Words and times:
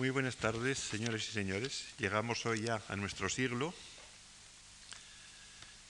Muy 0.00 0.08
buenas 0.08 0.36
tardes, 0.36 0.78
señores 0.78 1.28
y 1.28 1.32
señores. 1.32 1.84
Llegamos 1.98 2.46
hoy 2.46 2.62
ya 2.62 2.80
a 2.88 2.96
nuestro 2.96 3.28
siglo 3.28 3.74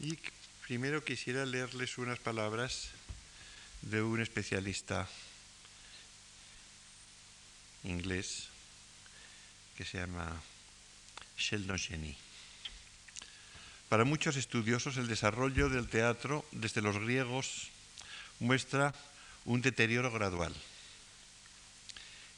y 0.01 0.19
primero 0.67 1.05
quisiera 1.05 1.47
leerles 1.47 1.97
unas 1.97 2.19
palabras 2.19 2.89
de 3.83 4.03
un 4.03 4.21
especialista 4.21 5.09
inglés 7.85 8.49
que 9.77 9.85
se 9.85 9.99
llama 9.99 10.43
Sheldon 11.39 11.79
Cheney. 11.79 12.17
Para 13.89 14.03
muchos 14.03 14.35
estudiosos 14.35 14.97
el 14.97 15.07
desarrollo 15.07 15.69
del 15.69 15.87
teatro 15.87 16.45
desde 16.51 16.83
los 16.83 16.99
griegos 16.99 17.69
muestra 18.41 18.93
un 19.45 19.63
deterioro 19.63 20.11
gradual 20.11 20.53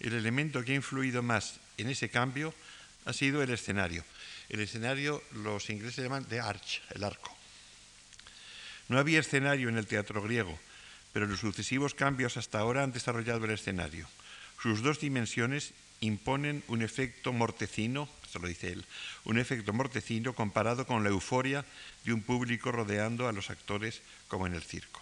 el 0.02 0.14
elemento 0.14 0.64
que 0.64 0.72
ha 0.72 0.76
influido 0.76 1.22
más 1.22 1.60
en 1.78 1.88
ese 1.88 2.08
cambio 2.08 2.54
ha 3.04 3.12
sido 3.12 3.42
el 3.42 3.50
escenario. 3.50 4.04
El 4.48 4.60
escenario 4.60 5.22
los 5.32 5.70
ingleses 5.70 6.04
llaman 6.04 6.28
de 6.28 6.40
arch, 6.40 6.82
el 6.90 7.04
arco. 7.04 7.34
No 8.88 8.98
había 8.98 9.20
escenario 9.20 9.68
en 9.68 9.78
el 9.78 9.86
teatro 9.86 10.22
griego, 10.22 10.58
pero 11.12 11.26
los 11.26 11.40
sucesivos 11.40 11.94
cambios 11.94 12.36
hasta 12.36 12.58
ahora 12.58 12.82
han 12.82 12.92
desarrollado 12.92 13.44
el 13.44 13.52
escenario. 13.52 14.08
Sus 14.60 14.82
dos 14.82 15.00
dimensiones 15.00 15.72
imponen 16.00 16.62
un 16.68 16.82
efecto 16.82 17.32
mortecino, 17.32 18.08
esto 18.24 18.38
lo 18.38 18.48
dice 18.48 18.72
él, 18.72 18.84
un 19.24 19.38
efecto 19.38 19.72
mortecino 19.72 20.34
comparado 20.34 20.86
con 20.86 21.02
la 21.04 21.10
euforia 21.10 21.64
de 22.04 22.12
un 22.12 22.22
público 22.22 22.72
rodeando 22.72 23.28
a 23.28 23.32
los 23.32 23.50
actores 23.50 24.02
como 24.28 24.46
en 24.46 24.54
el 24.54 24.62
circo. 24.62 25.00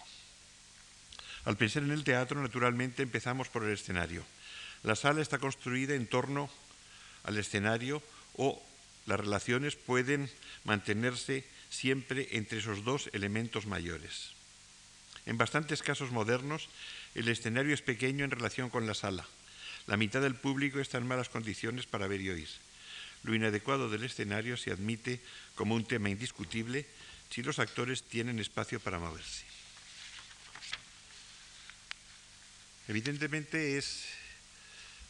Al 1.45 1.57
pensar 1.57 1.83
en 1.83 1.91
el 1.91 2.03
teatro, 2.03 2.41
naturalmente 2.41 3.01
empezamos 3.01 3.49
por 3.49 3.63
el 3.63 3.73
escenario. 3.73 4.23
La 4.83 4.95
sala 4.95 5.21
está 5.21 5.37
construida 5.37 5.95
en 5.95 6.07
torno 6.07 6.49
al 7.23 7.37
escenario 7.37 8.01
o 8.35 8.61
las 9.05 9.19
relaciones 9.19 9.75
pueden 9.75 10.29
mantenerse 10.63 11.45
siempre 11.69 12.27
entre 12.31 12.59
esos 12.59 12.83
dos 12.83 13.09
elementos 13.13 13.65
mayores. 13.65 14.33
En 15.25 15.37
bastantes 15.37 15.83
casos 15.83 16.11
modernos, 16.11 16.69
el 17.13 17.27
escenario 17.27 17.73
es 17.73 17.81
pequeño 17.81 18.25
en 18.25 18.31
relación 18.31 18.69
con 18.69 18.87
la 18.87 18.93
sala. 18.93 19.25
La 19.87 19.97
mitad 19.97 20.21
del 20.21 20.35
público 20.35 20.79
está 20.79 20.97
en 20.97 21.07
malas 21.07 21.29
condiciones 21.29 21.85
para 21.85 22.07
ver 22.07 22.21
y 22.21 22.29
oír. 22.29 22.49
Lo 23.23 23.35
inadecuado 23.35 23.89
del 23.89 24.03
escenario 24.03 24.57
se 24.57 24.71
admite 24.71 25.19
como 25.55 25.75
un 25.75 25.85
tema 25.85 26.09
indiscutible 26.09 26.87
si 27.29 27.43
los 27.43 27.59
actores 27.59 28.03
tienen 28.03 28.39
espacio 28.39 28.79
para 28.79 28.99
moverse. 28.99 29.45
Evidentemente 32.87 33.77
es 33.77 34.20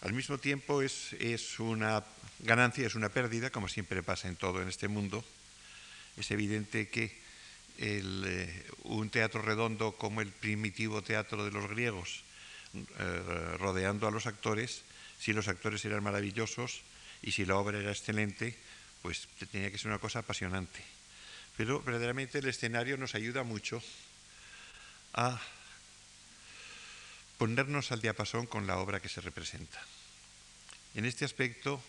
al 0.02 0.13
mismo 0.13 0.39
tiempo 0.39 0.81
es, 0.81 1.13
una 1.59 2.03
ganancia, 2.39 2.88
es 2.88 2.95
una 2.95 3.09
pérdida, 3.09 3.52
como 3.52 3.67
siempre 3.67 4.02
pasa 4.02 4.27
en 4.27 4.35
todo 4.35 4.61
en 4.61 4.67
este 4.67 4.88
mundo. 4.88 5.23
Es 6.17 6.31
evidente 6.31 6.89
que 6.89 7.16
eh, 7.77 8.66
un 8.83 9.09
teatro 9.09 9.41
redondo 9.41 9.94
como 9.94 10.22
el 10.22 10.29
primitivo 10.29 11.03
teatro 11.03 11.45
de 11.45 11.52
los 11.52 11.69
griegos, 11.69 12.23
eh, 12.73 13.55
rodeando 13.59 14.07
a 14.07 14.11
los 14.11 14.25
actores, 14.25 14.81
si 15.19 15.33
los 15.33 15.47
actores 15.47 15.85
eran 15.85 16.03
maravillosos 16.03 16.81
y 17.22 17.31
si 17.31 17.45
la 17.45 17.57
obra 17.57 17.79
era 17.79 17.91
excelente, 17.91 18.57
pues 19.03 19.27
tenía 19.52 19.72
que 19.72 19.77
ser 19.77 19.89
una 19.89 19.99
cosa 19.99 20.19
apasionante. 20.19 20.81
Pero 21.57 21.81
verdaderamente 21.81 22.39
el 22.39 22.47
escenario 22.47 22.97
nos 22.97 23.13
ayuda 23.13 23.44
mucho 23.44 23.83
a 25.13 25.39
ponernos 27.42 27.92
al 27.92 28.02
diapasón 28.02 28.45
con 28.45 28.67
la 28.67 28.78
obra 28.78 29.00
que 29.00 29.09
se 29.09 29.20
representa. 29.20 29.81
En 30.94 31.06
este 31.06 31.25
aspecto, 31.25 31.81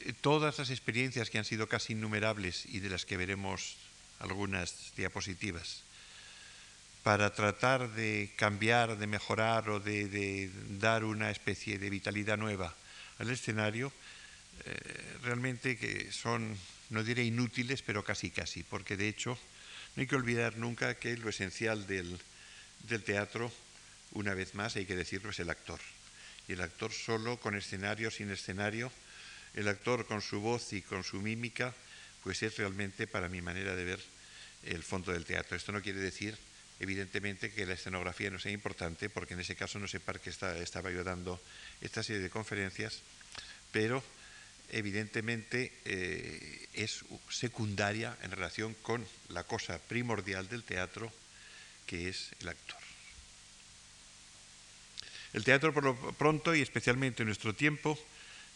eh, 0.00 0.12
todas 0.20 0.58
las 0.58 0.70
experiencias 0.70 1.30
que 1.30 1.38
han 1.38 1.44
sido 1.44 1.68
casi 1.68 1.92
innumerables 1.92 2.66
y 2.66 2.80
de 2.80 2.90
las 2.90 3.06
que 3.06 3.16
veremos 3.16 3.76
algunas 4.18 4.92
diapositivas, 4.96 5.84
para 7.04 7.34
tratar 7.34 7.94
de 7.94 8.32
cambiar, 8.34 8.98
de 8.98 9.06
mejorar 9.06 9.70
o 9.70 9.78
de, 9.78 10.50
dar 10.70 11.04
una 11.04 11.30
especie 11.30 11.78
de 11.78 11.88
vitalidad 11.88 12.36
nueva 12.36 12.74
al 13.20 13.30
escenario, 13.30 13.92
eh, 14.64 15.18
realmente 15.22 15.78
que 15.78 16.10
son, 16.10 16.58
no 16.90 17.04
diré 17.04 17.22
inútiles, 17.22 17.80
pero 17.80 18.02
casi 18.02 18.32
casi, 18.32 18.64
porque 18.64 18.96
de 18.96 19.06
hecho 19.06 19.38
no 19.94 20.00
hay 20.00 20.08
que 20.08 20.16
olvidar 20.16 20.56
nunca 20.56 20.96
que 20.96 21.16
lo 21.16 21.28
esencial 21.28 21.86
del 21.86 22.18
teatro 23.04 23.52
una 24.12 24.34
vez 24.34 24.54
más, 24.54 24.76
hay 24.76 24.86
que 24.86 24.96
decirlo, 24.96 25.30
es 25.30 25.38
el 25.40 25.50
actor. 25.50 25.80
Y 26.48 26.52
el 26.52 26.60
actor 26.60 26.92
solo, 26.92 27.38
con 27.38 27.56
escenario, 27.56 28.10
sin 28.10 28.30
escenario, 28.30 28.92
el 29.54 29.68
actor 29.68 30.06
con 30.06 30.22
su 30.22 30.40
voz 30.40 30.72
y 30.72 30.82
con 30.82 31.02
su 31.02 31.20
mímica, 31.20 31.74
pues 32.22 32.42
es 32.42 32.56
realmente, 32.56 33.06
para 33.06 33.28
mi 33.28 33.40
manera 33.40 33.74
de 33.74 33.84
ver, 33.84 34.00
el 34.64 34.82
fondo 34.82 35.12
del 35.12 35.24
teatro. 35.24 35.56
Esto 35.56 35.72
no 35.72 35.82
quiere 35.82 36.00
decir, 36.00 36.36
evidentemente, 36.80 37.52
que 37.52 37.66
la 37.66 37.74
escenografía 37.74 38.30
no 38.30 38.38
sea 38.38 38.52
importante, 38.52 39.08
porque 39.08 39.34
en 39.34 39.40
ese 39.40 39.56
caso 39.56 39.78
no 39.78 39.88
sé 39.88 40.00
para 40.00 40.18
qué 40.18 40.30
estaba 40.30 40.90
yo 40.90 41.04
dando 41.04 41.40
esta 41.80 42.02
serie 42.02 42.22
de 42.22 42.30
conferencias, 42.30 43.00
pero 43.72 44.02
evidentemente 44.70 45.72
eh, 45.84 46.68
es 46.74 47.04
secundaria 47.30 48.16
en 48.22 48.30
relación 48.30 48.74
con 48.82 49.06
la 49.28 49.44
cosa 49.44 49.78
primordial 49.78 50.48
del 50.48 50.64
teatro, 50.64 51.12
que 51.86 52.08
es 52.08 52.30
el 52.40 52.48
actor. 52.48 52.85
El 55.36 55.44
teatro, 55.44 55.74
por 55.74 55.84
lo 55.84 55.94
pronto, 56.14 56.54
y 56.54 56.62
especialmente 56.62 57.22
en 57.22 57.26
nuestro 57.26 57.54
tiempo, 57.54 57.98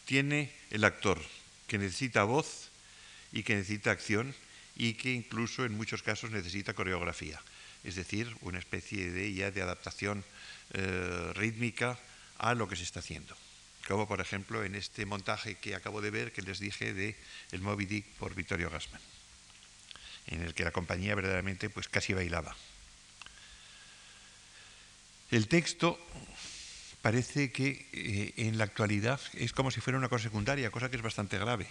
tiene 0.06 0.50
el 0.70 0.84
actor, 0.84 1.20
que 1.66 1.76
necesita 1.76 2.24
voz 2.24 2.70
y 3.32 3.42
que 3.42 3.54
necesita 3.54 3.90
acción 3.90 4.34
y 4.76 4.94
que 4.94 5.12
incluso 5.12 5.66
en 5.66 5.76
muchos 5.76 6.02
casos 6.02 6.30
necesita 6.30 6.72
coreografía, 6.72 7.38
es 7.84 7.96
decir, 7.96 8.34
una 8.40 8.58
especie 8.58 9.12
de 9.12 9.30
ya 9.34 9.50
de 9.50 9.60
adaptación 9.60 10.24
eh, 10.72 11.32
rítmica 11.34 11.98
a 12.38 12.54
lo 12.54 12.66
que 12.66 12.76
se 12.76 12.84
está 12.84 13.00
haciendo. 13.00 13.36
Como 13.86 14.08
por 14.08 14.22
ejemplo 14.22 14.64
en 14.64 14.74
este 14.74 15.04
montaje 15.04 15.56
que 15.56 15.74
acabo 15.74 16.00
de 16.00 16.10
ver, 16.10 16.32
que 16.32 16.40
les 16.40 16.60
dije 16.60 16.94
de 16.94 17.14
El 17.52 17.60
Moby 17.60 17.84
Dick 17.84 18.06
por 18.18 18.34
Vittorio 18.34 18.70
Gassman, 18.70 19.02
en 20.28 20.40
el 20.40 20.54
que 20.54 20.64
la 20.64 20.70
compañía 20.70 21.14
verdaderamente 21.14 21.68
pues 21.68 21.88
casi 21.88 22.14
bailaba. 22.14 22.56
El 25.30 25.46
texto 25.46 26.00
parece 27.02 27.50
que 27.50 27.86
eh, 27.92 28.32
en 28.36 28.58
la 28.58 28.64
actualidad 28.64 29.20
es 29.34 29.52
como 29.52 29.70
si 29.70 29.80
fuera 29.80 29.98
una 29.98 30.08
cosa 30.08 30.24
secundaria, 30.24 30.70
cosa 30.70 30.90
que 30.90 30.96
es 30.96 31.02
bastante 31.02 31.38
grave. 31.38 31.66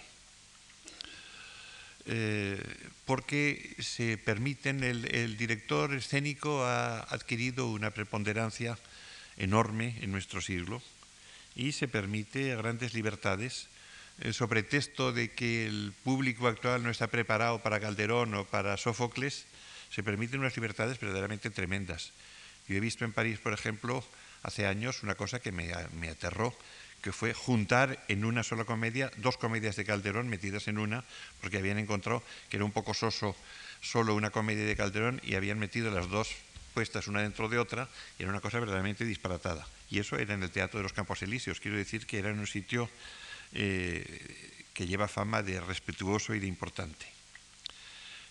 Eh, 2.06 2.60
porque 3.04 3.76
se 3.78 4.16
permiten, 4.16 4.82
el, 4.82 5.36
director 5.36 5.94
escénico 5.94 6.64
ha 6.64 7.00
adquirido 7.00 7.68
una 7.70 7.90
preponderancia 7.90 8.78
enorme 9.36 9.96
en 10.00 10.10
nuestro 10.10 10.40
siglo 10.40 10.82
y 11.54 11.72
se 11.72 11.88
permite 11.88 12.56
grandes 12.56 12.94
libertades 12.94 13.68
eh, 14.20 14.32
sobre 14.32 14.62
texto 14.62 15.12
de 15.12 15.30
que 15.30 15.66
el 15.66 15.92
público 16.04 16.48
actual 16.48 16.82
no 16.82 16.90
está 16.90 17.06
preparado 17.08 17.60
para 17.60 17.80
Calderón 17.80 18.34
o 18.34 18.44
para 18.44 18.76
Sófocles, 18.76 19.46
se 19.90 20.02
permiten 20.02 20.40
unas 20.40 20.56
libertades 20.56 20.98
verdaderamente 20.98 21.50
tremendas. 21.50 22.12
Yo 22.66 22.76
he 22.76 22.80
visto 22.80 23.04
en 23.04 23.12
París, 23.12 23.38
por 23.38 23.52
ejemplo, 23.52 24.04
hace 24.42 24.66
años 24.66 25.02
una 25.02 25.14
cosa 25.14 25.40
que 25.40 25.52
me, 25.52 25.72
aterró, 26.08 26.54
que 27.02 27.12
fue 27.12 27.32
juntar 27.34 28.04
en 28.08 28.24
una 28.24 28.42
sola 28.42 28.64
comedia 28.64 29.10
dos 29.16 29.36
comedias 29.36 29.76
de 29.76 29.84
Calderón 29.84 30.28
metidas 30.28 30.68
en 30.68 30.78
una, 30.78 31.04
porque 31.40 31.58
habían 31.58 31.78
encontrado 31.78 32.22
que 32.48 32.56
era 32.56 32.64
un 32.64 32.72
poco 32.72 32.94
soso 32.94 33.34
solo 33.80 34.14
una 34.14 34.30
comedia 34.30 34.64
de 34.64 34.76
Calderón 34.76 35.20
y 35.24 35.34
habían 35.34 35.58
metido 35.58 35.90
las 35.90 36.08
dos 36.08 36.28
puestas 36.74 37.08
una 37.08 37.22
dentro 37.22 37.48
de 37.48 37.58
otra, 37.58 37.88
y 38.18 38.22
era 38.22 38.30
una 38.30 38.40
cosa 38.40 38.60
verdaderamente 38.60 39.04
disparatada. 39.04 39.66
Y 39.90 39.98
eso 39.98 40.16
era 40.16 40.34
en 40.34 40.42
el 40.42 40.50
Teatro 40.50 40.78
de 40.78 40.84
los 40.84 40.92
Campos 40.92 41.22
Elíseos, 41.22 41.60
quiero 41.60 41.76
decir 41.76 42.06
que 42.06 42.18
era 42.18 42.30
en 42.30 42.38
un 42.38 42.46
sitio 42.46 42.88
eh, 43.52 44.64
que 44.72 44.86
lleva 44.86 45.08
fama 45.08 45.42
de 45.42 45.60
respetuoso 45.60 46.34
y 46.34 46.40
de 46.40 46.46
importante. 46.46 47.19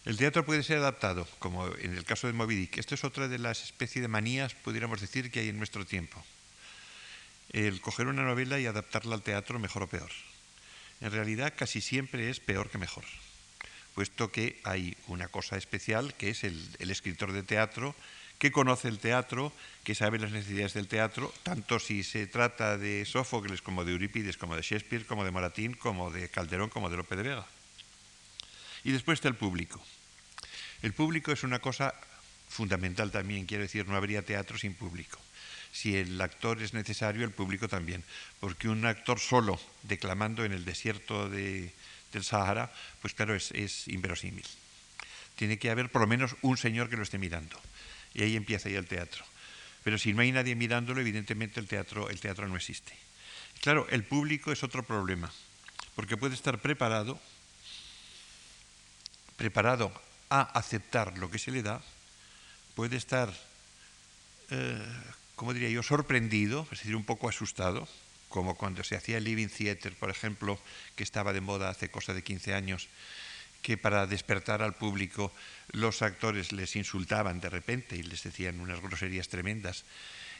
El 0.09 0.17
teatro 0.17 0.43
puede 0.43 0.63
ser 0.63 0.79
adaptado, 0.79 1.27
como 1.37 1.67
en 1.67 1.95
el 1.95 2.03
caso 2.03 2.25
de 2.25 2.33
Moby 2.33 2.55
Dick. 2.55 2.79
Esto 2.79 2.95
es 2.95 3.03
otra 3.03 3.27
de 3.27 3.37
las 3.37 3.61
especies 3.61 4.01
de 4.01 4.07
manías, 4.07 4.55
pudiéramos 4.55 5.01
decir, 5.01 5.29
que 5.29 5.41
hay 5.41 5.49
en 5.49 5.59
nuestro 5.59 5.85
tiempo. 5.85 6.25
El 7.51 7.79
coger 7.79 8.07
una 8.07 8.23
novela 8.23 8.59
y 8.59 8.65
adaptarla 8.65 9.13
al 9.13 9.21
teatro, 9.21 9.59
mejor 9.59 9.83
o 9.83 9.87
peor. 9.87 10.09
En 10.99 11.11
realidad, 11.11 11.53
casi 11.55 11.79
siempre 11.79 12.31
es 12.31 12.39
peor 12.39 12.71
que 12.71 12.79
mejor, 12.79 13.03
puesto 13.93 14.31
que 14.31 14.59
hay 14.63 14.97
una 15.05 15.27
cosa 15.27 15.57
especial, 15.57 16.15
que 16.15 16.31
es 16.31 16.43
el, 16.43 16.75
escritor 16.79 17.31
de 17.31 17.43
teatro, 17.43 17.93
que 18.39 18.51
conoce 18.51 18.87
el 18.87 18.97
teatro, 18.97 19.53
que 19.83 19.93
sabe 19.93 20.17
las 20.17 20.31
necesidades 20.31 20.73
del 20.73 20.87
teatro, 20.87 21.31
tanto 21.43 21.77
si 21.77 22.01
se 22.01 22.25
trata 22.25 22.79
de 22.79 23.05
Sófocles 23.05 23.61
como 23.61 23.85
de 23.85 23.91
Eurípides, 23.91 24.37
como 24.37 24.55
de 24.55 24.63
Shakespeare, 24.63 25.05
como 25.05 25.23
de 25.23 25.29
Moratín, 25.29 25.75
como 25.75 26.09
de 26.09 26.29
Calderón, 26.29 26.71
como 26.71 26.89
de 26.89 26.97
Lope 26.97 27.15
de 27.15 27.21
Vega. 27.21 27.45
Y 28.83 28.91
después 28.91 29.17
está 29.17 29.27
el 29.27 29.35
público. 29.35 29.79
El 30.81 30.93
público 30.93 31.31
es 31.31 31.43
una 31.43 31.59
cosa 31.59 31.93
fundamental 32.47 33.11
también, 33.11 33.45
quiero 33.45 33.63
decir, 33.63 33.87
no 33.87 33.95
habría 33.95 34.25
teatro 34.25 34.57
sin 34.57 34.73
público. 34.73 35.19
si 35.71 35.95
el 35.95 36.19
actor 36.19 36.61
es 36.63 36.73
necesario, 36.73 37.23
el 37.23 37.31
público 37.31 37.67
también, 37.67 38.03
porque 38.39 38.67
un 38.67 38.85
actor 38.85 39.19
solo 39.19 39.59
declamando 39.83 40.43
en 40.43 40.51
el 40.51 40.65
desierto 40.65 41.29
del 41.29 41.71
Sahara, 42.21 42.73
pues 43.01 43.13
claro, 43.13 43.35
es, 43.35 43.51
es 43.51 43.87
inverosímil. 43.87 44.45
Tiene 45.35 45.59
que 45.59 45.69
haber 45.69 45.91
por 45.91 46.01
lo 46.01 46.07
menos 46.07 46.35
un 46.41 46.57
señor 46.57 46.89
que 46.89 46.97
lo 46.97 47.03
esté 47.03 47.19
mirando. 47.19 47.59
Y 48.15 48.23
ahí 48.23 48.35
empieza 48.35 48.67
ya 48.67 48.79
el 48.79 48.87
teatro. 48.87 49.23
Pero 49.83 49.99
si 49.99 50.11
no 50.11 50.21
hay 50.21 50.31
nadie 50.31 50.55
mirándolo, 50.55 50.99
evidentemente 50.99 51.59
el 51.59 51.67
teatro, 51.67 52.09
el 52.09 52.19
teatro 52.19 52.47
no 52.47 52.55
existe. 52.55 52.91
Claro, 53.61 53.87
el 53.91 54.03
público 54.03 54.51
es 54.51 54.63
otro 54.63 54.83
problema, 54.83 55.31
porque 55.95 56.17
puede 56.17 56.33
estar 56.33 56.59
preparado, 56.59 57.19
preparado 59.37 59.93
a 60.29 60.41
aceptar 60.41 61.17
lo 61.17 61.29
que 61.29 61.39
se 61.39 61.51
le 61.51 61.63
da, 61.63 61.81
puede 62.75 62.97
estar, 62.97 63.33
eh, 64.51 64.85
como 65.35 65.53
diría 65.53 65.69
yo, 65.69 65.83
sorprendido, 65.83 66.67
es 66.71 66.79
decir, 66.79 66.95
un 66.95 67.03
poco 67.03 67.29
asustado, 67.29 67.87
como 68.29 68.55
cuando 68.55 68.83
se 68.83 68.95
hacía 68.95 69.17
el 69.17 69.23
Living 69.23 69.47
Theater, 69.47 69.95
por 69.95 70.09
ejemplo, 70.09 70.59
que 70.95 71.03
estaba 71.03 71.33
de 71.33 71.41
moda 71.41 71.69
hace 71.69 71.89
cosa 71.89 72.13
de 72.13 72.23
15 72.23 72.53
años, 72.53 72.87
que 73.61 73.77
para 73.77 74.07
despertar 74.07 74.61
al 74.61 74.75
público 74.75 75.33
los 75.71 76.01
actores 76.01 76.51
les 76.51 76.75
insultaban 76.75 77.41
de 77.41 77.49
repente 77.49 77.97
y 77.97 78.03
les 78.03 78.23
decían 78.23 78.61
unas 78.61 78.79
groserías 78.81 79.27
tremendas 79.27 79.83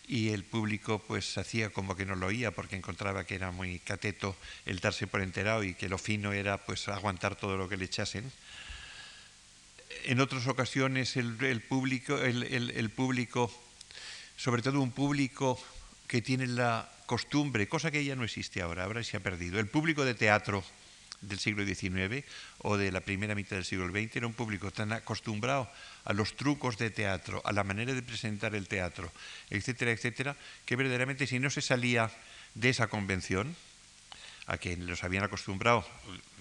y 0.10 0.30
el 0.30 0.44
público 0.44 1.00
pues 1.06 1.38
hacía 1.38 1.70
como 1.70 1.96
que 1.96 2.06
no 2.06 2.16
lo 2.16 2.28
oía 2.28 2.50
porque 2.50 2.76
encontraba 2.76 3.26
que 3.26 3.36
era 3.36 3.52
muy 3.52 3.78
cateto 3.78 4.36
el 4.66 4.80
darse 4.80 5.06
por 5.06 5.22
enterado 5.22 5.64
y 5.64 5.76
que 5.76 5.88
lo 5.88 6.00
fino 6.00 6.34
era 6.34 6.58
pues 6.58 6.88
aguantar 6.88 7.36
todo 7.36 7.58
lo 7.58 7.70
que 7.70 7.78
le 7.78 7.86
echasen. 7.86 8.30
En 10.06 10.20
otras 10.20 10.48
ocasiones 10.48 11.18
el, 11.18 11.62
público, 11.62 12.18
el 12.18 12.90
público, 12.90 13.52
sobre 14.38 14.62
todo 14.62 14.82
un 14.82 14.92
público 14.92 15.60
que 16.08 16.22
tiene 16.22 16.48
la 16.48 16.90
costumbre, 17.06 17.68
cosa 17.68 17.92
que 17.92 18.04
ya 18.04 18.16
no 18.16 18.24
existe 18.24 18.62
ahora, 18.62 18.84
ahora 18.84 19.04
se 19.04 19.18
ha 19.18 19.20
perdido, 19.20 19.60
el 19.60 19.68
público 19.68 20.06
de 20.06 20.14
teatro 20.14 20.64
del 21.22 21.40
siglo 21.40 21.66
XIX 21.66 22.24
o 22.60 22.78
de 22.78 22.92
la 22.92 23.02
primera 23.02 23.36
mitad 23.36 23.56
del 23.58 23.66
siglo 23.66 23.90
XX 23.90 24.18
era 24.18 24.28
un 24.28 24.34
público 24.34 24.72
tan 24.72 24.94
acostumbrado 24.94 25.70
a 26.06 26.14
los 26.14 26.36
trucos 26.36 26.78
de 26.78 26.92
teatro, 26.92 27.42
a 27.46 27.52
la 27.52 27.64
manera 27.64 27.94
de 27.94 28.02
presentar 28.02 28.56
el 28.56 28.68
teatro, 28.68 29.12
etcétera, 29.50 29.92
etcétera, 29.92 30.36
que 30.66 30.76
verdaderamente 30.76 31.28
si 31.28 31.40
no 31.40 31.50
se 31.50 31.62
salía 31.62 32.12
de 32.56 32.70
esa 32.70 32.88
convención, 32.88 33.56
a 34.48 34.58
que 34.58 34.76
los 34.78 35.04
habían 35.04 35.24
acostumbrado, 35.24 35.86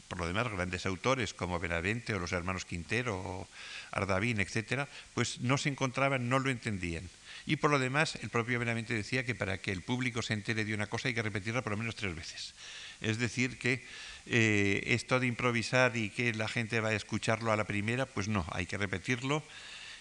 por 0.08 0.18
lo 0.18 0.26
demás, 0.26 0.48
grandes 0.48 0.86
autores 0.86 1.34
como 1.34 1.60
Benavente 1.60 2.14
o 2.14 2.18
los 2.18 2.32
hermanos 2.32 2.64
Quintero 2.64 3.16
o 3.16 3.48
Ardavín, 3.92 4.40
etcétera, 4.40 4.88
pues 5.14 5.40
no 5.40 5.58
se 5.58 5.68
encontraban, 5.68 6.28
no 6.28 6.38
lo 6.38 6.50
entendían. 6.50 7.08
Y 7.46 7.56
por 7.56 7.70
lo 7.70 7.78
demás, 7.78 8.16
el 8.22 8.28
propio 8.28 8.58
Benavente 8.58 8.94
decía 8.94 9.24
que 9.24 9.34
para 9.34 9.58
que 9.58 9.72
el 9.72 9.82
público 9.82 10.22
se 10.22 10.34
entere 10.34 10.64
de 10.64 10.74
una 10.74 10.88
cosa 10.88 11.08
hay 11.08 11.14
que 11.14 11.22
repetirla 11.22 11.62
por 11.62 11.72
lo 11.72 11.78
menos 11.78 11.96
tres 11.96 12.14
veces. 12.14 12.54
Es 13.00 13.18
decir, 13.18 13.58
que 13.58 13.84
eh, 14.26 14.82
esto 14.86 15.20
de 15.20 15.26
improvisar 15.26 15.96
y 15.96 16.10
que 16.10 16.34
la 16.34 16.48
gente 16.48 16.80
va 16.80 16.90
a 16.90 16.94
escucharlo 16.94 17.52
a 17.52 17.56
la 17.56 17.64
primera, 17.64 18.06
pues 18.06 18.28
no, 18.28 18.44
hay 18.50 18.66
que 18.66 18.76
repetirlo. 18.76 19.42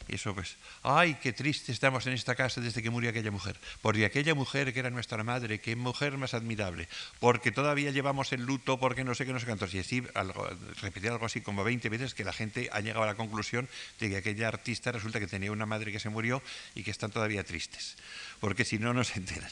Eso 0.07 0.33
pues, 0.33 0.55
ay, 0.83 1.15
qué 1.21 1.33
triste 1.33 1.71
estamos 1.71 2.07
en 2.07 2.13
esta 2.13 2.35
casa 2.35 2.61
desde 2.61 2.81
que 2.81 2.89
murió 2.89 3.09
aquella 3.09 3.31
mujer. 3.31 3.59
Porque 3.81 4.05
aquella 4.05 4.35
mujer 4.35 4.73
que 4.73 4.79
era 4.79 4.89
nuestra 4.89 5.23
madre, 5.23 5.59
qué 5.59 5.75
mujer 5.75 6.17
más 6.17 6.33
admirable. 6.33 6.87
Porque 7.19 7.51
todavía 7.51 7.91
llevamos 7.91 8.31
el 8.31 8.41
luto, 8.43 8.79
porque 8.79 9.03
no 9.03 9.15
sé 9.15 9.25
qué, 9.25 9.33
no 9.33 9.39
sé 9.39 9.45
cuántos. 9.45 9.73
Y 9.73 9.79
así, 9.79 10.01
repetir 10.81 11.11
algo 11.11 11.25
así 11.25 11.41
como 11.41 11.63
20 11.63 11.89
veces 11.89 12.13
que 12.13 12.23
la 12.23 12.33
gente 12.33 12.69
ha 12.71 12.79
llegado 12.79 13.03
a 13.03 13.07
la 13.07 13.15
conclusión 13.15 13.67
de 13.99 14.09
que 14.09 14.17
aquella 14.17 14.47
artista 14.47 14.91
resulta 14.91 15.19
que 15.19 15.27
tenía 15.27 15.51
una 15.51 15.65
madre 15.65 15.91
que 15.91 15.99
se 15.99 16.09
murió 16.09 16.41
y 16.73 16.83
que 16.83 16.91
están 16.91 17.11
todavía 17.11 17.43
tristes. 17.43 17.97
Porque 18.39 18.63
si 18.63 18.79
no, 18.79 18.93
no 18.93 19.03
se 19.03 19.19
enteran. 19.19 19.51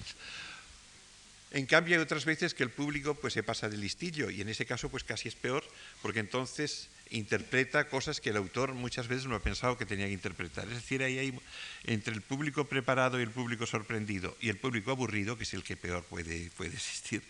En 1.52 1.66
cambio, 1.68 1.96
hay 1.96 2.02
otras 2.02 2.26
veces 2.26 2.54
que 2.54 2.64
el 2.64 2.70
público 2.70 3.16
pues, 3.16 3.34
se 3.34 3.42
pasa 3.42 3.70
de 3.70 3.78
listillo 3.78 4.30
y 4.30 4.42
en 4.42 4.50
ese 4.50 4.66
caso 4.66 4.90
pues 4.90 5.06
casi 5.06 5.30
es 5.30 5.36
peor 5.36 5.64
porque 6.02 6.20
entonces 6.20 6.90
interpreta 7.10 7.88
cosas 7.88 8.20
que 8.20 8.32
el 8.32 8.38
autor 8.38 8.74
muchas 8.74 9.08
veces 9.08 9.28
no 9.28 9.36
ha 9.36 9.40
pensado 9.42 9.78
que 9.78 9.86
tenía 9.86 10.08
que 10.08 10.14
interpretar. 10.14 10.68
Es 10.68 10.76
decir, 10.76 11.04
ahí 11.04 11.18
hay 11.18 11.40
entre 11.84 12.14
el 12.14 12.22
público 12.22 12.66
preparado 12.66 13.20
y 13.20 13.24
el 13.24 13.32
público 13.32 13.66
sorprendido 13.66 14.36
y 14.42 14.50
el 14.50 14.58
público 14.58 14.92
aburrido, 14.92 15.38
que 15.38 15.44
es 15.44 15.54
el 15.54 15.64
que 15.64 15.78
peor 15.78 16.04
puede, 16.04 16.50
puede 16.58 16.74
existir, 16.74 17.24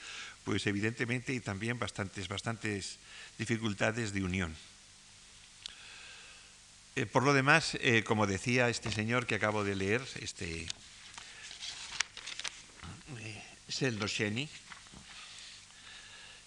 pues 0.44 0.66
evidentemente 0.68 1.33
hay 1.33 1.39
también 1.39 1.77
bastantes, 1.80 2.27
bastantes 2.27 2.98
dificultades 3.38 4.13
de 4.13 4.24
unión. 4.24 4.56
Eh, 6.95 7.06
por 7.06 7.24
lo 7.24 7.33
demás, 7.33 7.78
eh, 7.81 8.04
como 8.04 8.25
decía 8.25 8.69
este 8.69 8.92
señor 8.92 9.25
que 9.25 9.36
acabo 9.36 9.63
de 9.63 9.75
leer, 9.75 10.01
este... 10.21 10.68
Eh, 13.19 13.42
Seldosceni, 13.68 14.48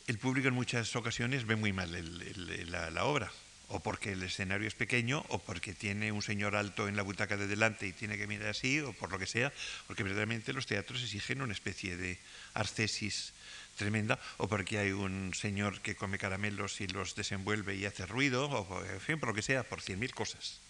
el 0.09 0.19
público 0.19 0.49
en 0.49 0.55
muchas 0.55 0.97
ocasiones 0.97 1.45
ve 1.45 1.55
muy 1.55 1.75
mal 1.75 1.93
la, 1.93 3.05
obra, 3.05 3.31
o 3.69 3.81
porque 3.81 4.13
el 4.13 4.23
escenario 4.23 4.67
es 4.67 4.75
pequeño, 4.75 5.23
o 5.29 5.39
porque 5.39 5.75
tiene 5.75 6.13
un 6.13 6.23
señor 6.23 6.57
alto 6.57 6.89
en 6.89 6.97
la 6.97 7.03
butaca 7.03 7.37
de 7.37 7.47
delante 7.47 7.87
y 7.87 7.93
tiene 7.93 8.17
que 8.17 8.27
mirar 8.27 8.49
así, 8.49 8.81
o 8.81 8.95
por 8.95 9.13
lo 9.13 9.19
que 9.19 9.27
sea, 9.27 9.53
porque 9.87 10.03
verdaderamente 10.03 10.55
los 10.55 10.65
teatros 10.65 11.03
exigen 11.03 11.43
una 11.43 11.53
especie 11.53 11.99
de 11.99 12.19
arcesis 12.55 13.35
tremenda, 13.77 14.19
o 14.39 14.49
porque 14.49 14.79
hay 14.79 14.93
un 14.93 15.35
señor 15.35 15.83
que 15.83 15.95
come 15.95 16.17
caramelos 16.17 16.81
y 16.81 16.87
los 16.87 17.15
desenvuelve 17.15 17.77
y 17.77 17.85
hace 17.85 18.07
ruido, 18.07 18.49
o 18.49 18.85
en 18.87 19.01
fin, 19.03 19.21
por 19.21 19.29
lo 19.29 19.35
que 19.35 19.43
sea, 19.43 19.63
por 19.63 19.83
cien 19.83 19.99
mil 19.99 20.15
cosas. 20.15 20.61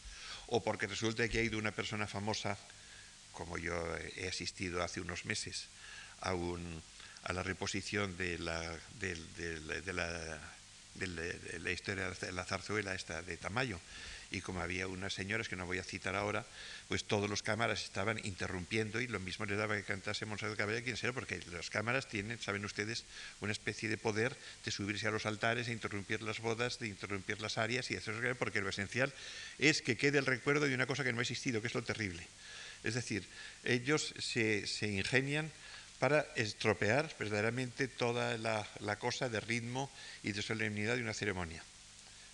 O 0.49 0.65
porque 0.65 0.89
resulta 0.89 1.29
que 1.29 1.39
ha 1.39 1.43
ido 1.43 1.59
una 1.59 1.71
persona 1.71 2.09
famosa, 2.09 2.59
como 3.31 3.57
yo 3.57 3.73
he 4.17 4.27
asistido 4.27 4.83
hace 4.83 5.01
unos 5.01 5.27
meses, 5.27 5.69
a, 6.23 6.35
a 7.25 7.33
la 7.33 7.43
reposición 7.43 8.17
de 8.17 8.39
la, 8.39 8.61
de, 9.01 9.17
de, 9.37 9.93
la, 9.93 10.41
la, 11.61 11.71
historia 11.71 12.11
de 12.11 12.33
la 12.33 12.45
zarzuela 12.45 12.95
esta 12.95 13.23
de 13.23 13.37
Tamayo. 13.37 13.79
Y 14.31 14.43
como 14.43 14.61
había 14.61 14.87
unas 14.89 15.15
señoras 15.15 15.49
que 15.49 15.57
no 15.57 15.65
voy 15.65 15.79
a 15.79 15.83
citar 15.83 16.15
ahora, 16.15 16.45
pues 16.87 17.05
todos 17.05 17.31
los 17.31 17.43
cámaras 17.43 17.83
estaban 17.85 18.19
interrumpiendo 18.27 19.01
y 19.01 19.07
lo 19.07 19.21
mismo 19.21 19.47
le 19.47 19.57
daba 19.57 19.75
que 19.75 19.85
cantase 19.85 20.27
Monserrat 20.27 20.59
Caballé 20.59 20.83
quien 20.83 20.99
sea, 20.99 21.15
porque 21.15 21.41
las 21.51 21.71
cámaras 21.71 22.09
tienen, 22.09 22.39
saben 22.39 22.63
ustedes, 22.67 23.05
una 23.41 23.53
especie 23.53 23.89
de 23.89 23.97
poder 23.97 24.37
de 24.67 24.71
subirse 24.71 25.09
a 25.09 25.11
los 25.11 25.25
altares, 25.25 25.69
e 25.69 25.73
interrumpir 25.73 26.21
las 26.21 26.41
bodas, 26.41 26.79
de 26.79 26.89
interrumpir 26.89 27.41
las 27.41 27.57
áreas 27.57 27.91
y 27.91 27.95
eso 27.95 28.13
porque 28.39 28.61
lo 28.61 28.69
esencial 28.69 29.15
es 29.59 29.81
que 29.81 29.97
quede 29.97 30.19
el 30.19 30.27
recuerdo 30.27 30.67
de 30.67 30.75
una 30.75 30.87
cosa 30.87 31.05
que 31.05 31.13
no 31.15 31.21
ha 31.21 31.23
existido, 31.23 31.63
que 31.63 31.69
es 31.69 31.75
lo 31.75 31.83
terrible. 31.83 32.27
Es 32.85 32.95
decir, 32.95 33.27
ellos 33.65 34.15
se, 34.19 34.67
se 34.67 34.89
ingenian 34.89 35.51
para 35.99 36.27
estropear 36.37 37.11
verdaderamente 37.19 37.89
toda 37.89 38.39
la, 38.39 38.97
cosa 38.99 39.29
de 39.29 39.41
ritmo 39.41 39.91
y 40.23 40.33
de 40.33 40.43
solemnidad 40.43 40.97
de 40.97 41.03
una 41.03 41.15
ceremonia. 41.15 41.63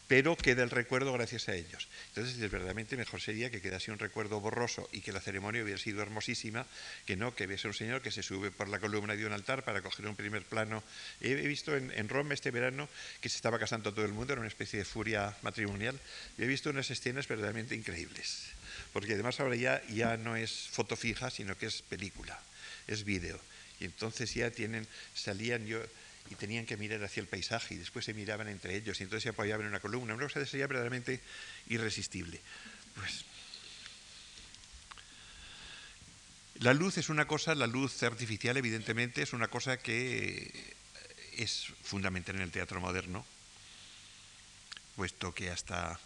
Pero 0.06 0.36
queda 0.36 0.62
el 0.62 0.68
recuerdo 0.68 1.14
gracias 1.14 1.48
a 1.48 1.54
ellos. 1.54 1.88
Entonces, 2.08 2.38
verdaderamente 2.38 2.94
mejor 2.94 3.22
sería 3.22 3.48
que 3.48 3.62
quedase 3.62 3.90
un 3.90 3.98
recuerdo 3.98 4.38
borroso 4.38 4.86
y 4.92 5.00
que 5.00 5.12
la 5.12 5.20
ceremonia 5.20 5.62
hubiera 5.62 5.80
sido 5.80 6.02
hermosísima, 6.02 6.66
que 7.06 7.16
no 7.16 7.34
que 7.34 7.46
viese 7.46 7.68
un 7.68 7.74
señor 7.74 8.02
que 8.02 8.10
se 8.10 8.22
sube 8.22 8.50
por 8.50 8.68
la 8.68 8.78
columna 8.78 9.16
de 9.16 9.24
un 9.24 9.32
altar 9.32 9.64
para 9.64 9.80
coger 9.80 10.06
un 10.06 10.14
primer 10.14 10.44
plano. 10.44 10.84
He, 11.22 11.34
visto 11.34 11.74
en, 11.74 12.08
Roma 12.10 12.34
este 12.34 12.50
verano 12.50 12.86
que 13.22 13.30
se 13.30 13.36
estaba 13.36 13.58
casando 13.58 13.94
todo 13.94 14.04
el 14.04 14.12
mundo, 14.12 14.34
era 14.34 14.40
una 14.40 14.48
especie 14.48 14.78
de 14.78 14.84
furia 14.84 15.34
matrimonial, 15.40 15.98
y 16.36 16.42
he 16.42 16.46
visto 16.46 16.68
unas 16.68 16.90
escenas 16.90 17.26
verdaderamente 17.26 17.74
increíbles. 17.74 18.50
Porque 18.92 19.14
además 19.14 19.40
ahora 19.40 19.56
ya, 19.56 19.82
ya 19.88 20.18
no 20.18 20.36
es 20.36 20.68
foto 20.70 20.96
fija, 20.96 21.30
sino 21.30 21.56
que 21.56 21.66
es 21.66 21.80
película, 21.80 22.38
es 22.86 23.04
vídeo 23.04 23.40
y 23.80 23.84
entonces 23.84 24.32
ya 24.34 24.50
tienen, 24.50 24.86
salían 25.14 25.66
yo 25.66 25.80
y 26.30 26.34
tenían 26.36 26.64
que 26.66 26.76
mirar 26.76 27.02
hacia 27.04 27.20
el 27.20 27.26
paisaje 27.26 27.74
y 27.74 27.78
después 27.78 28.04
se 28.04 28.14
miraban 28.14 28.48
entre 28.48 28.76
ellos 28.76 28.98
y 29.00 29.02
entonces 29.02 29.24
se 29.24 29.28
apoyaban 29.30 29.66
en 29.66 29.70
una 29.70 29.80
columna. 29.80 30.14
Una 30.14 30.24
cosa 30.24 30.44
sería 30.46 30.66
verdaderamente 30.66 31.20
irresistible. 31.68 32.40
Pues, 32.94 33.24
la 36.60 36.72
luz 36.72 36.98
es 36.98 37.08
una 37.08 37.26
cosa, 37.26 37.54
la 37.54 37.66
luz 37.66 38.02
artificial 38.02 38.56
evidentemente 38.56 39.22
es 39.22 39.32
una 39.32 39.48
cosa 39.48 39.76
que 39.76 40.74
es 41.36 41.72
fundamental 41.82 42.36
en 42.36 42.42
el 42.42 42.52
teatro 42.52 42.80
moderno, 42.80 43.26
puesto 44.96 45.34
que 45.34 45.50
hasta, 45.50 45.98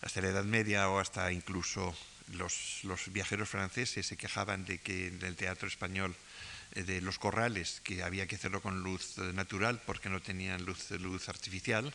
hasta 0.00 0.20
la 0.22 0.28
Edad 0.28 0.44
Media 0.44 0.88
o 0.88 0.98
hasta 0.98 1.30
incluso 1.30 1.94
los, 2.32 2.80
los 2.84 3.12
viajeros 3.12 3.48
franceses 3.48 4.06
se 4.06 4.16
quejaban 4.16 4.64
de 4.64 4.78
que 4.78 5.08
en 5.08 5.22
el 5.22 5.36
teatro 5.36 5.68
español 5.68 6.12
eh, 6.12 6.29
de 6.74 7.00
los 7.00 7.18
corrales, 7.18 7.80
que 7.84 8.02
había 8.02 8.26
que 8.26 8.36
hacerlo 8.36 8.62
con 8.62 8.82
luz 8.82 9.18
eh, 9.18 9.32
natural 9.32 9.80
porque 9.84 10.08
no 10.08 10.20
tenían 10.20 10.64
luz, 10.64 10.90
luz 10.92 11.28
artificial. 11.28 11.92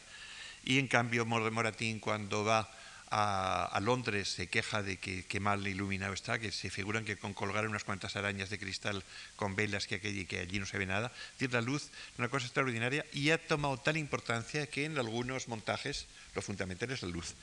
Y 0.63 0.79
en 0.79 0.87
cambio, 0.87 1.25
Moratín, 1.25 1.99
cuando 1.99 2.43
va 2.43 2.69
a, 3.11 3.79
Londres, 3.81 4.29
se 4.29 4.47
queja 4.47 4.81
de 4.81 4.97
que, 4.97 5.39
mal 5.39 5.65
iluminado 5.67 6.13
está, 6.13 6.39
que 6.39 6.51
se 6.51 6.69
figuran 6.69 7.05
que 7.05 7.17
con 7.17 7.33
colgar 7.33 7.67
unas 7.67 7.83
cuantas 7.83 8.15
arañas 8.15 8.49
de 8.49 8.57
cristal 8.57 9.03
con 9.35 9.55
velas 9.55 9.87
que, 9.87 9.99
que 9.99 10.39
allí 10.39 10.59
no 10.59 10.65
se 10.65 10.77
ve 10.77 10.85
nada. 10.85 11.11
Es 11.39 11.51
la 11.51 11.61
luz 11.61 11.89
una 12.17 12.29
cosa 12.29 12.47
extraordinaria 12.47 13.05
y 13.13 13.29
ha 13.29 13.37
tomado 13.37 13.77
tal 13.77 13.97
importancia 13.97 14.67
que 14.67 14.85
en 14.85 14.97
algunos 14.97 15.47
montajes 15.47 16.07
lo 16.33 16.41
fundamental 16.41 16.91
es 16.91 17.03
la 17.03 17.09
luz. 17.09 17.35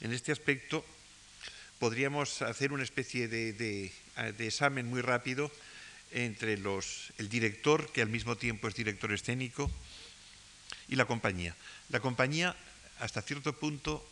En 0.00 0.12
este 0.12 0.32
aspecto, 0.32 0.84
podríamos 1.78 2.42
hacer 2.42 2.72
una 2.72 2.82
especie 2.82 3.28
de, 3.28 3.90
examen 4.38 4.86
muy 4.86 5.00
rápido 5.00 5.50
entre 6.16 6.56
los, 6.56 7.12
el 7.18 7.28
director, 7.28 7.92
que 7.92 8.00
al 8.00 8.08
mismo 8.08 8.36
tiempo 8.36 8.68
es 8.68 8.74
director 8.74 9.12
escénico, 9.12 9.70
y 10.88 10.96
la 10.96 11.04
compañía. 11.04 11.54
La 11.90 12.00
compañía, 12.00 12.56
hasta 13.00 13.20
cierto 13.20 13.52
punto, 13.52 14.02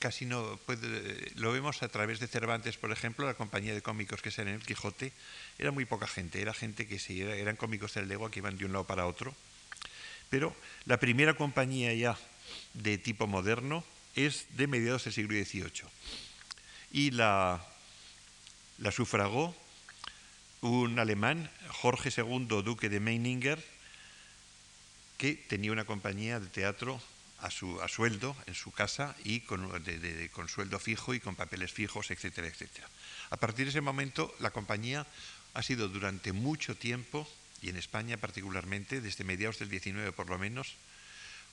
casi 0.00 0.26
no 0.26 0.58
puede, 0.66 1.30
lo 1.36 1.52
vemos 1.52 1.84
a 1.84 1.88
través 1.88 2.18
de 2.18 2.26
Cervantes, 2.26 2.76
por 2.76 2.90
ejemplo, 2.90 3.26
la 3.26 3.34
compañía 3.34 3.74
de 3.74 3.80
cómicos 3.80 4.20
que 4.20 4.32
se 4.32 4.42
en 4.42 4.48
el 4.48 4.66
Quijote, 4.66 5.12
era 5.58 5.70
muy 5.70 5.84
poca 5.84 6.08
gente, 6.08 6.42
era 6.42 6.52
gente 6.52 6.88
que 6.88 6.98
sí, 6.98 7.22
eran 7.22 7.54
cómicos 7.54 7.94
del 7.94 8.08
legua 8.08 8.30
que 8.30 8.40
iban 8.40 8.56
de 8.56 8.64
un 8.64 8.72
lado 8.72 8.86
para 8.86 9.06
otro. 9.06 9.32
Pero 10.30 10.56
la 10.86 10.98
primera 10.98 11.34
compañía 11.34 11.94
ya 11.94 12.18
de 12.74 12.98
tipo 12.98 13.28
moderno 13.28 13.84
es 14.16 14.46
de 14.56 14.66
mediados 14.66 15.04
del 15.04 15.12
siglo 15.12 15.32
XVIII 15.32 15.86
y 16.90 17.12
la, 17.12 17.64
la 18.78 18.90
sufragó 18.90 19.54
un 20.62 20.98
alemán, 20.98 21.50
Jorge 21.68 22.10
II, 22.16 22.62
duque 22.62 22.88
de 22.88 23.00
Meininger, 23.00 23.62
que 25.18 25.34
tenía 25.34 25.72
una 25.72 25.84
compañía 25.84 26.40
de 26.40 26.46
teatro 26.46 27.02
a, 27.40 27.50
su, 27.50 27.80
sueldo 27.88 28.36
en 28.46 28.54
su 28.54 28.70
casa 28.70 29.14
y 29.24 29.40
con, 29.40 29.68
con 30.32 30.48
sueldo 30.48 30.78
fijo 30.78 31.14
y 31.14 31.20
con 31.20 31.34
papeles 31.34 31.72
fijos, 31.72 32.10
etcétera, 32.10 32.46
etcétera. 32.46 32.88
A 33.30 33.36
partir 33.36 33.66
de 33.66 33.70
ese 33.70 33.80
momento, 33.80 34.34
la 34.38 34.52
compañía 34.52 35.06
ha 35.54 35.62
sido 35.62 35.88
durante 35.88 36.32
mucho 36.32 36.76
tiempo, 36.76 37.28
y 37.60 37.68
en 37.68 37.76
España 37.76 38.16
particularmente, 38.16 39.00
desde 39.00 39.24
mediados 39.24 39.58
del 39.58 39.68
19 39.68 40.12
por 40.12 40.30
lo 40.30 40.38
menos, 40.38 40.74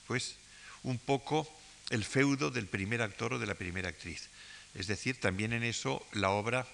pues 0.06 0.36
un 0.82 0.98
poco 0.98 1.48
el 1.90 2.04
feudo 2.04 2.50
del 2.50 2.66
primer 2.66 3.02
actor 3.02 3.34
o 3.34 3.38
de 3.38 3.46
la 3.46 3.54
primera 3.54 3.88
actriz. 3.88 4.28
Es 4.74 4.86
decir, 4.86 5.18
también 5.18 5.52
en 5.52 5.64
eso 5.64 6.06
la 6.12 6.30
obra, 6.30 6.66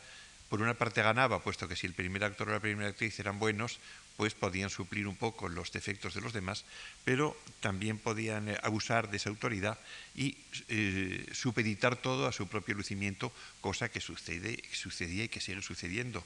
por 0.48 0.62
una 0.62 0.74
parte, 0.74 1.02
ganaba, 1.02 1.42
puesto 1.42 1.68
que 1.68 1.76
si 1.76 1.86
el 1.86 1.94
primer 1.94 2.24
actor 2.24 2.48
o 2.48 2.52
la 2.52 2.60
primera 2.60 2.88
actriz 2.88 3.18
eran 3.18 3.38
buenos, 3.38 3.78
pues 4.16 4.34
podían 4.34 4.70
suplir 4.70 5.06
un 5.06 5.16
poco 5.16 5.48
los 5.48 5.72
defectos 5.72 6.14
de 6.14 6.20
los 6.20 6.32
demás, 6.32 6.64
pero 7.04 7.36
también 7.60 7.98
podían 7.98 8.48
eh, 8.48 8.58
abusar 8.62 9.10
de 9.10 9.18
esa 9.18 9.28
autoridad 9.28 9.78
y 10.14 10.36
eh, 10.68 11.26
supeditar 11.32 11.96
todo 11.96 12.26
a 12.26 12.32
su 12.32 12.48
propio 12.48 12.74
lucimiento, 12.74 13.32
cosa 13.60 13.90
que 13.90 14.00
sucede, 14.00 14.62
sucedía 14.72 15.24
y 15.24 15.28
que 15.28 15.40
sigue 15.40 15.60
sucediendo. 15.62 16.24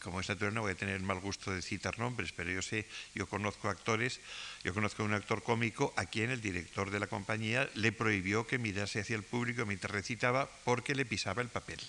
Como 0.00 0.20
es 0.20 0.28
natural, 0.28 0.54
no 0.54 0.62
voy 0.62 0.72
a 0.72 0.76
tener 0.76 0.96
el 0.96 1.02
mal 1.02 1.20
gusto 1.20 1.52
de 1.52 1.62
citar 1.62 1.98
nombres, 1.98 2.32
pero 2.32 2.50
yo 2.50 2.60
sé, 2.60 2.86
yo 3.14 3.26
conozco 3.26 3.68
actores, 3.68 4.20
yo 4.62 4.74
conozco 4.74 5.02
a 5.02 5.06
un 5.06 5.14
actor 5.14 5.42
cómico 5.42 5.94
a 5.96 6.06
quien 6.06 6.30
el 6.30 6.40
director 6.40 6.90
de 6.90 7.00
la 7.00 7.06
compañía 7.06 7.68
le 7.74 7.92
prohibió 7.92 8.46
que 8.46 8.58
mirase 8.58 9.00
hacia 9.00 9.16
el 9.16 9.22
público 9.22 9.64
mientras 9.64 9.90
recitaba 9.90 10.50
porque 10.64 10.94
le 10.94 11.06
pisaba 11.06 11.42
el 11.42 11.48
papel. 11.48 11.80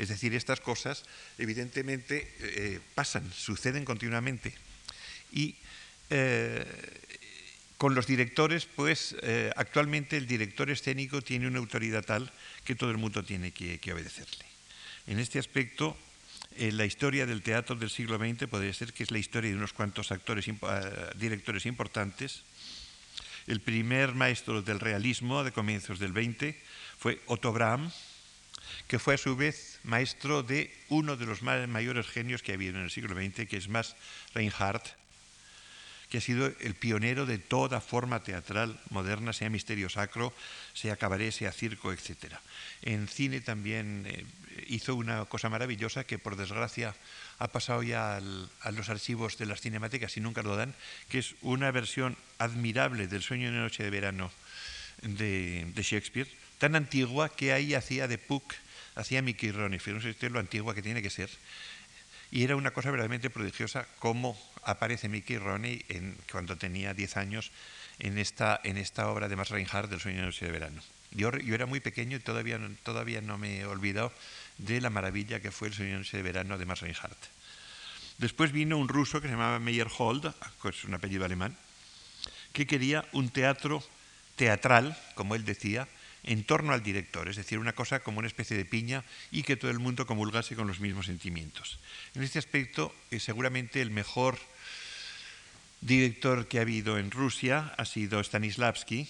Es 0.00 0.08
decir, 0.08 0.34
estas 0.34 0.60
cosas 0.60 1.04
evidentemente 1.36 2.32
eh, 2.40 2.80
pasan, 2.94 3.30
suceden 3.36 3.84
continuamente. 3.84 4.54
Y 5.30 5.56
eh, 6.08 6.64
con 7.76 7.94
los 7.94 8.06
directores, 8.06 8.64
pues 8.64 9.14
eh, 9.20 9.52
actualmente 9.56 10.16
el 10.16 10.26
director 10.26 10.70
escénico 10.70 11.20
tiene 11.20 11.46
una 11.48 11.58
autoridad 11.58 12.02
tal 12.02 12.32
que 12.64 12.74
todo 12.74 12.90
el 12.90 12.96
mundo 12.96 13.22
tiene 13.22 13.52
que, 13.52 13.78
obedecerle. 13.92 14.46
En 15.06 15.18
este 15.18 15.38
aspecto, 15.38 15.94
la 16.56 16.86
historia 16.86 17.26
del 17.26 17.42
teatro 17.42 17.76
del 17.76 17.90
siglo 17.90 18.16
XX 18.16 18.48
podría 18.48 18.72
ser 18.72 18.94
que 18.94 19.02
es 19.02 19.10
la 19.10 19.18
historia 19.18 19.50
de 19.50 19.56
unos 19.56 19.74
cuantos 19.74 20.12
actores, 20.12 20.46
directores 21.16 21.66
importantes. 21.66 22.40
El 23.46 23.60
primer 23.60 24.14
maestro 24.14 24.62
del 24.62 24.80
realismo 24.80 25.44
de 25.44 25.52
comienzos 25.52 25.98
del 25.98 26.12
XX 26.12 26.56
fue 26.98 27.20
Otto 27.26 27.52
Brahm, 27.52 27.92
que 28.86 28.98
fue 28.98 29.14
a 29.14 29.18
su 29.18 29.36
vez 29.36 29.80
maestro 29.84 30.42
de 30.42 30.72
uno 30.88 31.16
de 31.16 31.26
los 31.26 31.42
mayores 31.42 32.06
genios 32.06 32.42
que 32.42 32.52
ha 32.52 32.54
habido 32.54 32.76
en 32.76 32.84
el 32.84 32.90
siglo 32.90 33.14
XX, 33.14 33.48
que 33.48 33.56
es 33.56 33.68
Max 33.68 33.96
Reinhardt, 34.34 35.00
que 36.10 36.18
ha 36.18 36.20
sido 36.20 36.52
el 36.60 36.74
pionero 36.74 37.24
de 37.24 37.38
toda 37.38 37.80
forma 37.80 38.22
teatral 38.22 38.78
moderna, 38.90 39.32
sea 39.32 39.48
misterio 39.48 39.88
sacro, 39.88 40.34
sea 40.74 40.96
cabaret, 40.96 41.30
sea 41.30 41.52
circo, 41.52 41.92
etc. 41.92 42.34
En 42.82 43.06
cine 43.06 43.40
también 43.40 44.04
eh, 44.10 44.26
hizo 44.66 44.96
una 44.96 45.24
cosa 45.26 45.48
maravillosa 45.48 46.02
que 46.02 46.18
por 46.18 46.34
desgracia 46.34 46.96
ha 47.38 47.48
pasado 47.48 47.84
ya 47.84 48.16
a 48.16 48.70
los 48.72 48.88
archivos 48.90 49.38
de 49.38 49.46
las 49.46 49.60
cinemáticas 49.60 50.16
y 50.16 50.20
nunca 50.20 50.42
lo 50.42 50.56
dan, 50.56 50.74
que 51.08 51.20
es 51.20 51.36
una 51.42 51.70
versión 51.70 52.16
admirable 52.38 53.06
del 53.06 53.22
Sueño 53.22 53.52
de 53.52 53.58
Noche 53.58 53.84
de 53.84 53.90
Verano 53.90 54.32
de 55.02 55.72
Shakespeare, 55.76 56.28
tan 56.60 56.76
antigua 56.76 57.30
que 57.30 57.54
ahí 57.54 57.72
hacía 57.72 58.06
de 58.06 58.18
Puck 58.18 58.54
hacía 58.94 59.22
Mickey 59.22 59.50
Ronnie, 59.50 59.80
fíjense 59.80 60.14
lo 60.28 60.38
antigua 60.38 60.74
que 60.74 60.82
tiene 60.82 61.00
que 61.00 61.08
ser. 61.08 61.30
Y 62.30 62.44
era 62.44 62.54
una 62.54 62.70
cosa 62.70 62.90
verdaderamente 62.90 63.30
prodigiosa 63.30 63.88
cómo 63.98 64.38
aparece 64.62 65.08
Mickey 65.08 65.38
Ronnie 65.38 65.84
en, 65.88 66.16
cuando 66.30 66.56
tenía 66.56 66.92
10 66.92 67.16
años 67.16 67.50
en 67.98 68.18
esta, 68.18 68.60
obra 69.10 69.28
de 69.28 69.36
Max 69.36 69.50
Reinhardt 69.50 69.90
del 69.90 70.00
Sueño 70.00 70.20
de 70.20 70.26
Noche 70.26 70.44
de 70.44 70.52
Verano. 70.52 70.82
Yo, 71.12 71.30
era 71.30 71.64
muy 71.64 71.80
pequeño 71.80 72.18
y 72.18 72.20
todavía, 72.20 72.60
todavía 72.82 73.22
no 73.22 73.38
me 73.38 73.60
he 73.60 73.66
olvidado 73.66 74.12
de 74.58 74.82
la 74.82 74.90
maravilla 74.90 75.40
que 75.40 75.50
fue 75.50 75.68
el 75.68 75.74
Sueño 75.74 75.92
de 75.92 75.98
Noche 75.98 76.18
de 76.18 76.22
Verano 76.22 76.58
de 76.58 76.66
Max 76.66 76.82
Reinhardt. 76.82 77.18
Después 78.18 78.52
vino 78.52 78.76
un 78.76 78.88
ruso 78.88 79.22
que 79.22 79.28
se 79.28 79.32
llamaba 79.32 79.58
Meyerhold, 79.58 80.34
es 80.64 80.84
un 80.84 80.92
apellido 80.92 81.24
alemán, 81.24 81.56
que 82.52 82.66
quería 82.66 83.06
un 83.12 83.30
teatro 83.30 83.82
teatral, 84.36 84.96
como 85.14 85.34
él 85.34 85.46
decía, 85.46 85.88
en 86.24 86.44
torno 86.44 86.72
al 86.72 86.82
director, 86.82 87.28
es 87.28 87.36
decir, 87.36 87.58
una 87.58 87.72
cosa 87.72 88.00
como 88.00 88.18
una 88.18 88.28
especie 88.28 88.56
de 88.56 88.64
piña 88.64 89.04
y 89.30 89.42
que 89.42 89.56
todo 89.56 89.70
el 89.70 89.78
mundo 89.78 90.06
comulgase 90.06 90.56
con 90.56 90.66
los 90.66 90.80
mismos 90.80 91.06
sentimientos. 91.06 91.78
En 92.14 92.22
este 92.22 92.38
aspecto, 92.38 92.94
eh, 93.10 93.20
seguramente 93.20 93.80
el 93.80 93.90
mejor 93.90 94.38
director 95.80 96.46
que 96.46 96.58
ha 96.58 96.62
habido 96.62 96.98
en 96.98 97.10
Rusia 97.10 97.72
ha 97.76 97.84
sido 97.84 98.22
Stanislavski, 98.22 99.08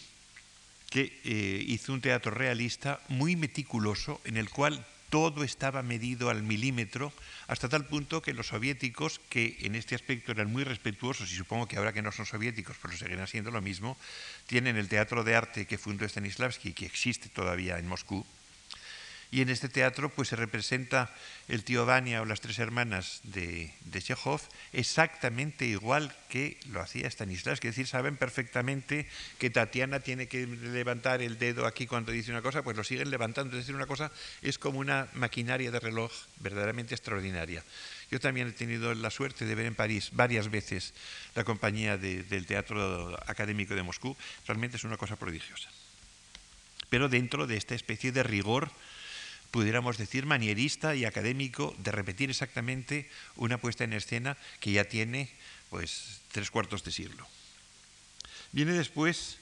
que 0.91 1.21
eh, 1.25 1.65
hizo 1.67 1.93
un 1.93 2.01
teatro 2.01 2.33
realista 2.33 3.01
muy 3.09 3.37
meticuloso 3.37 4.21
en 4.25 4.37
el 4.37 4.51
cual 4.51 4.85
todo 5.11 5.45
estaba 5.45 5.83
medido 5.83 6.31
al 6.31 6.43
milímetro, 6.43 7.13
hasta 7.49 7.69
tal 7.69 7.87
punto 7.87 8.23
que 8.23 8.33
los 8.33 8.49
soviéticos, 8.49 9.21
que 9.29 9.59
en 9.61 9.75
este 9.75 9.95
aspecto 9.95 10.33
eran 10.33 10.51
muy 10.51 10.65
respetuosos, 10.65 11.31
y 11.33 11.37
supongo 11.37 11.67
que 11.67 11.77
ahora 11.77 11.93
que 11.93 12.01
no 12.01 12.13
son 12.13 12.27
soviéticos, 12.27 12.77
pero 12.81 12.97
seguirán 12.97 13.27
siendo 13.27 13.51
lo 13.51 13.61
mismo, 13.61 13.99
tienen 14.47 14.77
el 14.77 14.89
teatro 14.89 15.25
de 15.25 15.35
arte 15.35 15.67
que 15.67 15.79
fundó 15.79 16.09
Stanislavski, 16.09 16.73
que 16.73 16.87
existe 16.87 17.29
todavía 17.29 17.79
en 17.79 17.89
Moscú, 17.89 18.25
y 19.31 19.43
en 19.43 19.49
este 19.49 19.69
teatro 19.69 20.09
pues 20.09 20.29
se 20.29 20.37
representa 20.37 21.15
el 21.47 21.63
tío 21.63 21.87
Vania 21.87 22.23
o 22.23 22.25
las 22.25 22.41
tres 22.41 22.59
hermanas 22.59 23.21
de, 23.23 23.73
de 23.85 24.03
Chekhov 24.03 24.41
exactamente 24.73 25.67
igual 25.67 26.15
que 26.29 26.59
lo 26.71 26.81
hacía 26.81 27.11
Stanislavski. 27.11 27.69
Es 27.69 27.77
decir, 27.77 27.87
saben 27.87 28.17
perfectamente 28.17 29.07
que 29.39 29.51
Tatiana 29.51 30.01
tiene 30.01 30.27
que 30.27 30.47
levantar 30.47 31.23
el 31.23 31.39
dedo 31.39 31.67
aquí 31.67 31.87
cuando 31.87 32.13
dice 32.13 32.31
una 32.31 32.43
cosa, 32.43 32.63
pues 32.63 32.77
lo 32.77 32.85
siguen 32.85 33.11
levantando. 33.11 33.57
Es 33.57 33.65
decir, 33.65 33.75
una 33.75 33.87
cosa 33.87 34.11
es 34.43 34.59
como 34.59 34.81
una 34.81 35.09
maquinaria 35.15 35.71
de 35.71 35.81
reloj 35.81 36.13
verdaderamente 36.39 36.95
extraordinaria. 36.95 37.65
Yo 38.11 38.19
también 38.19 38.49
he 38.49 38.53
tenido 38.53 38.93
la 38.95 39.11
suerte 39.11 39.45
de 39.45 39.55
ver 39.55 39.67
en 39.67 39.77
París 39.77 40.11
varias 40.13 40.51
veces 40.51 40.93
la 41.37 41.45
compañía 41.45 41.97
del 41.97 42.47
Teatro 42.47 43.17
Académico 43.27 43.77
de 43.77 43.85
Moscú. 43.85 44.17
Realmente 44.47 44.77
es 44.77 44.85
una 44.85 44.97
cosa 44.97 45.15
prodigiosa. 45.15 45.71
Pero 46.89 47.09
dentro 47.09 47.47
de 47.47 47.57
esta 47.57 47.77
especie 47.77 48.11
de 48.11 48.25
rigor 48.25 48.73
pudiéramos 49.51 49.99
decir, 49.99 50.27
manierista 50.27 50.95
y 50.95 51.05
académico 51.05 51.75
de 51.79 51.93
repetir 51.93 52.31
exactamente 52.31 53.09
una 53.37 53.59
puesta 53.59 53.85
en 53.85 53.93
escena 53.93 54.37
que 54.61 54.73
ya 54.73 54.85
tiene 54.85 55.31
pues 55.71 56.21
tres 56.33 56.51
cuartos 56.51 56.85
de 56.85 56.93
siglo. 56.93 57.27
Viene 58.53 58.73
después 58.73 59.39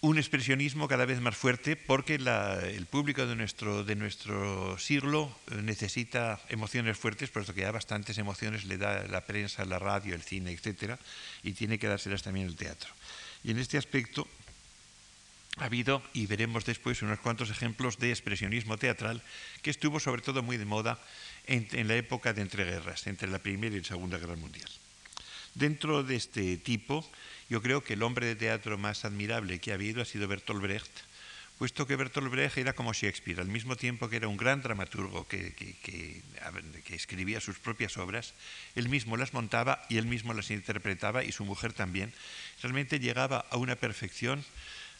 un 0.00 0.18
expresionismo 0.18 0.86
cada 0.86 1.06
vez 1.06 1.20
más 1.20 1.34
fuerte 1.34 1.76
porque 1.76 2.16
el 2.16 2.86
público 2.86 3.26
de 3.26 3.36
nuestro, 3.36 3.84
de 3.84 3.96
nuestro 3.96 4.78
siglo 4.78 5.34
necesita 5.62 6.40
emociones 6.50 6.98
fuertes, 6.98 7.30
puesto 7.30 7.54
que 7.54 7.62
ya 7.62 7.72
bastantes 7.72 8.18
emociones 8.18 8.66
le 8.66 8.76
da 8.76 9.06
la 9.08 9.24
prensa, 9.24 9.64
la 9.64 9.78
radio, 9.78 10.14
el 10.14 10.22
cine, 10.22 10.52
etc. 10.52 11.00
Y 11.42 11.52
tiene 11.52 11.78
que 11.78 11.88
dárselas 11.88 12.22
también 12.22 12.46
el 12.46 12.54
teatro. 12.54 12.90
Y 13.42 13.52
en 13.52 13.58
este 13.58 13.78
aspecto 13.78 14.28
ha 15.56 15.66
habido, 15.66 16.02
y 16.12 16.26
veremos 16.26 16.64
después, 16.64 17.02
unos 17.02 17.20
cuantos 17.20 17.50
ejemplos 17.50 17.98
de 17.98 18.10
expresionismo 18.10 18.76
teatral 18.76 19.22
que 19.62 19.70
estuvo 19.70 20.00
sobre 20.00 20.22
todo 20.22 20.42
muy 20.42 20.56
de 20.56 20.64
moda 20.64 20.98
en, 21.46 21.86
la 21.86 21.94
época 21.94 22.32
de 22.32 22.42
entreguerras, 22.42 23.06
entre 23.06 23.28
la 23.28 23.38
Primera 23.38 23.76
y 23.76 23.80
la 23.80 23.86
Segunda 23.86 24.18
Guerra 24.18 24.36
Mundial. 24.36 24.68
Dentro 25.54 26.02
de 26.02 26.16
este 26.16 26.56
tipo, 26.56 27.08
yo 27.48 27.62
creo 27.62 27.84
que 27.84 27.94
el 27.94 28.02
hombre 28.02 28.26
de 28.26 28.34
teatro 28.34 28.78
más 28.78 29.04
admirable 29.04 29.60
que 29.60 29.70
ha 29.70 29.74
habido 29.74 30.02
ha 30.02 30.04
sido 30.04 30.26
Bertolt 30.26 30.60
Brecht, 30.60 30.90
puesto 31.58 31.86
que 31.86 31.94
Bertolt 31.94 32.32
Brecht 32.32 32.58
era 32.58 32.72
como 32.72 32.92
Shakespeare, 32.92 33.40
al 33.40 33.46
mismo 33.46 33.76
tiempo 33.76 34.08
que 34.08 34.16
era 34.16 34.26
un 34.26 34.36
gran 34.36 34.60
dramaturgo 34.60 35.28
que, 35.28 35.54
que, 35.54 36.22
escribía 36.90 37.40
sus 37.40 37.58
propias 37.58 37.96
obras, 37.96 38.34
él 38.74 38.88
mismo 38.88 39.16
las 39.16 39.32
montaba 39.32 39.84
y 39.88 39.98
él 39.98 40.06
mismo 40.06 40.34
las 40.34 40.50
interpretaba 40.50 41.22
y 41.22 41.30
su 41.30 41.44
mujer 41.44 41.72
también. 41.72 42.12
Realmente 42.60 42.98
llegaba 42.98 43.46
a 43.50 43.56
una 43.56 43.76
perfección 43.76 44.44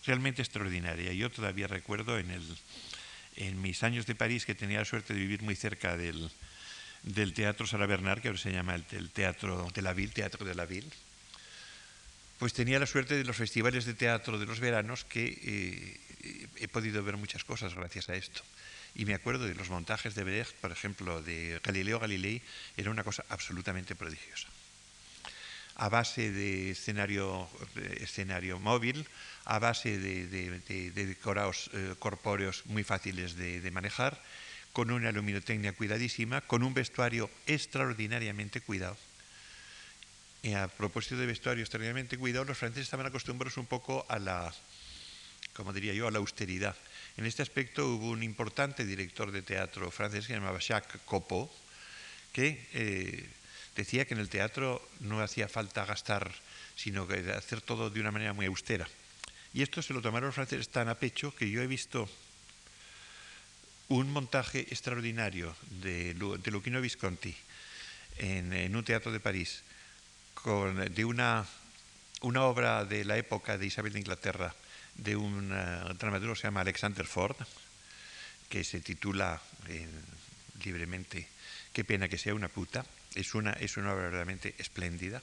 realmente 0.06 0.42
extraordinaria. 0.42 1.12
Yo 1.12 1.30
todavía 1.30 1.66
recuerdo 1.66 2.18
en 2.18 2.30
el, 2.30 2.58
en 3.36 3.60
mis 3.60 3.82
años 3.82 4.06
de 4.06 4.14
París, 4.14 4.46
que 4.46 4.54
tenía 4.54 4.78
la 4.78 4.84
suerte 4.84 5.14
de 5.14 5.20
vivir 5.20 5.42
muy 5.42 5.56
cerca 5.56 5.96
del, 5.96 6.30
del 7.02 7.34
Teatro 7.34 7.66
Sala 7.66 7.86
Bernard, 7.86 8.20
que 8.20 8.28
ahora 8.28 8.40
se 8.40 8.52
llama 8.52 8.74
el, 8.74 9.10
Teatro 9.10 9.68
de 9.74 9.82
la 9.82 9.92
Ville, 9.92 10.12
Teatro 10.12 10.44
de 10.44 10.54
la 10.54 10.66
Ville, 10.66 10.88
pues 12.38 12.52
tenía 12.52 12.78
la 12.78 12.86
suerte 12.86 13.16
de 13.16 13.24
los 13.24 13.36
festivales 13.36 13.84
de 13.84 13.94
teatro 13.94 14.38
de 14.38 14.46
los 14.46 14.58
veranos 14.60 15.04
que 15.04 15.38
eh, 15.42 16.50
he 16.56 16.68
podido 16.68 17.02
ver 17.04 17.16
muchas 17.16 17.44
cosas 17.44 17.74
gracias 17.74 18.08
a 18.08 18.14
esto. 18.14 18.42
Y 18.94 19.04
me 19.06 19.14
acuerdo 19.14 19.44
de 19.44 19.54
los 19.54 19.70
montajes 19.70 20.14
de 20.14 20.24
Brecht, 20.24 20.54
por 20.60 20.70
ejemplo, 20.70 21.22
de 21.22 21.60
Galileo 21.62 21.98
Galilei, 21.98 22.42
era 22.76 22.90
una 22.90 23.04
cosa 23.04 23.24
absolutamente 23.28 23.94
prodigiosa. 23.94 24.48
A 25.76 25.88
base 25.88 26.30
de 26.30 26.70
escenario, 26.70 27.48
escenario 27.98 28.60
móvil, 28.60 29.06
a 29.44 29.58
base 29.58 29.98
de, 29.98 30.90
decorados 30.92 31.70
eh, 31.72 31.94
corpóreos 31.98 32.62
muy 32.66 32.84
fáciles 32.84 33.36
de 33.36 33.70
manejar, 33.70 34.20
con 34.74 34.90
una 34.90 35.12
luminotecnia 35.12 35.72
cuidadísima, 35.72 36.40
con 36.40 36.64
un 36.64 36.74
vestuario 36.74 37.30
extraordinariamente 37.46 38.60
cuidado. 38.60 38.96
Y 40.42 40.52
a 40.52 40.68
propósito 40.68 41.16
de 41.16 41.24
vestuario 41.24 41.62
extraordinariamente 41.62 42.18
cuidado, 42.18 42.44
los 42.44 42.58
franceses 42.58 42.84
estaban 42.84 43.06
acostumbrados 43.06 43.56
un 43.56 43.64
poco 43.64 44.04
a 44.08 44.18
la, 44.18 44.52
como 45.54 45.72
diría 45.72 45.94
yo, 45.94 46.08
a 46.08 46.10
la 46.10 46.18
austeridad. 46.18 46.76
En 47.16 47.24
este 47.24 47.40
aspecto 47.40 47.86
hubo 47.88 48.10
un 48.10 48.22
importante 48.22 48.84
director 48.84 49.30
de 49.30 49.40
teatro 49.40 49.90
francés 49.90 50.26
que 50.26 50.34
se 50.34 50.38
llamaba 50.38 50.58
Jacques 50.58 51.00
Copeau, 51.06 51.48
que 52.32 52.66
eh, 52.74 53.26
decía 53.76 54.04
que 54.04 54.14
en 54.14 54.20
el 54.20 54.28
teatro 54.28 54.86
no 55.00 55.22
hacía 55.22 55.48
falta 55.48 55.86
gastar, 55.86 56.34
sino 56.74 57.06
que 57.06 57.30
hacer 57.32 57.62
todo 57.62 57.90
de 57.90 58.00
una 58.00 58.10
manera 58.10 58.32
muy 58.32 58.46
austera. 58.46 58.88
Y 59.54 59.62
esto 59.62 59.80
se 59.82 59.94
lo 59.94 60.02
tomaron 60.02 60.26
los 60.26 60.34
franceses 60.34 60.68
tan 60.68 60.88
a 60.88 60.96
pecho 60.96 61.34
que 61.34 61.48
yo 61.48 61.62
he 61.62 61.66
visto 61.66 62.10
un 63.88 64.10
montaje 64.10 64.60
extraordinario 64.60 65.54
de, 65.80 66.14
de 66.14 66.50
Luchino 66.50 66.80
Visconti 66.80 67.34
en, 68.18 68.74
un 68.74 68.84
teatro 68.84 69.12
de 69.12 69.20
París, 69.20 69.62
con, 70.34 70.92
de 70.92 71.04
una, 71.04 71.46
una 72.22 72.44
obra 72.44 72.84
de 72.84 73.04
la 73.04 73.16
época 73.16 73.56
de 73.56 73.66
Isabel 73.66 73.92
de 73.92 74.00
Inglaterra, 74.00 74.54
de 74.96 75.14
un 75.14 75.48
dramaturgo 75.98 76.34
que 76.34 76.40
se 76.40 76.46
llama 76.48 76.62
Alexander 76.62 77.06
Ford, 77.06 77.36
que 78.48 78.64
se 78.64 78.80
titula 78.80 79.40
eh, 79.68 79.88
libremente 80.64 81.28
Qué 81.72 81.84
pena 81.84 82.08
que 82.08 82.18
sea 82.18 82.34
una 82.34 82.48
puta. 82.48 82.86
Es 83.16 83.34
una, 83.34 83.52
es 83.54 83.76
una 83.76 83.92
obra 83.92 84.04
verdaderamente 84.04 84.54
espléndida. 84.58 85.20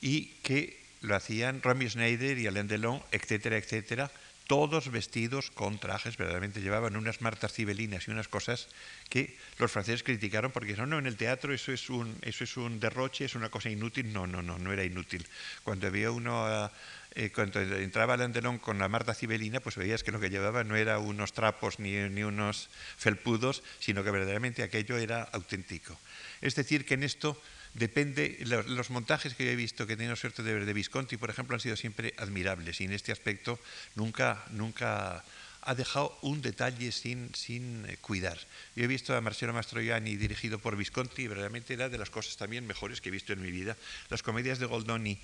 Y 0.00 0.26
que 0.42 0.79
lo 1.00 1.16
hacían 1.16 1.62
Romy 1.62 1.88
Schneider 1.88 2.38
y 2.38 2.46
Alain 2.46 2.68
Delon, 2.68 3.02
etcétera, 3.10 3.56
etcétera, 3.56 4.10
todos 4.50 4.90
vestidos 4.90 5.52
con 5.52 5.78
trajes, 5.78 6.16
verdaderamente 6.16 6.60
llevaban 6.60 6.96
unas 6.96 7.20
martas 7.20 7.52
cibelinas 7.52 8.08
y 8.08 8.10
unas 8.10 8.26
cosas 8.26 8.66
que 9.08 9.38
los 9.58 9.70
franceses 9.70 10.02
criticaron 10.02 10.50
porque 10.50 10.74
no, 10.74 10.86
no, 10.86 10.98
en 10.98 11.06
el 11.06 11.16
teatro 11.16 11.54
eso 11.54 11.70
es 11.70 11.88
un, 11.88 12.16
eso 12.22 12.42
es 12.42 12.56
un 12.56 12.80
derroche, 12.80 13.26
es 13.26 13.36
una 13.36 13.48
cosa 13.48 13.70
inútil. 13.70 14.12
No, 14.12 14.26
no, 14.26 14.42
no, 14.42 14.58
no 14.58 14.72
era 14.72 14.82
inútil. 14.82 15.24
Cuando 15.62 15.86
había 15.86 16.10
uno, 16.10 16.68
eh, 17.14 17.30
cuando 17.30 17.60
entraba 17.60 18.18
con 18.60 18.80
la 18.80 18.88
marta 18.88 19.14
cibelina, 19.14 19.60
pues 19.60 19.76
veías 19.76 20.02
que 20.02 20.10
lo 20.10 20.18
que 20.18 20.30
llevaba 20.30 20.64
no 20.64 20.74
era 20.74 20.98
unos 20.98 21.32
trapos 21.32 21.78
ni, 21.78 21.92
ni 22.08 22.24
unos 22.24 22.70
felpudos, 22.96 23.62
sino 23.78 24.02
que 24.02 24.10
verdaderamente 24.10 24.64
aquello 24.64 24.98
era 24.98 25.22
auténtico. 25.22 25.96
Es 26.40 26.56
decir, 26.56 26.84
que 26.84 26.94
en 26.94 27.04
esto 27.04 27.40
depende, 27.74 28.38
los, 28.46 28.90
montajes 28.90 29.34
que 29.34 29.44
yo 29.44 29.50
he 29.50 29.56
visto 29.56 29.86
que 29.86 29.94
he 29.94 29.96
tenido 29.96 30.16
suerte 30.16 30.42
de 30.42 30.54
ver 30.54 30.66
de 30.66 30.72
Visconti, 30.72 31.16
por 31.16 31.30
ejemplo, 31.30 31.54
han 31.54 31.60
sido 31.60 31.76
siempre 31.76 32.14
admirables 32.18 32.80
y 32.80 32.84
en 32.84 32.92
este 32.92 33.12
aspecto 33.12 33.58
nunca, 33.94 34.44
nunca 34.50 35.24
ha 35.62 35.74
dejado 35.74 36.16
un 36.22 36.40
detalle 36.40 36.90
sin, 36.90 37.34
sin 37.34 37.84
eh, 37.86 37.96
cuidar. 38.00 38.38
Yo 38.74 38.84
he 38.84 38.86
visto 38.86 39.14
a 39.14 39.20
Marcelo 39.20 39.52
Mastroianni 39.52 40.16
dirigido 40.16 40.58
por 40.58 40.76
Visconti 40.76 41.22
y 41.22 41.28
verdaderamente 41.28 41.74
era 41.74 41.88
de 41.88 41.98
las 41.98 42.10
cosas 42.10 42.36
también 42.36 42.66
mejores 42.66 43.00
que 43.00 43.10
he 43.10 43.12
visto 43.12 43.32
en 43.32 43.42
mi 43.42 43.50
vida. 43.50 43.76
Las 44.08 44.22
comedias 44.22 44.58
de 44.58 44.66
Goldoni 44.66 45.18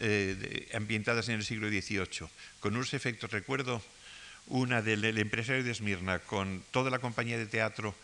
eh, 0.00 0.68
ambientadas 0.74 1.28
en 1.28 1.36
el 1.36 1.44
siglo 1.44 1.68
XVIII, 1.68 2.28
con 2.60 2.76
unos 2.76 2.92
efectos, 2.92 3.30
recuerdo 3.30 3.82
una 4.46 4.82
del, 4.82 5.00
del 5.00 5.18
empresario 5.18 5.64
de 5.64 5.70
Esmirna, 5.70 6.18
con 6.20 6.62
toda 6.70 6.90
la 6.90 6.98
compañía 6.98 7.38
de 7.38 7.46
teatro 7.46 7.94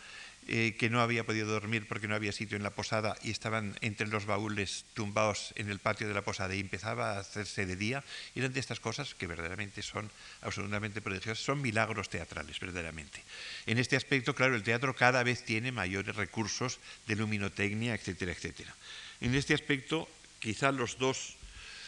eh, 0.47 0.75
que 0.77 0.91
no 0.91 1.01
había 1.01 1.25
podido 1.25 1.47
dormir 1.47 1.87
porque 1.87 2.07
no 2.07 2.13
había 2.13 2.31
sitio 2.31 2.55
en 2.55 2.61
la 2.61 2.69
posada 2.69 3.17
y 3.23 3.31
estaban 3.31 3.75
entre 3.81 4.07
los 4.07 4.27
baúles 4.27 4.85
tumbados 4.93 5.53
en 5.55 5.69
el 5.69 5.79
patio 5.79 6.07
de 6.07 6.13
la 6.13 6.21
posada 6.21 6.53
y 6.53 6.59
empezaba 6.59 7.13
a 7.13 7.19
hacerse 7.19 7.65
de 7.65 7.75
día, 7.75 8.03
eran 8.35 8.53
de 8.53 8.59
estas 8.59 8.79
cosas 8.79 9.15
que 9.15 9.25
verdaderamente 9.25 9.81
son 9.81 10.11
absolutamente 10.41 11.01
prodigiosas, 11.01 11.43
son 11.43 11.61
milagros 11.61 12.09
teatrales, 12.09 12.59
verdaderamente. 12.59 13.23
En 13.65 13.79
este 13.79 13.95
aspecto, 13.95 14.35
claro, 14.35 14.55
el 14.55 14.61
teatro 14.61 14.95
cada 14.95 15.23
vez 15.23 15.43
tiene 15.43 15.71
mayores 15.71 16.15
recursos 16.15 16.79
de 17.07 17.15
luminotecnia, 17.15 17.95
etcétera, 17.95 18.31
etcétera. 18.31 18.75
En 19.21 19.33
este 19.33 19.55
aspecto, 19.55 20.07
quizá 20.39 20.71
los 20.71 20.99
dos 20.99 21.37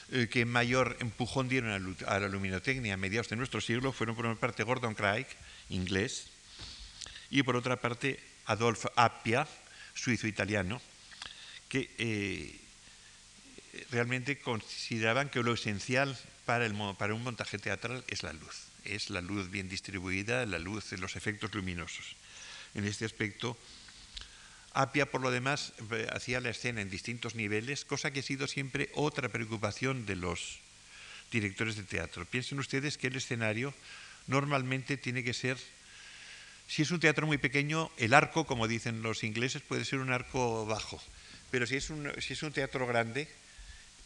eh, 0.09 0.29
que 0.31 0.45
mayor 0.45 0.95
empujón 0.99 1.49
dieron 1.49 1.95
a, 2.07 2.19
la 2.19 2.27
luminotecnia 2.29 2.93
a 2.93 2.97
mediados 2.97 3.27
de 3.27 3.35
nuestro 3.35 3.59
siglo 3.59 3.91
fueron 3.91 4.15
por 4.15 4.25
una 4.25 4.39
parte 4.39 4.63
Gordon 4.63 4.95
Craig, 4.95 5.27
inglés, 5.69 6.29
y 7.29 7.43
por 7.43 7.57
otra 7.57 7.75
parte 7.75 8.19
Adolf 8.47 8.85
Appia, 8.95 9.47
suizo-italiano, 9.93 10.81
que 11.69 11.89
eh, 11.97 12.55
realmente 13.91 14.39
consideraban 14.39 15.29
que 15.29 15.43
lo 15.43 15.53
esencial 15.53 16.17
para, 16.45 16.65
el, 16.65 16.73
para 16.97 17.13
un 17.13 17.23
montaje 17.23 17.59
teatral 17.59 18.03
es 18.07 18.23
la 18.23 18.33
luz. 18.33 18.67
Es 18.85 19.09
la 19.09 19.21
luz 19.21 19.51
bien 19.51 19.67
distribuida, 19.67 20.45
la 20.45 20.59
luz, 20.59 20.91
los 20.93 21.15
efectos 21.15 21.53
luminosos. 21.53 22.15
En 22.73 22.85
este 22.85 23.05
aspecto, 23.05 23.57
Appia, 24.73 25.09
por 25.11 25.21
lo 25.21 25.31
demás, 25.31 25.73
eh, 25.91 26.07
hacía 26.13 26.39
la 26.39 26.51
escena 26.51 26.81
en 26.81 26.89
distintos 26.89 27.35
niveles, 27.35 27.83
cosa 27.83 28.11
que 28.11 28.21
ha 28.21 28.23
sido 28.23 28.47
siempre 28.47 28.89
otra 28.93 29.27
preocupación 29.27 30.05
de 30.05 30.15
los 30.15 30.59
directores 31.31 31.75
de 31.75 31.83
teatro. 31.83 32.25
Piensen 32.25 32.59
ustedes 32.59 32.97
que 32.97 33.07
el 33.07 33.15
escenario 33.15 33.73
normalmente 34.27 34.95
tiene 34.95 35.23
que 35.23 35.33
ser 35.33 35.57
si 36.67 36.81
es 36.81 36.91
un 36.91 36.99
teatro 36.99 37.25
muy 37.25 37.37
pequeño, 37.37 37.89
el 37.97 38.13
arco, 38.13 38.45
como 38.45 38.67
dicen 38.67 39.01
los 39.01 39.23
ingleses, 39.23 39.61
puede 39.61 39.85
ser 39.85 39.99
un 39.99 40.11
arco 40.11 40.65
bajo. 40.65 41.01
Pero 41.49 41.65
si 41.65 41.77
es 41.77 41.89
un, 41.89 42.11
si 42.19 42.33
es 42.33 42.43
un 42.43 42.51
teatro 42.51 42.85
grande, 42.85 43.29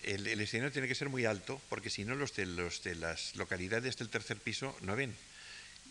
el, 0.04 0.28
escenario 0.40 0.72
tiene 0.72 0.88
que 0.88 0.96
ser 0.96 1.10
muy 1.10 1.26
alto, 1.26 1.60
porque 1.70 1.90
si 1.90 2.06
no 2.06 2.16
los 2.16 2.36
de, 2.36 2.46
los 2.46 2.84
de 2.84 2.96
las 2.96 3.36
localidades 3.36 3.98
del 3.98 4.10
tercer 4.10 4.38
piso 4.38 4.76
no 4.82 4.96
ven. 4.96 5.16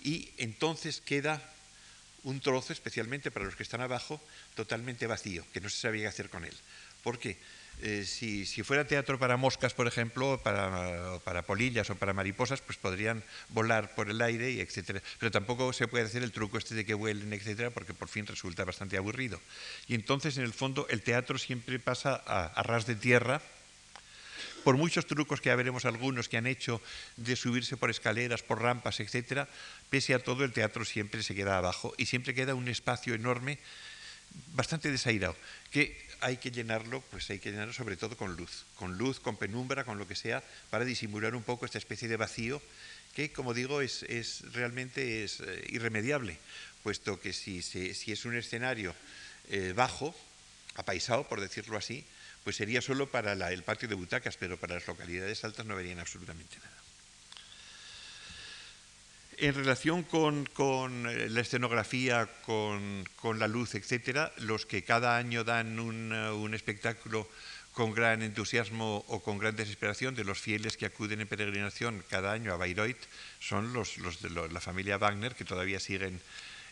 Y 0.02 0.30
entonces 0.38 1.00
queda 1.00 1.42
un 2.22 2.40
trozo, 2.40 2.72
especialmente 2.72 3.30
para 3.30 3.46
los 3.46 3.56
que 3.56 3.62
están 3.62 3.80
abajo, 3.80 4.20
totalmente 4.54 5.06
vacío, 5.06 5.44
que 5.52 5.61
no 5.61 5.68
se 5.68 5.80
sabía 5.80 6.02
qué 6.02 6.09
hacer 6.09 6.30
con 6.30 6.44
él. 6.44 6.54
¿Por 7.02 7.18
qué? 7.18 7.38
Eh, 7.82 8.04
si, 8.04 8.44
fuera 8.62 8.86
teatro 8.86 9.18
para 9.18 9.36
moscas, 9.36 9.72
por 9.72 9.86
ejemplo, 9.86 10.40
para, 10.42 11.42
polillas 11.42 11.88
o 11.88 11.94
para 11.94 12.12
mariposas, 12.12 12.60
pues 12.60 12.76
podrían 12.76 13.24
volar 13.48 13.94
por 13.94 14.10
el 14.10 14.20
aire, 14.20 14.50
y 14.50 14.60
etcétera. 14.60 15.02
Pero 15.18 15.30
tampoco 15.30 15.72
se 15.72 15.88
puede 15.88 16.04
hacer 16.04 16.22
el 16.22 16.32
truco 16.32 16.58
este 16.58 16.74
de 16.74 16.84
que 16.84 16.94
vuelen, 16.94 17.32
etcétera, 17.32 17.70
porque 17.70 17.94
por 17.94 18.08
fin 18.08 18.26
resulta 18.26 18.64
bastante 18.64 18.98
aburrido. 18.98 19.40
Y 19.88 19.94
entonces, 19.94 20.36
en 20.36 20.44
el 20.44 20.52
fondo, 20.52 20.86
el 20.90 21.02
teatro 21.02 21.38
siempre 21.38 21.78
pasa 21.78 22.14
a, 22.14 22.62
ras 22.62 22.86
de 22.86 22.96
tierra, 22.96 23.40
por 24.62 24.76
muchos 24.76 25.06
trucos 25.06 25.40
que 25.40 25.48
ya 25.48 25.56
veremos 25.56 25.86
algunos 25.86 26.28
que 26.28 26.36
han 26.36 26.46
hecho 26.46 26.82
de 27.16 27.34
subirse 27.34 27.78
por 27.78 27.88
escaleras, 27.88 28.42
por 28.42 28.60
rampas, 28.60 29.00
etcétera, 29.00 29.48
pese 29.88 30.12
a 30.12 30.18
todo 30.18 30.44
el 30.44 30.52
teatro 30.52 30.84
siempre 30.84 31.22
se 31.22 31.34
queda 31.34 31.56
abajo 31.56 31.94
y 31.96 32.04
siempre 32.04 32.34
queda 32.34 32.54
un 32.54 32.68
espacio 32.68 33.14
enorme, 33.14 33.58
bastante 34.52 34.90
desairado, 34.90 35.34
que 35.70 36.09
hay 36.20 36.37
que 36.37 36.50
llenarlo, 36.50 37.02
pues 37.11 37.28
hay 37.30 37.38
que 37.38 37.50
llenarlo 37.50 37.72
sobre 37.72 37.96
todo 37.96 38.16
con 38.16 38.37
luz, 38.37 38.64
con 38.76 38.98
luz, 38.98 39.20
con 39.20 39.37
penumbra, 39.37 39.85
con 39.85 39.98
lo 39.98 40.06
que 40.06 40.14
sea, 40.14 40.42
para 40.70 40.85
disimular 40.85 41.35
un 41.35 41.42
poco 41.42 41.64
esta 41.64 41.78
especie 41.78 42.09
de 42.09 42.16
vacío 42.16 42.61
que, 43.14 43.33
como 43.33 43.54
digo, 43.54 43.80
es, 43.80 44.04
realmente 44.52 45.24
es 45.24 45.40
eh, 45.40 45.64
irremediable, 45.68 46.38
puesto 46.83 47.20
que 47.20 47.33
si, 47.33 47.62
si, 47.62 48.12
es 48.12 48.24
un 48.24 48.37
escenario 48.37 48.94
eh, 49.48 49.72
bajo, 49.74 50.14
apaisado, 50.76 51.26
por 51.28 51.40
decirlo 51.40 51.76
así, 51.76 52.04
pues 52.44 52.56
sería 52.56 52.80
solo 52.80 53.11
para 53.11 53.33
el 53.33 53.62
patio 53.62 53.88
de 53.88 53.94
butacas, 53.94 54.37
pero 54.37 54.56
para 54.56 54.74
las 54.74 54.87
localidades 54.87 55.44
altas 55.44 55.66
no 55.66 55.76
verían 55.76 55.98
absolutamente 55.98 56.56
nada. 56.59 56.79
En 59.42 59.55
relación 59.55 60.03
con, 60.03 60.44
eh, 61.09 61.31
la 61.31 61.40
escenografía, 61.40 62.29
con, 62.44 63.38
la 63.38 63.48
luz, 63.48 63.74
etcétera, 63.74 64.31
los 64.37 64.66
que 64.66 64.85
cada 64.85 65.16
año 65.16 65.44
dan 65.44 65.81
un, 65.81 66.53
espectáculo 66.53 67.26
con 67.72 67.94
gran 67.94 68.20
entusiasmo 68.20 69.03
o 69.09 69.22
con 69.22 69.38
gran 69.38 69.57
desesperación 69.57 70.14
de 70.14 70.24
los 70.24 70.38
fieles 70.38 70.76
que 70.76 70.85
acuden 70.85 71.22
en 71.22 71.26
peregrinación 71.26 72.05
cada 72.11 72.33
año 72.33 72.53
a 72.53 72.59
Bayreuth 72.59 73.00
son 73.40 73.72
los, 73.72 73.96
de 74.20 74.29
la 74.29 74.61
familia 74.61 74.98
Wagner, 74.98 75.35
que 75.35 75.46
todavía 75.46 75.81
siguen 75.81 76.20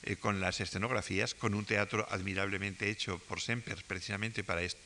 eh, 0.03 0.17
con 0.17 0.39
las 0.39 0.61
escenografías, 0.61 1.33
con 1.33 1.55
un 1.55 1.65
teatro 1.65 2.07
admirablemente 2.11 2.91
hecho 2.91 3.19
por 3.19 3.41
Semper, 3.41 3.83
precisamente 3.87 4.45
para 4.45 4.61
esto 4.61 4.83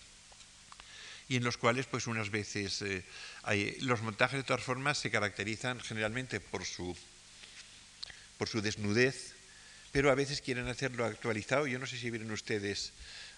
y 1.28 1.36
en 1.36 1.44
los 1.44 1.56
cuales 1.56 1.86
pues 1.86 2.06
unas 2.06 2.30
veces 2.30 2.82
eh, 2.82 3.02
los 3.80 4.02
montajes 4.02 4.38
de 4.38 4.44
todas 4.44 4.62
formas 4.62 4.98
se 4.98 5.10
caracterizan 5.10 5.80
generalmente 5.80 6.40
por 6.40 6.64
su 6.64 6.96
por 8.42 8.48
su 8.48 8.60
desnudez, 8.60 9.34
pero 9.92 10.10
a 10.10 10.16
veces 10.16 10.40
quieren 10.40 10.66
hacerlo 10.66 11.04
actualizado. 11.04 11.68
Yo 11.68 11.78
no 11.78 11.86
sé 11.86 11.96
si 11.96 12.10
vieron 12.10 12.32
ustedes 12.32 12.90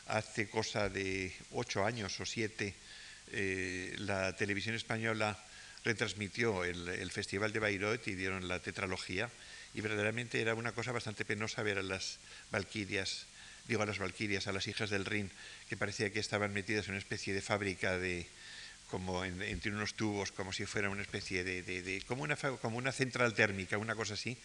hace 0.07 0.49
cosa 0.49 0.89
de 0.89 1.31
ocho 1.51 1.85
años 1.85 2.19
o 2.21 2.25
siete, 2.25 2.73
eh, 3.31 3.95
la 3.99 4.35
televisión 4.35 4.75
española 4.75 5.37
retransmitió 5.85 6.65
el, 6.65 7.11
Festival 7.11 7.53
de 7.53 7.61
Bayreuth 7.61 8.09
y 8.09 8.15
dieron 8.15 8.49
la 8.49 8.61
tetralogía 8.61 9.29
y 9.75 9.83
verdaderamente 9.83 10.41
era 10.41 10.55
una 10.55 10.73
cosa 10.73 10.91
bastante 10.91 11.27
penosa 11.27 11.63
ver 11.63 11.77
a 11.77 11.83
las 11.83 12.17
valquirias, 12.51 13.27
digo 13.69 13.83
a 13.83 13.87
las 13.87 13.99
valquirias, 13.99 14.47
a 14.47 14.53
las 14.53 14.69
hijas 14.69 14.89
del 14.89 15.05
Rin, 15.05 15.31
que 15.69 15.77
parecía 15.77 16.15
que 16.15 16.21
estaban 16.21 16.55
metidas 16.55 16.87
en 16.87 16.93
una 16.93 17.01
especie 17.01 17.35
de 17.35 17.43
fábrica 17.43 17.99
de 17.99 18.27
como 18.91 19.25
entre 19.25 19.71
unos 19.71 19.95
tubos, 19.95 20.33
como 20.33 20.53
si 20.53 20.65
fuera 20.65 20.89
una 20.89 21.03
especie 21.03 21.45
de, 21.45 22.03
como, 22.07 22.23
una, 22.23 22.37
como 22.37 22.79
una 22.79 22.93
central 22.93 23.35
térmica, 23.35 23.77
una 23.77 23.97
cosa 23.97 24.15
así, 24.15 24.39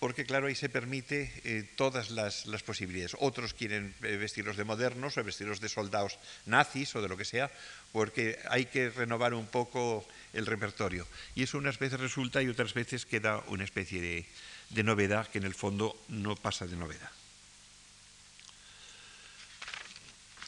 porque 0.00 0.26
claro, 0.26 0.48
ahí 0.48 0.54
se 0.54 0.68
permite 0.68 1.32
eh, 1.44 1.68
todas 1.76 2.10
las, 2.10 2.44
posibilidades. 2.62 3.16
Otros 3.20 3.54
quieren 3.54 3.94
eh, 4.02 4.16
vestirlos 4.16 4.56
de 4.56 4.64
modernos 4.64 5.16
o 5.16 5.24
vestirlos 5.24 5.60
de 5.60 5.68
soldados 5.68 6.18
nazis 6.46 6.94
o 6.96 7.02
de 7.02 7.08
lo 7.08 7.16
que 7.16 7.24
sea, 7.24 7.50
porque 7.92 8.38
hay 8.50 8.66
que 8.66 8.90
renovar 8.90 9.34
un 9.34 9.46
poco 9.46 10.06
el 10.32 10.46
repertorio. 10.46 11.06
Y 11.34 11.44
eso 11.44 11.58
unas 11.58 11.78
veces 11.78 12.00
resulta 12.00 12.42
y 12.42 12.48
otras 12.48 12.74
veces 12.74 13.06
queda 13.06 13.42
una 13.46 13.64
especie 13.64 14.00
de, 14.00 14.82
novedad 14.82 15.28
que 15.28 15.38
en 15.38 15.44
el 15.44 15.54
fondo 15.54 15.96
no 16.08 16.36
pasa 16.36 16.66
de 16.66 16.76
novedad. 16.76 17.10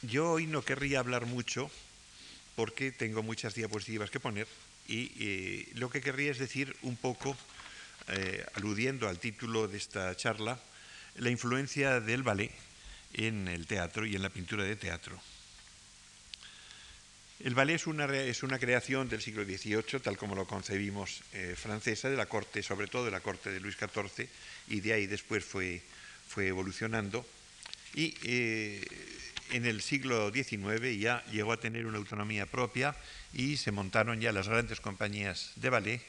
Yo 0.03 0.31
hoy 0.31 0.45
no 0.45 0.61
querría 0.61 0.99
hablar 0.99 1.25
mucho 1.25 1.71
porque 2.55 2.91
tengo 2.91 3.23
muchas 3.23 3.55
diapositivas 3.55 4.11
que 4.11 4.19
poner 4.19 4.47
y 4.87 5.11
eh, 5.19 5.69
lo 5.73 5.89
que 5.89 6.01
querría 6.01 6.31
es 6.31 6.37
decir 6.37 6.75
un 6.81 6.95
poco, 6.95 7.35
eh, 8.07 8.45
aludiendo 8.53 9.07
al 9.09 9.19
título 9.19 9.67
de 9.67 9.77
esta 9.77 10.15
charla, 10.15 10.59
la 11.15 11.29
influencia 11.29 11.99
del 11.99 12.23
ballet 12.23 12.51
en 13.13 13.47
el 13.47 13.65
teatro 13.67 14.05
y 14.05 14.15
en 14.15 14.21
la 14.21 14.29
pintura 14.29 14.63
de 14.63 14.75
teatro. 14.75 15.19
El 17.39 17.53
ballet 17.53 17.75
es 17.75 17.85
una, 17.85 18.57
creación 18.57 19.09
del 19.09 19.21
siglo 19.21 19.43
XVIII, 19.43 19.99
tal 20.01 20.17
como 20.17 20.33
lo 20.33 20.47
concebimos 20.47 21.21
eh, 21.33 21.55
francesa, 21.55 22.09
de 22.09 22.17
la 22.17 22.25
corte, 22.25 22.63
sobre 22.63 22.87
todo 22.87 23.05
de 23.05 23.11
la 23.11 23.19
corte 23.19 23.51
de 23.51 23.59
Luis 23.59 23.77
XIV, 23.77 24.27
y 24.69 24.79
de 24.79 24.93
ahí 24.93 25.05
después 25.05 25.45
fue, 25.45 25.81
fue 26.27 26.47
evolucionando. 26.47 27.27
Y 27.93 28.15
eh, 28.23 28.83
en 29.51 29.65
el 29.65 29.81
siglo 29.81 30.31
XIX 30.31 30.97
ya 30.99 31.23
llegó 31.31 31.53
a 31.53 31.59
tener 31.59 31.85
una 31.85 31.99
autonomía 31.99 32.47
propia 32.47 32.95
y 33.33 33.57
se 33.57 33.71
montaron 33.71 34.19
ya 34.19 34.31
las 34.31 34.47
grandes 34.47 34.81
compañías 34.81 35.51
de 35.57 35.69
ballet, 35.69 36.01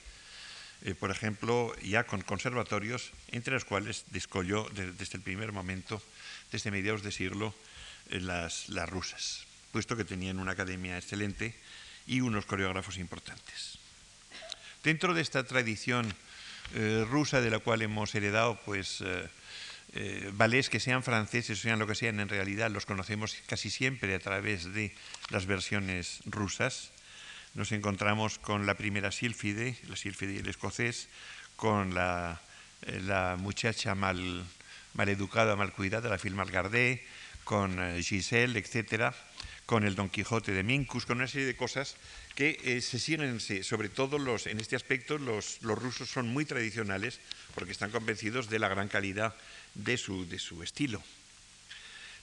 eh, 0.84 0.94
por 0.94 1.10
ejemplo, 1.10 1.74
ya 1.82 2.04
con 2.04 2.22
conservatorios, 2.22 3.12
entre 3.32 3.54
los 3.54 3.64
cuales 3.64 4.04
descolló 4.10 4.68
desde 4.70 5.16
el 5.16 5.22
primer 5.22 5.52
momento, 5.52 6.02
desde 6.52 6.70
mediados 6.70 7.02
de 7.02 7.12
siglo, 7.12 7.54
las, 8.10 8.68
las 8.68 8.88
rusas 8.88 9.48
puesto 9.72 9.96
que 9.96 10.04
tenían 10.04 10.38
una 10.38 10.52
academia 10.52 10.96
excelente 10.96 11.54
y 12.06 12.20
unos 12.20 12.46
coreógrafos 12.46 12.98
importantes. 12.98 13.78
Dentro 14.82 15.12
de 15.12 15.22
esta 15.22 15.44
tradición 15.44 16.14
eh, 16.74 17.04
rusa 17.08 17.40
de 17.40 17.50
la 17.50 17.58
cual 17.58 17.82
hemos 17.82 18.14
heredado, 18.14 18.58
pues, 18.64 19.00
eh, 19.02 19.28
eh, 19.94 20.30
ballets 20.32 20.68
que 20.68 20.80
sean 20.80 21.02
franceses 21.02 21.60
sean 21.60 21.78
lo 21.78 21.86
que 21.86 21.94
sean, 21.94 22.20
en 22.20 22.28
realidad 22.28 22.70
los 22.70 22.86
conocemos 22.86 23.36
casi 23.46 23.70
siempre 23.70 24.14
a 24.14 24.20
través 24.20 24.72
de 24.72 24.94
las 25.30 25.46
versiones 25.46 26.20
rusas. 26.24 26.92
Nos 27.54 27.72
encontramos 27.72 28.38
con 28.38 28.66
la 28.66 28.74
primera 28.74 29.10
sílfide, 29.10 29.76
la 29.88 29.96
sílfide 29.96 30.34
y 30.34 30.38
el 30.38 30.48
escocés, 30.48 31.08
con 31.56 31.94
la, 31.94 32.40
muchacha 33.38 33.94
mal, 33.94 34.44
mal 34.94 35.08
educada, 35.08 35.56
mal 35.56 35.72
cuidada, 35.72 36.08
la 36.08 36.18
film 36.18 36.44
Gardé, 36.44 37.04
con 37.44 37.78
Giselle, 38.02 38.58
etcétera 38.58 39.14
con 39.68 39.84
el 39.84 39.94
Don 39.94 40.08
Quijote 40.08 40.52
de 40.52 40.62
Mincus, 40.62 41.04
con 41.04 41.18
una 41.18 41.28
serie 41.28 41.46
de 41.46 41.54
cosas 41.54 41.96
que 42.34 42.58
eh, 42.64 42.80
se 42.80 42.98
siguen, 42.98 43.38
sobre 43.38 43.90
todo 43.90 44.18
los, 44.18 44.46
en 44.46 44.60
este 44.60 44.76
aspecto, 44.76 45.18
los, 45.18 45.60
rusos 45.60 46.08
son 46.08 46.26
muy 46.28 46.46
tradicionales 46.46 47.20
porque 47.54 47.72
están 47.72 47.90
convencidos 47.90 48.48
de 48.48 48.60
la 48.60 48.68
gran 48.68 48.88
calidad 48.88 49.34
de 49.74 49.98
su, 49.98 50.26
de 50.26 50.38
su 50.38 50.62
estilo. 50.62 51.02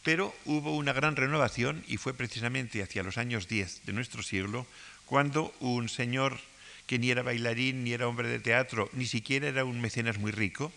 Pero 0.01 0.35
hubo 0.45 0.75
una 0.75 0.91
gran 0.91 1.15
renovación 1.15 1.83
y 1.87 1.97
fue 1.97 2.15
precisamente 2.15 2.81
hacia 2.81 3.03
los 3.03 3.19
años 3.19 3.47
10 3.47 3.85
de 3.85 3.93
nuestro 3.93 4.23
siglo 4.23 4.65
cuando 5.05 5.53
un 5.59 5.89
señor 5.89 6.39
que 6.87 6.99
ni 6.99 7.09
era 7.09 7.23
bailarín, 7.23 7.83
ni 7.83 7.93
era 7.93 8.07
hombre 8.07 8.29
de 8.29 8.39
teatro, 8.39 8.89
ni 8.93 9.05
siquiera 9.05 9.47
era 9.47 9.65
un 9.65 9.81
mecenas 9.81 10.17
muy 10.17 10.31
rico, 10.31 10.71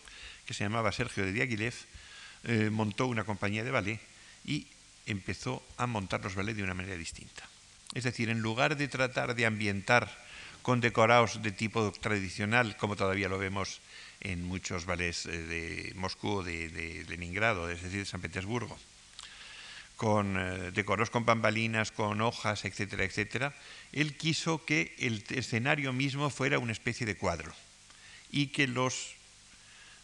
que 0.47 0.55
se 0.55 0.65
llamaba 0.65 0.93
Sergio 0.93 1.25
de 1.25 1.33
Diaghilev, 1.33 1.75
eh, 2.45 2.71
montó 2.71 3.07
una 3.07 3.25
compañía 3.25 3.65
de 3.65 3.71
ballet 3.71 4.01
y 4.45 4.67
empezó 5.07 5.63
a 5.77 5.87
montar 5.87 6.23
los 6.23 6.35
ballets 6.35 6.57
de 6.57 6.63
una 6.63 6.75
manera 6.75 6.97
distinta. 6.97 7.49
Es 7.95 8.05
decir, 8.05 8.29
en 8.29 8.41
lugar 8.41 8.77
de 8.77 8.89
tratar 8.89 9.35
de 9.35 9.47
ambientar 9.47 10.09
con 10.63 10.81
decorados 10.81 11.43
de 11.43 11.53
tipo 11.53 11.93
tradicional, 11.93 12.77
como 12.77 12.97
todavía 12.97 13.29
lo 13.29 13.39
vemos 13.39 13.81
en 14.21 14.45
muchos 14.45 14.85
ballets 14.85 15.27
eh, 15.27 15.43
de 15.43 15.93
Moscú, 15.97 16.43
de, 16.43 16.69
de 16.69 17.05
Leningrado, 17.09 17.71
es 17.71 17.83
decir, 17.83 18.01
de 18.01 18.07
San 18.07 18.21
Petersburgo, 18.21 18.79
con 19.99 20.39
eh, 20.39 20.71
decorados 20.71 21.11
con 21.11 21.27
bambalinas, 21.27 21.91
con 21.91 22.23
hojas, 22.23 22.65
etcétera, 22.65 23.03
etcétera, 23.03 23.53
él 23.93 24.17
quiso 24.17 24.65
que 24.65 24.95
el 25.01 25.25
escenario 25.31 25.93
mismo 25.93 26.31
fuera 26.31 26.61
una 26.61 26.71
especie 26.71 27.05
de 27.05 27.17
cuadro 27.17 27.53
y 28.31 28.47
que 28.55 28.69
los 28.69 29.19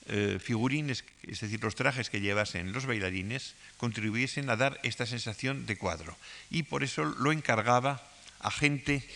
eh, 0.06 0.40
figurines, 0.42 1.04
es 1.22 1.40
decir, 1.40 1.62
los 1.62 1.76
trajes 1.76 2.10
que 2.10 2.20
llevasen 2.20 2.72
los 2.72 2.86
bailarines, 2.86 3.54
contribuyesen 3.78 4.50
a 4.50 4.56
dar 4.56 4.80
esta 4.82 5.06
sensación 5.06 5.64
de 5.64 5.78
cuadro. 5.78 6.18
Y 6.50 6.64
por 6.64 6.82
eso 6.82 7.04
lo 7.04 7.30
encargaba 7.30 8.02
a 8.40 8.50
gente, 8.50 9.08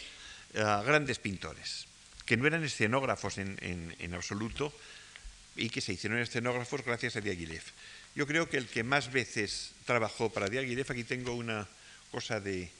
a 0.55 0.83
grandes 0.87 1.19
pintores, 1.19 1.89
que 2.25 2.37
no 2.37 2.47
eran 2.47 2.63
escenógrafos 2.63 3.39
en, 3.39 4.15
absoluto 4.15 4.73
y 5.57 5.71
que 5.71 5.81
se 5.81 5.93
hicieron 5.93 6.21
escenógrafos 6.21 6.85
gracias 6.85 7.17
a 7.17 7.21
Diaghilev. 7.21 7.65
Yo 8.15 8.27
creo 8.27 8.49
que 8.49 8.57
el 8.57 8.67
que 8.67 8.83
más 8.83 9.13
veces 9.13 9.73
trabajó 9.85 10.31
para 10.31 10.49
Diaghilev, 10.49 10.91
aquí 10.91 11.05
tengo 11.05 11.35
una 11.35 11.69
cosa 12.11 12.41
de, 12.41 12.71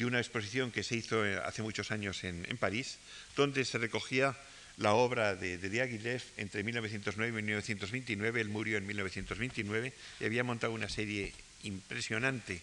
una 0.00 0.18
exposición 0.18 0.70
que 0.70 0.82
se 0.82 0.96
hizo 0.96 1.26
eh, 1.26 1.38
hace 1.44 1.62
muchos 1.62 1.90
años 1.90 2.24
en 2.24 2.56
París, 2.58 2.98
donde 3.36 3.64
se 3.64 3.78
recogía 3.78 4.36
la 4.80 4.94
obra 4.94 5.36
de, 5.36 5.58
de 5.58 5.68
Diaghilev 5.68 6.22
entre 6.38 6.64
1909 6.64 7.28
y 7.28 7.42
1929. 7.42 8.40
Él 8.40 8.48
murió 8.48 8.78
en 8.78 8.86
1929 8.86 9.92
y 10.20 10.24
había 10.24 10.42
montado 10.42 10.72
una 10.72 10.88
serie 10.88 11.34
impresionante 11.62 12.62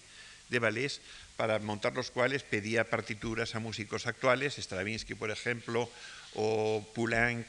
de 0.49 0.59
ballets 0.59 0.99
para 1.35 1.59
montar 1.59 1.93
los 1.93 2.09
cuales 2.09 2.41
pedía 2.41 2.89
partituras 2.89 3.53
a 3.53 3.59
músicos 3.59 4.07
actuales, 4.07 4.57
Stravinsky, 4.57 5.13
por 5.13 5.29
ejemplo, 5.29 5.89
o 6.33 6.85
Poulenc, 6.95 7.45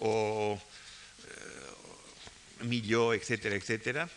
o 0.00 0.60
Millot, 2.62 3.14
etcétera, 3.14 3.56
etcétera. 3.56 4.08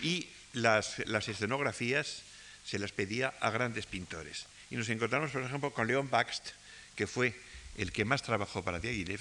Y 0.00 0.28
las, 0.52 0.98
las 1.06 1.28
escenografías 1.28 2.22
se 2.64 2.78
las 2.78 2.92
pedía 2.92 3.34
a 3.40 3.50
grandes 3.50 3.86
pintores. 3.86 4.46
Y 4.70 4.76
nos 4.76 4.88
encontramos, 4.88 5.30
por 5.30 5.42
ejemplo, 5.42 5.72
con 5.72 5.86
Leon 5.86 6.10
Baxt, 6.10 6.50
que 6.94 7.06
fue 7.06 7.34
el 7.76 7.92
que 7.92 8.04
más 8.04 8.22
trabajó 8.22 8.62
para 8.62 8.78
Diaghilev, 8.78 9.20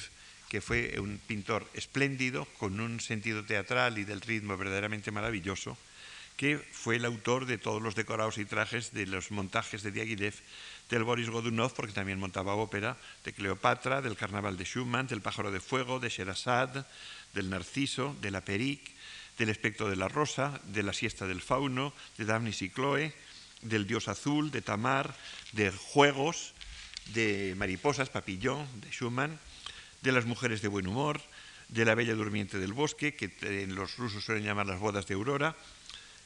que 0.49 0.61
fue 0.61 0.99
un 0.99 1.19
pintor 1.19 1.69
espléndido, 1.73 2.45
con 2.57 2.79
un 2.79 2.99
sentido 2.99 3.45
teatral 3.45 3.97
y 3.97 4.03
del 4.03 4.21
ritmo 4.21 4.57
verdaderamente 4.57 5.11
maravilloso, 5.11 5.77
que 6.37 6.57
fue 6.57 6.95
el 6.95 7.05
autor 7.05 7.45
de 7.45 7.57
todos 7.57 7.81
los 7.81 7.95
decorados 7.95 8.37
y 8.37 8.45
trajes 8.45 8.93
de 8.93 9.05
los 9.05 9.29
montajes 9.29 9.83
de 9.83 9.91
Diaghilev, 9.91 10.33
del 10.89 11.03
Boris 11.03 11.29
Godunov, 11.29 11.73
porque 11.73 11.93
también 11.93 12.19
montaba 12.19 12.55
ópera, 12.55 12.97
de 13.23 13.33
Cleopatra, 13.33 14.01
del 14.01 14.17
Carnaval 14.17 14.57
de 14.57 14.65
Schumann, 14.65 15.07
del 15.07 15.21
Pájaro 15.21 15.51
de 15.51 15.59
Fuego, 15.59 15.99
de 15.99 16.09
Sherazade, 16.09 16.83
del 17.33 17.49
Narciso, 17.49 18.15
de 18.21 18.31
la 18.31 18.41
Perique, 18.41 18.91
del 19.37 19.49
Espectro 19.49 19.89
de 19.89 19.95
la 19.95 20.07
Rosa, 20.07 20.59
de 20.65 20.83
la 20.83 20.93
Siesta 20.93 21.25
del 21.25 21.41
Fauno, 21.41 21.93
de 22.17 22.25
Daphnis 22.25 22.61
y 22.61 22.69
Chloe, 22.69 23.13
del 23.61 23.87
Dios 23.87 24.07
Azul, 24.07 24.51
de 24.51 24.61
Tamar, 24.61 25.15
de 25.53 25.71
Juegos, 25.71 26.53
de 27.13 27.55
Mariposas, 27.57 28.09
Papillón, 28.09 28.67
de 28.81 28.91
Schumann, 28.91 29.39
de 30.01 30.11
las 30.11 30.25
mujeres 30.25 30.61
de 30.61 30.67
buen 30.67 30.87
humor, 30.87 31.21
de 31.69 31.85
la 31.85 31.95
bella 31.95 32.15
durmiente 32.15 32.59
del 32.59 32.73
bosque, 32.73 33.15
que 33.15 33.67
los 33.67 33.97
rusos 33.97 34.23
suelen 34.23 34.43
llamar 34.43 34.65
las 34.65 34.79
bodas 34.79 35.07
de 35.07 35.13
Aurora, 35.13 35.55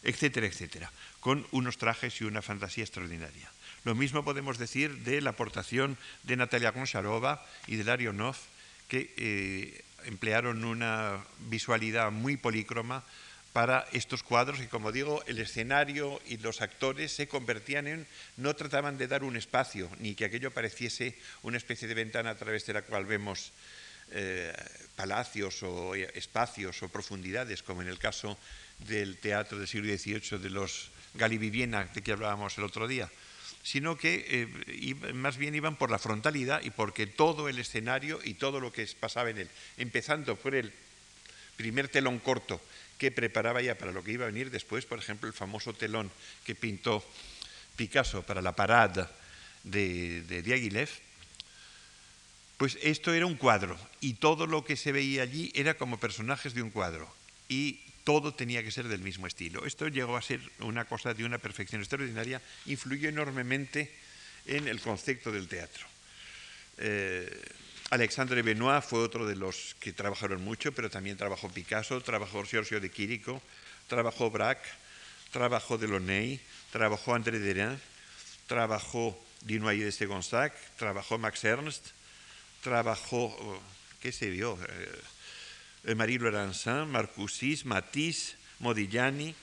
etcétera, 0.04 0.48
etcétera, 0.48 0.92
con 1.20 1.48
unos 1.52 1.78
trajes 1.78 2.20
y 2.22 2.26
una 2.26 2.42
fantasía 2.42 2.84
extraordinaria. 2.84 3.52
Lo 3.84 3.96
mismo 3.96 4.24
podemos 4.24 4.58
decir 4.58 5.04
de 5.04 5.22
la 5.22 5.32
aportación 5.32 5.98
de 6.24 6.38
Natalia 6.38 6.72
Goncharova 6.72 7.46
y 7.68 7.76
de 7.76 7.84
Larionov, 7.84 8.36
que 8.88 9.14
eh, 9.18 9.84
emplearon 10.06 10.64
una 10.64 11.24
visualidad 11.50 12.12
muy 12.12 12.38
polícroma 12.38 13.04
para 13.54 13.86
estos 13.92 14.24
cuadros 14.24 14.60
y 14.60 14.68
como 14.68 14.92
digo, 14.92 15.24
el 15.28 15.38
escenario 15.40 16.20
y 16.26 16.38
los 16.38 16.62
actores 16.62 17.14
se 17.14 17.28
convertían 17.28 17.88
en, 17.88 18.08
no 18.38 18.56
trataban 18.56 18.98
de 18.98 19.08
dar 19.08 19.24
un 19.24 19.38
espacio, 19.38 19.90
ni 20.00 20.16
que 20.16 20.26
aquello 20.26 20.52
pareciese 20.52 21.16
una 21.44 21.58
especie 21.58 21.88
de 21.88 21.94
ventana 21.94 22.32
a 22.32 22.36
través 22.36 22.66
de 22.66 22.74
la 22.74 22.82
cual 22.82 23.06
vemos 23.06 23.52
eh, 24.12 24.54
palacios 24.96 25.62
o 25.64 25.96
espacios 25.96 26.82
o 26.82 26.90
profundidades, 26.90 27.62
como 27.62 27.82
en 27.82 27.88
el 27.88 28.00
caso 28.00 28.38
del 28.80 29.18
teatro 29.18 29.58
del 29.58 29.68
siglo 29.68 29.96
XVIII 29.96 30.40
de 30.40 30.50
los 30.50 30.90
Galiviviena, 31.14 31.86
de 31.94 32.02
que 32.02 32.12
hablábamos 32.12 32.58
el 32.58 32.64
otro 32.64 32.88
día, 32.88 33.10
sino 33.64 33.98
que 33.98 34.26
eh, 34.28 35.14
más 35.14 35.38
bien 35.38 35.56
iban 35.56 35.76
por 35.76 35.92
la 35.92 36.00
frontalidad 36.00 36.62
y 36.64 36.70
porque 36.70 37.08
todo 37.08 37.50
el 37.50 37.60
escenario 37.60 38.20
y 38.24 38.36
todo 38.36 38.60
lo 38.60 38.72
que 38.72 38.88
pasaba 39.00 39.30
en 39.30 39.40
él, 39.40 39.50
empezando 39.78 40.36
por 40.36 40.56
el 40.56 40.74
primer 41.58 41.88
telón 41.88 42.20
corto 42.20 42.62
que 42.98 43.12
preparaba 43.12 43.62
ya 43.62 43.78
para 43.78 43.92
lo 43.92 44.04
que 44.04 44.12
iba 44.12 44.26
a 44.26 44.32
venir 44.32 44.52
después, 44.52 44.86
por 44.86 45.00
ejemplo, 45.00 45.28
el 45.28 45.34
famoso 45.34 45.74
telón 45.74 46.12
que 46.46 46.56
pintó 46.56 47.04
Picasso 47.76 48.24
para 48.24 48.42
la 48.42 48.56
parada 48.56 49.12
de, 49.64 50.22
de 50.24 50.42
Diaghilev, 50.42 50.90
pues 52.58 52.78
esto 52.82 53.14
era 53.14 53.26
un 53.26 53.36
cuadro 53.36 53.78
y 54.00 54.14
todo 54.14 54.48
lo 54.48 54.64
que 54.64 54.78
se 54.78 54.92
veía 54.92 55.24
allí 55.24 55.52
era 55.56 55.74
como 55.74 56.00
personajes 56.00 56.54
de 56.54 56.62
un 56.62 56.70
cuadro 56.70 57.14
todo 58.04 58.34
tenía 58.34 58.64
que 58.64 58.72
ser 58.72 58.88
del 58.88 59.02
mismo 59.02 59.28
estilo. 59.28 59.66
Esto 59.66 59.88
llegó 59.88 60.18
a 60.18 60.22
ser 60.22 60.42
una 60.60 60.86
cosa 60.86 61.14
de 61.14 61.24
una 61.24 61.38
perfección 61.38 61.82
extraordinaria, 61.82 62.42
influyó 62.66 63.10
enormemente 63.10 63.92
en 64.46 64.68
el 64.68 64.82
concepto 64.82 65.32
del 65.32 65.48
teatro. 65.48 65.86
Eh, 66.78 67.30
Alexandre 67.92 68.42
Benoit 68.42 68.84
fue 68.84 69.00
otro 69.00 69.26
de 69.28 69.36
los 69.36 69.76
que 69.80 69.94
trabajaron 69.94 70.44
mucho, 70.44 70.72
pero 70.72 70.90
también 70.90 71.18
trabajó 71.18 71.50
Picasso, 71.50 72.02
trabajó 72.02 72.44
Giorgio 72.44 72.80
de 72.80 72.90
Quirico, 72.90 73.42
trabajó 73.88 74.32
Braque, 74.32 74.68
trabajó 75.32 75.78
Delaunay, 75.78 76.40
trabajó 76.72 77.14
André 77.14 77.40
Derain, 77.40 77.80
trabajó 78.48 79.18
Dinoyer 79.42 79.94
de 79.94 80.06
Gonzac, 80.06 80.54
trabajó 80.78 81.18
Max 81.18 81.44
Ernst, 81.44 81.88
trabajó, 82.64 83.26
oh, 83.26 83.62
¿qué 84.02 84.12
se 84.12 84.30
vio? 84.30 84.58
Eh, 84.68 85.02
Marie 85.96 86.20
Laurencin, 86.20 86.88
Marcusis, 86.90 87.66
Matisse, 87.66 88.36
Modigliani, 88.60 89.36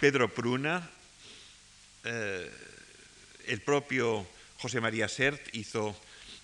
Pedro 0.00 0.32
Pruna, 0.32 0.88
eh, 2.04 2.50
el 3.46 3.60
propio 3.60 4.26
José 4.56 4.80
María 4.80 5.08
Sert 5.08 5.54
hizo 5.54 5.94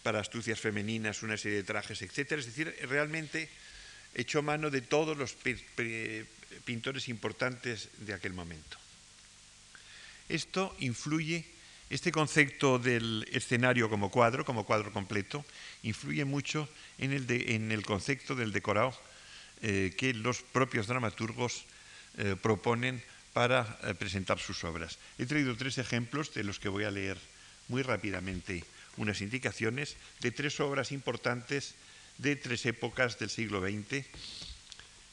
para 0.03 0.21
astucias 0.21 0.61
femeninas 0.61 1.23
una 1.23 1.37
serie 1.37 1.59
de 1.59 1.65
trajes, 1.65 2.03
etc. 2.03 2.33
Es 2.33 2.47
decir, 2.47 2.77
realmente 2.89 3.49
echó 4.15 4.43
mano 4.43 4.71
de 4.71 4.83
todos 4.83 5.17
los 5.17 5.35
pintores 6.65 7.09
importantes 7.09 7.89
de 7.99 8.15
aquel 8.15 8.33
momento. 8.33 8.77
Esto 10.29 10.75
influye, 10.81 11.45
este 11.89 12.13
concepto 12.13 12.79
del 12.79 13.27
escenario 13.33 13.89
como 13.89 14.11
cuadro, 14.11 14.45
como 14.45 14.65
cuadro 14.65 14.93
completo, 14.93 15.45
influye 15.87 16.25
mucho 16.25 16.69
en 16.99 17.13
el, 17.13 17.83
concepto 17.87 18.35
del 18.35 18.53
decorado 18.53 18.93
eh, 19.63 19.95
que 19.97 20.13
los 20.15 20.43
propios 20.43 20.87
dramaturgos 20.87 21.65
eh, 22.19 22.35
proponen 22.41 23.03
para 23.33 23.79
eh, 23.85 23.95
presentar 23.95 24.39
sus 24.39 24.65
obras. 24.65 24.99
He 25.19 25.27
traído 25.27 25.57
tres 25.57 25.79
ejemplos 25.79 26.35
de 26.35 26.45
los 26.45 26.59
que 26.59 26.69
voy 26.69 26.85
a 26.85 26.91
leer 26.91 27.19
muy 27.69 27.83
rápidamente 27.83 28.65
unas 28.97 29.21
indicaciones 29.21 29.97
de 30.21 30.31
tres 30.31 30.59
obras 30.61 30.91
importantes 30.91 31.75
de 32.19 32.35
tres 32.35 32.67
épocas 32.67 33.19
del 33.19 33.31
siglo 33.31 33.61
XX. 33.61 34.05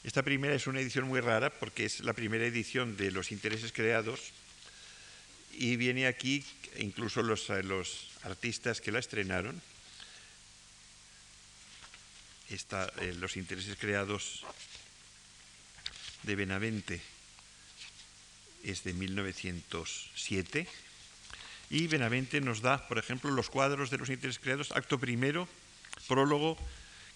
Esta 0.02 0.22
primera 0.22 0.54
es 0.54 0.66
una 0.66 0.80
edición 0.80 1.06
muy 1.06 1.20
rara 1.20 1.50
porque 1.50 1.84
es 1.84 2.00
la 2.00 2.14
primera 2.14 2.44
edición 2.44 2.96
de 2.96 3.10
Los 3.10 3.30
intereses 3.30 3.72
creados 3.72 4.32
y 5.52 5.76
viene 5.76 6.06
aquí 6.06 6.44
incluso 6.78 7.22
los, 7.22 7.48
los 7.64 8.08
artistas 8.22 8.80
que 8.80 8.92
la 8.92 8.98
estrenaron. 8.98 9.60
Está, 12.50 12.92
eh, 13.00 13.14
los 13.18 13.36
intereses 13.36 13.76
creados 13.78 14.44
de 16.22 16.36
Benavente 16.36 17.00
es 18.62 18.84
de 18.84 18.92
1907 18.92 20.66
y 21.70 21.86
Benavente 21.86 22.40
nos 22.40 22.60
da, 22.60 22.86
por 22.88 22.98
ejemplo, 22.98 23.30
los 23.30 23.50
cuadros 23.50 23.90
de 23.90 23.98
los 23.98 24.08
intereses 24.10 24.40
creados, 24.40 24.72
acto 24.72 24.98
primero, 24.98 25.48
prólogo, 26.06 26.56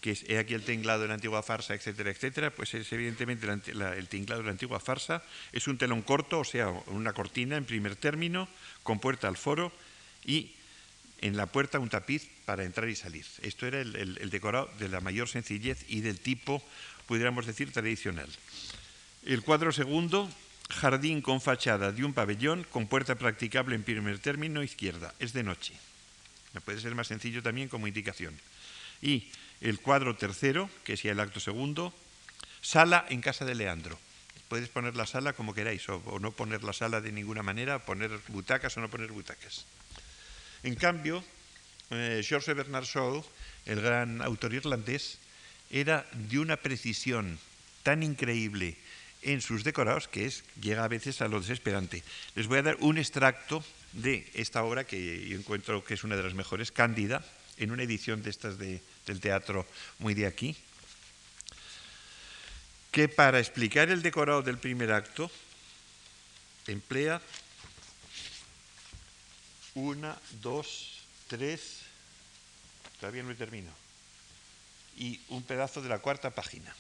que 0.01 0.13
es 0.13 0.25
he 0.29 0.39
aquí 0.39 0.55
el 0.55 0.65
tinglado 0.65 1.03
de 1.03 1.09
la 1.09 1.15
antigua 1.15 1.43
farsa, 1.43 1.75
etcétera, 1.75 2.11
etcétera, 2.11 2.51
pues 2.51 2.75
es 2.75 2.91
evidentemente 2.93 3.47
el 3.47 4.09
tinglado 4.09 4.43
de 4.43 4.47
la 4.47 4.53
antigua 4.53 4.81
farsa, 4.81 5.23
es 5.53 5.67
un 5.69 5.79
telón 5.79 6.03
corto, 6.03 6.41
o 6.41 6.45
sea, 6.45 6.69
una 6.87 7.13
cortina 7.13 7.57
en 7.57 7.65
primer 7.65 7.97
término, 7.97 8.49
con 8.83 9.01
puerta 9.01 9.29
al 9.29 9.37
foro 9.37 9.73
y 10.25 10.53
en 11.21 11.37
la 11.37 11.47
puerta 11.47 11.79
un 11.79 11.89
tapiz 11.89 12.29
para 12.45 12.65
entrar 12.65 12.89
y 12.89 12.97
salir. 12.97 13.27
Esto 13.43 13.67
era 13.67 13.81
el, 13.81 14.31
decorado 14.31 14.71
de 14.79 14.89
la 14.89 15.01
mayor 15.01 15.29
sencillez 15.29 15.85
y 15.89 16.01
del 16.01 16.21
tipo, 16.21 16.63
pudiéramos 17.07 17.47
decir, 17.47 17.73
tradicional. 17.73 18.29
El 19.25 19.43
cuadro 19.43 19.73
segundo 19.73 20.31
jardín 20.71 21.23
con 21.23 21.41
fachada 21.41 21.93
de 21.93 22.05
un 22.05 22.13
pabellón 22.13 22.65
con 22.65 22.87
puerta 22.87 23.15
practicable 23.17 23.75
en 23.75 23.83
primer 23.83 24.19
término 24.19 24.63
izquierda. 24.63 25.15
Es 25.19 25.33
de 25.33 25.43
noche. 25.43 25.75
Puede 26.65 26.81
ser 26.81 26.95
más 26.95 27.09
sencillo 27.09 27.43
también 27.43 27.69
como 27.69 27.87
indicación. 27.87 28.39
Y 29.03 29.29
el 29.61 29.81
cuadro 29.81 30.17
tercero, 30.17 30.71
que 30.85 30.95
es 30.95 31.03
ya 31.03 31.13
el 31.13 31.21
acto 31.21 31.41
segundo, 31.41 31.95
sala 32.61 33.07
en 33.09 33.21
casa 33.21 33.45
de 33.45 33.55
Leandro. 33.55 33.99
Puedes 34.49 34.69
poner 34.69 34.97
la 34.97 35.07
sala 35.07 35.35
como 35.35 35.55
queráis, 35.55 35.89
o, 35.89 36.19
no 36.21 36.33
poner 36.33 36.65
la 36.65 36.73
sala 36.73 37.01
de 37.01 37.13
ninguna 37.13 37.43
manera, 37.43 37.85
poner 37.85 38.11
butacas 38.29 38.77
o 38.77 38.81
no 38.81 38.89
poner 38.89 39.13
butacas. 39.13 39.67
En 40.63 40.75
cambio, 40.75 41.25
eh, 41.91 42.23
George 42.25 42.53
Bernard 42.55 42.85
Shaw, 42.85 43.25
el 43.67 43.81
gran 43.81 44.23
autor 44.23 44.55
irlandés, 44.55 45.19
era 45.71 46.07
de 46.13 46.39
una 46.39 46.57
precisión 46.57 47.39
tan 47.83 48.03
increíble 48.03 48.77
en 49.23 49.41
sus 49.41 49.65
decorados 49.65 50.09
que 50.09 50.27
es, 50.27 50.45
llega 50.61 50.85
a 50.85 50.89
veces 50.89 51.21
a 51.21 51.29
lo 51.29 51.41
desesperante. 51.41 52.03
Les 52.35 52.47
voy 52.47 52.59
a 52.59 52.63
dar 52.63 52.77
un 52.81 52.99
extracto 52.99 53.65
de 53.93 54.29
esta 54.35 54.63
obra 54.63 54.85
que 54.85 55.29
yo 55.29 55.37
encuentro 55.37 55.85
que 55.85 55.95
es 55.95 56.05
una 56.05 56.17
de 56.17 56.23
las 56.23 56.35
mejores, 56.35 56.73
Cándida, 56.73 57.25
en 57.57 57.71
una 57.71 57.83
edición 57.83 58.23
de 58.23 58.31
estas 58.31 58.59
del 58.59 59.21
teatro 59.21 59.67
muy 59.99 60.15
de 60.15 60.27
aquí, 60.27 60.57
que 62.93 63.09
para 63.09 63.39
explicar 63.41 63.91
el 63.91 64.03
decorado 64.03 64.43
del 64.43 64.59
primer 64.59 64.93
acto 64.93 65.31
emplea 66.67 67.21
una, 69.75 70.17
dos, 70.43 71.01
tres, 71.29 71.81
todavía 73.01 73.23
no 73.23 73.35
termino, 73.35 73.71
y 74.97 75.21
un 75.29 75.43
pedazo 75.43 75.83
de 75.83 75.89
la 75.89 76.01
cuarta 76.01 76.31
página. 76.31 76.75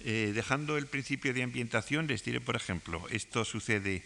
Eh, 0.00 0.32
dejando 0.34 0.78
el 0.78 0.86
principio 0.86 1.34
de 1.34 1.42
ambientación, 1.42 2.06
les 2.06 2.24
diré, 2.24 2.40
por 2.40 2.56
ejemplo, 2.56 3.06
esto 3.10 3.44
sucede 3.44 4.04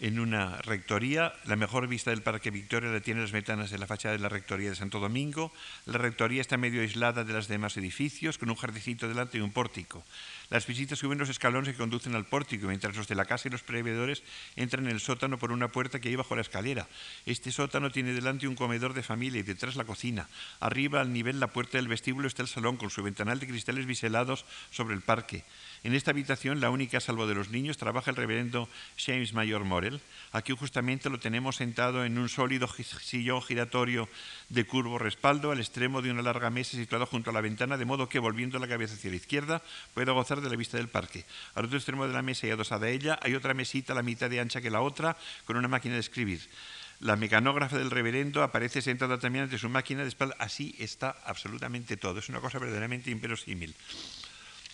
en 0.00 0.20
una 0.20 0.58
rectoría. 0.62 1.32
La 1.44 1.56
mejor 1.56 1.86
vista 1.88 2.10
del 2.10 2.22
Parque 2.22 2.50
Victoria 2.50 2.90
la 2.90 3.00
tienen 3.00 3.22
las 3.22 3.32
ventanas 3.32 3.70
de 3.70 3.78
la 3.78 3.86
fachada 3.86 4.12
de 4.14 4.20
la 4.20 4.28
rectoría 4.28 4.70
de 4.70 4.76
Santo 4.76 5.00
Domingo. 5.00 5.52
La 5.86 5.98
rectoría 5.98 6.40
está 6.40 6.56
medio 6.56 6.82
aislada 6.82 7.24
de 7.24 7.32
los 7.32 7.48
demás 7.48 7.76
edificios, 7.76 8.38
con 8.38 8.50
un 8.50 8.56
jardicito 8.56 9.08
delante 9.08 9.38
y 9.38 9.40
un 9.40 9.52
pórtico. 9.52 10.04
Las 10.50 10.66
visitas 10.66 10.98
suben 10.98 11.18
los 11.18 11.28
escalones 11.28 11.72
que 11.72 11.78
conducen 11.78 12.14
al 12.14 12.24
pórtico, 12.24 12.68
mientras 12.68 12.96
los 12.96 13.06
de 13.06 13.14
la 13.14 13.26
casa 13.26 13.48
y 13.48 13.50
los 13.50 13.62
prevedores 13.62 14.22
entran 14.56 14.86
en 14.86 14.92
el 14.92 15.00
sótano 15.00 15.38
por 15.38 15.52
una 15.52 15.68
puerta 15.68 16.00
que 16.00 16.08
hay 16.08 16.16
bajo 16.16 16.34
la 16.34 16.42
escalera. 16.42 16.88
Este 17.26 17.52
sótano 17.52 17.90
tiene 17.90 18.12
delante 18.12 18.48
un 18.48 18.54
comedor 18.54 18.94
de 18.94 19.02
familia 19.02 19.40
y 19.40 19.42
detrás 19.42 19.76
la 19.76 19.84
cocina. 19.84 20.28
Arriba, 20.60 21.00
al 21.00 21.12
nivel, 21.12 21.38
la 21.40 21.48
puerta 21.48 21.76
del 21.76 21.88
vestíbulo 21.88 22.28
está 22.28 22.42
el 22.42 22.48
salón 22.48 22.76
con 22.76 22.90
su 22.90 23.02
ventanal 23.02 23.40
de 23.40 23.46
cristales 23.46 23.84
biselados 23.84 24.46
sobre 24.70 24.94
el 24.94 25.02
parque. 25.02 25.44
En 25.84 25.94
esta 25.94 26.10
habitación, 26.10 26.60
la 26.60 26.70
única 26.70 27.00
salvo 27.00 27.26
de 27.26 27.34
los 27.34 27.50
niños, 27.50 27.76
trabaja 27.76 28.10
el 28.10 28.16
reverendo 28.16 28.68
James 28.96 29.32
Mayor 29.32 29.64
Morel. 29.64 30.00
Aquí 30.32 30.52
justamente 30.56 31.08
lo 31.08 31.20
tenemos 31.20 31.56
sentado 31.56 32.04
en 32.04 32.18
un 32.18 32.28
sólido 32.28 32.68
sillón 32.68 33.42
giratorio 33.42 34.08
de 34.48 34.64
curvo 34.64 34.98
respaldo 34.98 35.52
al 35.52 35.60
extremo 35.60 36.02
de 36.02 36.10
una 36.10 36.22
larga 36.22 36.50
mesa 36.50 36.76
situada 36.76 37.06
junto 37.06 37.30
a 37.30 37.32
la 37.32 37.40
ventana, 37.40 37.76
de 37.76 37.84
modo 37.84 38.08
que, 38.08 38.18
volviendo 38.18 38.58
la 38.58 38.68
cabeza 38.68 38.94
hacia 38.94 39.10
la 39.10 39.16
izquierda, 39.16 39.62
pueda 39.94 40.12
gozar 40.12 40.40
de 40.40 40.50
la 40.50 40.56
vista 40.56 40.76
del 40.76 40.88
parque. 40.88 41.24
Al 41.54 41.66
otro 41.66 41.78
extremo 41.78 42.06
de 42.06 42.12
la 42.12 42.22
mesa 42.22 42.46
y 42.46 42.50
adosada 42.50 42.86
a 42.86 42.90
ella 42.90 43.18
hay 43.22 43.34
otra 43.34 43.54
mesita, 43.54 43.94
la 43.94 44.02
mitad 44.02 44.28
de 44.28 44.40
ancha 44.40 44.60
que 44.60 44.70
la 44.70 44.80
otra, 44.80 45.16
con 45.44 45.56
una 45.56 45.68
máquina 45.68 45.94
de 45.94 46.00
escribir. 46.00 46.40
La 47.00 47.14
mecanógrafa 47.14 47.78
del 47.78 47.92
reverendo 47.92 48.42
aparece 48.42 48.82
sentada 48.82 49.18
también 49.18 49.44
ante 49.44 49.58
su 49.58 49.68
máquina 49.68 50.02
de 50.02 50.08
espalda. 50.08 50.34
Así 50.40 50.74
está 50.80 51.14
absolutamente 51.24 51.96
todo. 51.96 52.18
Es 52.18 52.28
una 52.28 52.40
cosa 52.40 52.58
verdaderamente 52.58 53.12
inverosímil. 53.12 53.72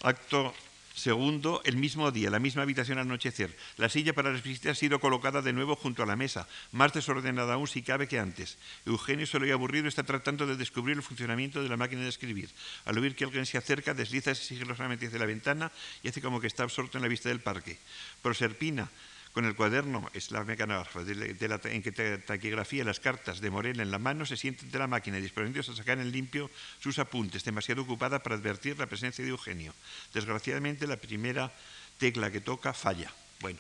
Acto 0.02 0.54
Segundo, 0.94 1.60
el 1.64 1.76
mismo 1.76 2.12
día, 2.12 2.30
la 2.30 2.38
misma 2.38 2.62
habitación 2.62 2.98
al 2.98 3.06
anochecer. 3.06 3.56
La 3.78 3.88
silla 3.88 4.12
para 4.12 4.30
las 4.30 4.44
visitas 4.44 4.72
ha 4.72 4.80
sido 4.80 5.00
colocada 5.00 5.42
de 5.42 5.52
nuevo 5.52 5.74
junto 5.74 6.04
a 6.04 6.06
la 6.06 6.14
mesa, 6.14 6.46
más 6.70 6.92
desordenada 6.92 7.54
aún 7.54 7.66
si 7.66 7.82
cabe 7.82 8.06
que 8.06 8.20
antes. 8.20 8.58
Eugenio, 8.86 9.26
solo 9.26 9.44
y 9.44 9.50
aburrido, 9.50 9.88
está 9.88 10.04
tratando 10.04 10.46
de 10.46 10.56
descubrir 10.56 10.96
el 10.96 11.02
funcionamiento 11.02 11.60
de 11.64 11.68
la 11.68 11.76
máquina 11.76 12.02
de 12.02 12.08
escribir. 12.08 12.48
Al 12.84 12.96
oír 12.98 13.16
que 13.16 13.24
alguien 13.24 13.44
se 13.44 13.58
acerca, 13.58 13.92
desliza 13.92 14.36
sigilosamente 14.36 15.08
hacia 15.08 15.18
la 15.18 15.26
ventana 15.26 15.72
y 16.04 16.08
hace 16.08 16.20
como 16.20 16.40
que 16.40 16.46
está 16.46 16.62
absorto 16.62 16.96
en 16.96 17.02
la 17.02 17.08
vista 17.08 17.28
del 17.28 17.40
parque. 17.40 17.76
Proserpina, 18.22 18.88
con 19.34 19.44
el 19.46 19.56
cuaderno 19.56 20.08
es 20.14 20.30
la 20.30 20.44
de, 20.44 21.48
la, 21.48 21.60
en 21.64 21.82
que 21.82 21.90
taquigrafía 21.90 22.84
las 22.84 23.00
cartas 23.00 23.40
de 23.40 23.50
Morel 23.50 23.80
en 23.80 23.90
la 23.90 23.98
mano, 23.98 24.24
se 24.24 24.36
siente 24.36 24.64
ante 24.64 24.78
la 24.78 24.86
máquina 24.86 25.18
disponiéndose 25.18 25.72
a 25.72 25.74
sacar 25.74 25.98
en 25.98 26.12
limpio 26.12 26.48
sus 26.78 27.00
apuntes, 27.00 27.42
demasiado 27.42 27.82
ocupada 27.82 28.22
para 28.22 28.36
advertir 28.36 28.78
la 28.78 28.86
presencia 28.86 29.24
de 29.24 29.30
Eugenio. 29.30 29.74
Desgraciadamente, 30.14 30.86
la 30.86 30.96
primera 30.96 31.52
tecla 31.98 32.30
que 32.30 32.40
toca 32.40 32.72
falla. 32.72 33.10
Bueno, 33.40 33.58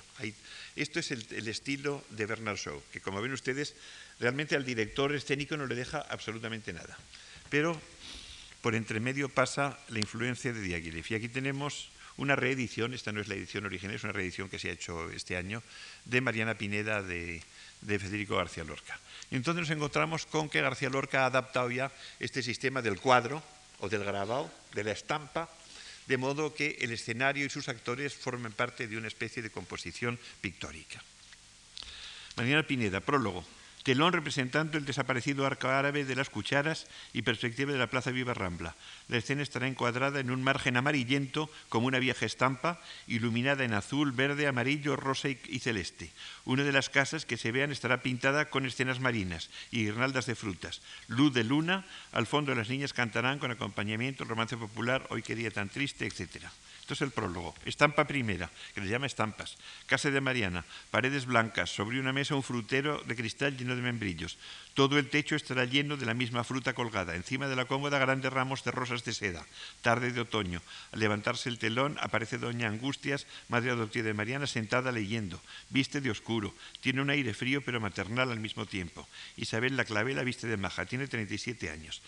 esto 0.76 1.00
es 1.00 1.10
el, 1.10 1.26
el, 1.30 1.48
estilo 1.48 2.04
de 2.10 2.26
Bernard 2.26 2.56
Shaw, 2.56 2.80
que 2.92 3.00
como 3.00 3.20
ven 3.20 3.32
ustedes, 3.32 3.74
realmente 4.20 4.54
al 4.54 4.64
director 4.64 5.12
escénico 5.12 5.56
no 5.56 5.66
le 5.66 5.74
deja 5.74 5.98
absolutamente 5.98 6.72
nada. 6.72 6.96
Pero 7.50 7.78
por 8.62 8.76
entre 8.76 9.00
medio 9.00 9.28
pasa 9.28 9.76
la 9.88 9.98
influencia 9.98 10.52
de 10.52 10.62
Diaghilev. 10.62 11.04
Y 11.10 11.14
aquí 11.16 11.28
tenemos 11.28 11.90
una 12.16 12.36
reedición, 12.36 12.94
esta 12.94 13.12
no 13.12 13.20
es 13.20 13.28
la 13.28 13.34
edición 13.34 13.66
original, 13.66 13.96
es 13.96 14.04
una 14.04 14.12
reedición 14.12 14.48
que 14.48 14.58
se 14.58 14.70
ha 14.70 14.72
hecho 14.72 15.10
este 15.10 15.36
año, 15.36 15.62
de 16.04 16.20
Mariana 16.20 16.56
Pineda 16.56 17.02
de, 17.02 17.42
Federico 17.82 18.36
García 18.36 18.64
Lorca. 18.64 18.98
Entonces 19.30 19.62
nos 19.62 19.70
encontramos 19.70 20.26
con 20.26 20.48
que 20.48 20.60
García 20.60 20.90
Lorca 20.90 21.22
ha 21.22 21.26
adaptado 21.26 21.70
ya 21.70 21.90
este 22.20 22.42
sistema 22.42 22.82
del 22.82 23.00
cuadro 23.00 23.42
o 23.80 23.88
del 23.88 24.04
grabado, 24.04 24.50
de 24.74 24.84
la 24.84 24.92
estampa, 24.92 25.48
de 26.06 26.16
modo 26.16 26.54
que 26.54 26.78
el 26.80 26.92
escenario 26.92 27.46
y 27.46 27.50
sus 27.50 27.68
actores 27.68 28.14
formen 28.14 28.52
parte 28.52 28.86
de 28.86 28.96
una 28.96 29.08
especie 29.08 29.42
de 29.42 29.50
composición 29.50 30.18
pictórica. 30.40 31.02
Mariana 32.36 32.66
Pineda, 32.66 33.00
prólogo 33.00 33.44
telón 33.84 34.14
representando 34.14 34.78
el 34.78 34.86
desaparecido 34.86 35.44
arco 35.46 35.68
árabe 35.68 36.06
de 36.06 36.16
las 36.16 36.30
cucharas 36.30 36.86
y 37.12 37.20
perspectiva 37.20 37.70
de 37.70 37.78
la 37.78 37.86
Plaza 37.86 38.10
Viva 38.10 38.32
Rambla. 38.32 38.74
La 39.08 39.18
escena 39.18 39.42
estará 39.42 39.68
encuadrada 39.68 40.20
en 40.20 40.30
un 40.30 40.42
margen 40.42 40.78
amarillento 40.78 41.50
como 41.68 41.86
una 41.86 41.98
vieja 41.98 42.24
estampa, 42.24 42.80
iluminada 43.06 43.62
en 43.62 43.74
azul, 43.74 44.12
verde, 44.12 44.46
amarillo, 44.46 44.96
rosa 44.96 45.28
y, 45.28 45.58
celeste. 45.60 46.10
Una 46.46 46.64
de 46.64 46.72
las 46.72 46.88
casas 46.88 47.26
que 47.26 47.36
se 47.36 47.52
vean 47.52 47.72
estará 47.72 48.02
pintada 48.02 48.48
con 48.48 48.64
escenas 48.64 49.00
marinas 49.00 49.50
y 49.70 49.84
guirnaldas 49.84 50.24
de 50.24 50.34
frutas. 50.34 50.80
Luz 51.06 51.34
de 51.34 51.44
luna, 51.44 51.84
al 52.12 52.26
fondo 52.26 52.54
las 52.54 52.70
niñas 52.70 52.94
cantarán 52.94 53.38
con 53.38 53.50
acompañamiento, 53.50 54.24
romance 54.24 54.56
popular, 54.56 55.06
hoy 55.10 55.22
qué 55.22 55.34
día 55.34 55.50
tan 55.50 55.68
triste, 55.68 56.06
etcétera. 56.06 56.50
Esto 56.84 56.92
es 56.92 57.00
el 57.00 57.12
prólogo. 57.12 57.54
Estampa 57.64 58.04
primera, 58.04 58.50
que 58.74 58.82
le 58.82 58.88
llama 58.88 59.06
estampas. 59.06 59.56
Casa 59.86 60.10
de 60.10 60.20
Mariana, 60.20 60.66
paredes 60.90 61.24
blancas, 61.24 61.74
sobre 61.74 61.98
una 61.98 62.12
mesa 62.12 62.34
un 62.34 62.42
frutero 62.42 63.00
de 63.06 63.16
cristal 63.16 63.56
lleno 63.56 63.74
de 63.74 63.80
membrillos. 63.80 64.36
Todo 64.74 64.98
el 64.98 65.08
techo 65.08 65.34
estará 65.34 65.64
lleno 65.64 65.96
de 65.96 66.04
la 66.04 66.12
misma 66.12 66.44
fruta 66.44 66.74
colgada. 66.74 67.14
Encima 67.14 67.48
de 67.48 67.56
la 67.56 67.64
cómoda 67.64 67.98
grandes 67.98 68.30
ramos 68.30 68.64
de 68.64 68.70
rosas 68.70 69.02
de 69.02 69.14
seda. 69.14 69.46
Tarde 69.80 70.12
de 70.12 70.20
otoño. 70.20 70.60
Al 70.92 71.00
levantarse 71.00 71.48
el 71.48 71.58
telón 71.58 71.96
aparece 72.02 72.36
doña 72.36 72.68
Angustias, 72.68 73.26
madre 73.48 73.70
adoptiva 73.70 74.04
de 74.04 74.12
Mariana, 74.12 74.46
sentada 74.46 74.92
leyendo. 74.92 75.40
Viste 75.70 76.02
de 76.02 76.10
oscuro. 76.10 76.52
Tiene 76.82 77.00
un 77.00 77.08
aire 77.08 77.32
frío 77.32 77.62
pero 77.64 77.80
maternal 77.80 78.30
al 78.30 78.40
mismo 78.40 78.66
tiempo. 78.66 79.08
Isabel 79.38 79.78
la 79.78 79.86
clavela 79.86 80.22
viste 80.22 80.48
de 80.48 80.58
maja. 80.58 80.84
Tiene 80.84 81.08
37 81.08 81.70
años 81.70 82.02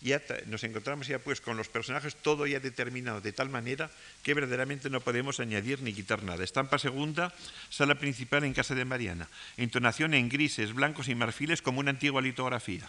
ya 0.00 0.22
nos 0.46 0.64
encontramos 0.64 1.06
ya 1.06 1.18
pues 1.18 1.40
con 1.40 1.56
los 1.56 1.68
personajes 1.68 2.16
todo 2.16 2.46
ya 2.46 2.60
determinado 2.60 3.20
de 3.20 3.32
tal 3.32 3.50
manera 3.50 3.90
que 4.22 4.34
verdaderamente 4.34 4.88
no 4.88 5.00
podemos 5.00 5.40
añadir 5.40 5.82
ni 5.82 5.92
quitar 5.92 6.22
nada. 6.22 6.42
Estampa 6.42 6.78
segunda, 6.78 7.34
sala 7.68 7.96
principal 7.96 8.44
en 8.44 8.54
casa 8.54 8.74
de 8.74 8.84
Mariana. 8.84 9.28
Entonación 9.56 10.14
en 10.14 10.28
grises, 10.28 10.72
blancos 10.72 11.08
y 11.08 11.14
marfiles 11.14 11.62
como 11.62 11.80
una 11.80 11.90
antigua 11.90 12.22
litografía. 12.22 12.88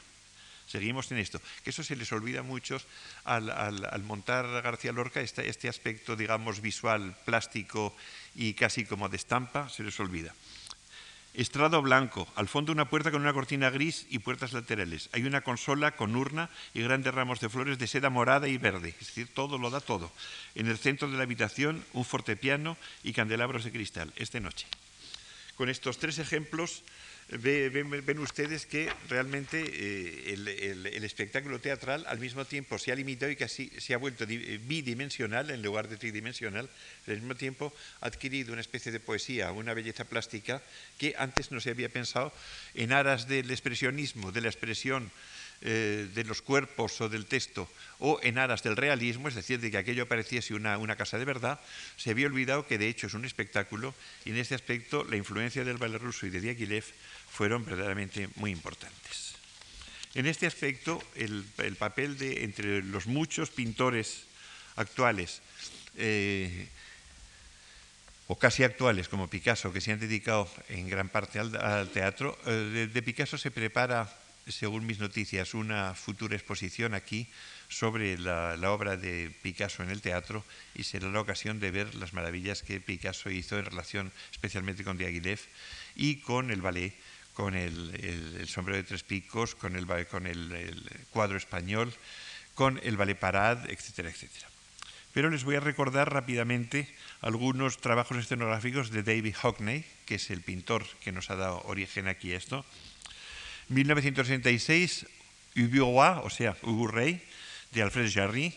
Seguimos 0.68 1.12
en 1.12 1.18
esto, 1.18 1.42
que 1.66 1.72
eso 1.72 1.84
se 1.84 1.98
les 1.98 2.14
olvida 2.14 2.40
a 2.40 2.44
muchos 2.44 2.88
al, 3.26 4.04
montar 4.04 4.46
García 4.62 4.94
Lorca 4.94 5.20
este, 5.20 5.50
este 5.50 5.68
aspecto, 5.68 6.16
digamos, 6.16 6.62
visual, 6.62 7.18
plástico 7.26 7.94
y 8.36 8.54
casi 8.54 8.86
como 8.86 9.10
de 9.10 9.18
estampa, 9.18 9.68
se 9.68 9.84
les 9.84 10.00
olvida. 10.00 10.34
Estrado 11.34 11.82
blanco, 11.82 12.28
al 12.36 12.50
fondo 12.50 12.74
una 12.74 12.90
puerta 12.90 13.10
con 13.10 13.22
una 13.22 13.32
cortina 13.32 13.70
gris 13.70 14.06
y 14.10 14.20
puertas 14.20 14.52
laterales. 14.52 15.10
Hay 15.14 15.24
una 15.24 15.42
consola 15.42 15.96
con 15.96 16.16
urna 16.16 16.50
y 16.74 16.82
grandes 16.82 17.14
ramos 17.14 17.40
de 17.40 17.48
flores 17.48 17.78
de 17.78 17.88
seda 17.88 18.10
morada 18.10 18.50
y 18.50 18.58
verde, 18.58 18.96
es 19.00 19.08
decir, 19.08 19.34
todo 19.34 19.58
lo 19.58 19.70
da 19.70 19.80
todo. 19.80 20.12
En 20.56 20.68
el 20.68 20.78
centro 20.78 21.10
de 21.10 21.16
la 21.16 21.24
habitación 21.24 21.86
un 21.94 22.04
fortepiano 22.04 22.76
y 23.04 23.14
candelabros 23.14 23.64
de 23.64 23.72
cristal, 23.72 24.12
es 24.18 24.32
de 24.32 24.42
noche. 24.42 24.68
Con 25.56 25.70
estos 25.70 26.00
tres 26.00 26.20
ejemplos 26.20 26.84
ven, 27.38 28.20
ustedes 28.20 28.66
que 28.66 28.92
realmente 29.08 29.64
eh, 29.64 30.34
el, 30.34 31.04
espectáculo 31.04 31.60
teatral 31.60 32.06
al 32.08 32.20
mismo 32.20 32.46
tiempo 32.46 32.78
se 32.78 32.92
ha 32.92 32.96
limitado 32.96 33.32
y 33.32 33.36
casi 33.36 33.72
se 33.80 33.94
ha 33.94 33.98
vuelto 33.98 34.26
bidimensional 34.26 35.50
en 35.50 35.62
lugar 35.62 35.88
de 35.88 35.98
tridimensional, 35.98 36.70
al 37.08 37.16
mismo 37.16 37.36
tiempo 37.36 37.74
ha 38.02 38.08
adquirido 38.08 38.52
una 38.52 38.62
especie 38.62 38.92
de 38.92 39.00
poesía, 39.00 39.52
una 39.52 39.74
belleza 39.74 40.04
plástica 40.04 40.62
que 40.98 41.16
antes 41.18 41.52
no 41.52 41.62
se 41.62 41.70
había 41.70 41.90
pensado 41.90 42.34
en 42.74 42.92
aras 42.92 43.28
del 43.28 43.50
expresionismo, 43.50 44.32
de 44.32 44.42
la 44.42 44.50
expresión 44.50 45.12
eh, 45.64 46.10
de 46.16 46.24
los 46.24 46.42
cuerpos 46.42 47.00
o 47.02 47.08
del 47.08 47.28
texto, 47.28 47.70
o 48.00 48.20
en 48.24 48.40
aras 48.40 48.64
del 48.64 48.76
realismo, 48.76 49.28
es 49.28 49.36
decir, 49.36 49.60
de 49.60 49.70
que 49.70 49.78
aquello 49.78 50.08
pareciese 50.08 50.56
una, 50.56 50.80
una, 50.80 50.96
casa 50.96 51.20
de 51.20 51.26
verdad, 51.26 51.60
se 51.98 52.10
había 52.10 52.26
olvidado 52.26 52.66
que 52.66 52.80
de 52.80 52.88
hecho 52.88 53.06
es 53.06 53.14
un 53.14 53.26
espectáculo 53.26 53.94
y 54.26 54.32
en 54.32 54.38
este 54.38 54.56
aspecto 54.56 55.04
la 55.04 55.18
influencia 55.18 55.64
del 55.64 55.78
ballet 55.78 56.02
ruso 56.02 56.26
y 56.26 56.32
de 56.32 56.42
Diaghilev 56.42 56.86
fueron 57.32 57.66
verdaderamente 57.66 58.30
muy 58.36 58.52
importantes. 58.52 59.36
En 60.14 60.26
este 60.26 60.46
aspecto, 60.46 61.02
el, 61.16 61.46
papel 61.80 62.18
de 62.18 62.44
entre 62.44 62.84
los 62.84 63.08
muchos 63.08 63.50
pintores 63.50 64.26
actuales, 64.76 65.42
eh, 65.96 66.68
o 68.28 68.38
casi 68.38 68.64
actuales, 68.64 69.08
como 69.08 69.30
Picasso, 69.30 69.72
que 69.72 69.80
se 69.80 69.92
han 69.92 70.00
dedicado 70.00 70.52
en 70.68 70.90
gran 70.90 71.08
parte 71.08 71.40
al, 71.40 71.90
teatro, 71.90 72.38
eh, 72.46 72.90
de, 72.92 73.02
Picasso 73.02 73.38
se 73.38 73.52
prepara, 73.52 74.12
según 74.48 74.86
mis 74.86 75.00
noticias, 75.00 75.54
una 75.54 75.96
futura 75.96 76.36
exposición 76.36 76.94
aquí 76.94 77.28
sobre 77.70 78.18
la, 78.18 78.58
la, 78.58 78.72
obra 78.72 78.98
de 78.98 79.32
Picasso 79.42 79.82
en 79.84 79.90
el 79.90 80.02
teatro 80.02 80.44
y 80.76 80.84
será 80.84 81.08
la 81.08 81.22
ocasión 81.22 81.62
de 81.62 81.72
ver 81.72 81.96
las 81.96 82.12
maravillas 82.12 82.64
que 82.64 82.82
Picasso 82.82 83.30
hizo 83.30 83.58
en 83.58 83.66
relación 83.66 84.12
especialmente 84.32 84.84
con 84.84 84.98
Diaghilev 84.98 85.40
y 85.96 86.18
con 86.18 86.52
el 86.52 86.62
ballet 86.62 86.94
con 87.42 87.56
el, 87.56 88.46
sombrero 88.46 88.78
de 88.78 88.84
tres 88.84 89.02
picos, 89.02 89.56
con 89.56 89.76
el, 89.76 89.88
con 90.06 90.28
el, 90.28 90.78
cuadro 91.10 91.38
español, 91.38 91.92
con 92.54 92.80
el 92.84 92.98
ballet 92.98 93.18
parade, 93.18 93.74
etcétera, 93.74 94.14
etcétera. 94.14 94.46
Pero 95.12 95.32
les 95.32 95.44
voy 95.44 95.56
a 95.56 95.60
recordar 95.60 96.14
rápidamente 96.14 96.86
algunos 97.20 97.82
trabajos 97.82 98.18
escenográficos 98.18 98.92
de 98.92 99.02
David 99.02 99.34
Hockney, 99.42 99.84
que 100.06 100.22
es 100.22 100.30
el 100.30 100.42
pintor 100.42 100.86
que 101.02 101.12
nos 101.12 101.32
ha 101.32 101.36
dado 101.36 101.64
origen 101.66 102.08
aquí 102.08 102.32
a 102.32 102.38
esto. 102.38 102.64
1966, 103.70 105.08
Roi, 105.56 106.22
o 106.22 106.30
sea, 106.30 106.56
Hugo 106.62 106.90
Rey, 106.90 107.26
de 107.72 107.82
Alfred 107.82 108.14
Jarry, 108.14 108.54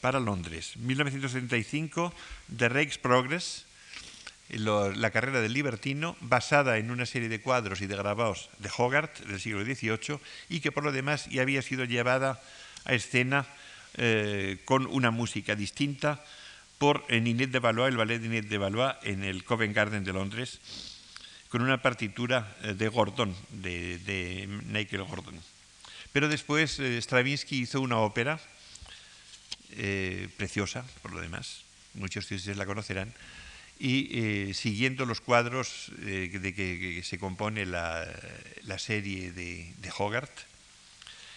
para 0.00 0.18
Londres. 0.18 0.76
1975, 0.78 2.12
The 2.50 2.68
Rake's 2.68 2.98
Progress, 2.98 3.64
la 4.50 5.10
carrera 5.10 5.40
del 5.40 5.52
libertino, 5.52 6.16
basada 6.20 6.78
en 6.78 6.90
una 6.90 7.06
serie 7.06 7.28
de 7.28 7.40
cuadros 7.40 7.80
y 7.80 7.86
de 7.86 7.96
grabados 7.96 8.50
de 8.58 8.70
Hogarth 8.76 9.20
del 9.20 9.40
siglo 9.40 9.64
XVIII 9.64 10.18
y 10.48 10.60
que 10.60 10.72
por 10.72 10.84
lo 10.84 10.92
demás 10.92 11.26
ya 11.30 11.42
había 11.42 11.62
sido 11.62 11.84
llevada 11.84 12.40
a 12.84 12.94
escena 12.94 13.46
eh, 13.96 14.58
con 14.64 14.86
una 14.86 15.10
música 15.10 15.54
distinta 15.54 16.22
por 16.78 17.10
Ninette 17.10 17.52
de 17.52 17.58
Valois, 17.60 17.90
el 17.90 17.96
ballet 17.96 18.18
de 18.18 18.28
Ninette 18.28 18.48
de 18.48 18.58
Valois 18.58 18.94
en 19.02 19.24
el 19.24 19.44
Covent 19.44 19.74
Garden 19.74 20.04
de 20.04 20.12
Londres, 20.12 20.60
con 21.48 21.62
una 21.62 21.80
partitura 21.80 22.56
eh, 22.62 22.74
de 22.74 22.88
Gordon, 22.88 23.34
de, 23.50 23.98
de 24.00 24.46
Michael 24.66 25.04
Gordon. 25.04 25.40
Pero 26.12 26.28
después 26.28 26.78
eh, 26.80 27.00
Stravinsky 27.00 27.60
hizo 27.60 27.80
una 27.80 27.98
ópera 27.98 28.40
preciosa, 30.36 30.84
por 31.02 31.12
lo 31.12 31.20
demás, 31.20 31.64
muchos 31.94 32.28
de 32.28 32.36
ustedes 32.36 32.56
la 32.56 32.64
conocerán, 32.64 33.12
y 33.78 34.08
eh, 34.12 34.54
siguiendo 34.54 35.04
los 35.04 35.20
cuadros 35.20 35.90
eh, 36.02 36.30
de 36.32 36.54
que, 36.54 37.02
se 37.02 37.18
compone 37.18 37.66
la, 37.66 38.06
serie 38.78 39.32
de, 39.32 39.74
Hogarth. 39.96 40.46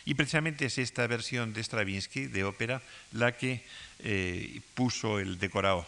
Y 0.05 0.13
precisamente 0.13 0.65
es 0.65 0.77
esta 0.77 1.05
versión 1.07 1.53
de 1.53 1.63
Stravinsky, 1.63 2.27
de 2.27 2.43
ópera, 2.43 2.81
la 3.11 3.35
que 3.35 3.63
eh, 3.99 4.61
puso 4.73 5.19
el 5.19 5.37
decorado 5.39 5.85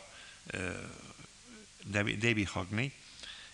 David 1.85 2.47
Hockney 2.47 2.91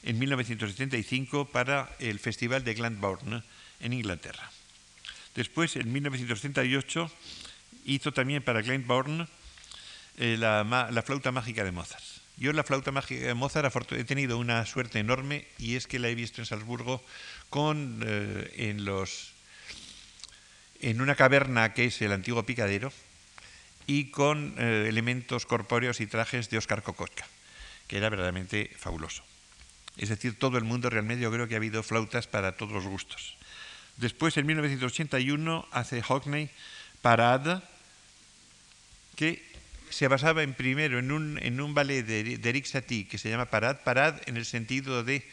en 0.04 0.18
1975 0.18 1.46
para 1.52 1.93
el 2.00 2.20
Festival 2.20 2.64
de 2.64 2.74
Glenbourne 2.74 3.43
en 3.82 3.93
Inglaterra. 3.93 4.50
Después, 5.36 5.76
en 5.76 5.91
1978, 5.91 7.12
hizo 7.86 8.14
también 8.14 8.41
para 8.41 8.62
Glenbourne 8.62 9.28
la, 10.18 10.64
la 10.64 11.02
flauta 11.02 11.34
mágica 11.34 11.66
de 11.66 11.72
Mozart. 11.72 12.14
Yo 12.38 12.52
la 12.52 12.64
flauta 12.64 12.92
mágica 12.92 13.28
de 13.28 13.34
Mozart 13.34 13.92
he 13.94 14.04
tenido 14.04 14.38
una 14.38 14.66
suerte 14.66 15.00
enorme 15.00 15.48
y 15.58 15.76
es 15.76 15.88
que 15.88 16.00
la 16.00 16.10
he 16.10 16.16
visto 16.16 16.42
en 16.42 16.46
Salzburgo 16.46 17.02
con, 17.50 18.04
eh, 18.06 18.52
en, 18.58 18.84
los, 18.84 19.32
en 20.82 21.00
una 21.00 21.16
caverna 21.16 21.74
que 21.74 21.86
es 21.86 22.02
el 22.02 22.12
antiguo 22.12 22.44
picadero 22.44 22.92
y 23.88 24.12
con 24.12 24.56
eh, 24.58 24.88
elementos 24.90 25.46
corpóreos 25.46 26.02
y 26.02 26.08
trajes 26.08 26.50
de 26.50 26.58
Oscar 26.58 26.84
Kokoschka, 26.84 27.26
que 27.88 27.98
era 27.98 28.10
verdaderamente 28.10 28.70
fabuloso. 28.78 29.24
Es 29.98 30.10
decir, 30.10 30.38
todo 30.38 30.58
el 30.58 30.66
mundo 30.66 30.90
realmente, 30.90 31.24
yo 31.24 31.32
creo 31.32 31.48
que 31.48 31.54
ha 31.54 31.58
habido 31.58 31.84
flautas 31.84 32.28
para 32.28 32.58
todos 32.58 32.74
los 32.74 32.86
gustos. 32.86 33.38
Después, 33.96 34.36
en 34.36 34.46
1981, 34.46 35.68
hace 35.72 36.02
Hockney 36.02 36.50
Parade, 37.02 37.62
que 39.16 39.55
se 39.90 40.08
basaba 40.08 40.44
en 40.44 40.54
primero 40.54 41.00
en 41.00 41.12
un, 41.12 41.40
en 41.42 41.62
un 41.62 41.74
ballet 41.74 42.04
de, 42.04 42.40
Eric 42.44 42.66
Satie 42.66 43.08
que 43.08 43.18
se 43.18 43.30
llama 43.30 43.46
Parade, 43.46 43.80
Parade 43.84 44.22
en 44.26 44.38
el 44.38 44.46
sentido 44.46 45.04
de 45.04 45.24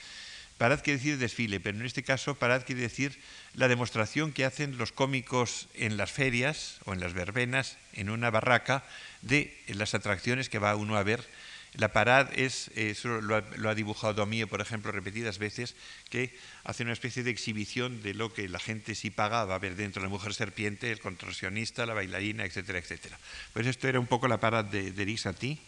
Parad 0.63 0.81
quiere 0.81 0.99
decir 0.99 1.19
desfile, 1.19 1.59
pero 1.59 1.77
en 1.77 1.85
este 1.85 2.05
caso 2.05 2.37
parad 2.37 2.63
quiere 2.63 2.83
decir 2.83 3.19
la 3.55 3.67
demostración 3.67 4.31
que 4.31 4.45
hacen 4.45 4.79
los 4.79 4.93
cómicos 4.93 5.69
en 5.75 5.97
las 5.97 6.13
ferias 6.13 6.79
o 6.85 6.93
en 6.93 7.01
las 7.01 7.15
verbenas, 7.15 7.79
en 7.95 8.11
una 8.11 8.31
barraca, 8.31 8.85
de 9.23 9.57
las 9.67 9.95
atracciones 9.95 10.49
que 10.49 10.61
va 10.61 10.77
uno 10.77 10.97
a 10.97 11.03
ver. 11.03 11.27
La 11.75 11.93
parad 11.93 12.29
es, 12.39 12.71
lo, 13.05 13.37
ha, 13.37 13.75
dibujado 13.75 14.23
a 14.23 14.27
mí, 14.27 14.45
por 14.45 14.61
ejemplo, 14.61 14.93
repetidas 14.93 15.39
veces, 15.39 15.75
que 16.11 16.37
hace 16.65 16.83
una 16.83 16.93
especie 16.93 17.23
de 17.23 17.31
exhibición 17.31 18.03
de 18.03 18.13
lo 18.13 18.35
que 18.35 18.49
la 18.49 18.59
gente 18.59 18.95
sí 18.95 19.11
pagaba 19.11 19.55
a 19.55 19.59
ver 19.59 19.75
dentro, 19.75 20.03
la 20.03 20.11
mujer 20.11 20.35
serpiente, 20.35 20.93
el 20.93 21.01
contorsionista, 21.01 21.87
la 21.87 21.95
bailarina, 21.95 22.45
etcétera, 22.45 22.79
etcétera. 22.79 23.19
Pues 23.55 23.67
esto 23.67 23.89
era 23.89 23.99
un 23.99 24.07
poco 24.07 24.29
la 24.29 24.39
parad 24.39 24.67
de, 24.67 24.93
de 24.93 25.05
Risati. 25.05 25.59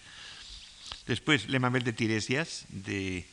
Después, 1.07 1.49
Le 1.49 1.59
Mamel 1.59 1.85
de 1.85 1.93
Tiresias, 1.93 2.67
de 2.69 3.25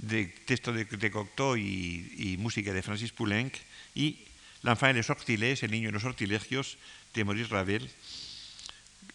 de 0.00 0.26
texto 0.46 0.72
de, 0.72 0.84
de 0.84 1.10
Cocteau 1.10 1.56
y, 1.56 2.36
música 2.38 2.72
de 2.72 2.82
Francis 2.82 3.12
Poulenc, 3.12 3.54
y 3.94 4.16
L'enfant 4.62 4.92
et 4.92 4.92
les 4.92 5.06
sortilèges, 5.06 5.62
El 5.62 5.70
niño 5.70 5.88
y 5.88 5.92
los 5.92 6.02
sortilegios, 6.02 6.76
de 7.14 7.24
Maurice 7.24 7.48
Ravel. 7.48 7.88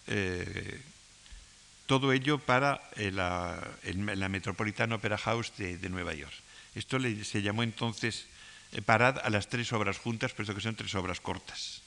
Eh, 0.07 0.81
todo 1.85 2.13
ello 2.13 2.39
para 2.39 2.81
eh, 2.95 3.11
la, 3.11 3.61
la 3.83 4.29
Metropolitan 4.29 4.93
Opera 4.93 5.17
House 5.17 5.53
de, 5.57 5.89
Nueva 5.89 6.13
York. 6.13 6.33
Esto 6.73 6.97
se 6.99 7.41
llamó 7.41 7.63
entonces 7.63 8.27
eh, 8.71 8.81
Parad 8.81 9.19
a 9.23 9.29
las 9.29 9.49
tres 9.49 9.71
obras 9.73 9.97
juntas, 9.97 10.33
puesto 10.33 10.55
que 10.55 10.61
son 10.61 10.75
tres 10.75 10.95
obras 10.95 11.21
cortas. 11.21 11.81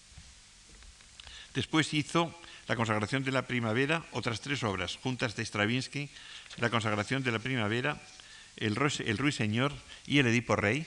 Después 1.55 1.93
hizo 1.95 2.35
La 2.69 2.77
consagración 2.77 3.25
de 3.25 3.33
la 3.33 3.47
primavera, 3.47 4.05
otras 4.13 4.41
tres 4.41 4.63
obras 4.63 4.97
juntas 4.97 5.35
de 5.35 5.45
Stravinsky, 5.45 6.11
La 6.59 6.71
consagración 6.71 7.23
de 7.23 7.33
la 7.33 7.39
primavera, 7.39 8.01
el, 8.57 8.77
el 8.77 9.19
Ruiseñor 9.19 9.73
y 10.07 10.19
el 10.19 10.27
Edipo 10.27 10.55
Rey, 10.55 10.87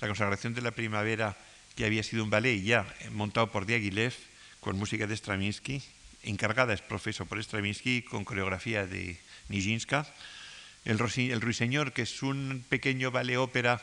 la 0.00 0.06
consagración 0.06 0.54
de 0.54 0.62
la 0.62 0.70
primavera, 0.70 1.36
que 1.74 1.84
había 1.84 2.02
sido 2.02 2.22
un 2.22 2.30
ballet 2.30 2.62
ya 2.62 2.86
montado 3.10 3.50
por 3.50 3.66
Diaghilev, 3.66 4.14
con 4.60 4.78
música 4.78 5.06
de 5.06 5.16
Stravinsky, 5.16 5.82
encargada 6.22 6.74
es 6.74 6.82
profeso 6.82 7.26
por 7.26 7.42
Stravinsky, 7.42 8.02
con 8.02 8.24
coreografía 8.24 8.86
de 8.86 9.18
Nijinska, 9.48 10.06
el, 10.84 10.98
el 11.16 11.40
Ruiseñor, 11.40 11.92
que 11.92 12.02
es 12.02 12.22
un 12.22 12.64
pequeño 12.68 13.10
ballet 13.10 13.36
ópera 13.36 13.82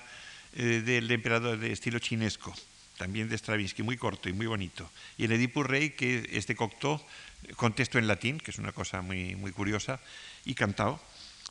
eh, 0.54 0.82
del 0.86 1.12
emperador 1.12 1.60
de 1.60 1.72
estilo 1.72 2.00
chinesco, 2.00 2.56
también 2.98 3.28
de 3.28 3.38
Stravinsky, 3.38 3.84
muy 3.84 3.98
corto 3.98 4.30
y 4.30 4.34
muy 4.34 4.48
bonito. 4.48 4.90
Y 5.18 5.26
el 5.26 5.32
Edipo 5.34 5.64
Rey, 5.64 5.92
que 5.92 6.30
es 6.32 6.48
de 6.48 6.56
Cocteau, 6.56 7.02
con 7.58 7.74
texto 7.74 8.00
en 8.00 8.08
latín, 8.08 8.40
que 8.40 8.52
es 8.52 8.58
una 8.58 8.72
cosa 8.72 9.02
muy, 9.02 9.36
muy 9.36 9.52
curiosa, 9.52 10.00
y 10.46 10.56
cantado. 10.56 11.02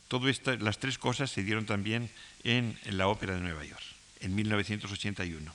Todas 0.09 0.41
las 0.61 0.78
tres 0.78 0.99
cosas 0.99 1.30
se 1.30 1.43
dieron 1.43 1.66
también 1.66 2.11
en, 2.45 2.78
la 2.85 3.09
Ópera 3.09 3.35
de 3.35 3.41
Nueva 3.41 3.64
York, 3.64 3.82
en 4.20 4.35
1981. 4.35 5.55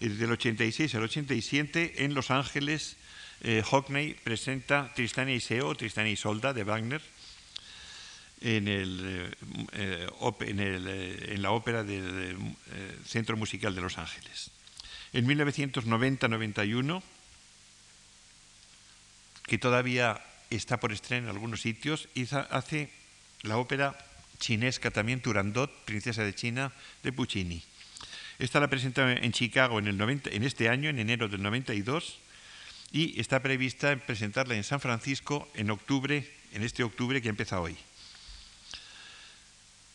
Desde 0.00 0.24
el 0.24 0.32
86 0.32 0.94
al 0.94 1.04
87, 1.04 2.04
en 2.04 2.14
Los 2.14 2.30
Ángeles, 2.30 2.96
eh, 3.46 3.62
Hockney 3.62 4.14
presenta 4.14 4.90
Tristán 4.94 5.28
y 5.28 5.38
Seo, 5.38 5.74
Tristán 5.74 6.06
y 6.06 6.16
Solda, 6.16 6.54
de 6.54 6.64
Wagner, 6.64 7.02
en, 8.40 8.64
eh, 8.68 9.30
eh, 9.72 11.36
la 11.36 11.50
ópera 11.50 11.84
del 11.84 12.56
Centro 13.04 13.36
Musical 13.36 13.74
de 13.74 13.82
Los 13.82 13.98
Ángeles. 13.98 14.50
En 15.12 15.26
1990-91, 15.26 17.02
que 19.42 19.58
todavía 19.58 20.24
está 20.48 20.80
por 20.80 20.92
estrenar 20.92 21.24
en 21.24 21.36
algunos 21.36 21.60
sitios, 21.60 22.08
hace 22.48 22.88
la 23.42 23.58
ópera 23.58 23.94
chinesca 24.38 24.90
también, 24.90 25.20
Turandot, 25.20 25.70
Princesa 25.84 26.24
de 26.24 26.34
China, 26.34 26.72
de 27.02 27.12
Puccini. 27.12 27.62
Esta 28.38 28.58
la 28.58 28.68
presenta 28.68 29.12
en 29.12 29.32
Chicago 29.32 29.78
en, 29.78 29.86
el 29.86 29.98
90, 29.98 30.30
en 30.30 30.44
este 30.44 30.70
año, 30.70 30.88
en 30.88 30.98
enero 30.98 31.28
del 31.28 31.42
92, 31.42 32.23
y 32.94 33.20
está 33.20 33.42
prevista 33.42 33.96
presentarla 33.96 34.54
en 34.54 34.62
San 34.62 34.78
Francisco 34.78 35.50
en 35.54 35.68
octubre, 35.72 36.30
en 36.52 36.62
este 36.62 36.84
octubre 36.84 37.20
que 37.20 37.28
empieza 37.28 37.60
hoy. 37.60 37.76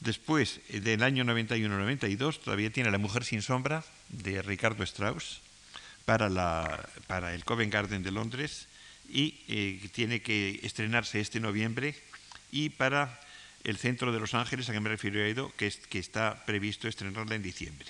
Después 0.02 0.60
eh, 0.68 0.82
del 0.82 1.02
año 1.02 1.24
91-92 1.24 2.42
todavía 2.44 2.70
tiene 2.72 2.92
La 2.92 2.98
Mujer 2.98 3.24
sin 3.24 3.42
sombra 3.42 3.86
de 4.10 4.42
Ricardo 4.42 4.84
Strauss 4.84 5.40
para, 6.04 6.28
el 7.34 7.46
Covent 7.46 7.72
Garden 7.72 8.04
de 8.04 8.12
Londres 8.12 8.68
y 9.08 9.40
eh, 9.48 9.80
tiene 9.94 10.22
que 10.22 10.60
estrenarse 10.64 11.22
este 11.22 11.40
noviembre 11.40 11.96
y 12.52 12.68
para 12.68 13.18
el 13.64 13.78
centro 13.78 14.12
de 14.12 14.20
Los 14.20 14.34
Ángeles, 14.34 14.68
a 14.68 14.74
que 14.74 14.80
me 14.82 14.90
refiero 14.90 15.24
Edo, 15.24 15.54
que, 15.56 15.72
que 15.90 16.00
está 16.00 16.44
previsto 16.46 16.90
estrenarla 16.90 17.36
en 17.36 17.44
diciembre. 17.44 17.88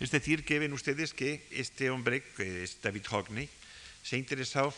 Es 0.00 0.10
decir, 0.10 0.44
que 0.44 0.58
ven 0.58 0.74
ustedes 0.74 1.14
que 1.14 1.46
este 1.50 1.88
hombre, 1.88 2.22
que 2.36 2.62
es 2.62 2.78
David 2.82 3.06
Hockney, 3.08 3.48
se 4.08 4.16
ha 4.16 4.18
interesado 4.18 4.72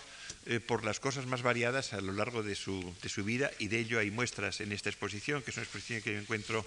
eh, 0.46 0.58
por 0.58 0.84
las 0.84 0.98
cosas 0.98 1.24
más 1.26 1.42
variadas 1.42 1.92
a 1.92 2.00
lo 2.00 2.12
largo 2.12 2.42
de 2.42 2.56
su, 2.56 2.94
de 3.00 3.08
su, 3.08 3.22
vida 3.22 3.48
y 3.60 3.68
de 3.68 3.78
ello 3.78 4.00
hay 4.00 4.10
muestras 4.10 4.60
en 4.60 4.72
esta 4.72 4.90
exposición, 4.90 5.42
que 5.42 5.52
es 5.52 5.56
una 5.56 5.62
exposición 5.62 6.02
que 6.02 6.14
yo 6.14 6.18
encuentro 6.18 6.66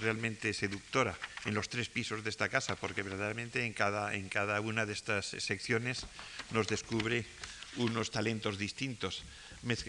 realmente 0.00 0.52
seductora 0.54 1.16
en 1.44 1.54
los 1.54 1.68
tres 1.68 1.88
pisos 1.88 2.24
de 2.24 2.30
esta 2.30 2.48
casa, 2.48 2.74
porque 2.74 3.04
verdaderamente 3.04 3.64
en 3.64 3.74
cada, 3.74 4.12
en 4.14 4.28
cada 4.28 4.60
una 4.60 4.86
de 4.86 4.92
estas 4.92 5.26
secciones 5.26 6.04
nos 6.50 6.66
descubre 6.66 7.26
unos 7.76 8.10
talentos 8.10 8.58
distintos 8.58 9.22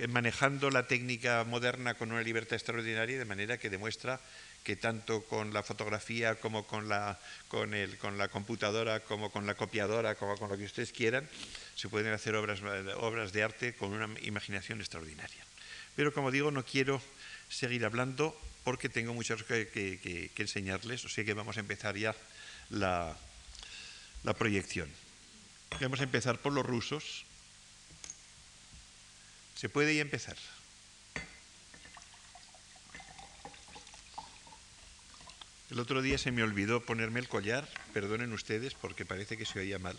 manejando 0.08 0.70
la 0.70 0.88
técnica 0.88 1.43
moderna 1.43 1.95
con 1.95 2.12
una 2.12 2.22
libertad 2.22 2.56
extraordinaria, 2.56 3.18
de 3.18 3.26
manera 3.26 3.58
que 3.58 3.70
demuestra 3.70 4.22
que 4.66 4.76
tanto 4.76 5.24
con 5.26 5.53
la 5.53 5.61
fotografía 5.61 6.36
como 6.36 6.66
con 6.66 6.89
la, 6.89 7.20
con, 7.47 7.76
el, 7.76 7.97
con 7.99 8.18
la 8.18 8.28
computadora, 8.30 8.99
como 9.01 9.30
con 9.30 9.45
la 9.45 9.53
copiadora, 9.53 10.16
como 10.16 10.38
con 10.38 10.49
lo 10.49 10.57
que 10.57 10.66
ustedes 10.66 10.91
quieran, 10.91 11.30
se 11.76 11.88
pueden 11.88 12.11
hacer 12.11 12.36
obras, 12.36 12.61
obras 12.97 13.32
de 13.32 13.43
arte 13.43 13.76
con 13.76 13.93
una 13.93 14.09
imaginación 14.22 14.82
extraordinaria. 14.82 15.45
Pero 15.95 16.11
como 16.11 16.32
digo, 16.32 16.49
no 16.49 16.66
quiero 16.66 16.99
seguir 17.47 17.86
hablando 17.86 18.36
porque 18.63 18.89
tengo 18.89 19.13
muchas 19.13 19.43
cosas 19.43 19.68
que, 19.68 20.32
enseñarles, 20.36 21.05
o 21.05 21.09
sea 21.09 21.24
que 21.24 21.36
vamos 21.36 21.57
a 21.57 21.59
empezar 21.59 21.95
ya 21.95 22.16
la, 22.72 23.16
la 24.24 24.34
proyección. 24.34 24.89
Vamos 25.80 25.99
a 25.99 26.03
empezar 26.03 26.39
por 26.39 26.53
los 26.53 26.66
rusos. 26.66 27.24
Se 29.55 29.70
puede 29.70 29.95
ya 29.95 30.01
empezar. 30.01 30.38
El 35.76 35.82
otro 35.82 36.01
día 36.01 36.17
se 36.17 36.32
me 36.32 36.41
olvidó 36.41 36.80
ponerme 36.80 37.19
el 37.19 37.28
collar, 37.28 37.67
perdonen 37.93 38.32
ustedes 38.32 38.73
porque 38.73 39.03
parece 39.03 39.36
que 39.36 39.45
se 39.45 39.59
oía 39.59 39.78
mal. 39.78 39.97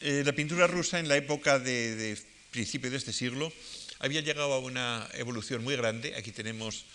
Eh, 0.00 0.24
la 0.26 0.32
pintura 0.32 0.66
rusa 0.66 0.98
en 0.98 1.06
la 1.06 1.16
época 1.16 1.60
de, 1.60 2.18
principio 2.50 2.90
de 2.90 2.96
este 2.96 3.12
siglo 3.12 3.52
había 4.00 4.20
llegado 4.20 4.52
a 4.52 4.58
una 4.58 5.08
evolución 5.12 5.62
muy 5.62 5.76
grande. 5.76 6.16
Aquí 6.16 6.32
tenemos 6.32 6.86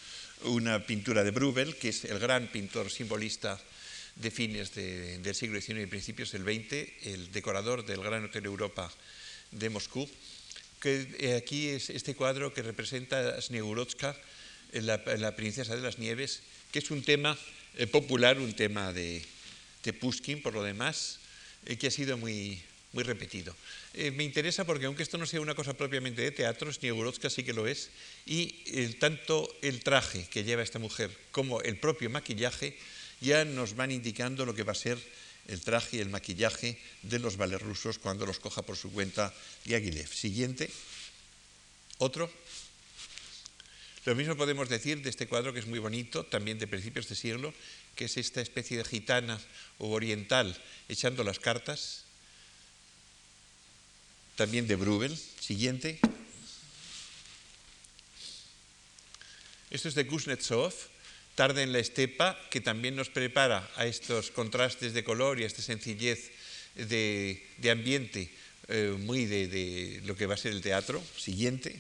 una 0.42 0.86
pintura 0.86 1.24
de 1.24 1.32
Brubel, 1.32 1.78
que 1.78 1.88
es 1.88 2.04
el 2.04 2.20
gran 2.20 2.48
pintor 2.48 2.92
simbolista 2.92 3.58
de 4.18 4.30
fines 4.30 4.76
del 4.76 5.34
siglo 5.36 5.62
XIX 5.62 5.84
y 5.84 5.86
principios 5.86 6.34
del 6.34 6.44
XX, 6.44 7.08
el 7.08 7.32
decorador 7.32 7.86
del 7.86 8.04
Gran 8.04 8.26
Hotel 8.26 8.44
Europa 8.44 8.92
de 9.52 9.70
Moscú, 9.70 10.08
que 10.80 11.08
eh, 11.20 11.36
aquí 11.36 11.70
es 11.70 11.90
este 11.90 12.16
cuadro 12.16 12.54
que 12.54 12.62
representa 12.62 13.36
a 13.36 13.42
Snegurochka, 13.42 14.16
la, 14.74 15.36
princesa 15.36 15.76
de 15.76 15.82
las 15.82 15.98
nieves, 15.98 16.42
que 16.72 16.80
es 16.80 16.92
un 16.92 17.02
tema 17.02 17.38
eh, 17.78 17.88
popular, 17.88 18.38
un 18.38 18.54
tema 18.54 18.94
de, 18.94 19.24
de, 19.84 19.94
Pushkin, 19.94 20.42
por 20.42 20.54
lo 20.54 20.64
demás, 20.64 21.20
eh, 21.66 21.78
que 21.78 21.88
ha 21.88 21.92
sido 21.92 22.18
muy, 22.18 22.62
muy 22.92 23.04
repetido. 23.04 23.56
Me 24.14 24.24
interesa 24.24 24.66
porque 24.66 24.86
aunque 24.86 25.02
esto 25.02 25.18
no 25.18 25.26
sea 25.26 25.42
una 25.42 25.56
cosa 25.56 25.74
propiamente 25.74 26.22
de 26.22 26.30
teatro, 26.30 26.72
Sniegurotzka 26.72 27.32
sí 27.32 27.44
que 27.44 27.54
lo 27.54 27.66
es, 27.66 27.90
y 28.28 28.62
el, 28.68 29.00
tanto 29.00 29.50
el 29.64 29.82
traje 29.82 30.28
que 30.30 30.44
lleva 30.44 30.62
esta 30.62 30.78
mujer 30.78 31.10
como 31.32 31.62
el 31.62 31.80
propio 31.80 32.12
maquillaje 32.12 32.78
ya 33.22 33.46
nos 33.46 33.76
van 33.76 33.92
indicando 33.92 34.46
lo 34.46 34.54
que 34.54 34.62
va 34.62 34.74
a 34.74 34.76
ser 34.76 35.00
el 35.48 35.62
traje 35.62 35.98
y 35.98 36.00
el 36.02 36.10
maquillaje 36.10 36.80
de 37.04 37.20
los 37.20 37.38
vales 37.38 37.62
rusos 37.62 38.00
cuando 38.00 38.26
los 38.26 38.40
coja 38.40 38.62
por 38.62 38.78
su 38.78 38.92
cuenta 38.92 39.34
Diaghilev. 39.66 40.14
Siguiente. 40.14 40.70
Otro. 41.98 42.32
Lo 44.06 44.16
mismo 44.16 44.38
podemos 44.38 44.70
decir 44.70 45.02
de 45.02 45.10
este 45.10 45.28
cuadro 45.28 45.54
que 45.54 45.60
es 45.60 45.68
muy 45.68 45.80
bonito, 45.80 46.26
también 46.26 46.60
de 46.60 46.68
principios 46.68 47.10
de 47.10 47.16
siglo, 47.16 47.54
que 47.96 48.06
es 48.06 48.16
esta 48.18 48.42
especie 48.42 48.78
de 48.78 48.86
gitana 48.86 49.42
o 49.80 49.90
oriental 49.92 50.56
echando 50.88 51.24
las 51.24 51.40
cartas, 51.40 52.04
también 54.36 54.68
de 54.68 54.76
Brubel. 54.76 55.18
Siguiente. 55.40 56.00
Esto 59.70 59.90
es 59.90 59.96
de 59.96 60.08
Kuznetsov, 60.08 60.74
Tarde 61.38 61.62
en 61.62 61.72
la 61.72 61.78
estepa, 61.78 62.34
que 62.50 62.62
también 62.62 62.96
nos 62.96 63.14
prepara 63.14 63.70
a 63.76 63.86
estos 63.86 64.32
contrastes 64.32 64.94
de 64.98 65.04
color 65.04 65.40
y 65.40 65.44
a 65.44 65.46
esta 65.46 65.62
sencillez 65.62 66.32
de, 66.74 67.46
ambiente 67.70 68.34
eh, 68.68 68.98
muy 68.98 69.28
de, 69.28 70.02
lo 70.06 70.18
que 70.18 70.26
va 70.26 70.34
a 70.34 70.38
ser 70.42 70.52
el 70.52 70.64
teatro. 70.64 70.98
Siguiente. 71.16 71.80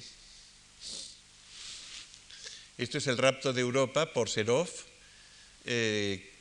Esto 2.77 2.99
es 2.99 3.07
el 3.07 3.17
rapto 3.17 3.51
de 3.51 3.61
Europa 3.61 4.13
por 4.13 4.29
Serov. 4.29 4.69
Eh, 5.65 6.36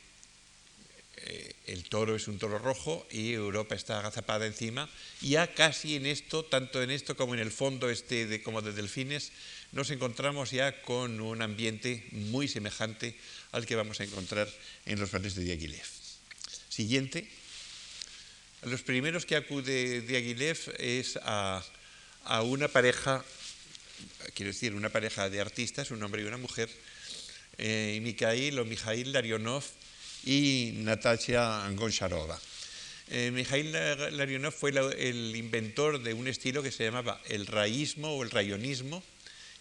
eh, 1.17 1.53
el 1.65 1.83
toro 1.83 2.15
es 2.15 2.27
un 2.27 2.37
toro 2.37 2.59
rojo 2.59 3.07
y 3.09 3.33
Europa 3.33 3.75
está 3.75 3.99
agazapada 3.99 4.45
encima. 4.45 4.89
Ya 5.21 5.53
casi 5.53 5.95
en 5.95 6.05
esto, 6.05 6.45
tanto 6.45 6.81
en 6.83 6.91
esto 6.91 7.17
como 7.17 7.33
en 7.33 7.39
el 7.39 7.51
fondo 7.51 7.89
este 7.89 8.27
de, 8.27 8.43
como 8.43 8.61
de 8.61 8.73
delfines, 8.73 9.31
nos 9.71 9.89
encontramos 9.89 10.51
ya 10.51 10.81
con 10.83 11.19
un 11.19 11.41
ambiente 11.41 12.05
muy 12.11 12.47
semejante 12.47 13.15
al 13.51 13.65
que 13.65 13.75
vamos 13.75 13.99
a 13.99 14.03
encontrar 14.03 14.47
en 14.85 14.99
los 14.99 15.11
ballets 15.11 15.35
de 15.35 15.43
Diaghilev. 15.43 15.85
Siguiente. 16.69 17.27
Los 18.63 18.81
primeros 18.83 19.25
que 19.25 19.35
acude 19.35 20.01
Diaghilev 20.01 20.75
es 20.77 21.19
a, 21.23 21.63
una 22.43 22.67
pareja, 22.67 23.23
quiero 24.33 24.51
decir, 24.51 24.73
una 24.73 24.89
pareja 24.89 25.29
de 25.29 25.41
artistas, 25.41 25.91
un 25.91 26.03
hombre 26.03 26.21
y 26.21 26.25
una 26.25 26.37
mujer, 26.37 26.69
eh, 27.57 27.99
Mikhail 28.03 28.59
o 28.59 28.65
Mikhail 28.65 29.11
Larionov 29.11 29.63
y 30.25 30.73
Natasha 30.77 31.69
Goncharova. 31.71 32.39
Eh, 33.09 33.31
Mikhail 33.31 33.71
Larionov 34.17 34.53
fue 34.53 34.71
el 34.71 35.35
inventor 35.35 36.03
de 36.03 36.13
un 36.13 36.27
estilo 36.27 36.61
que 36.61 36.71
se 36.71 36.83
llamaba 36.83 37.21
el 37.29 37.47
raísmo 37.47 38.15
o 38.15 38.23
el 38.23 38.31
rayonismo, 38.31 39.01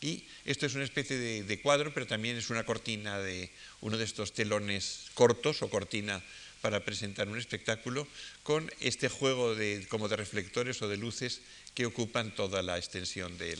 y 0.00 0.24
esto 0.44 0.66
es 0.66 0.74
una 0.74 0.84
especie 0.84 1.16
de, 1.16 1.61
cuadro, 1.61 1.94
pero 1.94 2.07
también 2.07 2.36
es 2.36 2.50
una 2.50 2.64
cortina 2.64 3.18
de 3.18 3.50
uno 3.80 3.96
de 3.96 4.04
estos 4.04 4.32
telones 4.32 5.07
cortos 5.14 5.62
o 5.62 5.70
cortina 5.70 6.22
para 6.61 6.84
presentar 6.84 7.28
un 7.28 7.38
espectáculo 7.38 8.07
con 8.42 8.70
este 8.80 9.09
juego 9.09 9.54
de, 9.54 9.86
como 9.88 10.09
de 10.09 10.16
reflectores 10.16 10.82
o 10.82 10.88
de 10.88 10.96
luces 10.96 11.40
que 11.74 11.86
ocupan 11.86 12.34
toda 12.34 12.62
la 12.62 12.76
extensión 12.76 13.38
de 13.38 13.57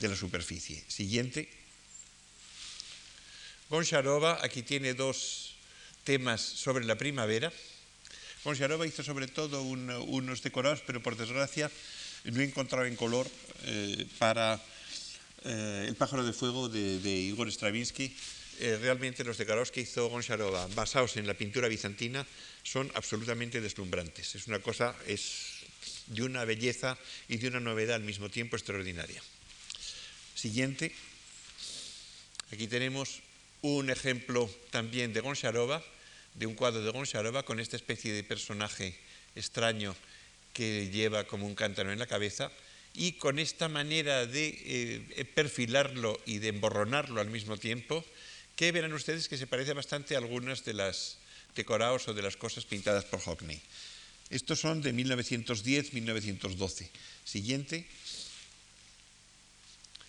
la 0.00 0.16
superficie. 0.16 0.82
Siguiente. 0.88 1.48
Goncharova 3.70 4.40
aquí 4.42 4.62
tiene 4.62 4.94
dos 4.94 5.53
temas 6.04 6.40
sobre 6.40 6.84
la 6.84 6.96
primavera. 6.96 7.52
Goncharova 8.44 8.86
hizo 8.86 9.02
sobre 9.02 9.26
todo 9.26 9.62
unos 9.62 10.42
decorados, 10.42 10.82
pero 10.86 11.02
por 11.02 11.16
desgracia 11.16 11.70
no 12.24 12.40
he 12.40 12.44
encontrado 12.44 12.84
en 12.84 12.96
color 12.96 13.26
eh, 13.64 14.06
para 14.18 14.60
eh, 15.44 15.86
el 15.88 15.96
pájaro 15.96 16.24
de 16.24 16.32
fuego 16.32 16.68
de, 16.68 17.10
Igor 17.10 17.50
Stravinsky. 17.50 18.14
Eh, 18.60 18.78
realmente 18.80 19.24
los 19.24 19.36
decorados 19.36 19.72
que 19.72 19.80
hizo 19.80 20.08
Goncharova, 20.08 20.68
basados 20.74 21.16
en 21.16 21.26
la 21.26 21.34
pintura 21.34 21.68
bizantina, 21.68 22.26
son 22.62 22.90
absolutamente 22.94 23.60
deslumbrantes. 23.60 24.34
Es 24.36 24.46
una 24.46 24.60
cosa, 24.60 24.94
es 25.06 25.64
de 26.06 26.22
una 26.22 26.44
belleza 26.44 26.96
y 27.28 27.38
de 27.38 27.48
una 27.48 27.60
novedad 27.60 27.96
al 27.96 28.04
mismo 28.04 28.28
tiempo 28.30 28.56
extraordinaria. 28.56 29.22
Siguiente. 30.34 30.94
Aquí 32.52 32.68
tenemos 32.68 33.20
un 33.62 33.90
ejemplo 33.90 34.48
también 34.70 35.12
de 35.12 35.20
Goncharova, 35.20 35.82
de 36.34 36.46
un 36.46 36.54
cuadro 36.54 36.82
de 36.82 36.90
Goncharova 36.90 37.44
con 37.44 37.60
esta 37.60 37.76
especie 37.76 38.12
de 38.12 38.24
personaje 38.24 38.98
extraño 39.34 39.94
que 40.52 40.90
lleva 40.90 41.24
como 41.24 41.46
un 41.46 41.54
cántaro 41.54 41.92
en 41.92 41.98
la 41.98 42.06
cabeza 42.06 42.50
y 42.94 43.12
con 43.12 43.38
esta 43.38 43.68
manera 43.68 44.26
de 44.26 45.04
eh, 45.16 45.24
perfilarlo 45.34 46.20
y 46.26 46.38
de 46.38 46.48
emborronarlo 46.48 47.20
al 47.20 47.30
mismo 47.30 47.56
tiempo, 47.56 48.04
que 48.54 48.70
verán 48.70 48.92
ustedes 48.92 49.28
que 49.28 49.36
se 49.36 49.48
parece 49.48 49.72
bastante 49.72 50.14
a 50.14 50.18
algunas 50.18 50.64
de 50.64 50.74
las 50.74 51.18
decorados 51.56 52.06
o 52.06 52.14
de 52.14 52.22
las 52.22 52.36
cosas 52.36 52.64
pintadas 52.64 53.04
por 53.04 53.20
Hockney. 53.20 53.60
Estos 54.30 54.60
son 54.60 54.80
de 54.80 54.94
1910-1912. 54.94 56.88
Siguiente. 57.24 57.86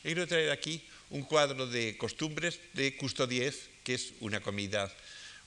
Quiero 0.03 0.27
traer 0.27 0.51
aquí 0.51 0.83
un 1.09 1.23
cuadro 1.23 1.65
de 1.67 1.97
costumbres 1.97 2.59
de 2.73 2.95
Custodiev, 2.95 3.55
que 3.83 3.95
es 3.95 4.13
una 4.19 4.41
comida, 4.41 4.93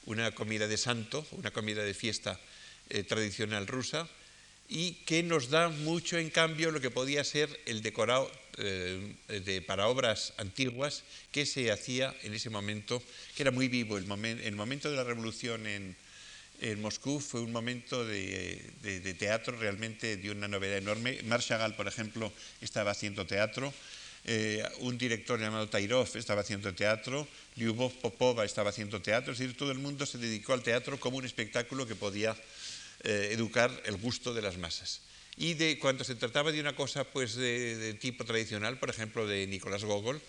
una 0.09 0.32
comida 0.32 0.66
de 0.66 0.80
santo, 0.80 1.26
una 1.32 1.52
comida 1.52 1.84
de 1.84 1.92
fiesta 1.92 2.40
eh, 2.88 3.04
tradicional 3.04 3.66
rusa, 3.66 4.09
y 4.68 5.04
que 5.04 5.22
nos 5.22 5.48
da 5.48 5.68
mucho 5.68 6.18
en 6.18 6.30
cambio 6.30 6.70
lo 6.70 6.80
que 6.80 6.90
podía 6.90 7.24
ser 7.24 7.48
el 7.64 7.82
decorado 7.82 8.30
eh, 8.56 9.16
de, 9.28 9.62
para 9.62 9.88
obras 9.88 10.32
antiguas 10.36 11.04
que 11.30 11.46
se 11.46 11.70
hacía 11.70 12.14
en 12.22 12.34
ese 12.34 12.50
momento, 12.50 13.02
que 13.36 13.42
era 13.42 13.50
muy 13.50 13.68
vivo. 13.68 13.96
El, 13.96 14.06
momento 14.56 14.90
de 14.90 14.96
la 14.96 15.04
revolución 15.04 15.66
en, 15.66 15.96
en 16.61 16.80
Moscú 16.80 17.20
fue 17.20 17.40
un 17.40 17.52
momento 17.52 18.04
de, 18.04 18.61
de, 18.82 19.14
teatro 19.14 19.56
realmente 19.56 20.16
de 20.16 20.30
una 20.30 20.48
novedad 20.48 20.78
enorme. 20.78 21.20
Marshall, 21.24 21.76
por 21.76 21.88
ejemplo, 21.88 22.32
estaba 22.61 22.90
haciendo 22.90 23.26
teatro. 23.26 23.72
Eh, 24.24 24.62
un 24.80 24.98
director 24.98 25.40
llamado 25.40 25.68
Tairov 25.68 26.08
estaba 26.16 26.42
haciendo 26.42 26.74
teatro, 26.74 27.26
Lyubov 27.56 27.92
Popova 28.00 28.44
estaba 28.44 28.70
haciendo 28.70 29.00
teatro, 29.00 29.32
es 29.32 29.38
decir, 29.38 29.56
todo 29.56 29.70
el 29.70 29.78
mundo 29.78 30.06
se 30.06 30.18
dedicó 30.18 30.52
al 30.52 30.62
teatro 30.62 30.98
como 31.00 31.16
un 31.16 31.24
espectáculo 31.24 31.86
que 31.86 31.94
podía 31.94 32.36
eh, 33.04 33.30
educar 33.32 33.70
el 33.86 33.96
gusto 33.96 34.34
de 34.34 34.42
las 34.42 34.58
masas. 34.58 35.00
Y 35.36 35.54
de, 35.54 35.78
cuando 35.78 36.02
se 36.02 36.16
trataba 36.16 36.50
de 36.50 36.60
una 36.60 36.74
cosa 36.74 37.04
pues, 37.04 37.36
de, 37.36 37.96
tipo 38.00 38.24
tradicional, 38.24 38.78
por 38.78 38.90
ejemplo, 38.90 39.26
de 39.26 39.46
Nicolás 39.46 39.84
Gogol, 39.84 40.20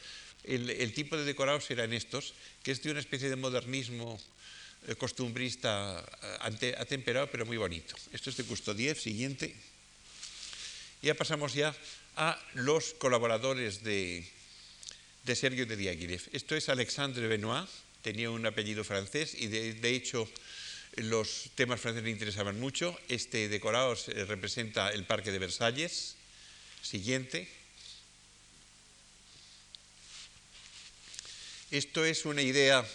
el, 0.44 0.94
tipo 0.94 1.18
de 1.18 1.26
decorados 1.26 1.70
eran 1.72 1.94
estos, 1.94 2.34
que 2.64 2.72
es 2.72 2.82
de 2.82 2.92
una 2.92 3.00
especie 3.00 3.30
de 3.30 3.36
modernismo 3.36 4.20
eh, 4.88 4.96
costumbrista 4.96 6.00
atemperado, 6.78 7.28
pero 7.30 7.46
muy 7.46 7.58
bonito. 7.58 7.96
Esto 8.14 8.30
es 8.30 8.38
de 8.38 8.46
Custodiev, 8.46 8.98
siguiente. 8.98 9.56
Ya 11.02 11.14
pasamos 11.14 11.54
ya 11.54 11.74
a 12.18 12.38
los 12.56 12.94
colaboradores 12.96 13.84
de, 13.84 14.28
de 15.24 15.36
Sergio 15.36 15.66
de 15.66 15.78
Diaghilev. 15.78 16.22
Esto 16.34 16.56
es 16.56 16.68
Alexandre 16.68 17.28
Benoit, 17.28 17.70
tenía 18.02 18.30
un 18.30 18.46
apellido 18.46 18.84
francés 18.84 19.34
y 19.34 19.48
de 19.48 19.96
hecho 19.96 20.30
los 20.98 21.52
temas 21.56 21.80
franceses 21.80 22.04
le 22.04 22.12
interesaban 22.12 22.60
mucho. 22.60 23.00
Este 23.08 23.48
decorado 23.48 23.96
representa 24.28 24.92
el 24.92 25.06
Parque 25.06 25.32
de 25.32 25.40
Versalles. 25.40 26.16
Siguiente. 26.82 27.48
Esto 31.72 32.04
es 32.04 32.26
una 32.26 32.42
idea 32.42 32.86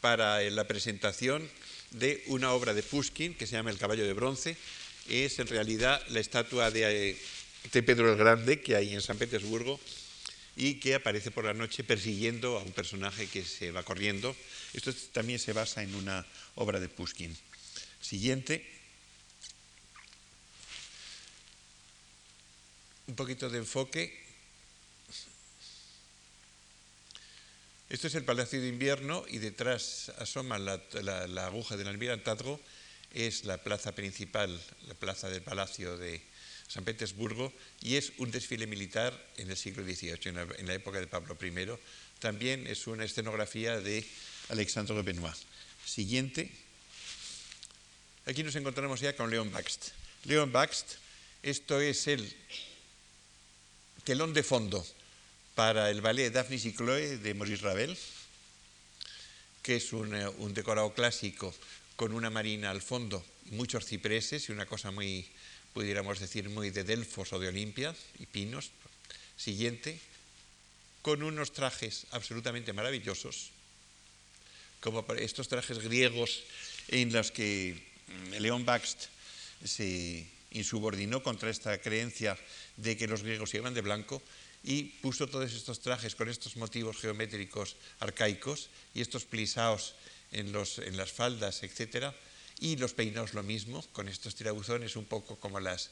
para 0.00 0.40
la 0.50 0.66
presentación 0.66 1.48
de 1.90 2.24
una 2.26 2.52
obra 2.52 2.74
de 2.74 2.82
Pushkin 2.82 3.34
que 3.34 3.46
se 3.46 3.52
llama 3.52 3.70
El 3.70 3.78
caballo 3.78 4.04
de 4.04 4.14
bronce. 4.14 4.56
Es 5.08 5.38
en 5.38 5.48
realidad 5.48 6.02
la 6.08 6.20
estatua 6.20 6.70
de, 6.70 7.20
de 7.70 7.82
Pedro 7.82 8.10
el 8.10 8.18
Grande 8.18 8.60
que 8.60 8.76
hay 8.76 8.94
en 8.94 9.00
San 9.00 9.18
Petersburgo 9.18 9.78
y 10.56 10.80
que 10.80 10.94
aparece 10.94 11.30
por 11.30 11.44
la 11.44 11.54
noche 11.54 11.84
persiguiendo 11.84 12.58
a 12.58 12.62
un 12.62 12.72
personaje 12.72 13.26
que 13.26 13.44
se 13.44 13.70
va 13.70 13.82
corriendo. 13.82 14.36
Esto 14.72 14.92
también 15.12 15.38
se 15.38 15.52
basa 15.52 15.82
en 15.82 15.94
una 15.94 16.26
obra 16.56 16.80
de 16.80 16.88
Pushkin. 16.88 17.36
Siguiente. 18.00 18.68
Un 23.06 23.14
poquito 23.14 23.48
de 23.48 23.58
enfoque. 23.58 24.20
Esto 27.88 28.06
es 28.06 28.14
el 28.14 28.24
Palacio 28.24 28.60
de 28.60 28.68
Invierno 28.68 29.24
y 29.28 29.38
detrás 29.38 30.10
asoma 30.18 30.58
la, 30.58 30.80
aguja 31.46 31.76
del 31.76 31.88
almirantazgo. 31.88 32.60
Es 33.12 33.44
la 33.44 33.58
plaza 33.58 33.92
principal, 33.92 34.58
la 34.88 34.94
plaza 34.94 35.28
del 35.28 35.42
Palacio 35.42 35.98
de 35.98 36.22
San 36.72 36.84
Petersburgo 36.84 37.52
y 37.82 37.96
es 37.96 38.14
un 38.16 38.30
desfile 38.30 38.66
militar 38.66 39.12
en 39.36 39.50
el 39.50 39.58
siglo 39.58 39.84
XVIII, 39.84 40.32
en 40.56 40.66
la, 40.66 40.72
época 40.72 41.00
de 41.00 41.06
Pablo 41.06 41.36
I. 41.38 41.68
También 42.18 42.66
es 42.66 42.86
una 42.86 43.04
escenografía 43.04 43.78
de 43.78 44.08
Alexandre 44.48 45.02
Benoit. 45.02 45.36
Siguiente. 45.84 46.50
Aquí 48.24 48.42
nos 48.42 48.56
encontramos 48.56 49.00
ya 49.00 49.14
con 49.14 49.28
Leon 49.28 49.52
Baxt. 49.52 49.88
Leon 50.24 50.50
Baxt, 50.50 50.94
esto 51.42 51.78
es 51.78 52.06
el 52.06 52.34
telón 54.04 54.32
de 54.32 54.42
fondo 54.42 54.86
para 55.54 55.90
el 55.90 56.00
ballet 56.00 56.30
Daphne 56.30 56.56
y 56.56 56.72
Chloe 56.72 57.18
de 57.18 57.34
Maurice 57.34 57.64
Ravel, 57.64 57.98
que 59.60 59.76
es 59.76 59.92
un, 59.92 60.14
eh, 60.14 60.26
un, 60.38 60.54
decorado 60.54 60.94
clásico 60.94 61.54
con 61.96 62.14
una 62.14 62.30
marina 62.30 62.70
al 62.70 62.80
fondo, 62.80 63.22
muchos 63.50 63.84
cipreses 63.84 64.48
y 64.48 64.52
una 64.52 64.64
cosa 64.64 64.90
muy, 64.90 65.28
pudiéramos 65.72 66.20
decir, 66.20 66.48
muy 66.48 66.70
de 66.70 66.84
Delfos 66.84 67.32
o 67.32 67.38
de 67.38 67.48
Olimpia 67.48 67.94
y 68.18 68.26
pinos. 68.26 68.70
Siguiente, 69.36 69.98
con 71.02 71.22
unos 71.22 71.52
trajes 71.52 72.06
absolutamente 72.10 72.72
maravillosos, 72.72 73.50
como 74.80 75.04
estos 75.18 75.48
trajes 75.48 75.78
griegos 75.78 76.44
en 76.88 77.12
los 77.12 77.30
que 77.32 77.80
León 78.38 78.64
Baxt 78.64 79.06
se, 79.64 80.26
insubordinó 80.52 81.22
contra 81.22 81.50
esta 81.50 81.78
creencia 81.80 82.36
de 82.76 82.96
que 82.96 83.08
los 83.08 83.22
griegos 83.22 83.54
iban 83.54 83.74
de 83.74 83.80
blanco 83.80 84.22
y 84.64 84.84
puso 85.02 85.26
todos 85.26 85.52
estos 85.52 85.80
trajes 85.80 86.14
con 86.14 86.28
estos 86.28 86.56
motivos 86.56 86.98
geométricos 86.98 87.76
arcaicos 88.00 88.68
y 88.94 89.00
estos 89.00 89.24
plisaos 89.24 89.94
en, 90.30 90.54
en 90.54 90.96
las 90.96 91.12
faldas, 91.12 91.62
etc. 91.62 92.14
Y 92.62 92.76
los 92.76 92.94
peinados 92.94 93.34
lo 93.34 93.42
mismo, 93.42 93.82
con 93.90 94.06
estos 94.06 94.36
tirabuzones 94.36 94.94
un 94.94 95.04
poco 95.04 95.34
como 95.34 95.58
las, 95.58 95.90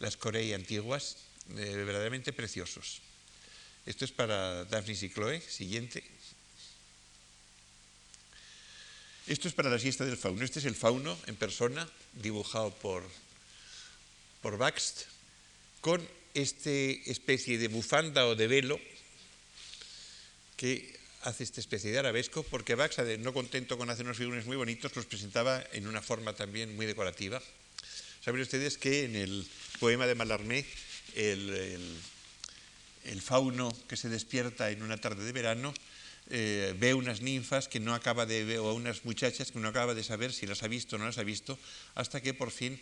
las 0.00 0.16
Corey 0.16 0.52
antiguas, 0.52 1.16
eh, 1.50 1.54
verdaderamente 1.54 2.32
preciosos. 2.32 2.98
Esto 3.86 4.04
es 4.04 4.10
para 4.10 4.64
Daphnis 4.64 5.04
y 5.04 5.10
Chloe. 5.10 5.40
Siguiente. 5.40 6.02
Esto 9.28 9.46
es 9.46 9.54
para 9.54 9.70
la 9.70 9.78
siesta 9.78 10.04
del 10.04 10.16
fauno. 10.16 10.44
Este 10.44 10.58
es 10.58 10.64
el 10.64 10.74
fauno 10.74 11.16
en 11.26 11.36
persona, 11.36 11.88
dibujado 12.14 12.74
por, 12.74 13.08
por 14.42 14.58
Baxt, 14.58 15.02
con 15.80 16.02
esta 16.34 16.70
especie 16.70 17.58
de 17.58 17.68
bufanda 17.68 18.26
o 18.26 18.34
de 18.34 18.48
velo 18.48 18.80
que 20.56 20.97
hace 21.22 21.44
esta 21.44 21.60
especie 21.60 21.90
de 21.90 21.98
arabesco, 21.98 22.42
porque 22.42 22.74
Baxt, 22.74 23.00
no 23.18 23.32
contento 23.32 23.76
con 23.76 23.90
hacer 23.90 24.04
unos 24.04 24.16
figurones 24.16 24.46
muy 24.46 24.56
bonitos, 24.56 24.94
los 24.94 25.06
presentaba 25.06 25.64
en 25.72 25.86
una 25.86 26.02
forma 26.02 26.34
también 26.34 26.74
muy 26.76 26.86
decorativa. 26.86 27.42
Saben 28.24 28.40
ustedes 28.40 28.78
que 28.78 29.04
en 29.04 29.16
el 29.16 29.46
poema 29.80 30.06
de 30.06 30.14
Mallarmé, 30.14 30.64
el, 31.14 31.80
el 33.04 33.22
fauno 33.22 33.74
que 33.88 33.96
se 33.96 34.08
despierta 34.08 34.70
en 34.70 34.82
una 34.82 34.98
tarde 34.98 35.24
de 35.24 35.32
verano 35.32 35.72
eh, 36.30 36.74
ve 36.76 36.92
unas 36.92 37.22
ninfas 37.22 37.68
que 37.68 37.80
no 37.80 37.94
acaba 37.94 38.26
de 38.26 38.58
o 38.58 38.74
unas 38.74 39.06
muchachas 39.06 39.50
que 39.50 39.58
no 39.58 39.68
acaba 39.68 39.94
de 39.94 40.04
saber 40.04 40.32
si 40.32 40.46
las 40.46 40.62
ha 40.62 40.68
visto 40.68 40.96
o 40.96 40.98
no 40.98 41.06
las 41.06 41.16
ha 41.16 41.24
visto, 41.24 41.58
hasta 41.94 42.20
que 42.20 42.34
por 42.34 42.50
fin 42.50 42.78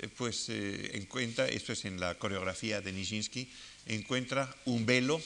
eh, 0.00 0.08
pues 0.08 0.48
eh, 0.48 0.98
encuentra, 0.98 1.46
esto 1.46 1.72
es 1.72 1.84
en 1.84 2.00
la 2.00 2.18
coreografía 2.18 2.80
de 2.80 2.90
Nijinsky, 2.90 3.48
encuentra 3.86 4.52
un 4.64 4.84
velo 4.84 5.22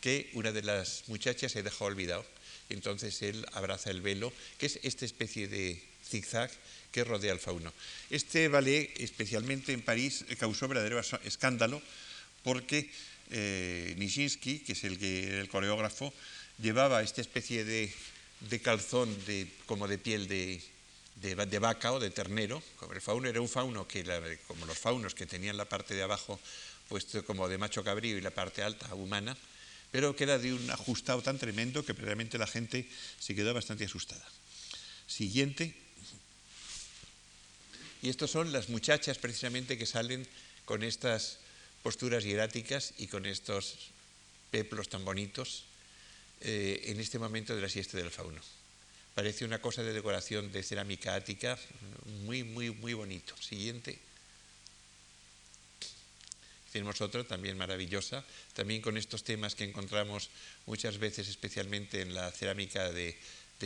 que 0.00 0.30
una 0.34 0.52
de 0.52 0.62
las 0.62 1.04
muchachas 1.08 1.52
se 1.52 1.62
dejó 1.62 1.86
olvidado. 1.86 2.24
Entonces 2.70 3.22
él 3.22 3.46
abraza 3.52 3.90
el 3.90 4.02
velo, 4.02 4.32
que 4.58 4.66
es 4.66 4.78
esta 4.82 5.04
especie 5.04 5.48
de 5.48 5.82
zigzag 6.04 6.50
que 6.92 7.04
rodea 7.04 7.32
al 7.32 7.40
fauno. 7.40 7.72
Este 8.10 8.48
ballet, 8.48 8.92
especialmente 8.98 9.72
en 9.72 9.82
París, 9.82 10.24
causó 10.38 10.68
verdadero 10.68 11.00
escándalo 11.24 11.82
porque 12.42 12.90
Nijinsky, 13.96 14.60
que 14.60 14.72
es 14.72 14.84
el, 14.84 15.02
el 15.02 15.48
coreógrafo, 15.48 16.12
llevaba 16.60 17.02
esta 17.02 17.20
especie 17.20 17.64
de, 17.64 17.92
calzón 18.62 19.08
de, 19.26 19.48
como 19.66 19.88
de 19.88 19.98
piel 19.98 20.28
de, 20.28 21.58
vaca 21.58 21.92
o 21.92 22.00
de 22.00 22.10
ternero. 22.10 22.62
El 22.92 23.00
fauno 23.00 23.28
era 23.28 23.40
un 23.40 23.48
fauno 23.48 23.86
que, 23.86 24.04
como 24.46 24.66
los 24.66 24.78
faunos 24.78 25.14
que 25.14 25.26
tenían 25.26 25.56
la 25.56 25.68
parte 25.68 25.94
de 25.94 26.02
abajo 26.02 26.38
puesto 26.88 27.22
como 27.24 27.48
de 27.48 27.58
macho 27.58 27.84
cabrío 27.84 28.16
y 28.16 28.22
la 28.22 28.30
parte 28.30 28.62
alta 28.62 28.94
humana, 28.94 29.36
pero 29.90 30.14
que 30.14 30.24
era 30.24 30.38
de 30.38 30.52
un 30.52 30.70
ajustado 30.70 31.22
tan 31.22 31.38
tremendo 31.38 31.84
que 31.84 31.92
realmente 31.92 32.38
la 32.38 32.46
gente 32.46 32.86
se 33.18 33.34
quedó 33.34 33.54
bastante 33.54 33.84
asustada. 33.84 34.24
Siguiente. 35.06 35.74
Y 38.02 38.10
estas 38.10 38.30
son 38.30 38.52
las 38.52 38.68
muchachas 38.68 39.18
precisamente 39.18 39.78
que 39.78 39.86
salen 39.86 40.26
con 40.64 40.82
estas 40.82 41.38
posturas 41.82 42.24
hieráticas 42.24 42.94
y 42.98 43.06
con 43.06 43.26
estos 43.26 43.90
peplos 44.50 44.88
tan 44.88 45.04
bonitos 45.04 45.64
eh, 46.40 46.82
en 46.86 47.00
este 47.00 47.18
momento 47.18 47.56
de 47.56 47.62
la 47.62 47.68
siesta 47.68 47.96
del 47.96 48.10
fauno. 48.10 48.40
Parece 49.14 49.44
una 49.44 49.60
cosa 49.60 49.82
de 49.82 49.92
decoración 49.92 50.52
de 50.52 50.62
cerámica 50.62 51.14
ática 51.14 51.58
muy, 52.24 52.44
muy, 52.44 52.70
muy 52.70 52.94
bonito. 52.94 53.34
Siguiente. 53.40 53.98
Tenemos 56.78 57.00
otra 57.00 57.24
también 57.24 57.58
maravillosa, 57.58 58.24
también 58.54 58.80
con 58.80 58.96
estos 58.96 59.24
temas 59.24 59.56
que 59.56 59.64
encontramos 59.64 60.30
muchas 60.64 60.98
veces, 60.98 61.26
especialmente 61.26 62.02
en 62.02 62.14
la 62.14 62.30
cerámica 62.30 62.92
de, 62.92 63.18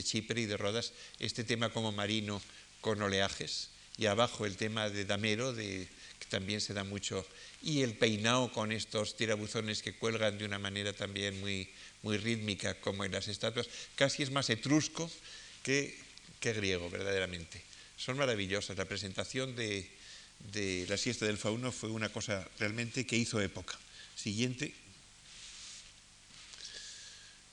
Chipre 0.03 0.41
y 0.41 0.47
de 0.47 0.57
Rodas, 0.57 0.95
este 1.19 1.45
tema 1.45 1.69
como 1.69 1.93
marino 1.93 2.41
con 2.81 3.03
oleajes, 3.03 3.69
y 3.99 4.07
abajo 4.07 4.47
el 4.47 4.57
tema 4.57 4.89
de 4.89 5.05
damero, 5.05 5.55
que 5.55 5.89
también 6.31 6.63
se 6.63 6.73
da 6.73 6.85
mucho, 6.85 7.27
y 7.61 7.83
el 7.83 7.99
peinado 7.99 8.51
con 8.51 8.73
estos 8.73 9.15
tirabuzones 9.15 9.83
que 9.83 9.95
cuelgan 9.95 10.39
de 10.39 10.47
una 10.47 10.59
manera 10.59 10.95
también 10.95 11.39
muy, 11.39 11.69
muy 12.01 12.17
rítmica 12.17 12.81
como 12.81 13.05
en 13.05 13.13
las 13.13 13.29
estatuas, 13.29 13.69
casi 13.95 14.23
es 14.23 14.31
más 14.31 14.49
etrusco 14.49 15.11
que, 15.63 15.99
griego, 16.41 16.89
verdaderamente. 16.89 17.63
Son 17.95 18.17
maravillosas. 18.17 18.79
La 18.79 18.87
presentación 18.87 19.55
de, 19.55 20.01
la 20.89 20.97
siesta 20.97 21.27
del 21.27 21.39
fauno 21.39 21.73
fue 21.73 21.91
una 21.91 22.11
cosa 22.11 22.47
realmente 22.59 23.07
que 23.07 23.17
hizo 23.17 23.41
época. 23.41 23.79
Siguiente. 24.17 24.75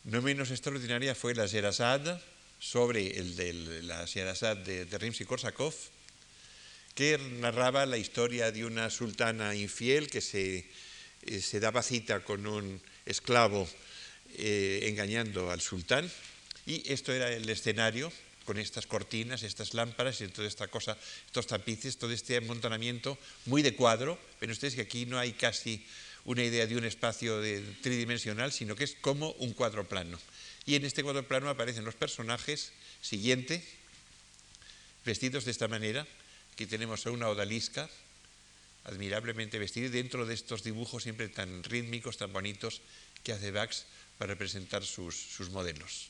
No 0.04 0.22
menos 0.22 0.52
extraordinaria 0.52 1.16
fue 1.16 1.36
la 1.36 1.46
Sherazad 1.46 2.22
sobre 2.60 3.18
el 3.18 3.36
de 3.36 3.54
la 3.84 4.06
Sherazad 4.06 4.58
de, 4.58 4.86
de 4.86 5.00
Rimsky-Korsakov, 5.00 5.74
que 6.96 7.18
narraba 7.40 7.86
la 7.86 7.98
historia 7.98 8.52
de 8.52 8.66
una 8.66 8.90
sultana 8.90 9.56
infiel 9.56 10.10
que 10.10 10.22
se, 10.22 10.70
eh, 11.24 11.42
se 11.42 11.60
daba 11.60 11.84
cita 11.84 12.22
con 12.22 12.46
un 12.46 12.82
esclavo 13.06 13.70
eh, 14.38 14.82
engañando 14.84 15.52
al 15.52 15.62
sultán. 15.62 16.10
Y 16.66 16.92
esto 16.92 17.14
era 17.14 17.32
el 17.32 17.48
escenario 17.50 18.12
con 18.50 18.58
estas 18.58 18.88
cortinas, 18.88 19.44
estas 19.44 19.76
lámparas 19.76 20.22
y 20.22 20.28
toda 20.28 20.48
esta 20.48 20.68
cosa, 20.68 20.98
estos 21.28 21.46
tapices, 21.46 22.00
todo 22.00 22.10
este 22.10 22.36
amontonamiento 22.36 23.16
muy 23.46 23.62
de 23.62 23.76
cuadro. 23.76 24.18
Pero 24.40 24.54
ustedes 24.54 24.74
que 24.74 24.82
aquí 24.82 25.06
no 25.06 25.20
hay 25.20 25.34
casi 25.34 25.86
una 26.26 26.44
idea 26.44 26.66
de 26.66 26.76
un 26.76 26.84
espacio 26.84 27.40
tridimensional, 27.84 28.52
sino 28.52 28.76
que 28.76 28.86
es 28.86 28.98
como 29.02 29.34
un 29.34 29.54
cuadro 29.54 29.88
plano. 29.88 30.18
Y 30.66 30.74
en 30.74 30.84
este 30.84 31.04
cuadro 31.04 31.28
plano 31.28 31.48
aparecen 31.48 31.86
los 31.86 31.94
personajes, 31.94 32.72
siguiente, 33.04 33.64
vestidos 35.06 35.46
de 35.46 35.52
esta 35.52 35.68
manera. 35.68 36.08
Aquí 36.54 36.66
tenemos 36.66 37.06
a 37.06 37.12
una 37.12 37.30
odalisca, 37.30 37.88
admirablemente 38.86 39.60
vestida, 39.60 39.90
dentro 39.90 40.26
de 40.26 40.34
estos 40.34 40.64
dibujos 40.64 41.04
siempre 41.04 41.30
tan 41.30 41.64
rítmicos, 41.64 42.18
tan 42.18 42.34
bonitos 42.34 42.82
que 43.24 43.32
hace 43.32 43.52
Bax 43.52 43.86
para 44.18 44.34
representar 44.34 44.84
sus, 44.84 45.38
modelos. 45.52 46.10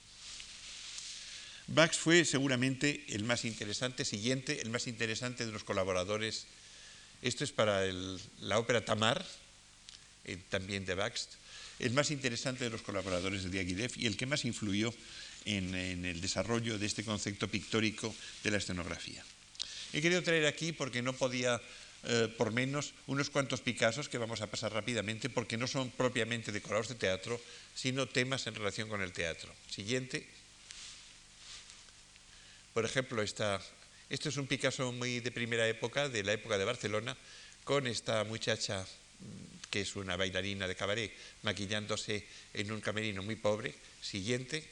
Bax 1.72 1.98
fue 1.98 2.26
seguramente 2.26 3.06
el 3.10 3.24
más 3.24 3.46
interesante, 3.46 4.04
siguiente, 4.04 4.60
el 4.62 4.72
más 4.72 4.88
interesante 4.88 5.46
de 5.46 5.52
los 5.52 5.64
colaboradores. 5.64 6.48
Esto 7.22 7.44
es 7.44 7.52
para 7.52 7.86
la 8.42 8.58
ópera 8.58 8.84
Tamar, 8.84 9.24
eh, 10.26 10.38
también 10.50 10.86
de 10.86 10.96
Bax, 10.96 11.30
el 11.78 11.94
más 11.94 12.10
interesante 12.10 12.64
de 12.64 12.72
los 12.72 12.82
colaboradores 12.82 13.44
de 13.44 13.50
Diaghilev 13.52 13.92
y 13.98 14.08
el 14.08 14.18
que 14.18 14.26
más 14.26 14.46
influyó 14.46 14.92
en, 15.46 15.76
el 15.76 16.22
desarrollo 16.22 16.80
de 16.80 16.88
este 16.88 17.04
concepto 17.04 17.48
pictórico 17.48 18.14
de 18.44 18.52
la 18.52 18.58
escenografía. 18.58 19.24
He 19.94 20.02
querido 20.02 20.24
traer 20.24 20.48
aquí 20.48 20.72
porque 20.72 21.04
no 21.04 21.14
podía 21.14 21.62
eh, 22.04 22.34
por 22.36 22.52
menos 22.52 22.94
unos 23.06 23.30
cuantos 23.30 23.62
Picassos 23.62 24.10
que 24.10 24.18
vamos 24.18 24.42
a 24.42 24.48
pasar 24.48 24.74
rápidamente 24.74 25.30
porque 25.30 25.58
no 25.58 25.68
son 25.68 25.92
propiamente 25.92 26.52
decorados 26.52 26.90
de 26.90 26.96
teatro, 26.96 27.40
sino 27.76 28.08
temas 28.08 28.48
en 28.48 28.56
relación 28.56 28.90
con 28.90 29.02
el 29.02 29.14
teatro. 29.14 29.54
Siguiente. 29.70 30.39
Por 32.74 32.86
ejemplo, 32.86 33.22
esta, 33.22 33.62
esto 34.10 34.30
es 34.30 34.38
un 34.38 34.48
Picasso 34.48 34.92
muy 34.92 35.20
de 35.20 35.32
primera 35.32 35.68
época, 35.68 36.10
de 36.10 36.24
la 36.24 36.34
época 36.34 36.58
de 36.58 36.66
Barcelona, 36.66 37.18
con 37.64 37.88
esta 37.88 38.24
muchacha 38.24 38.82
mm, 38.82 39.70
que 39.70 39.82
es 39.82 39.96
una 39.96 40.16
bailarina 40.16 40.68
de 40.68 40.76
cabaret, 40.76 41.12
maquillándose 41.44 42.26
en 42.54 42.72
un 42.72 42.82
camerino 42.82 43.24
muy 43.24 43.36
pobre. 43.36 43.76
Siguiente. 44.02 44.64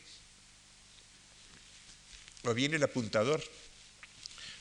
O 2.44 2.54
viene 2.54 2.78
el 2.78 2.84
apuntador, 2.84 3.44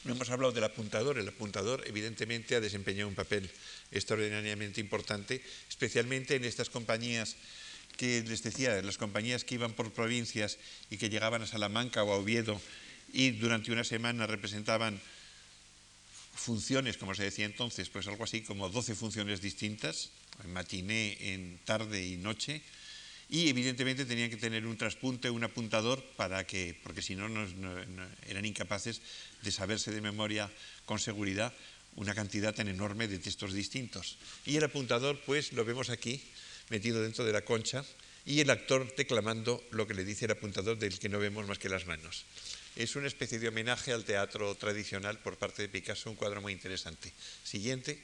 no 0.05 0.13
hemos 0.15 0.31
hablado 0.31 0.53
del 0.53 0.65
apuntador. 0.65 1.19
El 1.19 1.29
apuntador, 1.29 1.83
evidentemente, 1.87 2.57
ha 2.57 2.61
desempeñado 2.61 3.09
un 3.09 3.15
papel 3.15 3.51
extraordinariamente 3.91 4.81
importante, 4.81 5.43
especialmente 5.69 6.37
en 6.37 6.45
estas 6.45 6.71
compañías 6.71 7.37
que 7.97 8.23
les 8.23 8.43
decía, 8.43 8.81
las 8.83 8.99
compañías 8.99 9.45
que 9.45 9.55
iban 9.57 9.73
por 9.73 9.93
provincias 9.93 10.59
y 10.91 10.99
que 10.99 11.09
llegaban 11.09 11.43
a 11.43 11.47
Salamanca 11.47 12.05
o 12.05 12.13
a 12.13 12.17
Oviedo 12.17 12.61
y 13.13 13.31
durante 13.33 13.73
una 13.73 13.85
semana 13.85 14.27
representaban 14.27 15.01
funciones, 16.35 16.97
como 16.97 17.15
se 17.15 17.25
decía 17.25 17.47
entonces, 17.47 17.89
pues 17.89 18.07
algo 18.07 18.25
así 18.25 18.43
como 18.43 18.69
12 18.69 18.95
funciones 18.95 19.41
distintas, 19.41 20.11
en 20.45 20.53
matiné, 20.53 21.17
en 21.33 21.59
tarde 21.65 22.07
y 22.07 22.17
noche, 22.17 22.63
y 23.29 23.49
evidentemente 23.49 24.05
tenían 24.05 24.31
que 24.31 24.37
tener 24.37 24.67
un 24.67 24.77
traspunte, 24.77 25.31
un 25.31 25.43
apuntador, 25.43 26.05
para 26.17 26.47
que, 26.47 26.79
porque 26.83 27.03
si 27.03 27.17
no, 27.17 27.29
no, 27.29 27.47
eran 28.29 28.45
incapaces 28.45 29.01
de 29.43 29.51
saberse 29.51 29.91
de 29.91 30.01
memoria 30.01 30.51
con 30.85 31.01
seguridad 31.01 31.53
una 31.97 32.15
cantidad 32.15 32.55
tan 32.55 32.69
enorme 32.69 33.09
de 33.09 33.19
textos 33.19 33.53
distintos. 33.53 34.19
Y 34.45 34.57
el 34.57 34.65
apuntador, 34.65 35.19
pues 35.25 35.53
lo 35.55 35.65
vemos 35.65 35.91
aquí, 35.91 36.23
metido 36.69 37.03
dentro 37.03 37.25
de 37.25 37.33
la 37.33 37.43
concha, 37.43 37.85
y 38.27 38.41
el 38.41 38.51
actor 38.51 38.95
declamando 38.97 39.65
lo 39.71 39.87
que 39.87 39.95
le 39.95 40.05
dice 40.05 40.27
el 40.27 40.33
apuntador 40.33 40.79
del 40.79 40.99
que 40.99 41.09
no 41.09 41.19
vemos 41.19 41.47
más 41.49 41.59
que 41.59 41.69
las 41.69 41.87
manos. 41.87 42.27
Es 42.77 42.95
una 42.95 43.07
especie 43.07 43.39
de 43.39 43.49
homenaje 43.49 43.91
al 43.91 44.05
teatro 44.05 44.55
tradicional 44.55 45.19
por 45.19 45.39
parte 45.39 45.63
de 45.63 45.69
Picasso, 45.71 46.11
un 46.11 46.17
cuadro 46.17 46.43
muy 46.43 46.53
interesante. 46.53 47.11
Siguiente. 47.43 47.99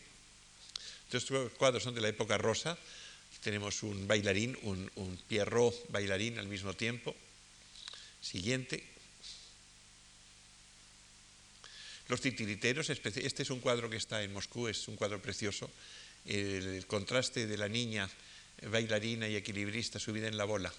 Estos 1.13 1.53
cuadros 1.59 1.83
son 1.83 1.95
de 1.95 2.01
la 2.01 2.09
época 2.09 2.39
rosa. 2.39 2.79
Tenemos 3.43 3.83
un 3.83 4.09
bailarín, 4.09 4.57
un, 4.63 4.91
un 4.97 5.19
Pierrot 5.29 5.91
bailarín 5.91 6.39
al 6.39 6.49
mismo 6.49 6.73
tiempo. 6.73 7.15
Siguiente. 8.23 8.83
Los 12.09 12.23
titiriteros, 12.23 12.89
este 12.89 13.43
es 13.43 13.51
un 13.51 13.61
cuadro 13.61 13.91
que 13.91 13.99
está 13.99 14.23
en 14.23 14.33
Moscú, 14.33 14.69
es 14.69 14.89
un 14.89 14.97
cuadro 14.97 15.21
precioso. 15.21 15.71
El, 16.25 16.87
contraste 16.87 17.47
de 17.47 17.59
la 17.59 17.69
niña 17.69 18.09
bailarina 18.71 19.29
y 19.29 19.37
equilibrista 19.37 19.99
subida 19.99 20.29
en 20.29 20.39
la 20.39 20.45
bola 20.45 20.73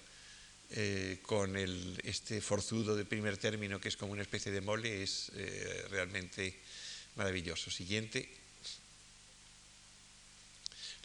eh, 0.70 1.18
con 1.22 1.56
este 1.56 2.40
forzudo 2.40 2.96
de 2.96 3.04
primer 3.04 3.36
término 3.36 3.80
que 3.80 3.88
es 3.88 3.96
como 3.96 4.12
una 4.12 4.22
especie 4.22 4.50
de 4.50 4.60
mole 4.60 5.02
es 5.02 5.30
eh, 5.34 5.86
realmente 5.90 6.58
maravilloso. 7.16 7.70
Siguiente. 7.70 8.28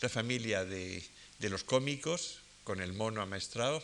La 0.02 0.10
familia 0.10 0.66
de, 0.66 1.04
los 1.40 1.64
cómicos 1.64 2.40
con 2.64 2.82
el 2.82 2.94
mono 2.94 3.22
amaestrado, 3.22 3.84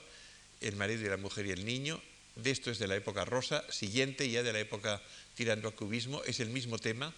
el 0.62 0.76
marido 0.76 1.06
y 1.06 1.10
la 1.10 1.18
mujer 1.18 1.46
y 1.46 1.52
el 1.52 1.66
niño. 1.66 2.02
De 2.36 2.52
esto 2.52 2.72
es 2.72 2.80
de 2.80 2.88
la 2.88 2.96
época 2.96 3.26
rosa. 3.26 3.64
Siguiente 3.72 4.30
ya 4.30 4.44
de 4.44 4.54
la 4.54 4.60
época 4.60 5.02
tirando 5.36 5.68
a 5.68 5.76
cubismo, 5.76 6.24
es 6.24 6.40
el 6.40 6.50
mismo 6.50 6.80
tema 6.80 7.14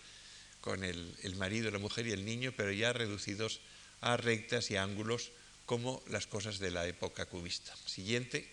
con 0.62 0.84
el, 0.84 1.36
marido, 1.38 1.72
la 1.72 1.80
mujer 1.80 2.08
y 2.08 2.12
el 2.12 2.26
niño, 2.26 2.53
pero 2.58 2.72
ya 2.72 2.91
reducidos 2.91 3.62
a 4.01 4.18
rectas 4.18 4.70
y 4.72 4.76
ángulos 4.76 5.32
como 5.68 6.01
las 6.07 6.26
cosas 6.26 6.57
de 6.57 6.72
la 6.72 6.88
época 6.88 7.28
cubista. 7.28 7.76
Siguiente. 7.86 8.47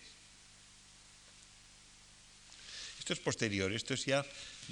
Esto 2.99 3.13
es 3.13 3.19
posterior, 3.19 3.71
esto 3.71 3.93
es 3.93 4.05
ya 4.05 4.25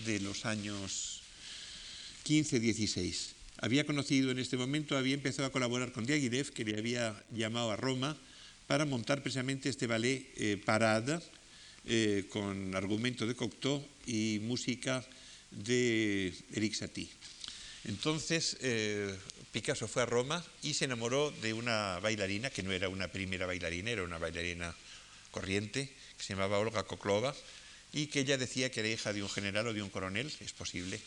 de 0.06 0.20
los 0.20 0.46
años 0.46 1.22
15-16. 2.26 3.32
Había 3.60 3.86
conocido 3.86 4.30
en 4.30 4.40
este 4.40 4.58
momento, 4.58 4.98
había 4.98 5.14
empezado 5.14 5.48
a 5.48 5.52
colaborar 5.52 5.94
con 5.94 6.06
Diaghilev, 6.06 6.52
que 6.52 6.66
le 6.66 6.78
había 6.78 7.16
llamado 7.32 7.72
a 7.72 7.78
Roma 7.78 8.18
para 8.68 8.86
montar 8.86 9.24
precisamente 9.24 9.70
este 9.70 9.88
ballet 9.88 10.28
eh, 10.36 10.58
Parada, 10.58 11.24
eh, 11.86 12.26
con 12.30 12.76
argumento 12.76 13.26
de 13.26 13.36
Cocteau 13.36 13.86
y 14.06 14.40
música 14.44 15.06
de 15.52 16.34
Eric 16.52 16.74
Satie. 16.74 17.10
Entonces 17.86 18.58
eh, 18.60 19.16
Picasso 19.54 19.88
fue 19.88 20.02
a 20.02 20.08
Roma 20.08 20.44
y 20.64 20.74
se 20.74 20.86
enamoró 20.86 21.30
de 21.30 21.54
una 21.54 22.00
bailarina, 22.00 22.50
que 22.50 22.64
no 22.64 22.72
era 22.72 22.90
una 22.90 23.10
primera 23.10 23.46
bailarina, 23.46 23.92
era 23.92 24.02
una 24.02 24.18
bailarina 24.18 24.76
corriente, 25.30 25.94
que 26.18 26.24
se 26.24 26.34
llamaba 26.34 26.58
Olga 26.58 26.84
Koklova, 26.84 27.36
y 27.94 28.08
que 28.08 28.22
ella 28.22 28.40
decía 28.40 28.72
que 28.72 28.80
era 28.80 28.90
hija 28.90 29.14
de 29.14 29.22
un 29.22 29.30
general 29.30 29.68
o 29.68 29.74
de 29.74 29.84
un 29.84 29.92
coronel, 29.92 30.34
es 30.40 30.54
posible, 30.54 31.00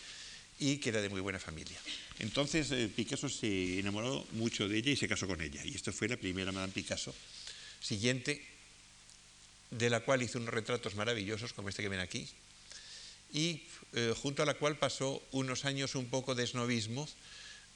y 0.60 0.78
que 0.78 0.90
era 0.90 1.02
de 1.02 1.08
muy 1.08 1.20
buena 1.20 1.40
familia. 1.40 1.76
Entonces 2.20 2.70
eh, 2.70 2.88
Picasso 2.88 3.28
se 3.28 3.80
enamoró 3.80 4.24
mucho 4.30 4.68
de 4.68 4.78
ella 4.78 4.92
y 4.92 4.96
se 4.96 5.08
casó 5.08 5.26
con 5.26 5.40
ella. 5.40 5.64
Y 5.64 5.74
esto 5.74 5.92
fue 5.92 6.06
la 6.06 6.16
primera 6.16 6.52
Madame 6.52 6.72
Picasso. 6.72 7.12
Siguiente, 7.80 8.46
de 9.72 9.90
la 9.90 10.00
cual 10.00 10.22
hizo 10.22 10.38
unos 10.38 10.54
retratos 10.54 10.94
maravillosos, 10.94 11.52
como 11.52 11.68
este 11.68 11.82
que 11.82 11.88
ven 11.88 11.98
aquí, 11.98 12.28
y 13.32 13.64
eh, 13.92 14.14
junto 14.16 14.44
a 14.44 14.46
la 14.46 14.54
cual 14.54 14.78
pasó 14.78 15.20
unos 15.32 15.64
años 15.64 15.96
un 15.96 16.06
poco 16.06 16.36
de 16.36 16.44
esnovismo, 16.44 17.08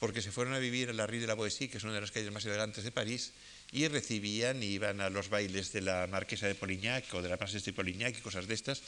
porque 0.01 0.23
se 0.23 0.31
fueron 0.31 0.55
a 0.55 0.57
vivir 0.57 0.89
a 0.89 0.93
la 0.93 1.05
Rue 1.05 1.19
de 1.19 1.27
la 1.27 1.35
Boétie, 1.35 1.69
que 1.69 1.77
es 1.77 1.83
una 1.83 1.93
de 1.93 2.01
las 2.01 2.09
calles 2.09 2.31
más 2.33 2.43
elegantes 2.43 2.83
de 2.83 2.91
París, 2.91 3.33
y 3.71 3.87
recibían 3.87 4.63
y 4.63 4.65
iban 4.65 4.99
a 4.99 5.11
los 5.11 5.29
bailes 5.29 5.71
de 5.73 5.81
la 5.81 6.07
marquesa 6.09 6.47
de 6.47 6.55
Polignac 6.55 7.05
o 7.13 7.21
de 7.21 7.29
la 7.29 7.37
Princesa 7.37 7.65
de 7.65 7.73
Polignac 7.73 8.17
y 8.17 8.21
cosas 8.21 8.47
de 8.47 8.55
estas, 8.55 8.81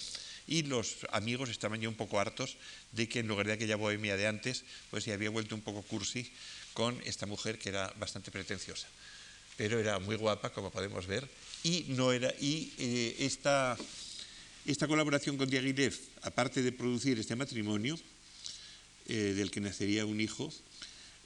y 0.47 0.63
los 0.63 1.05
amigos 1.11 1.49
estaban 1.49 1.79
ya 1.79 1.87
un 1.87 1.93
poco 1.93 2.19
hartos 2.19 2.57
de 2.93 3.07
que 3.07 3.19
en 3.19 3.27
lugar 3.27 3.45
de 3.45 3.53
aquella 3.53 3.75
bohemia 3.75 4.17
de 4.17 4.25
antes, 4.25 4.65
pues 4.89 5.03
se 5.03 5.13
había 5.13 5.29
vuelto 5.29 5.53
un 5.53 5.61
poco 5.61 5.83
cursi 5.83 6.33
con 6.73 6.99
esta 7.05 7.27
mujer 7.27 7.59
que 7.59 7.69
era 7.69 7.93
bastante 7.99 8.31
pretenciosa. 8.31 8.87
Pero 9.55 9.77
era 9.77 9.99
muy 9.99 10.15
guapa, 10.15 10.49
como 10.49 10.71
podemos 10.71 11.05
ver, 11.05 11.29
y, 11.61 11.85
no 11.89 12.11
era, 12.11 12.33
y 12.41 12.73
eh, 12.79 13.17
esta, 13.19 13.77
esta, 14.65 14.87
colaboración 14.87 15.37
con 15.37 15.47
Diaghilev, 15.47 15.93
aparte 16.23 16.63
de 16.63 16.71
producir 16.71 17.19
este 17.19 17.35
matrimonio, 17.35 17.99
eh, 19.05 19.35
del 19.37 19.51
que 19.51 19.61
nacería 19.61 20.07
un 20.07 20.19
hijo, 20.19 20.51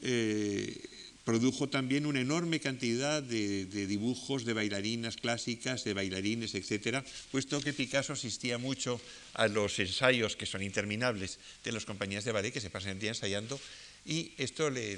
eh, 0.01 0.97
produjo 1.27 1.67
también 1.67 2.05
una 2.05 2.21
enorme 2.21 2.61
cantidad 2.61 3.21
de, 3.21 3.65
dibujos 3.65 4.45
de 4.45 4.53
bailarinas 4.53 5.17
clásicas, 5.17 5.83
de 5.83 5.93
bailarines, 5.93 6.55
etc., 6.55 7.03
puesto 7.31 7.59
que 7.59 7.73
Picasso 7.73 8.13
asistía 8.13 8.57
mucho 8.57 9.01
a 9.33 9.49
los 9.49 9.77
ensayos, 9.77 10.37
que 10.37 10.45
son 10.45 10.63
interminables, 10.63 11.37
de 11.65 11.73
las 11.73 11.83
compañías 11.83 12.23
de 12.23 12.31
ballet, 12.31 12.53
que 12.53 12.61
se 12.61 12.69
pasan 12.69 12.91
el 12.91 12.99
día 12.99 13.09
ensayando, 13.09 13.59
y 14.05 14.31
esto 14.37 14.69
le, 14.69 14.93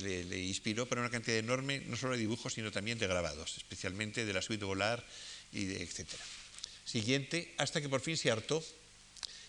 inspiró 0.45 0.86
para 0.86 1.02
una 1.02 1.10
cantidad 1.10 1.39
enorme, 1.39 1.82
no 1.88 1.97
solo 1.97 2.14
de 2.14 2.20
dibujos, 2.20 2.54
sino 2.54 2.72
también 2.72 3.00
de 3.00 3.08
grabados, 3.08 3.58
especialmente 3.58 4.24
de 4.24 4.34
la 4.34 4.43
suite 4.43 4.66
volar 4.66 5.04
y 5.52 5.66
de 5.66 5.82
etcétera. 5.82 6.24
Siguiente, 6.86 7.56
hasta 7.58 7.82
que 7.82 7.89
por 7.89 8.02
fin 8.02 8.18
se 8.18 8.30
hartó 8.30 8.64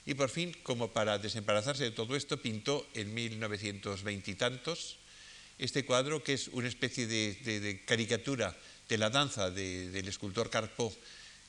y 0.07 0.15
por 0.15 0.31
fin, 0.31 0.57
como 0.63 0.95
para 0.95 1.19
desembarazarse 1.19 1.85
de 1.85 1.91
todo 1.91 2.17
esto, 2.17 2.41
pintó 2.41 2.89
en 2.95 3.13
1920 3.13 4.31
y 4.31 4.35
tantos 4.35 5.00
este 5.61 5.85
cuadro 5.85 6.25
que 6.25 6.33
es 6.33 6.49
una 6.49 6.69
especie 6.69 7.07
de, 7.07 7.83
caricatura 7.87 8.57
de 8.89 8.99
la 8.99 9.11
danza 9.11 9.51
del 9.51 10.09
escultor 10.09 10.49
Carpo 10.51 10.93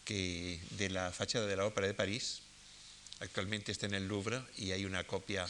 de 0.06 0.90
la 0.90 1.12
fachada 1.12 1.48
de 1.48 1.56
la 1.56 1.66
Ópera 1.66 1.88
de 1.88 1.94
París. 1.94 2.42
Actualmente 3.22 3.72
está 3.72 3.86
en 3.86 3.94
el 3.94 4.08
Louvre 4.08 4.42
y 4.58 4.72
hay 4.72 4.84
una 4.84 5.06
copia 5.06 5.48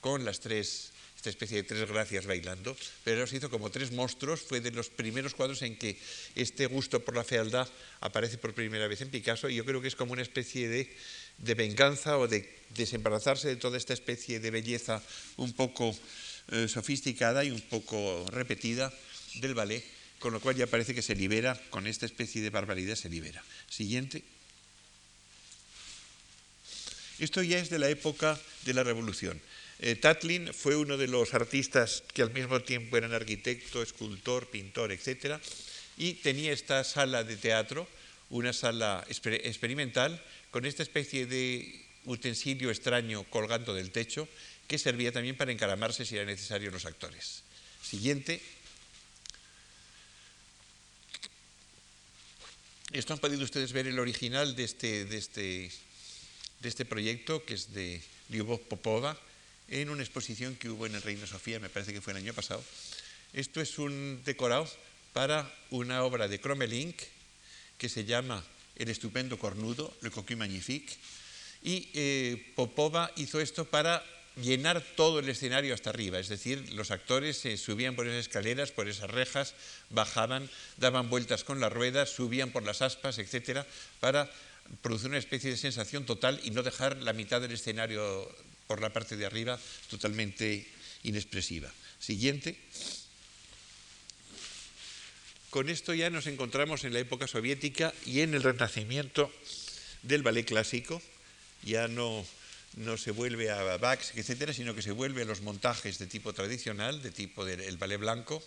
con 0.00 0.24
las 0.24 0.40
tres 0.40 0.92
esta 1.18 1.30
especie 1.30 1.56
de 1.56 1.62
tres 1.64 1.88
gracias 1.88 2.26
bailando, 2.26 2.76
pero 3.02 3.26
se 3.26 3.38
hizo 3.38 3.50
como 3.50 3.70
tres 3.70 3.90
monstruos, 3.90 4.40
fue 4.40 4.60
de 4.60 4.70
los 4.70 4.88
primeros 4.88 5.34
cuadros 5.34 5.62
en 5.62 5.76
que 5.76 5.98
este 6.36 6.66
gusto 6.66 7.04
por 7.04 7.16
la 7.16 7.24
fealdad 7.24 7.66
aparece 8.00 8.38
por 8.38 8.54
primera 8.54 8.86
vez 8.86 9.00
en 9.00 9.10
Picasso 9.10 9.48
y 9.48 9.56
yo 9.56 9.64
creo 9.64 9.82
que 9.82 9.88
es 9.88 9.96
como 9.96 10.12
una 10.12 10.22
especie 10.22 10.68
de, 10.68 10.94
venganza 11.56 12.18
o 12.18 12.28
de 12.28 12.48
desembarazarse 12.70 13.48
de 13.48 13.56
toda 13.56 13.78
esta 13.78 13.94
especie 13.94 14.38
de 14.38 14.52
belleza 14.52 15.02
un 15.36 15.52
poco 15.54 15.92
eh, 16.50 16.68
sofisticada 16.68 17.44
y 17.44 17.50
un 17.50 17.60
poco 17.60 18.26
repetida 18.30 18.92
del 19.34 19.54
ballet, 19.54 19.84
con 20.18 20.32
lo 20.32 20.40
cual 20.40 20.56
ya 20.56 20.66
parece 20.66 20.94
que 20.94 21.02
se 21.02 21.14
libera, 21.14 21.60
con 21.70 21.86
esta 21.86 22.06
especie 22.06 22.42
de 22.42 22.50
barbaridad 22.50 22.96
se 22.96 23.08
libera. 23.08 23.42
Siguiente. 23.68 24.24
Esto 27.18 27.42
ya 27.42 27.58
es 27.58 27.68
de 27.68 27.78
la 27.78 27.88
época 27.88 28.38
de 28.64 28.74
la 28.74 28.84
Revolución. 28.84 29.40
Eh, 29.80 29.94
Tatlin 29.94 30.52
fue 30.54 30.76
uno 30.76 30.96
de 30.96 31.06
los 31.06 31.34
artistas 31.34 32.02
que 32.12 32.22
al 32.22 32.32
mismo 32.32 32.60
tiempo 32.62 32.96
eran 32.96 33.12
arquitecto, 33.12 33.82
escultor, 33.82 34.48
pintor, 34.50 34.90
etc. 34.90 35.40
Y 35.96 36.14
tenía 36.14 36.52
esta 36.52 36.82
sala 36.82 37.24
de 37.24 37.36
teatro, 37.36 37.88
una 38.30 38.52
sala 38.52 39.04
experimental, 39.08 40.22
con 40.50 40.64
esta 40.64 40.82
especie 40.82 41.26
de 41.26 41.84
utensilio 42.04 42.70
extraño 42.70 43.24
colgando 43.24 43.74
del 43.74 43.90
techo, 43.90 44.28
que 44.68 44.78
servía 44.78 45.10
también 45.10 45.36
para 45.36 45.50
encaramarse 45.50 46.04
si 46.04 46.14
era 46.14 46.26
necesario 46.26 46.70
los 46.70 46.84
actores. 46.84 47.42
Siguiente. 47.82 48.40
Esto 52.92 53.14
han 53.14 53.18
podido 53.18 53.44
ustedes 53.44 53.72
ver 53.72 53.86
el 53.86 53.98
original 53.98 54.54
de 54.54 54.64
este, 54.64 55.04
de 55.06 55.16
este, 55.16 55.72
de 56.60 56.68
este 56.68 56.84
proyecto, 56.84 57.44
que 57.44 57.54
es 57.54 57.72
de 57.72 58.02
Lyubov 58.28 58.60
Popova, 58.68 59.18
en 59.68 59.88
una 59.88 60.02
exposición 60.02 60.54
que 60.56 60.68
hubo 60.68 60.86
en 60.86 60.94
el 60.94 61.02
Reina 61.02 61.26
Sofía, 61.26 61.60
me 61.60 61.68
parece 61.68 61.92
que 61.92 62.00
fue 62.00 62.12
el 62.12 62.18
año 62.18 62.34
pasado. 62.34 62.62
Esto 63.32 63.60
es 63.60 63.78
un 63.78 64.22
decorado 64.24 64.68
para 65.12 65.50
una 65.70 66.02
obra 66.04 66.28
de 66.28 66.40
Cromelink 66.40 66.96
que 67.76 67.88
se 67.88 68.04
llama 68.04 68.44
El 68.76 68.88
estupendo 68.88 69.38
cornudo, 69.38 69.94
Le 70.02 70.10
Coquille 70.10 70.36
Magnifique, 70.36 70.94
y 71.62 71.88
eh, 71.94 72.52
Popova 72.54 73.12
hizo 73.16 73.40
esto 73.40 73.64
para 73.64 74.04
llenar 74.42 74.82
todo 74.96 75.18
el 75.18 75.28
escenario 75.28 75.74
hasta 75.74 75.90
arriba, 75.90 76.18
es 76.18 76.28
decir, 76.28 76.72
los 76.72 76.90
actores 76.90 77.36
se 77.38 77.56
subían 77.56 77.96
por 77.96 78.06
esas 78.06 78.20
escaleras, 78.20 78.72
por 78.72 78.88
esas 78.88 79.10
rejas, 79.10 79.54
bajaban, 79.90 80.48
daban 80.76 81.10
vueltas 81.10 81.44
con 81.44 81.60
las 81.60 81.72
ruedas, 81.72 82.10
subían 82.10 82.50
por 82.50 82.62
las 82.62 82.82
aspas, 82.82 83.18
etcétera, 83.18 83.66
para 84.00 84.30
producir 84.82 85.08
una 85.08 85.18
especie 85.18 85.50
de 85.50 85.56
sensación 85.56 86.04
total 86.04 86.40
y 86.44 86.50
no 86.50 86.62
dejar 86.62 86.98
la 86.98 87.12
mitad 87.12 87.40
del 87.40 87.52
escenario 87.52 88.28
por 88.66 88.80
la 88.80 88.92
parte 88.92 89.16
de 89.16 89.26
arriba 89.26 89.58
totalmente 89.88 90.66
inexpresiva. 91.02 91.72
Siguiente. 91.98 92.56
Con 95.50 95.70
esto 95.70 95.94
ya 95.94 96.10
nos 96.10 96.26
encontramos 96.26 96.84
en 96.84 96.92
la 96.92 96.98
época 96.98 97.26
soviética 97.26 97.94
y 98.04 98.20
en 98.20 98.34
el 98.34 98.42
renacimiento 98.42 99.32
del 100.02 100.22
ballet 100.22 100.46
clásico. 100.46 101.00
Ya 101.62 101.88
no, 101.88 102.24
no 102.78 102.96
se 102.96 103.10
vuelve 103.10 103.50
a 103.50 103.76
Bax, 103.76 104.12
etcétera, 104.14 104.52
sino 104.52 104.74
que 104.74 104.82
se 104.82 104.92
vuelve 104.92 105.22
a 105.22 105.24
los 105.24 105.42
montajes 105.42 105.98
de 105.98 106.06
tipo 106.06 106.32
tradicional, 106.32 107.02
de 107.02 107.10
tipo 107.10 107.44
del 107.44 107.76
ballet 107.76 107.98
blanco. 107.98 108.42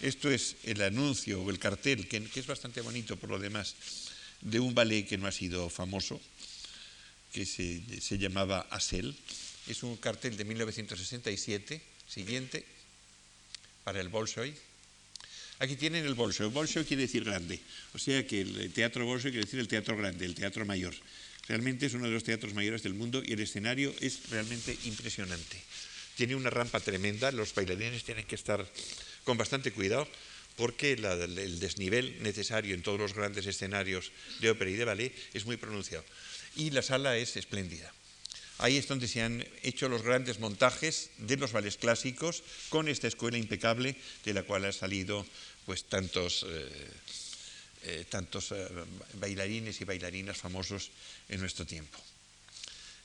Esto 0.00 0.30
es 0.30 0.56
el 0.64 0.82
anuncio 0.82 1.42
o 1.42 1.50
el 1.50 1.58
cartel, 1.58 2.06
que, 2.08 2.22
que, 2.24 2.40
es 2.40 2.46
bastante 2.46 2.80
bonito 2.80 3.16
por 3.16 3.30
lo 3.30 3.38
demás, 3.38 3.74
de 4.40 4.60
un 4.60 4.74
ballet 4.74 5.06
que 5.06 5.18
no 5.18 5.26
ha 5.26 5.32
sido 5.32 5.68
famoso, 5.70 6.20
que 7.32 7.44
se, 7.44 7.82
se 8.00 8.18
llamaba 8.18 8.66
Asel 8.70 9.16
es 9.68 9.82
un 9.82 9.96
cartel 9.96 10.36
de 10.36 10.44
1967, 10.44 11.80
siguiente, 12.08 12.64
para 13.84 14.00
el 14.00 14.08
Bolshoi. 14.08 14.54
Aquí 15.58 15.76
tienen 15.76 16.06
el 16.06 16.14
Bolshoi. 16.14 16.48
Bolshoi 16.48 16.84
quiere 16.84 17.02
decir 17.02 17.24
grande. 17.24 17.60
O 17.92 17.98
sea 17.98 18.26
que 18.26 18.40
el 18.40 18.72
teatro 18.72 19.04
Bolshoi 19.04 19.30
quiere 19.30 19.44
decir 19.44 19.60
el 19.60 19.68
teatro 19.68 19.96
grande, 19.96 20.24
el 20.24 20.34
teatro 20.34 20.64
mayor. 20.64 20.94
Realmente 21.48 21.86
es 21.86 21.94
uno 21.94 22.06
de 22.06 22.12
los 22.12 22.24
teatros 22.24 22.54
mayores 22.54 22.82
del 22.82 22.94
mundo 22.94 23.22
y 23.24 23.32
el 23.32 23.40
escenario 23.40 23.94
es 24.00 24.28
realmente 24.30 24.76
impresionante. 24.84 25.56
Tiene 26.14 26.36
una 26.36 26.50
rampa 26.50 26.80
tremenda, 26.80 27.32
los 27.32 27.54
bailarines 27.54 28.04
tienen 28.04 28.26
que 28.26 28.34
estar 28.34 28.68
con 29.24 29.38
bastante 29.38 29.72
cuidado 29.72 30.06
porque 30.56 30.92
el 30.92 31.60
desnivel 31.60 32.22
necesario 32.22 32.74
en 32.74 32.82
todos 32.82 32.98
los 32.98 33.14
grandes 33.14 33.46
escenarios 33.46 34.10
de 34.40 34.50
ópera 34.50 34.70
y 34.70 34.74
de 34.74 34.84
ballet 34.84 35.14
es 35.32 35.46
muy 35.46 35.56
pronunciado. 35.56 36.04
Y 36.56 36.70
la 36.70 36.82
sala 36.82 37.16
es 37.16 37.36
espléndida. 37.36 37.92
Ahí 38.58 38.76
es 38.76 38.88
donde 38.88 39.06
se 39.06 39.22
han 39.22 39.46
hecho 39.62 39.88
los 39.88 40.02
grandes 40.02 40.40
montajes 40.40 41.10
de 41.18 41.36
los 41.36 41.52
ballets 41.52 41.76
clásicos 41.76 42.42
con 42.68 42.88
esta 42.88 43.06
escuela 43.06 43.38
impecable 43.38 43.94
de 44.24 44.34
la 44.34 44.42
cual 44.42 44.64
han 44.64 44.72
salido 44.72 45.24
pues 45.64 45.84
tantos, 45.84 46.44
eh, 46.48 46.90
eh, 47.84 48.06
tantos 48.08 48.52
eh, 48.52 48.68
bailarines 49.14 49.80
y 49.80 49.84
bailarinas 49.84 50.36
famosos 50.36 50.90
en 51.28 51.40
nuestro 51.40 51.66
tiempo. 51.66 51.98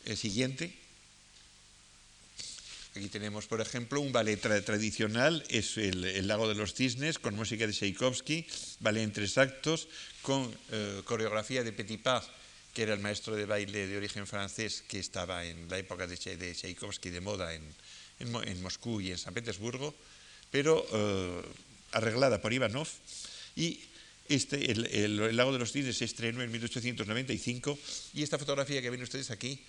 El 0.06 0.18
siguiente. 0.18 0.74
Aquí 2.96 3.08
tenemos, 3.08 3.48
por 3.48 3.60
ejemplo, 3.60 4.02
un 4.02 4.12
ballet 4.12 4.38
tradicional, 4.38 5.44
es 5.50 5.78
el, 5.78 6.28
Lago 6.28 6.48
de 6.48 6.54
los 6.54 6.76
Cisnes, 6.76 7.18
con 7.18 7.34
música 7.34 7.66
de 7.66 7.74
Tchaikovsky, 7.74 8.46
ballet 8.82 9.02
en 9.02 9.14
tres 9.14 9.40
actos, 9.40 9.88
con 10.22 10.56
coreografía 11.06 11.64
de 11.64 11.74
Petit 11.74 12.04
Pas 12.04 12.30
que 12.74 12.84
era 12.84 12.94
el 12.94 13.00
maestro 13.00 13.36
de 13.36 13.46
baile 13.46 13.88
de 13.88 13.98
origen 13.98 14.26
francés 14.26 14.84
que 14.88 14.98
estaba 15.00 15.46
en 15.46 15.70
la 15.70 15.78
época 15.78 16.08
de, 16.08 16.18
Tchaikovsky 16.18 17.12
de 17.12 17.22
moda 17.22 17.54
en, 17.54 17.64
Moscú 18.62 19.00
y 19.00 19.12
en 19.12 19.18
San 19.18 19.34
Petersburgo, 19.34 19.94
pero 20.50 20.86
eh, 20.92 21.42
arreglada 21.92 22.42
por 22.42 22.54
Ivanov. 22.54 22.88
Y 23.56 23.80
este, 24.30 24.72
el, 24.72 25.36
Lago 25.36 25.52
de 25.52 25.60
los 25.60 25.72
Cisnes 25.72 25.98
se 25.98 26.06
estrenó 26.06 26.42
en 26.42 26.52
1895 26.52 27.78
y 28.14 28.24
esta 28.24 28.38
fotografía 28.38 28.82
que 28.82 28.90
ven 28.90 29.04
ustedes 29.04 29.32
aquí 29.32 29.60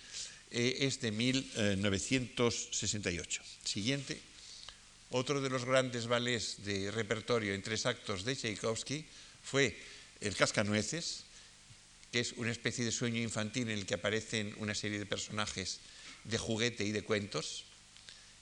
eh, 0.51 0.77
es 0.81 1.01
de 1.01 1.11
1968. 1.11 3.41
Siguiente. 3.63 4.17
Otro 5.11 5.41
de 5.41 5.49
los 5.49 5.65
grandes 5.65 6.07
ballets 6.07 6.63
de 6.65 6.89
repertorio 6.91 7.53
en 7.53 7.61
tres 7.61 7.85
actos 7.85 8.25
de 8.25 8.35
Tchaikovsky 8.35 9.05
fue 9.43 9.77
el 10.21 10.35
Cascanueces, 10.35 11.25
que 12.11 12.21
es 12.21 12.31
una 12.33 12.51
especie 12.51 12.83
de 12.85 12.91
sueño 12.91 13.21
infantil 13.21 13.69
en 13.69 13.77
el 13.77 13.85
que 13.85 13.93
aparecen 13.95 14.53
una 14.57 14.73
serie 14.73 14.99
de 14.99 15.05
personajes 15.05 15.79
de 16.23 16.37
juguete 16.37 16.85
y 16.85 16.91
de 16.91 17.03
cuentos. 17.03 17.65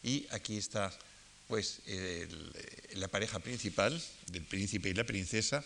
Y 0.03 0.27
aquí 0.31 0.57
está 0.57 0.93
pues 1.47 1.81
la 2.93 3.07
pareja 3.07 3.39
principal 3.39 3.99
del 4.27 4.43
príncipe 4.43 4.89
y 4.89 4.93
la 4.93 5.03
princesa, 5.03 5.63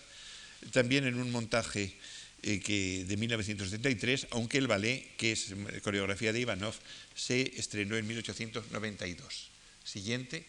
también 0.72 1.06
en 1.06 1.20
un 1.20 1.32
montaje 1.32 1.96
eh, 2.44 2.60
que, 2.60 3.06
de 3.06 3.18
1973, 3.18 4.28
aunque 4.32 4.58
el 4.58 4.68
ballet, 4.68 5.16
que 5.18 5.32
es 5.32 5.54
coreografía 5.84 6.34
de 6.34 6.40
Ivanov, 6.40 6.76
se 7.16 7.54
estrenó 7.58 7.98
en 7.98 8.08
1892. 8.08 9.50
Siguiente. 9.84 10.46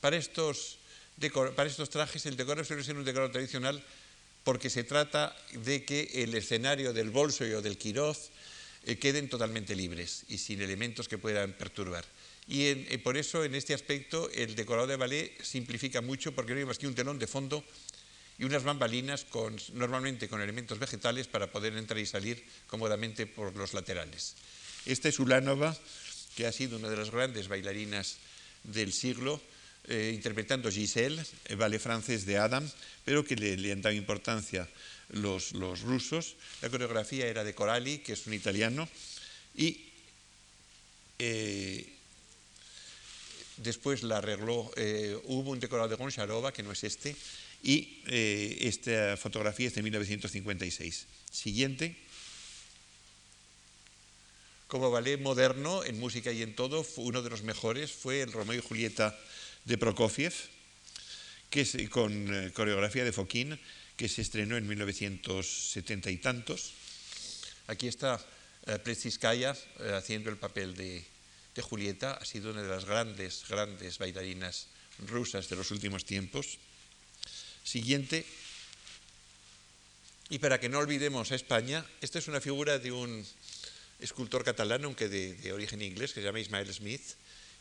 Para 0.00 0.16
estos, 0.16 0.78
para 1.56 1.68
estos 1.68 1.90
trajes 1.90 2.26
el 2.26 2.36
decoro 2.36 2.64
suele 2.64 2.84
ser 2.84 2.96
un 2.96 3.04
decoro 3.04 3.30
tradicional 3.30 3.82
porque 4.44 4.68
se 4.68 4.84
trata 4.84 5.34
de 5.52 5.84
que 5.84 6.10
el 6.22 6.34
escenario 6.34 6.92
del 6.92 7.10
bolso 7.10 7.44
o 7.44 7.62
del 7.62 7.78
quiroz 7.78 8.30
eh, 8.84 8.96
queden 8.96 9.28
totalmente 9.28 9.74
libres 9.74 10.24
y 10.28 10.36
sin 10.36 10.60
elementos 10.60 11.08
que 11.08 11.16
puedan 11.16 11.54
perturbar. 11.54 12.04
Y 12.46 12.66
eh, 12.66 13.00
por 13.02 13.16
eso, 13.16 13.44
en 13.44 13.54
este 13.54 13.72
aspecto, 13.72 14.28
el 14.30 14.54
decorado 14.54 14.86
de 14.86 14.96
ballet 14.96 15.32
simplifica 15.42 16.02
mucho 16.02 16.34
porque 16.34 16.52
no 16.52 16.58
hay 16.58 16.66
más 16.66 16.78
que 16.78 16.86
un 16.86 16.94
telón 16.94 17.18
de 17.18 17.26
fondo 17.26 17.64
y 18.38 18.44
unas 18.44 18.64
bambalinas 18.64 19.24
con, 19.24 19.56
normalmente 19.74 20.28
con 20.28 20.40
elementos 20.40 20.78
vegetales 20.78 21.28
para 21.28 21.50
poder 21.50 21.76
entrar 21.76 21.98
y 21.98 22.06
salir 22.06 22.44
cómodamente 22.66 23.26
por 23.26 23.54
los 23.54 23.74
laterales. 23.74 24.34
Esta 24.86 25.08
es 25.08 25.18
Ulanova, 25.18 25.76
que 26.36 26.46
ha 26.46 26.52
sido 26.52 26.76
una 26.76 26.90
de 26.90 26.96
las 26.96 27.10
grandes 27.10 27.48
bailarinas 27.48 28.16
del 28.64 28.92
siglo, 28.92 29.40
eh, 29.86 30.12
interpretando 30.14 30.70
Giselle, 30.70 31.22
el 31.44 31.56
ballet 31.56 31.78
francés 31.78 32.26
de 32.26 32.38
Adam, 32.38 32.68
pero 33.04 33.24
que 33.24 33.36
le, 33.36 33.70
han 33.70 33.82
dado 33.82 33.94
importancia 33.94 34.68
los, 35.10 35.52
rusos. 35.52 36.36
La 36.62 36.70
coreografía 36.70 37.26
era 37.26 37.44
de 37.44 37.54
Corali, 37.54 37.98
que 37.98 38.14
es 38.14 38.26
un 38.26 38.34
italiano, 38.34 38.88
y 39.54 39.92
eh, 41.18 41.94
después 43.58 44.02
la 44.02 44.18
arregló, 44.18 44.72
eh, 44.76 45.16
hubo 45.24 45.50
un 45.50 45.60
decorado 45.60 45.88
de 45.88 45.96
Goncharova, 45.96 46.52
que 46.52 46.62
no 46.62 46.72
es 46.72 46.82
este, 46.82 47.14
y 47.64 48.02
esta 48.06 49.16
fotografía 49.16 49.68
es 49.68 49.74
de 49.74 49.82
1956. 49.82 51.06
Siguiente. 51.32 51.96
Como 54.68 54.90
ballet 54.90 55.20
moderno, 55.20 55.84
en 55.84 56.00
música 56.00 56.32
y 56.32 56.42
en 56.42 56.54
todo, 56.54 56.86
uno 56.96 57.22
de 57.22 57.30
los 57.30 57.42
mejores 57.42 57.92
fue 57.92 58.22
el 58.22 58.32
Romeo 58.32 58.58
y 58.58 58.62
Julieta 58.62 59.16
de 59.64 59.78
Prokofiev, 59.78 60.34
que 61.50 61.60
es 61.62 61.76
con 61.90 62.10
eh, 62.12 62.50
coreografía 62.52 63.04
de 63.04 63.12
Foquín, 63.12 63.58
que 63.96 64.08
se 64.08 64.22
estrenó 64.22 64.56
en 64.56 64.66
1970 64.66 66.10
y 66.10 66.16
tantos. 66.16 66.72
Aquí 67.68 67.86
está 67.86 68.20
eh, 68.66 68.80
eh, 68.82 69.92
haciendo 69.94 70.30
el 70.30 70.36
papel 70.36 70.74
de, 70.74 71.04
Julieta, 71.62 72.14
ha 72.14 72.24
sido 72.24 72.50
una 72.50 72.62
de 72.62 72.68
las 72.68 72.84
grandes, 72.84 73.44
grandes 73.48 73.98
bailarinas 73.98 74.66
rusas 75.06 75.48
de 75.48 75.54
los 75.54 75.70
últimos 75.70 76.04
tiempos. 76.04 76.58
Siguiente. 77.64 78.24
Y 80.30 80.38
para 80.38 80.60
que 80.60 80.68
no 80.68 80.78
olvidemos 80.78 81.32
a 81.32 81.34
España, 81.34 81.84
esta 82.00 82.18
es 82.18 82.28
una 82.28 82.40
figura 82.40 82.78
de 82.78 82.92
un 82.92 83.26
escultor 84.00 84.44
catalán, 84.44 84.84
aunque 84.84 85.08
de, 85.08 85.52
origen 85.52 85.82
inglés, 85.82 86.12
que 86.12 86.20
se 86.20 86.26
llama 86.26 86.40
Ismael 86.40 86.72
Smith, 86.72 87.02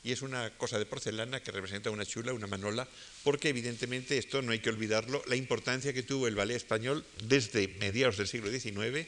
y 0.04 0.12
es 0.12 0.22
una 0.22 0.50
cosa 0.58 0.78
de 0.78 0.86
porcelana 0.86 1.42
que 1.42 1.52
representa 1.52 1.90
una 1.90 2.06
chula, 2.06 2.34
una 2.34 2.48
manola, 2.48 2.88
porque 3.24 3.50
evidentemente 3.50 4.18
esto 4.18 4.42
no 4.42 4.52
hay 4.52 4.60
que 4.60 4.70
olvidarlo, 4.70 5.24
la 5.28 5.38
importancia 5.38 5.94
que 5.94 6.04
tuvo 6.04 6.28
el 6.28 6.36
ballet 6.36 6.58
español 6.58 7.06
desde 7.24 7.70
mediados 7.80 8.18
del 8.18 8.28
siglo 8.28 8.52
XIX 8.52 9.08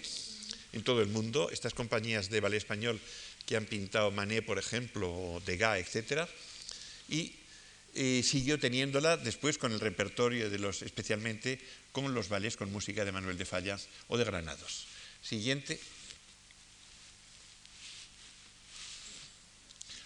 en 0.71 0.83
todo 0.83 1.01
el 1.01 1.07
mundo. 1.07 1.49
Estas 1.51 1.73
compañías 1.73 2.29
de 2.29 2.39
ballet 2.39 2.57
español 2.57 2.99
que 3.45 3.57
han 3.57 3.65
pintado 3.65 4.11
Manet, 4.11 4.45
por 4.45 4.57
ejemplo, 4.57 5.11
o 5.11 5.41
Degas, 5.45 5.79
etc. 5.79 6.27
Y 7.09 7.35
eh, 7.95 8.21
siguió 8.23 8.59
teniéndola 8.59 9.17
después 9.17 9.57
con 9.57 9.71
el 9.71 9.79
repertorio 9.79 10.49
de 10.49 10.59
los, 10.59 10.81
especialmente 10.81 11.59
con 11.91 12.13
los 12.13 12.29
ballets 12.29 12.57
con 12.57 12.71
música 12.71 13.05
de 13.05 13.11
Manuel 13.11 13.37
de 13.37 13.45
Falla 13.45 13.79
o 14.07 14.17
de 14.17 14.25
Granados. 14.25 14.87
Siguiente. 15.21 15.79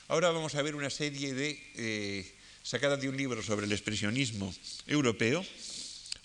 Ahora 0.07 0.31
vamos 0.31 0.55
a 0.55 0.61
ver 0.63 0.73
una 0.75 0.89
serie 0.89 1.35
de, 1.35 1.61
eh, 1.75 2.31
sacada 2.63 2.97
de 2.97 3.09
un 3.09 3.17
libro 3.17 3.43
sobre 3.43 3.67
el 3.67 3.71
expresionismo 3.71 4.53
europeo, 4.87 5.45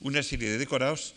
una 0.01 0.23
serie 0.23 0.49
de 0.49 0.59
decorados 0.59 1.13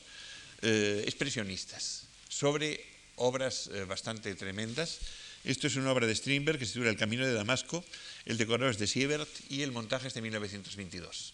eh, 0.61 1.03
expresionistas 1.05 2.07
sobre 2.27 2.83
obras 3.15 3.69
eh, 3.73 3.85
bastante 3.85 4.35
tremendas. 4.35 4.99
Esto 5.43 5.67
es 5.67 5.75
una 5.75 5.91
obra 5.91 6.07
de 6.07 6.15
Strindberg 6.15 6.59
que 6.59 6.65
se 6.65 6.73
titula 6.73 6.89
El 6.89 6.97
Camino 6.97 7.25
de 7.25 7.33
Damasco, 7.33 7.85
el 8.27 8.37
decorado 8.37 8.69
es 8.69 8.77
de 8.77 8.87
Siebert 8.87 9.29
y 9.49 9.61
el 9.61 9.71
montaje 9.71 10.09
es 10.09 10.13
de 10.13 10.21
1922. 10.21 11.33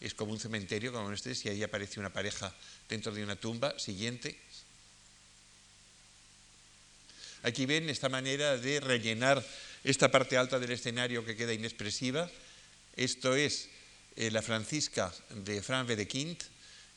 Es 0.00 0.12
como 0.12 0.32
un 0.32 0.38
cementerio, 0.38 0.92
como 0.92 1.08
ustedes, 1.08 1.42
y 1.46 1.48
ahí 1.48 1.62
aparece 1.62 1.98
una 1.98 2.12
pareja 2.12 2.54
dentro 2.90 3.10
de 3.10 3.24
una 3.24 3.36
tumba. 3.36 3.78
Siguiente. 3.78 4.38
Aquí 7.42 7.64
ven 7.64 7.88
esta 7.88 8.10
manera 8.10 8.58
de 8.58 8.80
rellenar 8.80 9.42
esta 9.82 10.10
parte 10.10 10.36
alta 10.36 10.58
del 10.58 10.72
escenario 10.72 11.24
que 11.24 11.36
queda 11.36 11.54
inexpresiva. 11.54 12.30
Esto 12.96 13.34
es 13.34 13.70
eh, 14.16 14.30
La 14.30 14.42
Francisca 14.42 15.10
de 15.30 15.62
Fran 15.62 15.88
Wedekind, 15.88 16.36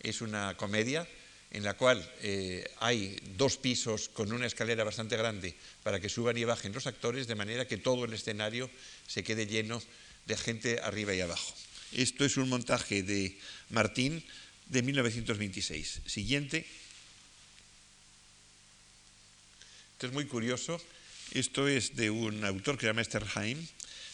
es 0.02 0.20
una 0.20 0.58
comedia 0.58 1.08
en 1.54 1.64
la 1.64 1.76
cual 1.76 2.04
eh, 2.22 2.68
hay 2.80 3.16
dos 3.38 3.58
pisos 3.58 4.10
con 4.10 4.34
una 4.34 4.48
escalera 4.48 4.84
bastante 4.84 5.16
grande 5.16 5.56
para 5.84 6.00
que 6.00 6.10
suban 6.10 6.36
y 6.38 6.44
bajen 6.44 6.74
los 6.74 6.88
actores, 6.88 7.28
de 7.28 7.36
manera 7.36 7.68
que 7.68 7.78
todo 7.78 8.06
el 8.06 8.14
escenario 8.14 8.70
se 9.08 9.24
quede 9.24 9.46
lleno 9.46 9.82
de 10.26 10.36
gente 10.36 10.80
arriba 10.82 11.14
y 11.14 11.22
abajo. 11.22 11.54
Esto 11.94 12.26
es 12.26 12.38
un 12.38 12.50
montaje 12.50 13.04
de 13.04 13.38
Martín 13.70 14.26
de 14.66 14.82
1926. 14.82 16.02
Siguiente. 16.08 16.66
Esto 19.94 20.08
es 20.08 20.14
muy 20.14 20.26
curioso. 20.26 20.82
Esto 21.34 21.68
es 21.68 21.96
de 21.96 22.10
un 22.10 22.44
autor 22.46 22.78
que 22.78 22.82
se 22.82 22.88
llama 22.88 23.04
Sterheim, 23.04 23.66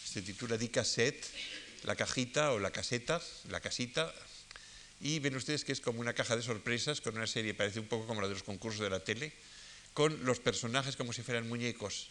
se 0.05 0.21
titula 0.21 0.57
Die 0.57 0.71
Cassette, 0.71 1.25
la 1.83 1.95
cajita 1.95 2.51
o 2.51 2.59
la 2.59 2.71
caseta, 2.71 3.21
la 3.49 3.59
casita, 3.59 4.13
y 5.01 5.19
ven 5.19 5.35
ustedes 5.35 5.63
que 5.63 5.71
es 5.71 5.81
como 5.81 6.01
una 6.01 6.13
caja 6.13 6.35
de 6.35 6.41
sorpresas 6.41 7.01
con 7.01 7.15
una 7.15 7.27
serie, 7.27 7.53
parece 7.53 7.79
un 7.79 7.87
poco 7.87 8.07
como 8.07 8.21
la 8.21 8.27
de 8.27 8.33
los 8.33 8.43
concursos 8.43 8.81
de 8.81 8.89
la 8.89 8.99
tele, 8.99 9.33
con 9.93 10.25
los 10.25 10.39
personajes 10.39 10.95
como 10.95 11.13
si 11.13 11.23
fueran 11.23 11.47
muñecos 11.47 12.09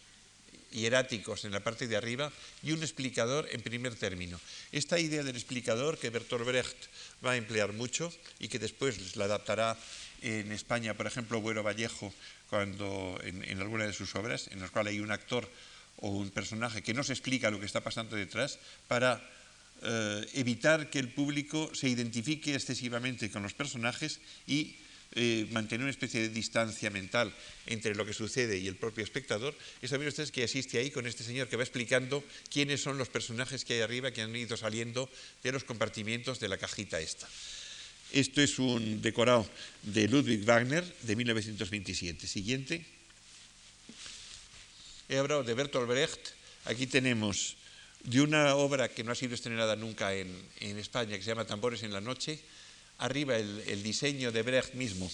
hieráticos 0.71 1.45
en 1.45 1.51
la 1.51 1.63
parte 1.63 1.87
de 1.87 1.97
arriba 1.97 2.31
y 2.63 2.71
un 2.71 2.81
explicador 2.81 3.47
en 3.51 3.61
primer 3.61 3.95
término. 3.95 4.39
Esta 4.71 4.99
idea 4.99 5.23
del 5.23 5.35
explicador 5.35 5.97
que 5.97 6.09
Bertolt 6.09 6.45
Brecht 6.45 6.77
va 7.25 7.31
a 7.31 7.37
emplear 7.37 7.73
mucho 7.73 8.13
y 8.39 8.47
que 8.47 8.59
después 8.59 9.15
la 9.15 9.25
adaptará 9.25 9.77
en 10.21 10.51
España, 10.51 10.93
por 10.95 11.07
ejemplo, 11.07 11.39
Güero 11.39 11.63
Vallejo, 11.63 12.13
cuando 12.49 13.19
en, 13.23 13.59
alguna 13.59 13.85
de 13.85 13.93
sus 13.93 14.15
obras, 14.15 14.47
en 14.51 14.59
las 14.59 14.71
cuales 14.71 14.93
hay 14.93 14.99
un 14.99 15.11
actor 15.11 15.49
o 15.97 16.09
un 16.09 16.29
personaje 16.29 16.81
que 16.81 16.93
no 16.93 17.03
se 17.03 17.13
explica 17.13 17.51
lo 17.51 17.59
que 17.59 17.65
está 17.65 17.81
pasando 17.81 18.15
detrás 18.15 18.59
para 18.87 19.21
eh, 19.81 20.27
evitar 20.33 20.89
que 20.89 20.99
el 20.99 21.09
público 21.09 21.71
se 21.73 21.89
identifique 21.89 22.53
excesivamente 22.53 23.31
con 23.31 23.43
los 23.43 23.53
personajes 23.53 24.19
y 24.45 24.75
eh, 25.15 25.47
mantener 25.51 25.83
una 25.83 25.91
especie 25.91 26.21
de 26.21 26.29
distancia 26.29 26.91
mental 26.91 27.33
entre 27.65 27.95
lo 27.95 28.05
que 28.05 28.13
sucede 28.13 28.59
y 28.59 28.67
el 28.67 28.75
propio 28.75 29.03
espectador, 29.03 29.57
es 29.81 29.89
saber 29.89 30.07
ustedes 30.07 30.31
que 30.31 30.43
asiste 30.43 30.77
ahí 30.77 30.91
con 30.91 31.07
este 31.07 31.23
señor 31.23 31.47
que 31.47 31.55
va 31.55 31.63
explicando 31.63 32.23
quiénes 32.51 32.81
son 32.81 32.99
los 32.99 33.09
personajes 33.09 33.65
que 33.65 33.73
hay 33.73 33.81
arriba 33.81 34.11
que 34.11 34.21
han 34.21 34.35
ido 34.35 34.55
saliendo 34.55 35.09
de 35.41 35.51
los 35.51 35.63
compartimientos 35.63 36.39
de 36.39 36.49
la 36.49 36.57
cajita 36.57 36.99
esta. 36.99 37.27
Esto 38.11 38.41
es 38.41 38.59
un 38.59 39.01
decorado 39.01 39.49
de 39.83 40.07
Ludwig 40.07 40.43
Wagner 40.43 40.83
de 41.03 41.15
1927. 41.15 42.27
Siguiente. 42.27 42.85
He 45.07 45.17
hablado 45.17 45.43
de 45.43 45.53
Bertolt 45.53 45.87
Brecht. 45.87 46.33
Aquí 46.65 46.85
tenemos 46.85 47.55
de 48.03 48.21
una 48.21 48.55
obra 48.55 48.89
que 48.89 49.03
no 49.03 49.11
ha 49.11 49.15
sido 49.15 49.35
estrenada 49.35 49.75
nunca 49.75 50.13
en, 50.13 50.33
en 50.59 50.77
España, 50.77 51.17
que 51.17 51.23
se 51.23 51.29
llama 51.29 51.45
Tambores 51.45 51.83
en 51.83 51.93
la 51.93 52.01
Noche, 52.01 52.39
arriba 52.99 53.37
el, 53.37 53.83
diseño 53.83 54.31
de 54.31 54.43
Brecht 54.43 54.73
mismo 54.73 55.09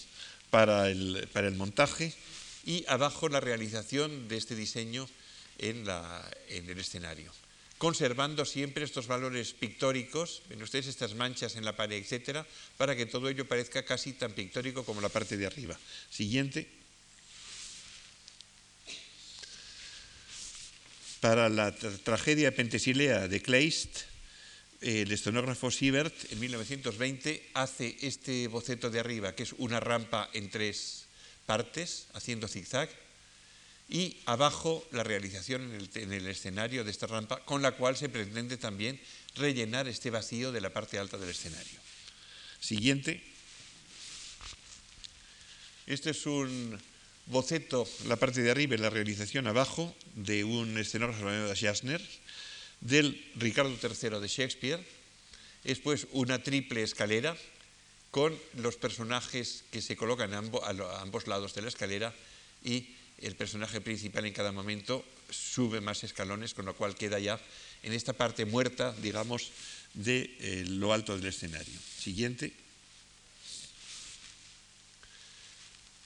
para 0.50 0.90
el, 0.90 1.56
montaje 1.56 2.14
y 2.66 2.84
abajo 2.88 3.30
la 3.30 3.40
realización 3.40 4.28
de 4.28 4.38
este 4.38 4.56
diseño 4.56 5.08
en, 5.60 5.86
el 6.50 6.80
escenario 6.80 7.32
conservando 7.78 8.46
siempre 8.46 8.86
estos 8.86 9.06
valores 9.06 9.52
pictóricos, 9.54 10.42
ven 10.50 10.64
ustedes 10.64 10.88
estas 10.88 11.14
manchas 11.14 11.58
en 11.58 11.66
la 11.66 11.76
pared, 11.76 11.98
etcétera, 11.98 12.48
para 12.78 12.96
que 12.96 13.06
todo 13.06 13.28
ello 13.28 13.46
parezca 13.46 13.84
casi 13.84 14.14
tan 14.14 14.32
pictórico 14.32 14.86
como 14.86 15.02
la 15.02 15.10
parte 15.10 15.36
de 15.36 15.46
arriba. 15.46 15.78
Siguiente. 16.10 16.85
Para 21.22 21.50
la 21.50 21.74
tragedia 21.74 22.54
pentesilea 22.56 23.28
de 23.28 23.42
Kleist, 23.42 24.02
el 24.82 25.12
escenógrafo 25.12 25.72
Siebert 25.72 26.14
en 26.32 26.40
1920 26.40 27.50
hace 27.54 27.98
este 28.02 28.48
boceto 28.48 28.90
de 28.90 29.00
arriba, 29.00 29.34
que 29.34 29.44
es 29.44 29.54
una 29.58 29.80
rampa 29.80 30.30
en 30.34 30.50
tres 30.50 31.06
partes, 31.46 32.08
haciendo 32.14 32.48
zigzag, 32.48 32.90
y 33.90 34.18
abajo 34.26 34.86
la 34.92 35.04
realización 35.04 35.74
en 35.96 36.14
el, 36.14 36.28
escenario 36.28 36.84
de 36.84 36.92
esta 36.92 37.08
rampa, 37.08 37.44
con 37.46 37.62
la 37.62 37.74
cual 37.74 37.96
se 37.96 38.10
pretende 38.10 38.58
también 38.58 39.00
rellenar 39.36 39.88
este 39.88 40.10
vacío 40.10 40.52
de 40.52 40.62
la 40.62 40.72
parte 40.72 40.98
alta 40.98 41.18
del 41.18 41.30
escenario. 41.30 41.80
Siguiente. 42.60 43.22
Este 45.86 46.12
es 46.12 46.26
un 46.26 46.80
boceto, 47.28 47.88
la 48.08 48.16
parte 48.16 48.42
de 48.42 48.52
arriba 48.52 48.76
y 48.76 48.78
la 48.78 48.90
realización 48.90 49.48
abajo, 49.48 49.96
de 50.16 50.44
un 50.44 50.78
escenógrafo 50.78 51.26
llamado 51.26 51.54
Jasner, 51.56 52.02
del 52.82 53.24
Ricardo 53.36 53.76
III 53.82 54.20
de 54.20 54.28
Shakespeare. 54.28 54.86
Es 55.64 55.80
pues 55.80 56.08
una 56.12 56.44
triple 56.44 56.84
escalera 56.84 57.36
con 58.12 58.38
los 58.56 58.78
personajes 58.78 59.64
que 59.72 59.82
se 59.82 59.96
colocan 59.96 60.34
a, 60.34 60.38
ambos 61.02 61.28
lados 61.28 61.54
de 61.54 61.62
la 61.62 61.68
escalera 61.68 62.14
y 62.64 62.96
el 63.20 63.36
personaje 63.36 63.82
principal 63.82 64.26
en 64.26 64.34
cada 64.34 64.52
momento 64.52 65.04
sube 65.30 65.82
más 65.82 66.04
escalones, 66.04 66.54
con 66.54 66.66
lo 66.66 66.76
cual 66.76 66.96
queda 66.96 67.20
ya 67.20 67.40
en 67.84 67.94
esta 67.94 68.14
parte 68.14 68.46
muerta, 68.46 68.94
digamos, 69.02 69.52
de 69.94 70.36
eh, 70.40 70.66
lo 70.68 70.94
alto 70.94 71.18
del 71.18 71.28
escenario. 71.28 71.80
Siguiente. 71.98 72.54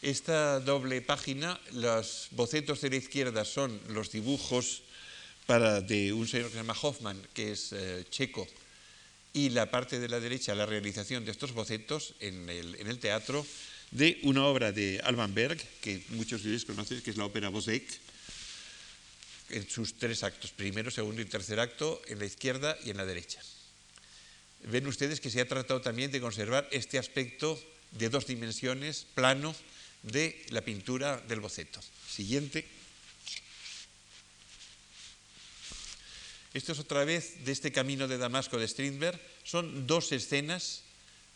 Esta 0.01 0.61
doble 0.61 1.01
página, 1.01 1.59
los 1.73 2.29
bocetos 2.31 2.79
de 2.79 2.89
la 2.89 2.95
izquierda 2.95 3.43
son 3.43 3.81
los 3.89 4.11
dibujos 4.11 4.83
para, 5.45 5.81
de 5.81 6.13
un 6.13 6.25
señor 6.25 6.47
que 6.47 6.53
se 6.53 6.57
llama 6.59 6.77
Hoffman, 6.81 7.21
que 7.33 7.51
es 7.51 7.73
eh, 7.73 8.05
checo, 8.09 8.47
y 9.33 9.49
la 9.49 9.69
parte 9.69 9.99
de 9.99 10.07
la 10.07 10.21
derecha, 10.21 10.55
la 10.55 10.65
realización 10.65 11.25
de 11.25 11.31
estos 11.31 11.51
bocetos 11.51 12.13
en 12.21 12.47
el, 12.49 12.99
teatro 12.99 13.45
de 13.91 14.19
una 14.23 14.45
obra 14.45 14.71
de 14.71 15.01
Alban 15.03 15.33
Berg, 15.33 15.59
que 15.81 16.01
muchos 16.11 16.43
de 16.43 16.55
ustedes 16.55 16.63
conocen, 16.63 17.01
que 17.01 17.11
es 17.11 17.17
la 17.17 17.25
ópera 17.25 17.49
Bosek, 17.49 17.83
en 19.49 19.69
sus 19.69 19.95
tres 19.95 20.23
actos, 20.23 20.51
primero, 20.51 20.91
segundo 20.91 21.21
y 21.21 21.25
tercer 21.25 21.59
acto, 21.59 22.01
en 22.07 22.19
la 22.19 22.25
izquierda 22.25 22.77
y 22.85 22.91
en 22.91 22.97
la 22.97 23.05
derecha. 23.05 23.41
Ven 24.63 24.87
ustedes 24.87 25.19
que 25.19 25.29
se 25.29 25.41
ha 25.41 25.47
tratado 25.47 25.81
también 25.81 26.09
de 26.09 26.21
conservar 26.21 26.69
este 26.71 26.97
aspecto 26.97 27.59
de 27.91 28.07
dos 28.07 28.27
dimensiones, 28.27 29.05
plano, 29.13 29.53
de 30.03 30.45
la 30.49 30.61
pintura 30.61 31.17
del 31.27 31.39
boceto. 31.39 31.79
Siguiente. 32.07 32.65
Esto 36.53 36.71
es 36.71 36.79
otra 36.79 37.05
vez 37.05 37.45
de 37.45 37.51
este 37.51 37.71
camino 37.71 38.07
de 38.07 38.17
Damasco 38.17 38.57
de 38.57 38.67
Strindberg. 38.67 39.19
Son 39.43 39.85
dos 39.85 40.11
escenas 40.11 40.81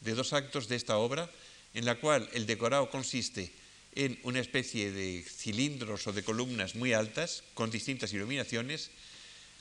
de 0.01 0.15
dos 0.15 0.33
actos 0.33 0.67
de 0.67 0.75
esta 0.75 0.97
obra, 0.97 1.29
en 1.73 1.85
la 1.85 1.99
cual 1.99 2.29
el 2.33 2.45
decorado 2.45 2.89
consiste 2.89 3.51
en 3.95 4.19
una 4.23 4.39
especie 4.39 4.91
de 4.91 5.23
cilindros 5.23 6.07
o 6.07 6.13
de 6.13 6.23
columnas 6.23 6.75
muy 6.75 6.93
altas, 6.93 7.43
con 7.53 7.69
distintas 7.69 8.11
iluminaciones, 8.13 8.89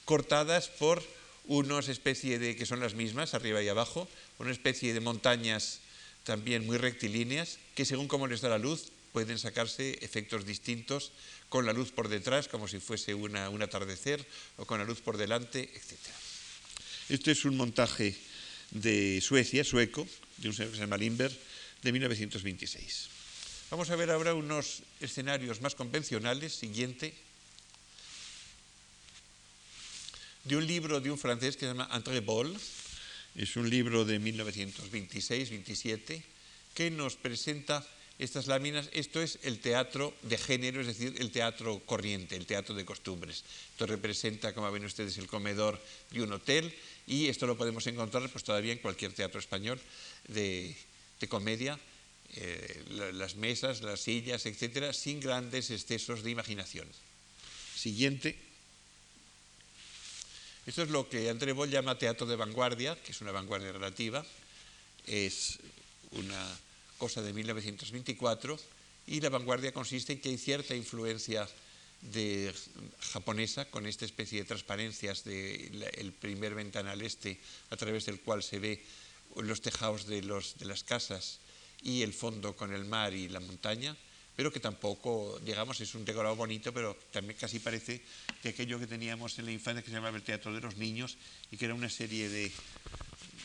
cortadas 0.04 0.68
por 0.68 1.02
unas 1.46 1.88
especie 1.88 2.38
de, 2.38 2.56
que 2.56 2.66
son 2.66 2.80
las 2.80 2.94
mismas, 2.94 3.34
arriba 3.34 3.62
y 3.62 3.68
abajo, 3.68 4.08
una 4.38 4.52
especie 4.52 4.94
de 4.94 5.00
montañas 5.00 5.80
también 6.24 6.66
muy 6.66 6.78
rectilíneas, 6.78 7.58
que 7.74 7.84
según 7.84 8.08
cómo 8.08 8.26
les 8.26 8.40
da 8.40 8.48
la 8.48 8.58
luz, 8.58 8.92
pueden 9.12 9.38
sacarse 9.38 9.98
efectos 10.00 10.46
distintos 10.46 11.12
con 11.48 11.66
la 11.66 11.72
luz 11.72 11.92
por 11.92 12.08
detrás, 12.08 12.48
como 12.48 12.66
si 12.66 12.80
fuese 12.80 13.14
un 13.14 13.36
atardecer, 13.36 14.24
o 14.56 14.64
con 14.64 14.78
la 14.78 14.84
luz 14.84 15.00
por 15.00 15.18
delante, 15.18 15.68
etc. 15.74 15.98
Este 17.08 17.32
es 17.32 17.44
un 17.44 17.56
montaje 17.56 18.16
de 18.70 19.20
Suecia, 19.20 19.64
sueco, 19.64 20.08
de 20.38 20.48
un 20.48 20.54
señor 20.54 20.70
que 20.70 20.76
se 20.76 20.82
llama 20.82 20.96
Lindbergh, 20.96 21.36
de 21.82 21.92
1926. 21.92 23.08
Vamos 23.70 23.90
a 23.90 23.96
ver 23.96 24.10
ahora 24.10 24.34
unos 24.34 24.82
escenarios 25.00 25.60
más 25.60 25.74
convencionales. 25.74 26.52
Siguiente. 26.52 27.14
De 30.44 30.56
un 30.56 30.66
libro 30.66 31.00
de 31.00 31.10
un 31.10 31.18
francés 31.18 31.56
que 31.56 31.60
se 31.60 31.72
llama 31.72 31.88
André 31.90 32.20
Boll. 32.20 32.54
Es 33.34 33.56
un 33.56 33.70
libro 33.70 34.04
de 34.04 34.20
1926-27 34.20 36.22
que 36.74 36.90
nos 36.90 37.16
presenta 37.16 37.86
estas 38.18 38.46
láminas, 38.46 38.90
esto 38.92 39.22
es 39.22 39.38
el 39.42 39.58
teatro 39.58 40.14
de 40.22 40.36
género, 40.36 40.80
es 40.80 40.86
decir, 40.86 41.14
el 41.18 41.30
teatro 41.30 41.80
corriente, 41.86 42.36
el 42.36 42.46
teatro 42.46 42.74
de 42.74 42.84
costumbres. 42.84 43.42
Esto 43.72 43.86
representa, 43.86 44.54
como 44.54 44.70
ven 44.70 44.84
ustedes, 44.84 45.16
el 45.16 45.26
comedor 45.26 45.80
de 46.10 46.22
un 46.22 46.32
hotel 46.32 46.72
y 47.06 47.28
esto 47.28 47.46
lo 47.46 47.56
podemos 47.56 47.86
encontrar 47.86 48.28
pues, 48.28 48.44
todavía 48.44 48.72
en 48.72 48.78
cualquier 48.78 49.12
teatro 49.12 49.40
español 49.40 49.80
de, 50.28 50.76
comedia, 51.28 51.78
eh, 52.34 52.84
las 53.14 53.36
mesas, 53.36 53.80
las 53.80 54.00
sillas, 54.00 54.44
etcétera, 54.44 54.92
sin 54.92 55.20
grandes 55.20 55.70
excesos 55.70 56.22
de 56.22 56.30
imaginación. 56.30 56.86
Siguiente. 57.74 58.51
Esto 60.64 60.82
es 60.82 60.90
lo 60.90 61.08
que 61.08 61.28
André 61.28 61.52
Boll 61.52 61.70
llama 61.70 61.98
teatro 61.98 62.26
de 62.26 62.36
vanguardia, 62.36 62.94
que 63.02 63.10
es 63.10 63.20
una 63.20 63.32
vanguardia 63.32 63.72
relativa. 63.72 64.24
Es 65.06 65.58
una 66.12 66.40
cosa 66.98 67.20
de 67.20 67.32
1924, 67.32 68.58
y 69.08 69.20
la 69.20 69.28
vanguardia 69.28 69.72
consiste 69.72 70.12
en 70.12 70.20
que 70.20 70.28
hay 70.28 70.38
cierta 70.38 70.76
influencia 70.76 71.48
de, 72.02 72.54
japonesa 73.12 73.64
con 73.66 73.86
esta 73.86 74.04
especie 74.04 74.38
de 74.38 74.44
transparencias 74.44 75.24
del 75.24 76.14
primer 76.20 76.54
ventanal 76.54 77.02
este 77.02 77.40
a 77.70 77.76
través 77.76 78.06
del 78.06 78.20
cual 78.20 78.42
se 78.42 78.58
ve 78.58 78.82
los 79.36 79.62
tejados 79.62 80.06
de, 80.06 80.22
los, 80.22 80.58
de 80.58 80.66
las 80.66 80.84
casas 80.84 81.38
y 81.82 82.02
el 82.02 82.12
fondo 82.12 82.54
con 82.54 82.72
el 82.72 82.84
mar 82.84 83.14
y 83.14 83.28
la 83.28 83.40
montaña, 83.40 83.96
pero 84.42 84.50
que 84.50 84.58
tampoco, 84.58 85.38
digamos, 85.46 85.80
es 85.80 85.94
un 85.94 86.04
decorado 86.04 86.34
bonito, 86.34 86.74
pero 86.74 86.98
también 87.12 87.38
casi 87.38 87.60
parece 87.60 88.02
de 88.42 88.50
aquello 88.50 88.74
que 88.80 88.88
teníamos 88.88 89.38
en 89.38 89.46
la 89.46 89.52
infancia 89.52 89.86
que 89.86 89.88
se 89.88 89.94
llamaba 89.94 90.16
el 90.16 90.24
Teatro 90.24 90.52
de 90.52 90.60
los 90.60 90.74
Niños 90.78 91.16
y 91.52 91.56
que 91.56 91.66
era 91.66 91.74
una 91.74 91.88
serie 91.88 92.28
de, 92.28 92.50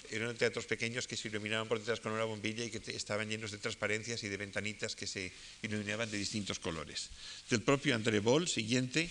eran 0.09 0.35
teatros 0.35 0.65
pequeños 0.65 1.05
que 1.05 1.15
se 1.15 1.27
iluminaban 1.27 1.67
por 1.67 1.77
detrás 1.77 1.99
con 1.99 2.13
una 2.13 2.23
bombilla 2.23 2.65
y 2.65 2.71
que 2.71 2.81
estaban 2.97 3.29
llenos 3.29 3.51
de 3.51 3.59
transparencias 3.59 4.23
y 4.23 4.27
de 4.27 4.37
ventanitas 4.37 4.95
que 4.95 5.05
se 5.05 5.31
iluminaban 5.61 6.09
de 6.09 6.17
distintos 6.17 6.57
colores. 6.57 7.11
Del 7.47 7.61
propio 7.61 7.93
André 7.93 8.17
Boll, 8.17 8.47
siguiente, 8.47 9.07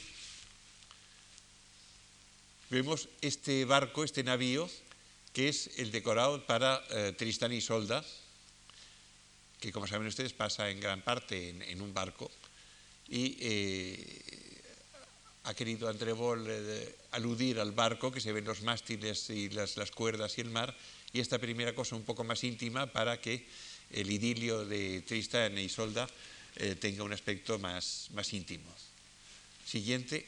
vemos 2.69 3.09
este 3.21 3.65
barco, 3.65 4.03
este 4.03 4.25
navío, 4.25 4.69
que 5.33 5.51
es 5.51 5.71
el 5.77 5.93
decorado 5.93 6.45
para 6.47 6.83
eh, 6.91 7.15
Tristán 7.17 7.53
y 7.53 7.61
Solda, 7.61 8.05
que 9.61 9.73
como 9.73 9.87
saben 9.87 10.07
ustedes 10.07 10.33
pasa 10.33 10.71
en 10.71 10.81
gran 10.81 11.03
parte 11.03 11.51
en, 11.51 11.81
un 11.81 11.93
barco, 11.95 12.31
y 13.09 13.37
eh, 13.41 14.63
ha 15.45 15.55
querido 15.55 15.89
André 15.89 16.13
Boll 16.13 16.47
aludir 17.13 17.61
al 17.61 17.73
barco, 17.73 18.11
que 18.11 18.21
se 18.21 18.33
ven 18.33 18.45
los 18.45 18.63
mástiles 18.63 19.31
y 19.31 19.49
las, 19.51 19.75
cuerdas 19.93 20.39
y 20.39 20.41
el 20.41 20.51
mar, 20.51 20.77
y 21.13 21.21
esta 21.21 21.39
primera 21.39 21.75
cosa 21.75 21.97
un 21.97 22.05
poco 22.05 22.25
más 22.25 22.43
íntima 22.45 22.87
para 22.87 23.21
que 23.21 23.47
el 23.91 24.11
idilio 24.11 24.65
de 24.65 25.03
Tristán 25.03 25.57
e 25.57 25.63
Isolda 25.63 26.09
tenga 26.81 27.05
un 27.05 27.13
aspecto 27.13 27.59
más, 27.59 28.09
más 28.13 28.33
íntimo. 28.33 28.67
Siguiente. 29.67 30.27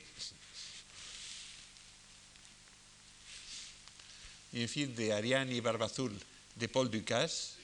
En 4.52 4.68
fin, 4.68 4.94
de 4.96 5.12
Ariane 5.12 5.54
y 5.54 5.60
Barbazul 5.60 6.18
de 6.56 6.68
Paul 6.68 6.90
Ducasse, 6.90 7.54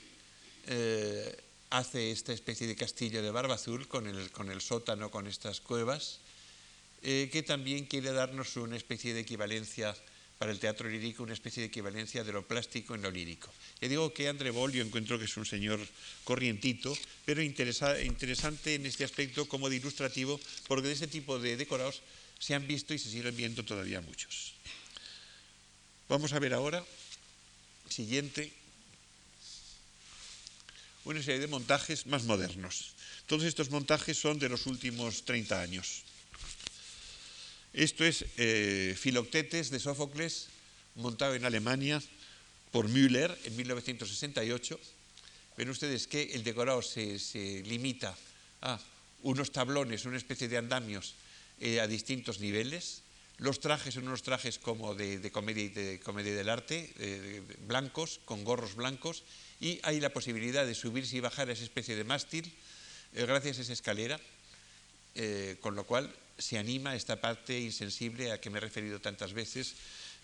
eh, 0.67 1.37
hace 1.75 2.13
esta 2.13 2.33
especie 2.33 2.69
de 2.69 2.77
castillo 2.77 3.21
de 3.21 3.33
Barbazul 3.33 3.89
con 3.89 4.07
el, 4.07 4.31
con 4.31 4.49
el 4.49 4.61
sótano, 4.61 5.11
con 5.11 5.27
estas 5.27 5.61
cuevas, 5.61 6.21
eh, 7.03 7.29
que 7.33 7.43
también 7.43 7.87
quiere 7.87 8.13
darnos 8.13 8.57
una 8.57 8.77
especie 8.77 9.13
de 9.13 9.21
equivalencia 9.21 9.95
para 10.39 10.53
el 10.53 10.61
teatro 10.61 10.89
lírico, 10.89 11.25
una 11.25 11.33
especie 11.33 11.63
de 11.63 11.67
equivalencia 11.67 12.23
de 12.23 12.33
lo 12.33 12.47
plástico 12.47 12.95
en 12.95 13.03
lo 13.03 13.11
lírico. 13.11 13.53
Ya 13.81 13.89
digo 13.89 14.15
que 14.15 14.29
André 14.29 14.51
Boll 14.51 14.71
yo 14.71 14.85
encuentro 14.85 15.19
que 15.19 15.25
es 15.25 15.37
un 15.37 15.47
señor 15.47 15.81
corrientito, 16.23 16.97
pero 17.25 17.43
interesante 17.43 18.75
en 18.75 18.87
este 18.87 19.03
aspecto 19.03 19.49
como 19.49 19.69
de 19.69 19.77
ilustrativo, 19.77 20.39
porque 20.69 20.87
de 20.87 20.95
ese 20.95 21.09
tipo 21.09 21.41
de 21.41 21.57
decorados 21.57 22.03
se 22.39 22.55
han 22.55 22.69
visto 22.69 22.95
y 22.95 23.01
se 23.01 23.11
siguen 23.11 23.37
viendo 23.37 23.65
todavía 23.65 24.01
muchos. 24.01 24.55
Vamos 26.09 26.33
a 26.33 26.39
ver 26.39 26.55
ahora, 26.55 26.85
siguiente, 27.89 28.53
una 31.05 31.23
serie 31.23 31.41
de 31.41 31.47
montajes 31.47 32.07
más 32.07 32.25
modernos. 32.25 32.95
Todos 33.27 33.45
estos 33.45 33.71
montajes 33.71 34.19
son 34.19 34.39
de 34.39 34.49
los 34.49 34.67
últimos 34.67 35.25
30 35.25 35.61
años. 35.61 36.03
Esto 37.73 38.05
es 38.05 38.25
eh, 38.37 38.97
Filoctetes 38.99 39.71
de 39.71 39.81
Sófocles, 39.81 40.49
montado 40.95 41.35
en 41.35 41.45
Alemania 41.45 42.03
por 42.71 42.89
Müller 42.89 43.37
en 43.45 43.57
1968. 43.57 44.81
Ven 45.57 45.69
ustedes 45.69 46.07
que 46.07 46.35
el 46.35 46.43
decorado 46.43 46.83
se, 46.83 47.63
limita 47.67 48.17
a 48.63 48.81
unos 49.23 49.53
tablones, 49.53 50.05
una 50.07 50.17
especie 50.17 50.49
de 50.49 50.59
andamios 50.59 51.15
eh, 51.61 51.81
a 51.81 51.87
distintos 51.87 52.41
niveles. 52.41 53.04
Los 53.39 53.61
trajes 53.61 53.95
son 53.95 54.07
unos 54.07 54.23
trajes 54.23 54.59
como 54.59 54.95
de, 54.95 55.31
comedia, 55.33 55.69
de 55.71 56.01
comedia 56.01 56.35
del 56.35 56.49
arte, 56.49 56.93
eh, 56.99 57.43
blancos, 57.67 58.21
con 58.25 58.45
gorros 58.45 58.77
blancos, 58.77 59.25
y 59.61 59.81
hay 59.83 60.01
la 60.01 60.11
posibilidad 60.11 60.65
de 60.65 60.75
subirse 60.75 61.17
y 61.17 61.21
bajar 61.21 61.49
a 61.49 61.53
esa 61.53 61.65
especie 61.65 61.97
de 61.97 62.05
mástil 62.05 62.53
eh, 63.15 63.27
gracias 63.27 63.59
a 63.59 63.63
esa 63.63 63.73
escalera, 63.73 64.21
eh, 65.15 65.57
con 65.61 65.75
lo 65.75 65.85
cual 65.85 66.15
se 66.39 66.59
anima 66.59 66.97
esta 66.97 67.21
parte 67.21 67.59
insensible 67.61 68.33
a 68.33 68.41
que 68.41 68.51
me 68.51 68.59
he 68.59 68.61
referido 68.61 69.01
tantas 69.01 69.33
veces 69.33 69.75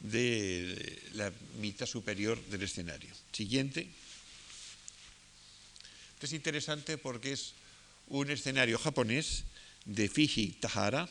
de 0.00 1.00
la 1.14 1.32
mitad 1.60 1.86
superior 1.86 2.40
del 2.46 2.62
escenario. 2.62 3.10
Siguiente. 3.32 3.86
Esto 6.14 6.26
es 6.26 6.32
interesante 6.32 6.98
porque 6.98 7.32
es 7.32 7.54
un 8.08 8.30
escenario 8.30 8.78
japonés 8.78 9.44
de 9.84 10.08
Fiji 10.08 10.58
Tahara, 10.60 11.08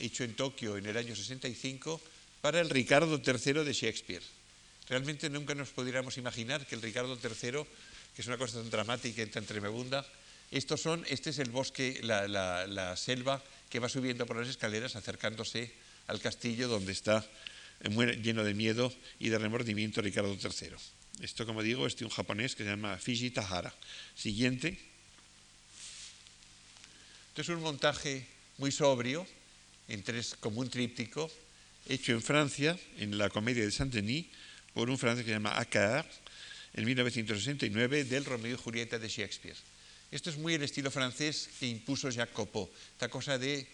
hecho 0.00 0.24
en 0.24 0.34
Tokio 0.34 0.76
en 0.76 0.86
el 0.86 0.96
año 0.96 1.14
65 1.14 2.00
para 2.40 2.60
el 2.60 2.70
Ricardo 2.70 3.20
III 3.24 3.64
de 3.64 3.72
Shakespeare. 3.72 4.22
Realmente 4.88 5.30
nunca 5.30 5.54
nos 5.54 5.70
pudiéramos 5.70 6.18
imaginar 6.18 6.66
que 6.66 6.74
el 6.74 6.82
Ricardo 6.82 7.16
III, 7.16 7.64
que 8.14 8.22
es 8.22 8.26
una 8.26 8.38
cosa 8.38 8.58
tan 8.58 8.70
dramática 8.70 9.22
y 9.22 9.26
tan 9.26 9.44
tremenda, 9.44 10.04
estos 10.50 10.80
son, 10.80 11.04
este 11.08 11.30
es 11.30 11.38
el 11.38 11.50
bosque, 11.50 12.00
la, 12.02 12.96
selva 12.96 13.42
que 13.68 13.78
va 13.78 13.88
subiendo 13.88 14.26
por 14.26 14.36
las 14.36 14.48
escaleras 14.48 14.96
acercándose 14.96 15.70
al 16.08 16.20
castillo 16.20 16.66
donde 16.66 16.90
está 16.90 17.24
lleno 17.80 18.42
de 18.42 18.54
miedo 18.54 18.92
y 19.20 19.28
de 19.28 19.38
remordimiento 19.38 20.02
Ricardo 20.02 20.34
III. 20.34 20.74
Esto, 21.20 21.46
como 21.46 21.62
digo, 21.62 21.86
es 21.86 21.96
de 21.96 22.04
un 22.04 22.10
japonés 22.10 22.56
que 22.56 22.64
se 22.64 22.70
llama 22.70 22.98
Fiji 22.98 23.30
Tahara. 23.30 23.72
Siguiente. 24.16 24.76
Esto 27.28 27.42
es 27.42 27.48
un 27.50 27.60
montaje 27.60 28.26
muy 28.58 28.72
sobrio, 28.72 29.26
en 29.90 30.02
tres, 30.02 30.36
como 30.38 30.60
un 30.60 30.70
tríptico, 30.70 31.30
hecho 31.88 32.12
en 32.12 32.22
Francia, 32.22 32.78
en 32.98 33.18
la 33.18 33.28
comedia 33.28 33.64
de 33.64 33.70
Saint-Denis, 33.70 34.26
por 34.72 34.88
un 34.88 34.98
francés 34.98 35.24
que 35.24 35.30
se 35.30 35.36
llama 35.36 35.58
Accard, 35.58 36.06
en 36.74 36.84
1969, 36.84 38.04
del 38.04 38.24
Romeo 38.24 38.54
y 38.54 38.58
Julieta 38.58 38.98
de 38.98 39.08
Shakespeare. 39.08 39.56
Esto 40.10 40.30
es 40.30 40.38
muy 40.38 40.54
el 40.54 40.62
estilo 40.62 40.90
francés 40.90 41.50
que 41.58 41.66
impuso 41.66 42.08
Copeau, 42.32 42.70
esta 42.92 43.08
cosa 43.08 43.38
de, 43.38 43.66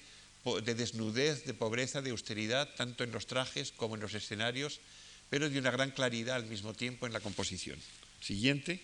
de 0.65 0.75
desnudez, 0.75 1.45
de 1.45 1.55
pobreza, 1.55 2.01
de 2.01 2.11
austeridad, 2.11 2.69
tanto 2.77 3.05
en 3.05 3.13
los 3.13 3.27
trajes 3.27 3.73
como 3.73 3.95
en 3.95 4.01
los 4.01 4.15
escenarios, 4.15 4.81
pero 5.29 5.51
de 5.51 5.59
una 5.59 5.71
gran 5.71 5.91
claridad 5.91 6.37
al 6.37 6.47
mismo 6.47 6.73
tiempo 6.73 7.07
en 7.07 7.13
la 7.13 7.21
composición. 7.21 7.79
Siguiente. 8.21 8.81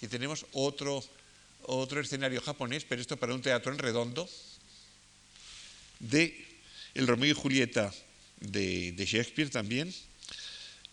Y 0.00 0.08
tenemos 0.08 0.46
otro, 0.52 1.02
otro 1.62 2.00
escenario 2.00 2.40
japonés, 2.40 2.84
pero 2.84 3.00
esto 3.00 3.16
para 3.16 3.34
un 3.34 3.42
teatro 3.42 3.72
en 3.72 3.78
redondo, 3.78 4.28
de 6.00 6.46
El 6.94 7.06
Romeo 7.06 7.30
y 7.30 7.34
Julieta 7.34 7.92
de, 8.40 8.94
Shakespeare 8.96 9.50
también, 9.50 9.92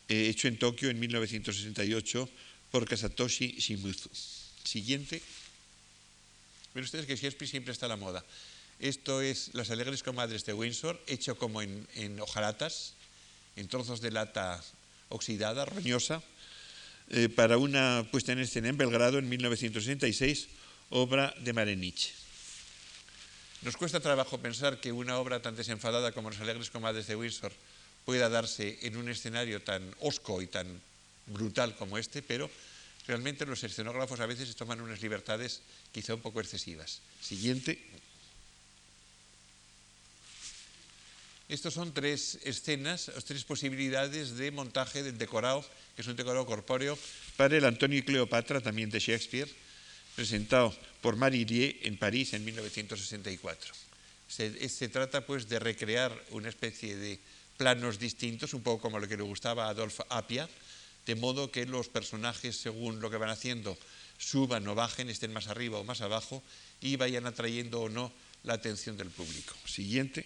eh, 0.09 0.27
hecho 0.29 0.47
en 0.47 0.57
Tokio 0.57 0.89
en 0.89 0.99
1968 0.99 2.29
por 2.71 2.87
Kasatoshi 2.87 3.55
Shimizu. 3.59 4.09
Siguiente. 4.63 5.21
Ven 6.73 6.83
ustedes 6.83 7.05
que 7.05 7.15
Shakespeare 7.15 7.49
siempre 7.49 7.73
está 7.73 7.87
a 7.87 7.89
la 7.89 7.97
moda. 7.97 8.23
Esto 8.79 9.21
es 9.21 9.51
Las 9.53 9.69
Alegres 9.69 10.03
Comadres 10.03 10.45
de 10.45 10.53
Windsor, 10.53 10.99
hecho 11.07 11.37
como 11.37 11.61
en, 11.61 11.87
en 11.95 12.19
hojalatas, 12.19 12.93
en 13.55 13.67
trozos 13.67 14.01
de 14.01 14.11
lata 14.11 14.63
oxidada, 15.09 15.65
roñosa, 15.65 16.23
eh, 17.09 17.27
para 17.27 17.57
una 17.57 18.07
puesta 18.09 18.31
en 18.31 18.39
escena 18.39 18.69
en 18.69 18.77
Belgrado 18.77 19.19
en 19.19 19.27
1966, 19.27 20.47
obra 20.89 21.35
de 21.41 21.51
Marenich. 21.51 22.20
Nos 23.61 23.77
cuesta 23.77 23.99
trabajo 23.99 24.39
pensar 24.39 24.81
que 24.81 24.91
una 24.91 25.19
obra 25.19 25.41
tan 25.41 25.55
desenfadada 25.55 26.11
como 26.13 26.31
Los 26.31 26.39
Alegres 26.41 26.71
Comadres 26.71 27.05
de 27.05 27.15
Windsor 27.15 27.53
pueda 28.05 28.27
darse 28.27 28.79
en 28.81 28.97
un 28.97 29.07
escenario 29.07 29.61
tan 29.61 29.85
osco 29.99 30.41
y 30.41 30.47
tan 30.47 30.81
brutal 31.27 31.75
como 31.75 31.99
este, 31.99 32.23
pero 32.23 32.49
realmente 33.05 33.45
los 33.45 33.63
escenógrafos 33.63 34.19
a 34.19 34.25
veces 34.25 34.55
toman 34.55 34.81
unas 34.81 35.01
libertades 35.01 35.61
quizá 35.91 36.15
un 36.15 36.21
poco 36.21 36.41
excesivas. 36.41 37.01
Siguiente. 37.21 37.77
Estas 41.47 41.75
son 41.75 41.93
tres 41.93 42.39
escenas, 42.43 43.11
tres 43.27 43.43
posibilidades 43.43 44.37
de 44.37 44.49
montaje 44.49 45.03
del 45.03 45.19
decorado, 45.19 45.63
que 45.95 46.01
es 46.01 46.07
un 46.07 46.15
decorado 46.15 46.47
corpóreo, 46.47 46.97
para 47.37 47.57
el 47.57 47.65
Antonio 47.65 47.99
y 47.99 48.03
Cleopatra, 48.03 48.61
también 48.61 48.89
de 48.89 48.99
Shakespeare, 48.99 49.49
presentado 50.15 50.73
por 51.01 51.17
Marillier 51.17 51.77
en 51.83 51.97
París 51.97 52.33
en 52.33 52.45
1964. 52.45 53.73
Se, 54.29 54.87
trata 54.87 55.25
pues 55.25 55.49
de 55.49 55.59
recrear 55.59 56.15
una 56.29 56.47
especie 56.47 56.95
de 56.95 57.19
planos 57.57 57.99
distintos, 57.99 58.53
un 58.53 58.63
poco 58.63 58.81
como 58.81 58.99
lo 58.99 59.07
que 59.07 59.17
le 59.17 59.23
gustaba 59.23 59.65
a 59.65 59.69
Adolphe 59.69 60.03
Apia, 60.09 60.47
de 61.05 61.15
modo 61.15 61.51
que 61.51 61.65
los 61.65 61.89
personajes, 61.89 62.55
según 62.55 63.01
lo 63.01 63.09
que 63.09 63.17
van 63.17 63.29
haciendo, 63.29 63.77
suban 64.17 64.65
o 64.67 64.75
bajen, 64.75 65.09
estén 65.09 65.33
más 65.33 65.47
arriba 65.47 65.79
o 65.79 65.83
más 65.83 66.01
abajo 66.01 66.43
y 66.79 66.95
vayan 66.95 67.25
atrayendo 67.25 67.81
o 67.81 67.89
no 67.89 68.13
la 68.43 68.53
atención 68.53 68.95
del 68.95 69.09
público. 69.09 69.53
Siguiente. 69.65 70.25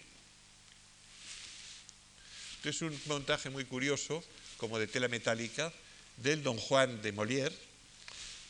Es 2.64 2.82
un 2.82 2.98
montaje 3.06 3.50
muy 3.50 3.66
curioso, 3.66 4.24
como 4.58 4.80
de 4.80 4.88
tela 4.88 5.08
metálica, 5.08 5.72
del 6.18 6.44
Don 6.44 6.58
Juan 6.58 7.02
de 7.02 7.14
Molière, 7.14 7.54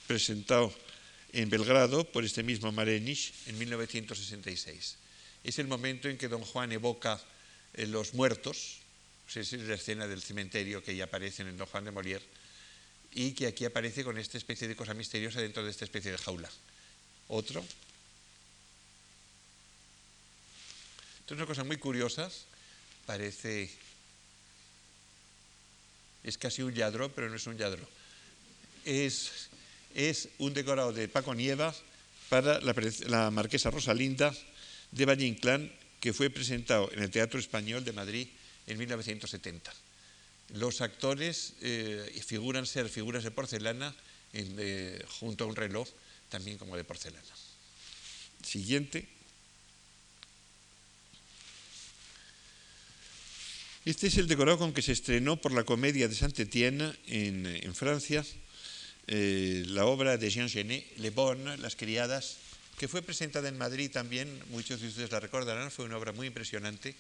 presentado 0.08 0.74
en 1.36 1.50
Belgrado 1.50 2.10
por 2.10 2.24
este 2.24 2.44
mismo 2.44 2.72
Marenich 2.72 3.34
en 3.48 3.58
1966. 3.58 4.96
Es 5.44 5.60
el 5.60 5.68
momento 5.68 6.08
en 6.08 6.18
que 6.18 6.30
don 6.30 6.42
Juan 6.42 6.72
evoca 6.72 7.20
eh, 7.74 7.86
los 7.88 8.14
muertos, 8.14 8.80
es 9.36 9.52
la 9.52 9.76
escena 9.76 10.08
del 10.08 10.22
cementerio 10.22 10.82
que 10.82 10.96
ya 10.96 11.04
aparece 11.04 11.42
en 11.42 11.50
el 11.50 11.58
Don 11.58 11.68
Juan 11.68 11.84
de 11.84 11.92
Molière, 11.92 12.24
y 13.12 13.34
que 13.34 13.48
aquí 13.48 13.66
aparece 13.66 14.06
con 14.06 14.18
esta 14.18 14.38
especie 14.38 14.70
de 14.70 14.78
cosa 14.78 14.94
misteriosa 14.94 15.42
dentro 15.42 15.62
de 15.62 15.72
esta 15.72 15.84
especie 15.84 16.12
de 16.12 16.18
jaula. 16.18 16.50
Otro. 17.28 17.60
Esto 21.20 21.34
es 21.34 21.38
una 21.38 21.46
cosa 21.46 21.66
muy 21.66 21.78
curiosa, 21.78 22.32
parece... 23.06 23.70
Es 26.24 26.38
casi 26.38 26.62
un 26.62 26.74
yadro, 26.74 27.12
pero 27.14 27.30
no 27.30 27.36
es 27.36 27.46
un 27.46 27.58
yadro. 27.58 27.86
Es 28.86 29.50
es 29.96 30.30
un 30.38 30.54
decorado 30.54 30.94
de 30.94 31.08
Paco 31.08 31.34
Nievas 31.34 31.82
para 32.30 32.60
la, 32.60 33.32
marquesa 33.32 33.72
Rosalinda 33.72 34.36
de 34.92 35.06
Valle 35.06 35.26
Inclán, 35.26 35.72
que 36.00 36.14
fue 36.14 36.30
presentado 36.30 36.92
en 36.92 37.02
el 37.02 37.10
Teatro 37.10 37.40
Español 37.40 37.84
de 37.84 37.94
Madrid 37.94 38.28
en 38.68 38.78
1970. 38.78 39.74
Los 40.54 40.82
actores 40.82 41.54
eh, 41.62 42.22
figuran 42.26 42.68
ser 42.68 42.90
figuras 42.90 43.24
de 43.24 43.32
porcelana 43.32 43.96
eh, 44.34 45.04
junto 45.20 45.46
a 45.46 45.48
un 45.48 45.56
reloj 45.56 45.88
también 46.30 46.58
como 46.58 46.76
de 46.76 46.84
porcelana. 46.84 47.24
Siguiente. 48.44 49.08
Este 53.86 54.08
es 54.08 54.18
el 54.18 54.28
decorado 54.28 54.58
con 54.58 54.74
que 54.74 54.82
se 54.82 54.92
estrenó 54.92 55.38
por 55.38 55.54
la 55.54 55.64
comedia 55.64 56.08
de 56.08 56.16
Saint-Étienne 56.16 56.94
en 57.06 57.76
Francia 57.76 58.26
eh, 59.08 59.64
la 59.68 59.86
obra 59.86 60.18
de 60.18 60.30
Jean 60.30 60.50
Genet, 60.50 60.98
Le 60.98 61.10
Bon, 61.10 61.62
Las 61.62 61.76
Criadas, 61.76 62.38
que 62.78 62.88
fue 62.88 63.02
presentada 63.02 63.48
en 63.48 63.58
Madrid 63.58 63.92
también, 63.92 64.28
muchos 64.50 64.82
de 64.82 64.88
ustedes 64.88 65.12
la 65.12 65.20
recordarán, 65.20 65.72
fue 65.72 65.86
una 65.86 65.98
obra 65.98 66.12
muy 66.12 66.28
impresionante, 66.28 66.96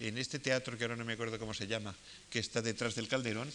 en 0.00 0.16
este 0.18 0.38
teatro 0.38 0.78
que 0.78 0.84
ahora 0.84 0.96
no 0.96 1.04
me 1.04 1.14
acuerdo 1.14 1.38
cómo 1.38 1.54
se 1.54 1.66
llama, 1.66 1.94
que 2.30 2.38
está 2.38 2.62
detrás 2.62 2.94
del 2.94 3.08
Calderón, 3.08 3.50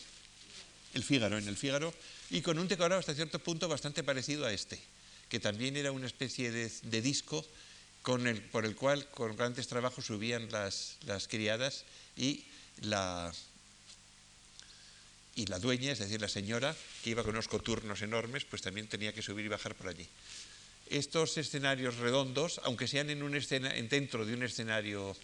el 0.94 1.04
Fígaro, 1.04 1.38
en 1.38 1.48
el 1.48 1.56
Fígaro, 1.56 1.94
y 2.30 2.42
con 2.42 2.60
un 2.60 2.68
decorado 2.68 3.00
hasta 3.00 3.14
cierto 3.14 3.40
punto 3.40 3.68
bastante 3.68 4.04
parecido 4.04 4.46
a 4.46 4.52
este, 4.52 4.80
que 5.30 5.40
también 5.40 5.78
era 5.78 5.92
una 5.92 6.08
especie 6.08 6.52
de, 6.52 6.72
de 6.84 7.02
disco 7.02 7.46
con 8.02 8.28
el, 8.28 8.42
por 8.42 8.66
el 8.66 8.76
cual 8.76 9.08
con 9.10 9.36
grandes 9.36 9.68
trabajos 9.68 10.06
subían 10.06 10.52
las, 10.52 10.98
las 11.06 11.28
criadas 11.28 11.86
y 12.18 12.44
la, 12.82 13.32
y 15.36 15.48
la 15.48 15.60
dueña, 15.60 15.92
es 15.92 16.00
decir, 16.00 16.22
la 16.22 16.28
señora, 16.28 16.76
que 17.04 17.10
iba 17.10 17.24
con 17.24 17.32
unos 17.34 17.48
coturnos 17.48 18.02
enormes, 18.02 18.46
pues 18.46 18.62
también 18.62 18.88
tenía 18.88 19.14
que 19.14 19.22
subir 19.22 19.46
y 19.46 19.50
bajar 19.50 19.76
por 19.76 19.88
allí. 19.88 20.08
Estos 20.90 21.38
escenarios 21.38 21.98
redondos, 21.98 22.62
aunque 22.64 22.88
sean 22.88 23.10
en 23.10 23.24
un 23.24 23.36
escena, 23.36 23.76
en 23.76 23.90
dentro 23.90 24.26
de 24.26 24.34
un 24.34 24.44
escenario 24.44 25.16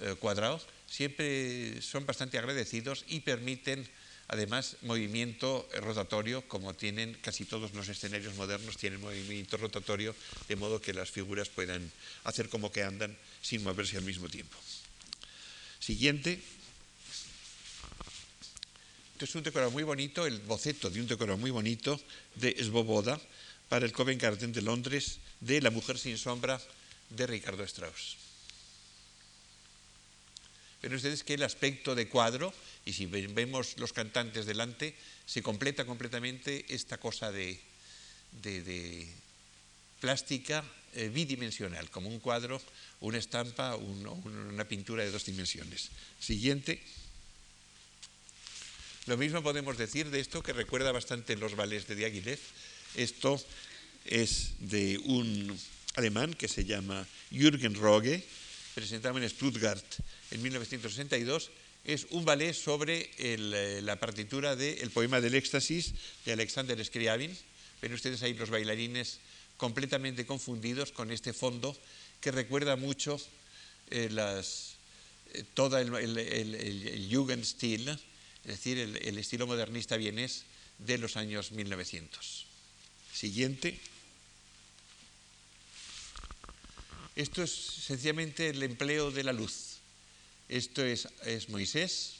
eh, 0.00 0.14
cuadrado, 0.18 0.60
siempre 0.86 1.82
son 1.82 2.06
bastante 2.06 2.38
agradecidos 2.38 3.04
y 3.08 3.20
permiten 3.20 3.86
además 4.28 4.76
movimiento 4.82 5.68
rotatorio, 5.82 6.46
como 6.46 6.72
tienen 6.72 7.18
casi 7.20 7.44
todos 7.44 7.74
los 7.74 7.88
escenarios 7.88 8.36
modernos, 8.36 8.76
tienen 8.76 9.00
movimiento 9.00 9.56
rotatorio, 9.56 10.14
de 10.48 10.56
modo 10.56 10.80
que 10.80 10.94
las 10.94 11.10
figuras 11.10 11.48
puedan 11.48 11.90
hacer 12.24 12.48
como 12.48 12.70
que 12.70 12.84
andan 12.84 13.16
sin 13.42 13.64
moverse 13.64 13.96
al 13.96 14.04
mismo 14.04 14.28
tiempo. 14.28 14.56
Siguiente. 15.80 16.40
Esto 19.20 19.32
es 19.32 19.34
un 19.34 19.42
decorado 19.42 19.70
muy 19.70 19.82
bonito, 19.82 20.24
el 20.24 20.38
boceto 20.38 20.88
de 20.88 20.98
un 20.98 21.06
decorado 21.06 21.36
muy 21.36 21.50
bonito 21.50 22.00
de 22.36 22.56
Svoboda 22.64 23.20
para 23.68 23.84
el 23.84 23.92
Covent 23.92 24.18
Garden 24.18 24.50
de 24.50 24.62
Londres 24.62 25.18
de 25.40 25.60
La 25.60 25.68
mujer 25.68 25.98
sin 25.98 26.16
sombra 26.16 26.58
de 27.10 27.26
Ricardo 27.26 27.62
Strauss. 27.64 28.16
Ven 30.80 30.94
ustedes 30.94 31.22
que 31.22 31.34
el 31.34 31.42
aspecto 31.42 31.94
de 31.94 32.08
cuadro, 32.08 32.54
y 32.86 32.94
si 32.94 33.04
vemos 33.04 33.76
los 33.76 33.92
cantantes 33.92 34.46
delante, 34.46 34.96
se 35.26 35.42
completa 35.42 35.84
completamente 35.84 36.64
esta 36.70 36.96
cosa 36.96 37.30
de, 37.30 37.60
de, 38.40 39.06
plástica 40.00 40.64
eh, 40.94 41.10
bidimensional, 41.10 41.90
como 41.90 42.08
un 42.08 42.20
cuadro, 42.20 42.58
una 43.00 43.18
estampa, 43.18 43.76
un, 43.76 44.06
una 44.06 44.64
pintura 44.64 45.04
de 45.04 45.10
dos 45.10 45.26
dimensiones. 45.26 45.90
Siguiente. 46.18 46.80
Lo 49.06 49.16
mismo 49.16 49.42
podemos 49.42 49.78
decir 49.78 50.10
de 50.10 50.20
esto 50.20 50.42
que 50.42 50.52
recuerda 50.52 50.92
bastante 50.92 51.36
los 51.36 51.56
ballets 51.56 51.86
de 51.88 51.96
Diaghilev. 51.96 52.38
Esto 52.94 53.40
es 54.04 54.52
de 54.60 54.98
un 54.98 55.58
alemán 55.96 56.34
que 56.34 56.48
se 56.48 56.64
llama 56.64 57.06
Jürgen 57.30 57.74
Roge, 57.74 58.24
presentado 58.74 59.18
en 59.18 59.28
Stuttgart 59.28 59.84
en 60.30 60.42
1962, 60.42 61.50
es 61.84 62.06
un 62.10 62.24
ballet 62.24 62.52
sobre 62.52 63.10
eh, 63.18 63.80
la 63.82 63.98
partitura 63.98 64.54
del 64.54 64.78
de 64.78 64.90
poema 64.90 65.20
del 65.20 65.34
éxtasis 65.34 65.94
de 66.24 66.32
Alexander 66.32 66.82
Scriabin. 66.84 67.36
Ven 67.80 67.94
ustedes 67.94 68.22
ahí 68.22 68.34
los 68.34 68.50
bailarines 68.50 69.18
completamente 69.56 70.26
confundidos 70.26 70.92
con 70.92 71.10
este 71.10 71.32
fondo 71.32 71.76
que 72.20 72.32
recuerda 72.32 72.76
mucho 72.76 73.18
eh, 73.90 74.08
eh, 74.12 75.44
todo 75.54 75.78
el, 75.78 75.94
el, 75.96 77.08
Jugendstil, 77.10 77.98
es 78.50 78.56
decir, 78.56 78.78
el, 78.78 79.16
estilo 79.16 79.46
modernista 79.46 79.96
vienés 79.96 80.42
de 80.78 80.98
los 80.98 81.16
años 81.16 81.52
1900. 81.52 82.46
Siguiente. 83.14 83.78
Esto 87.14 87.44
es 87.44 87.52
sencillamente 87.52 88.48
el 88.48 88.60
empleo 88.64 89.12
de 89.12 89.22
la 89.22 89.32
luz. 89.32 89.78
Esto 90.48 90.84
es, 90.84 91.06
Moisés 91.48 92.16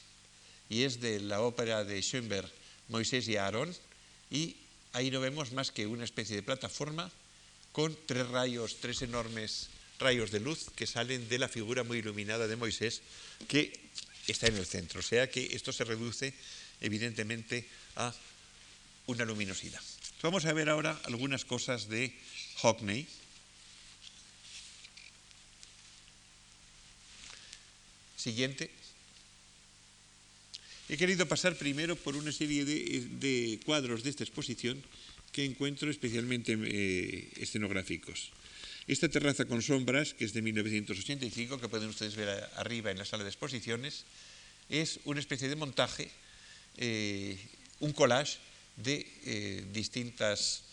y 0.69 0.85
es 0.85 1.01
de 1.01 1.19
la 1.19 1.41
ópera 1.41 1.83
de 1.83 2.01
Schoenberg, 2.01 2.49
Moisés 2.87 3.27
y 3.27 3.37
Aarón, 3.37 3.75
y 4.31 4.55
ahí 4.93 5.11
no 5.11 5.19
vemos 5.19 5.51
más 5.51 5.73
que 5.73 5.89
una 5.89 6.05
especie 6.05 6.37
de 6.37 6.45
plataforma 6.45 7.11
con 7.73 7.99
tres 8.07 8.29
rayos, 8.29 8.77
tres 8.79 9.03
enormes 9.03 9.69
rayos 9.99 10.31
de 10.31 10.39
luz 10.39 10.71
que 10.77 10.87
salen 10.87 11.29
de 11.29 11.39
la 11.41 11.49
figura 11.49 11.83
muy 11.83 11.99
iluminada 11.99 12.47
de 12.47 12.55
Moisés 12.55 13.03
que 13.49 13.73
está 14.31 14.47
en 14.47 14.57
el 14.57 14.67
centro. 14.67 15.01
O 15.01 15.03
sea 15.03 15.31
que 15.31 15.55
esto 15.55 15.73
se 15.73 15.85
reduce 15.85 16.35
evidentemente 16.81 17.67
a 17.97 18.15
una 19.07 19.25
luminosidad. 19.25 19.83
Vamos 20.23 20.45
a 20.45 20.53
ver 20.53 20.69
ahora 20.69 21.01
algunas 21.05 21.45
cosas 21.45 21.89
de 21.89 22.13
Hockney. 22.57 23.07
Siguiente. 28.17 28.71
He 30.91 30.97
querido 30.97 31.27
pasar 31.27 31.57
primero 31.57 31.97
por 31.97 32.17
una 32.17 32.33
serie 32.33 32.65
de, 32.65 33.61
cuadros 33.65 34.03
de 34.03 34.11
esta 34.11 34.25
exposición 34.25 34.83
que 35.33 35.45
encuentro 35.45 35.89
especialmente 35.89 36.59
eh, 36.59 37.31
escenográficos. 37.39 38.31
Esta 38.91 39.09
terraza 39.09 39.45
con 39.45 39.63
sombras, 39.63 40.15
que 40.15 40.25
es 40.25 40.33
de 40.33 40.43
1985, 40.43 41.61
que 41.61 41.69
pueden 41.69 41.91
ustedes 41.91 42.17
ver 42.17 42.29
arriba 42.57 42.91
en 42.91 42.99
la 42.99 43.05
sala 43.05 43.23
de 43.23 43.31
exposiciones, 43.31 44.03
es 44.69 44.99
una 45.05 45.21
especie 45.21 45.49
de 45.49 45.55
montaje, 45.55 46.11
eh, 46.77 47.39
un 47.79 47.93
collage 47.93 48.39
de 48.75 49.07
eh, 49.23 49.65
distintas 49.71 50.65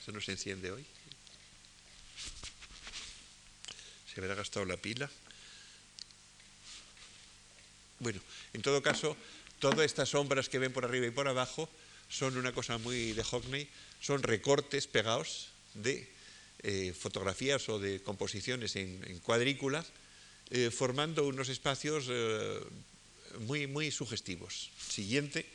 ¿Eso 0.00 0.12
no 0.12 0.20
se 0.20 0.30
enciende 0.30 0.70
hoy? 0.70 0.86
¿Se 4.06 4.20
habrá 4.20 4.36
gastado 4.36 4.66
la 4.66 4.76
pila? 4.76 5.10
Bueno, 7.98 8.20
en 8.52 8.62
todo 8.62 8.80
caso, 8.80 9.16
todas 9.60 9.86
estas 9.86 10.08
sombras 10.08 10.48
que 10.48 10.58
ven 10.58 10.72
por 10.72 10.84
arriba 10.84 11.06
y 11.06 11.10
por 11.10 11.28
abajo 11.28 11.68
son 12.08 12.36
una 12.36 12.52
cosa 12.52 12.78
muy 12.78 13.12
de 13.12 13.22
Hockney, 13.22 13.68
son 14.00 14.22
recortes 14.22 14.88
pegados 14.88 15.50
de 15.74 16.08
eh, 16.62 16.92
fotografías 16.98 17.68
o 17.68 17.78
de 17.78 18.02
composiciones 18.02 18.74
en, 18.76 19.00
en 19.06 19.20
eh, 20.50 20.70
formando 20.70 21.26
unos 21.26 21.48
espacios 21.48 22.06
eh, 22.08 22.60
muy, 23.46 23.66
muy 23.68 23.90
sugestivos. 23.92 24.70
Siguiente. 24.76 25.46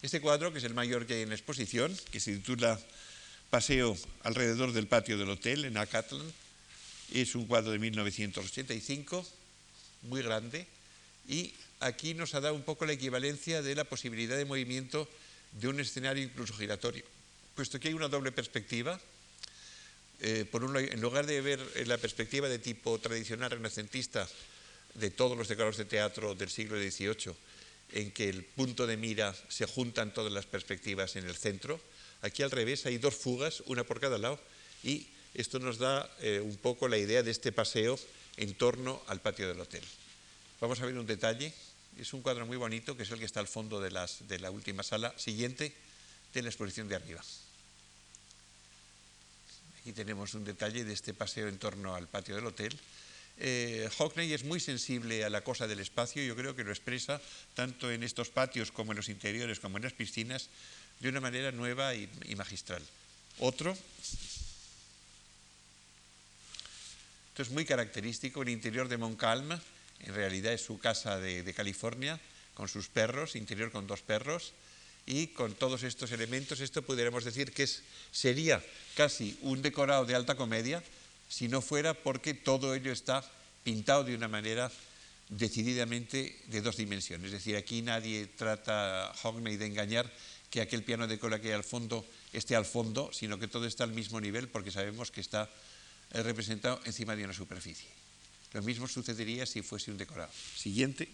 Este 0.00 0.20
cuadro, 0.20 0.52
que 0.52 0.58
es 0.58 0.64
el 0.64 0.74
mayor 0.74 1.06
que 1.06 1.14
hay 1.14 1.22
en 1.22 1.30
la 1.30 1.34
exposición, 1.34 1.96
que 2.12 2.20
se 2.20 2.36
titula 2.36 2.78
Paseo 3.50 3.98
alrededor 4.22 4.72
del 4.72 4.86
patio 4.86 5.18
del 5.18 5.30
hotel 5.30 5.64
en 5.64 5.76
Acatlán, 5.76 6.22
es 7.12 7.34
un 7.34 7.46
cuadro 7.46 7.72
de 7.72 7.80
1985, 7.80 9.26
muy 10.02 10.22
grande, 10.22 10.66
y 11.28 11.52
aquí 11.80 12.14
nos 12.14 12.34
ha 12.34 12.40
dado 12.40 12.54
un 12.54 12.62
poco 12.62 12.86
la 12.86 12.92
equivalencia 12.92 13.62
de 13.62 13.74
la 13.74 13.84
posibilidad 13.84 14.36
de 14.36 14.44
movimiento 14.44 15.08
de 15.52 15.68
un 15.68 15.80
escenario 15.80 16.24
incluso 16.24 16.54
giratorio, 16.54 17.04
puesto 17.54 17.78
que 17.78 17.88
hay 17.88 17.94
una 17.94 18.08
doble 18.08 18.32
perspectiva. 18.32 19.00
Eh, 20.20 20.46
en 20.50 21.00
lugar 21.00 21.26
de 21.26 21.40
ver 21.40 21.60
la 21.86 21.96
perspectiva 21.96 22.48
de 22.48 22.58
tipo 22.58 22.98
tradicional 22.98 23.52
renacentista 23.52 24.28
de 24.94 25.10
todos 25.10 25.38
los 25.38 25.46
decorados 25.46 25.76
de 25.76 25.84
teatro 25.84 26.34
del 26.34 26.50
siglo 26.50 26.76
XVIII, 26.76 27.34
en 27.92 28.10
que 28.10 28.28
el 28.28 28.44
punto 28.44 28.86
de 28.86 28.96
mira 28.96 29.34
se 29.48 29.66
juntan 29.66 30.12
todas 30.12 30.32
las 30.32 30.46
perspectivas 30.46 31.14
en 31.14 31.24
el 31.24 31.36
centro, 31.36 31.80
aquí 32.22 32.42
al 32.42 32.50
revés 32.50 32.84
hay 32.86 32.98
dos 32.98 33.14
fugas, 33.14 33.62
una 33.66 33.84
por 33.84 34.00
cada 34.00 34.18
lado, 34.18 34.40
y 34.82 35.06
esto 35.34 35.60
nos 35.60 35.78
da 35.78 36.10
eh, 36.20 36.40
un 36.42 36.56
poco 36.56 36.88
la 36.88 36.98
idea 36.98 37.22
de 37.22 37.30
este 37.30 37.52
paseo 37.52 37.98
en 38.38 38.54
torno 38.54 39.02
al 39.08 39.20
patio 39.20 39.48
del 39.48 39.60
hotel. 39.60 39.82
Vamos 40.60 40.80
a 40.80 40.86
ver 40.86 40.96
un 40.96 41.06
detalle. 41.06 41.52
Es 41.98 42.12
un 42.12 42.22
cuadro 42.22 42.46
muy 42.46 42.56
bonito, 42.56 42.96
que 42.96 43.02
es 43.02 43.10
el 43.10 43.18
que 43.18 43.24
está 43.24 43.40
al 43.40 43.48
fondo 43.48 43.80
de, 43.80 43.90
la 43.90 44.50
última 44.50 44.82
sala 44.82 45.12
siguiente 45.18 45.74
de 46.32 46.42
la 46.42 46.48
exposición 46.48 46.88
de 46.88 46.94
arriba. 46.94 47.22
Aquí 49.80 49.92
tenemos 49.92 50.34
un 50.34 50.44
detalle 50.44 50.84
de 50.84 50.92
este 50.92 51.14
paseo 51.14 51.48
en 51.48 51.58
torno 51.58 51.94
al 51.94 52.06
patio 52.06 52.36
del 52.36 52.46
hotel. 52.46 52.78
Eh, 53.38 53.88
Hockney 53.98 54.32
es 54.32 54.44
muy 54.44 54.60
sensible 54.60 55.24
a 55.24 55.30
la 55.30 55.42
cosa 55.42 55.66
del 55.66 55.80
espacio, 55.80 56.22
yo 56.22 56.36
creo 56.36 56.54
que 56.54 56.64
lo 56.64 56.70
expresa 56.70 57.20
tanto 57.54 57.90
en 57.90 58.02
estos 58.02 58.30
patios 58.30 58.70
como 58.70 58.92
en 58.92 58.96
los 58.96 59.08
interiores, 59.08 59.60
como 59.60 59.78
en 59.78 59.84
las 59.84 59.92
piscinas, 59.92 60.48
de 61.00 61.08
una 61.08 61.20
manera 61.20 61.52
nueva 61.52 61.94
y, 61.94 62.08
y 62.24 62.34
magistral. 62.34 62.82
Otro 63.38 63.76
Esto 67.38 67.50
es 67.50 67.54
muy 67.54 67.64
característico. 67.64 68.42
El 68.42 68.48
interior 68.48 68.88
de 68.88 68.96
Montcalm, 68.96 69.52
en 69.52 70.12
realidad 70.12 70.52
es 70.52 70.60
su 70.60 70.80
casa 70.80 71.20
de, 71.20 71.54
California, 71.54 72.18
con 72.52 72.66
sus 72.66 72.88
perros, 72.88 73.36
interior 73.36 73.70
con 73.70 73.86
dos 73.86 74.02
perros. 74.02 74.54
y 75.06 75.28
con 75.28 75.54
todos 75.54 75.84
estos 75.84 76.10
elementos, 76.10 76.58
esto 76.58 76.82
pudiéramos 76.82 77.22
decir 77.22 77.52
que 77.52 77.62
es, 77.62 77.84
sería 78.10 78.60
casi 78.96 79.38
un 79.42 79.62
decorado 79.62 80.04
de 80.04 80.16
alta 80.16 80.34
comedia, 80.34 80.82
si 81.28 81.46
no 81.46 81.62
fuera 81.62 81.94
porque 81.94 82.34
todo 82.34 82.74
ello 82.74 82.90
está 82.90 83.22
pintado 83.62 84.02
de 84.02 84.16
una 84.16 84.26
manera 84.26 84.72
decididamente 85.28 86.42
de 86.48 86.60
dos 86.60 86.76
dimensiones. 86.76 87.26
Es 87.26 87.38
decir, 87.38 87.54
aquí 87.54 87.82
nadie 87.82 88.26
trata 88.26 89.12
Hogney 89.22 89.56
de 89.56 89.66
engañar 89.66 90.12
que 90.50 90.60
aquel 90.60 90.82
piano 90.82 91.06
de 91.06 91.20
cola 91.20 91.40
que 91.40 91.48
hay 91.48 91.54
al 91.54 91.62
fondo 91.62 92.04
esté 92.32 92.56
al 92.56 92.66
fondo, 92.66 93.12
sino 93.12 93.38
que 93.38 93.46
todo 93.46 93.64
está 93.64 93.84
al 93.84 93.92
mismo 93.92 94.20
nivel 94.20 94.48
porque 94.48 94.72
sabemos 94.72 95.12
que 95.12 95.20
está 95.20 95.48
representado 96.10 96.80
encima 96.84 97.14
de 97.16 97.24
una 97.24 97.34
superficie. 97.34 97.88
Lo 98.52 98.62
mismo 98.62 98.88
sucedería 98.88 99.44
si 99.44 99.62
fuese 99.62 99.90
un 99.90 99.98
decorado. 99.98 100.32
Siguiente. 100.56 101.08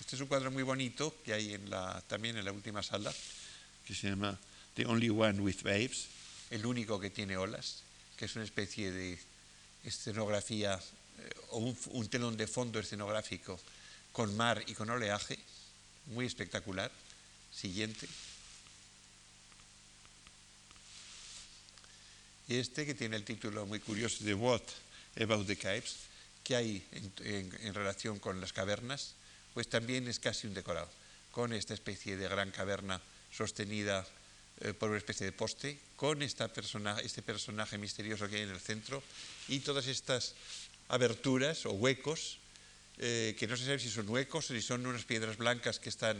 Este 0.00 0.16
es 0.16 0.20
un 0.22 0.28
cuadro 0.28 0.50
muy 0.50 0.62
bonito 0.62 1.14
que 1.24 1.32
hay 1.32 1.58
también 2.06 2.36
en 2.36 2.44
la 2.44 2.52
última 2.52 2.82
sala, 2.82 3.12
que 3.86 3.94
se 3.94 4.08
llama 4.08 4.38
The 4.74 4.86
Only 4.86 5.10
One 5.10 5.40
with 5.40 5.64
Waves, 5.64 6.06
el 6.50 6.66
único 6.66 7.00
que 7.00 7.10
tiene 7.10 7.36
olas, 7.36 7.82
que 8.16 8.26
es 8.26 8.36
una 8.36 8.44
especie 8.44 8.90
de 8.90 9.18
escenografía 9.84 10.80
eh, 11.18 11.30
o 11.50 11.58
un, 11.58 12.08
telón 12.08 12.36
de 12.36 12.46
fondo 12.46 12.80
escenográfico 12.80 13.60
con 14.12 14.36
mar 14.36 14.62
y 14.66 14.74
con 14.74 14.90
oleaje, 14.90 15.38
muy 16.06 16.26
espectacular. 16.26 16.90
Siguiente. 17.52 18.08
Este 22.48 22.86
que 22.86 22.94
tiene 22.94 23.16
el 23.16 23.24
título 23.24 23.66
muy 23.66 23.80
curioso 23.80 24.24
de 24.24 24.34
What 24.34 24.62
About 25.20 25.46
the 25.46 25.56
Caves, 25.56 25.96
que 26.42 26.56
hay 26.56 26.86
en 26.92 27.74
relación 27.74 28.18
con 28.18 28.40
las 28.40 28.52
cavernas, 28.52 29.14
pues 29.54 29.68
también 29.68 30.08
es 30.08 30.18
casi 30.18 30.46
un 30.46 30.54
decorado, 30.54 30.90
con 31.30 31.52
esta 31.52 31.72
especie 31.72 32.16
de 32.16 32.28
gran 32.28 32.50
caverna 32.50 33.00
sostenida 33.32 34.06
eh, 34.60 34.72
por 34.72 34.90
una 34.90 34.98
especie 34.98 35.26
de 35.26 35.32
poste, 35.32 35.78
con 35.96 36.22
este 36.22 36.46
personaje 36.48 37.78
misterioso 37.78 38.28
que 38.28 38.36
hay 38.36 38.42
en 38.42 38.50
el 38.50 38.60
centro 38.60 39.02
y 39.48 39.60
todas 39.60 39.86
estas 39.86 40.34
aberturas 40.88 41.66
o 41.66 41.72
huecos, 41.72 42.38
eh, 42.98 43.34
que 43.38 43.48
no 43.48 43.56
se 43.56 43.64
sabe 43.64 43.80
si 43.80 43.90
son 43.90 44.08
huecos 44.08 44.46
si 44.46 44.62
son 44.62 44.86
unas 44.86 45.04
piedras 45.04 45.38
blancas 45.38 45.80
que 45.80 45.88
están 45.88 46.16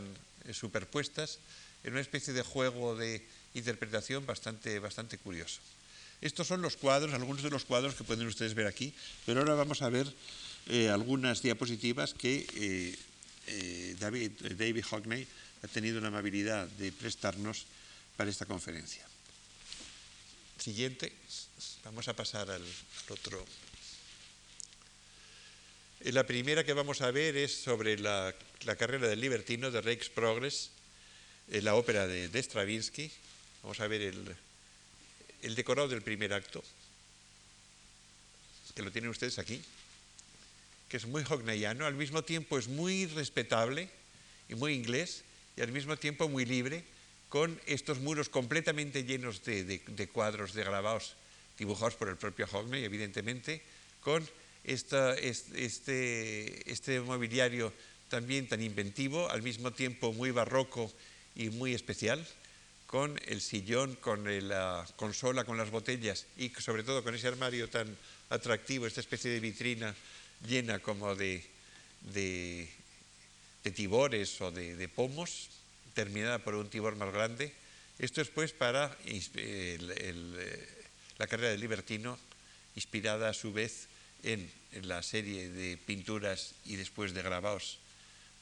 eh, 0.46 0.54
superpuestas, 0.54 1.38
en 1.84 1.92
una 1.92 2.00
especie 2.00 2.32
de 2.32 2.42
juego 2.42 2.96
de 2.96 3.22
interpretación 3.54 4.26
bastante 4.26 5.18
curioso. 5.18 5.60
Estos 6.24 6.48
son 6.48 6.62
los 6.62 6.76
cuadros, 6.76 7.12
algunos 7.12 7.42
de 7.42 7.50
los 7.50 7.64
cuadros 7.64 7.94
que 7.94 8.02
pueden 8.02 8.26
ustedes 8.26 8.54
ver 8.54 8.66
aquí, 8.66 8.92
pero 9.26 9.40
ahora 9.40 9.54
vamos 9.54 9.82
a 9.82 9.90
ver 9.90 10.12
algunas 10.90 11.42
diapositivas 11.42 12.14
que 12.14 12.96
eh, 13.46 13.96
David, 14.00 14.32
eh, 14.44 14.54
David 14.54 14.84
Hockney 14.84 15.26
ha 15.62 15.68
tenido 15.68 16.00
la 16.00 16.08
amabilidad 16.08 16.66
de 16.66 16.92
prestarnos 16.92 17.66
para 18.16 18.30
esta 18.30 18.46
conferencia. 18.46 19.04
Siguiente, 20.58 21.12
vamos 21.84 22.08
a 22.08 22.16
pasar 22.16 22.50
al, 22.50 22.64
otro. 23.08 23.44
Eh, 26.00 26.12
la 26.12 26.24
primera 26.24 26.64
que 26.64 26.72
vamos 26.72 27.02
a 27.02 27.10
ver 27.10 27.36
es 27.36 27.54
sobre 27.54 27.98
la, 27.98 28.34
carrera 28.78 29.08
del 29.08 29.20
libertino 29.20 29.70
de 29.70 29.82
Rex 29.82 30.08
Progress, 30.08 30.70
la 31.48 31.74
ópera 31.74 32.06
de, 32.06 32.28
de, 32.28 32.42
Stravinsky. 32.42 33.12
Vamos 33.62 33.80
a 33.80 33.88
ver 33.88 34.00
el, 34.00 34.36
el 35.44 35.54
decorado 35.54 35.88
del 35.88 36.02
primer 36.02 36.32
acto, 36.32 36.62
que 38.74 38.82
lo 38.82 38.90
tienen 38.90 39.10
ustedes 39.10 39.38
aquí 39.38 39.62
que 40.94 40.98
es 40.98 41.06
muy 41.06 41.24
hogneyano, 41.28 41.86
al 41.86 41.94
mismo 41.94 42.22
tiempo 42.22 42.56
es 42.56 42.68
muy 42.68 43.06
respetable 43.06 43.88
y 44.48 44.54
muy 44.54 44.74
inglés, 44.74 45.24
y 45.56 45.60
al 45.60 45.72
mismo 45.72 45.96
tiempo 45.96 46.28
muy 46.28 46.44
libre, 46.44 46.84
con 47.28 47.60
estos 47.66 47.98
muros 47.98 48.28
completamente 48.28 49.02
llenos 49.02 49.42
de, 49.42 50.08
cuadros, 50.12 50.54
de 50.54 50.62
grabados 50.62 51.16
dibujados 51.58 51.96
por 51.96 52.08
el 52.08 52.16
propio 52.16 52.46
Hogney, 52.46 52.84
evidentemente, 52.84 53.60
con 54.02 54.24
este, 54.62 56.70
este 56.70 57.00
mobiliario 57.00 57.72
también 58.08 58.46
tan 58.46 58.62
inventivo, 58.62 59.28
al 59.30 59.42
mismo 59.42 59.72
tiempo 59.72 60.12
muy 60.12 60.30
barroco 60.30 60.92
y 61.34 61.50
muy 61.50 61.74
especial, 61.74 62.24
con 62.94 63.20
el 63.26 63.40
sillón, 63.40 63.96
con 63.96 64.22
la 64.46 64.86
consola, 64.94 65.42
con 65.42 65.58
las 65.58 65.72
botellas 65.72 66.26
y 66.36 66.50
sobre 66.50 66.84
todo 66.84 67.02
con 67.02 67.12
ese 67.12 67.26
armario 67.26 67.68
tan 67.68 67.88
atractivo, 68.30 68.86
esta 68.86 69.00
especie 69.00 69.32
de 69.32 69.40
vitrina 69.40 69.92
llena 70.46 70.78
como 70.78 71.16
de, 71.16 71.44
de, 72.02 72.68
tibores 73.74 74.40
o 74.40 74.52
de, 74.52 74.88
pomos, 74.88 75.48
terminada 75.92 76.38
por 76.38 76.54
un 76.54 76.70
tibor 76.70 76.94
más 76.94 77.12
grande. 77.12 77.52
Esto 77.98 78.20
es 78.20 78.28
pues 78.28 78.52
para 78.52 78.96
la 81.18 81.26
carrera 81.26 81.50
del 81.50 81.60
libertino, 81.60 82.16
inspirada 82.76 83.30
a 83.30 83.34
su 83.34 83.52
vez 83.52 83.88
en, 84.22 84.48
la 84.82 85.02
serie 85.02 85.48
de 85.48 85.78
pinturas 85.78 86.54
y 86.64 86.76
después 86.76 87.12
de 87.12 87.22
grabados, 87.22 87.80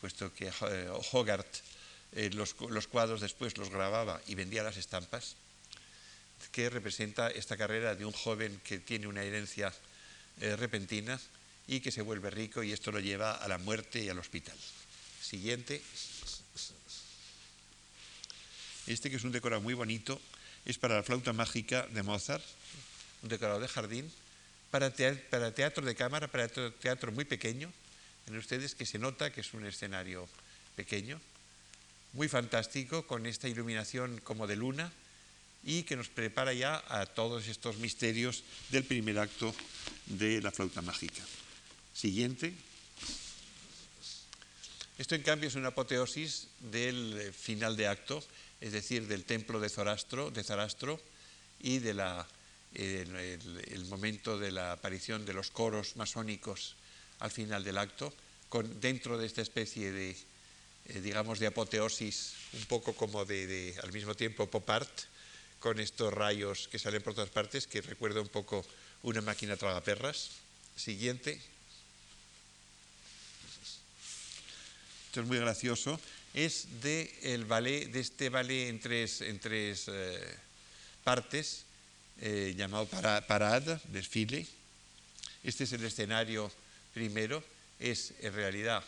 puesto 0.02 0.30
que 0.34 0.48
eh, 0.48 0.88
Hogarth 1.12 1.71
eh, 2.14 2.30
los, 2.32 2.56
los, 2.68 2.88
cuadros 2.88 3.20
después 3.20 3.56
los 3.56 3.70
grababa 3.70 4.20
y 4.26 4.34
vendía 4.34 4.62
las 4.62 4.76
estampas, 4.76 5.36
que 6.50 6.68
representa 6.68 7.30
esta 7.30 7.56
carrera 7.56 7.94
de 7.94 8.04
un 8.04 8.12
joven 8.12 8.60
que 8.64 8.78
tiene 8.78 9.06
una 9.06 9.22
herencia 9.22 9.72
eh, 10.40 10.56
repentina 10.56 11.20
y 11.68 11.80
que 11.80 11.92
se 11.92 12.02
vuelve 12.02 12.30
rico 12.30 12.62
y 12.62 12.72
esto 12.72 12.90
lo 12.90 13.00
lleva 13.00 13.32
a 13.32 13.48
la 13.48 13.58
muerte 13.58 14.02
y 14.02 14.08
al 14.08 14.18
hospital. 14.18 14.56
Siguiente. 15.20 15.82
Este 18.86 19.10
que 19.10 19.16
es 19.16 19.24
un 19.24 19.32
decorado 19.32 19.62
muy 19.62 19.74
bonito 19.74 20.20
es 20.64 20.78
para 20.78 20.96
la 20.96 21.02
flauta 21.02 21.32
mágica 21.32 21.86
de 21.90 22.02
Mozart, 22.02 22.44
un 23.22 23.28
decorado 23.28 23.60
de 23.60 23.68
jardín, 23.68 24.12
para 24.70 24.90
teatro, 24.90 25.84
de 25.84 25.94
cámara, 25.94 26.28
para 26.28 26.48
teatro 26.48 27.12
muy 27.12 27.24
pequeño. 27.24 27.72
En 28.26 28.36
ustedes 28.36 28.74
que 28.74 28.86
se 28.86 28.98
nota 28.98 29.32
que 29.32 29.42
es 29.42 29.54
un 29.54 29.66
escenario 29.66 30.28
pequeño, 30.76 31.20
muy 32.12 32.28
fantástico, 32.28 33.06
con 33.06 33.26
esta 33.26 33.48
iluminación 33.48 34.20
como 34.24 34.46
de 34.46 34.56
luna 34.56 34.92
y 35.64 35.84
que 35.84 35.96
nos 35.96 36.08
prepara 36.08 36.52
ya 36.52 36.82
a 36.88 37.06
todos 37.06 37.46
estos 37.46 37.78
misterios 37.78 38.42
del 38.70 38.84
primer 38.84 39.18
acto 39.18 39.54
de 40.06 40.42
la 40.42 40.50
flauta 40.50 40.82
mágica. 40.82 41.22
Siguiente. 41.94 42.52
Esto 44.98 45.14
en 45.14 45.22
cambio 45.22 45.48
es 45.48 45.54
una 45.54 45.68
apoteosis 45.68 46.48
del 46.60 47.18
eh, 47.18 47.32
final 47.32 47.76
de 47.76 47.88
acto, 47.88 48.22
es 48.60 48.72
decir, 48.72 49.06
del 49.06 49.24
templo 49.24 49.58
de 49.58 49.68
Zarastro, 49.68 50.30
de 50.30 50.44
Zarastro 50.44 51.00
y 51.60 51.78
de 51.78 51.90
el, 52.74 53.84
momento 53.86 54.38
de 54.38 54.52
la 54.52 54.72
aparición 54.72 55.24
de 55.24 55.34
los 55.34 55.50
coros 55.50 55.96
masónicos 55.96 56.76
al 57.20 57.30
final 57.30 57.64
del 57.64 57.78
acto, 57.78 58.12
con, 58.48 58.80
dentro 58.80 59.18
de 59.18 59.26
esta 59.26 59.42
especie 59.42 59.92
de, 59.92 60.16
eh, 60.88 61.00
digamos, 61.00 61.38
de 61.38 61.46
apoteosis, 61.46 62.34
un 62.54 62.64
poco 62.66 62.94
como 62.94 63.24
de, 63.24 63.74
al 63.82 63.92
mismo 63.92 64.14
tiempo 64.14 64.50
pop 64.50 64.68
art, 64.70 64.90
con 65.60 65.78
estos 65.78 66.12
rayos 66.12 66.68
que 66.68 66.78
salen 66.78 67.02
por 67.02 67.14
todas 67.14 67.30
partes, 67.30 67.66
que 67.66 67.80
recuerda 67.80 68.20
un 68.20 68.28
poco 68.28 68.66
una 69.02 69.20
máquina 69.20 69.56
tragaperras. 69.56 70.30
Siguiente. 70.76 71.40
esto 75.12 75.20
es 75.20 75.26
muy 75.26 75.36
gracioso, 75.36 76.00
es 76.32 76.80
de, 76.80 77.14
el 77.20 77.44
ballet, 77.44 77.92
de 77.92 78.00
este 78.00 78.30
ballet 78.30 78.70
en 78.70 78.80
tres, 78.80 79.20
en 79.20 79.38
tres 79.38 79.84
eh, 79.88 80.18
partes, 81.04 81.66
eh, 82.22 82.54
llamado 82.56 82.86
Parade, 82.86 83.78
desfile. 83.88 84.46
Este 85.44 85.64
es 85.64 85.72
el 85.74 85.84
escenario 85.84 86.50
primero, 86.94 87.44
es 87.78 88.14
en 88.20 88.32
realidad 88.32 88.82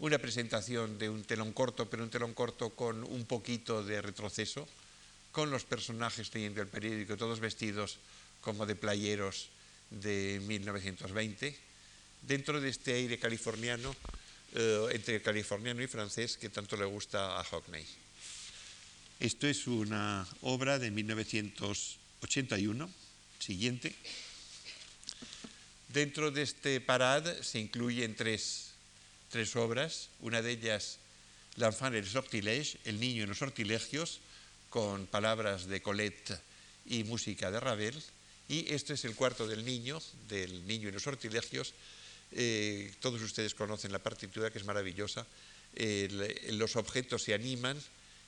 una 0.00 0.18
presentación 0.18 0.98
de 0.98 1.08
un 1.08 1.24
telón 1.24 1.52
corto, 1.52 1.88
pero 1.88 2.02
un 2.02 2.10
telón 2.10 2.34
corto 2.34 2.70
con 2.70 3.04
un 3.04 3.24
poquito 3.24 3.84
de 3.84 4.02
retroceso, 4.02 4.68
con 5.32 5.50
los 5.50 5.64
personajes 5.64 6.34
leyendo 6.34 6.60
el 6.60 6.68
periódico, 6.68 7.16
todos 7.16 7.38
vestidos 7.38 7.98
como 8.40 8.66
de 8.66 8.74
playeros 8.74 9.48
de 9.90 10.40
1920. 10.44 11.56
Dentro 12.22 12.60
de 12.60 12.68
este 12.68 12.94
aire 12.94 13.18
californiano 13.18 13.94
eh, 14.54 14.88
entre 14.90 15.22
californiano 15.22 15.80
y 15.80 15.86
francés 15.86 16.36
que 16.36 16.48
tanto 16.48 16.76
le 16.76 16.84
gusta 16.84 17.38
a 17.38 17.44
Hockney. 17.44 17.86
Esto 19.20 19.46
es 19.46 19.68
una 19.68 20.26
obra 20.40 20.80
de 20.80 20.90
1981, 20.90 22.90
siguiente. 23.38 23.94
Dentro 25.88 26.32
de 26.32 26.42
este 26.42 26.80
parade 26.80 27.44
se 27.44 27.60
incluyen 27.60 28.16
tres, 28.16 28.69
tres 29.30 29.56
obras, 29.56 30.10
una 30.20 30.42
de 30.42 30.52
ellas 30.52 30.98
L'enfant 31.58 31.92
et 31.92 32.00
les 32.00 32.12
sortilèges, 32.12 32.78
El 32.84 33.00
niño 33.00 33.24
en 33.24 33.28
los 33.30 33.38
sortilegios, 33.38 34.20
con 34.70 35.06
palabras 35.06 35.66
de 35.66 35.82
Colette 35.82 36.38
y 36.86 37.02
música 37.04 37.50
de 37.50 37.58
Ravel, 37.58 38.00
y 38.48 38.72
este 38.72 38.94
es 38.94 39.04
el 39.04 39.16
cuarto 39.16 39.48
del 39.48 39.64
niño, 39.64 40.00
del 40.28 40.66
niño 40.66 40.88
en 40.88 40.94
los 40.94 41.02
sortilegios, 41.02 41.74
Eh, 42.32 42.92
todos 43.00 43.20
ustedes 43.22 43.54
conocen 43.54 43.92
la 43.92 43.98
partitura, 43.98 44.50
que 44.50 44.58
es 44.58 44.64
maravillosa. 44.64 45.26
los 46.50 46.74
objetos 46.76 47.22
se 47.22 47.34
animan 47.34 47.78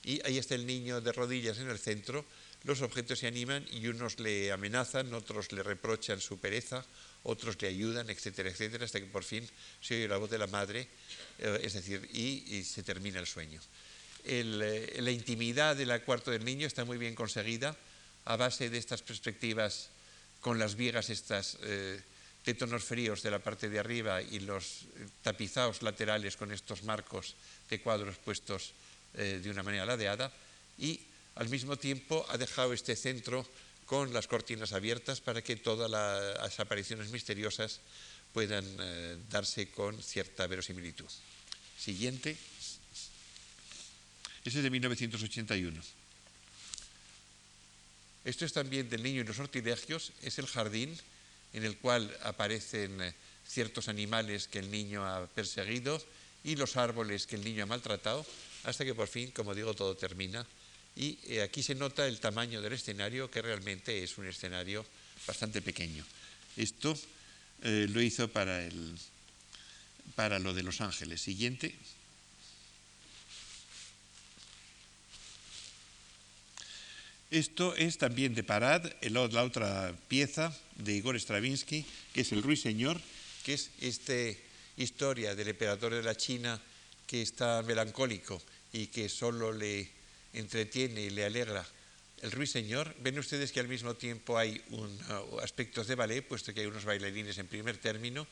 y 0.03 0.25
ahí 0.25 0.37
está 0.37 0.55
el 0.55 0.65
niño 0.65 1.01
de 1.01 1.11
rodillas 1.11 1.57
en 1.59 1.69
el 1.69 1.79
centro. 1.79 2.25
Los 2.63 2.81
objetos 2.81 3.19
se 3.19 3.27
animan 3.27 3.65
y 3.71 3.87
unos 3.87 4.19
le 4.19 4.51
amenazan, 4.51 5.13
otros 5.13 5.51
le 5.51 5.63
reprochan 5.63 6.21
su 6.21 6.39
pereza, 6.39 6.85
otros 7.23 7.61
le 7.61 7.69
ayudan, 7.69 8.09
etcétera, 8.09 8.49
etcétera, 8.49 8.85
hasta 8.85 8.99
que 8.99 9.07
por 9.07 9.23
fin 9.23 9.47
se 9.81 9.95
oye 9.95 10.07
la 10.07 10.17
voz 10.17 10.29
de 10.29 10.37
la 10.37 10.47
madre, 10.47 10.87
eh, 11.39 11.59
es 11.63 11.73
decir, 11.73 12.07
y, 12.13 12.63
se 12.63 12.83
termina 12.83 13.19
el 13.19 13.27
sueño. 13.27 13.61
Eh, 14.25 14.99
la 14.99 15.11
intimidad 15.11 15.75
del 15.75 16.01
cuarto 16.03 16.31
del 16.31 16.45
niño 16.45 16.67
está 16.67 16.85
muy 16.85 16.97
bien 16.97 17.15
conseguida 17.15 17.75
a 18.25 18.35
base 18.35 18.69
de 18.69 18.77
estas 18.77 19.01
perspectivas 19.01 19.89
con 20.39 20.59
las 20.59 20.75
vigas 20.75 21.09
estas 21.09 21.57
eh, 21.63 21.99
de 22.45 22.53
tonos 22.53 22.83
fríos 22.83 23.23
de 23.23 23.31
la 23.31 23.39
parte 23.39 23.69
de 23.69 23.79
arriba 23.79 24.21
y 24.21 24.39
los 24.39 24.85
tapizados 25.23 25.81
laterales 25.81 26.35
con 26.35 26.51
estos 26.51 26.83
marcos 26.83 27.35
de 27.69 27.79
cuadros 27.79 28.17
puestos 28.17 28.73
de 29.13 29.49
una 29.49 29.63
manera 29.63 29.85
ladeada 29.85 30.33
y 30.77 30.99
al 31.35 31.47
mismo 31.47 31.77
tiempo 31.77 32.25
ha 32.29 32.37
dejado 32.37 32.73
este 32.73 32.95
centro 32.95 33.45
con 33.93 34.11
las 34.11 34.25
cortinas 34.25 34.73
abiertas 34.73 35.21
para 35.21 35.43
que 35.43 35.55
todas 35.55 35.87
las 35.87 36.59
apariciones 36.59 37.11
misteriosas 37.11 37.79
puedan 38.33 38.65
eh, 38.65 39.17
darse 39.29 39.69
con 39.69 40.01
cierta 40.01 40.47
verosimilitud. 40.47 41.05
Siguiente. 41.77 42.35
Ese 44.43 44.57
es 44.57 44.63
de 44.63 44.71
1981. 44.71 45.79
Esto 48.25 48.45
es 48.45 48.53
también 48.53 48.89
del 48.89 49.03
niño 49.03 49.21
y 49.21 49.25
los 49.25 49.37
sortilegios. 49.37 50.11
Es 50.23 50.39
el 50.39 50.47
jardín 50.47 50.97
en 51.53 51.63
el 51.63 51.77
cual 51.77 52.17
aparecen 52.23 52.99
eh, 52.99 53.13
ciertos 53.47 53.89
animales 53.89 54.47
que 54.47 54.57
el 54.57 54.71
niño 54.71 55.05
ha 55.05 55.27
perseguido 55.27 56.03
y 56.43 56.55
los 56.55 56.77
árboles 56.77 57.27
que 57.27 57.35
el 57.35 57.43
niño 57.43 57.61
ha 57.61 57.67
maltratado, 57.67 58.25
hasta 58.63 58.85
que 58.85 58.95
por 58.95 59.07
fin, 59.07 59.29
como 59.29 59.53
digo, 59.53 59.75
todo 59.75 59.95
termina 59.95 60.47
y 60.95 61.17
eh, 61.25 61.41
aquí 61.41 61.63
se 61.63 61.75
nota 61.75 62.07
el 62.07 62.19
tamaño 62.19 62.61
del 62.61 62.73
escenario, 62.73 63.31
que 63.31 63.41
realmente 63.41 64.03
es 64.03 64.17
un 64.17 64.27
escenario 64.27 64.85
bastante 65.25 65.61
pequeño. 65.61 66.05
Esto 66.55 66.97
eh, 67.63 67.87
lo 67.89 68.01
hizo 68.01 68.27
para, 68.27 68.63
el, 68.63 68.95
para 70.15 70.39
lo 70.39 70.53
de 70.53 70.63
Los 70.63 70.81
Ángeles. 70.81 71.21
Siguiente. 71.21 71.75
Esto 77.31 77.75
es 77.75 77.97
también 77.97 78.35
de 78.35 78.43
Parad, 78.43 78.91
la 79.01 79.21
otra 79.21 79.97
pieza 80.07 80.55
de 80.75 80.93
Igor 80.93 81.19
Stravinsky, 81.19 81.83
que 82.13 82.21
es 82.21 82.31
el 82.31 82.43
Ruiseñor, 82.43 83.01
que 83.43 83.55
es 83.55 83.71
esta 83.81 84.13
historia 84.77 85.33
del 85.33 85.47
emperador 85.47 85.95
de 85.95 86.03
la 86.03 86.15
China 86.15 86.61
que 87.07 87.23
está 87.23 87.63
melancólico 87.63 88.39
y 88.71 88.87
que 88.87 89.09
solo 89.09 89.51
le 89.51 89.89
entretiene 90.33 91.01
y 91.01 91.09
le 91.09 91.25
alegra 91.25 91.65
el 92.21 92.31
ruiseñor, 92.31 92.95
ven 92.99 93.19
ustedes 93.19 93.51
que 93.51 93.59
al 93.59 93.67
mismo 93.67 93.95
tiempo 93.95 94.37
hay 94.37 94.63
uh, 94.71 95.39
aspectos 95.39 95.87
de 95.87 95.95
ballet, 95.95 96.21
puesto 96.21 96.53
que 96.53 96.61
hay 96.61 96.67
unos 96.67 96.85
bailarines 96.85 97.37
en 97.37 97.47
primer 97.47 97.77
término, 97.77 98.25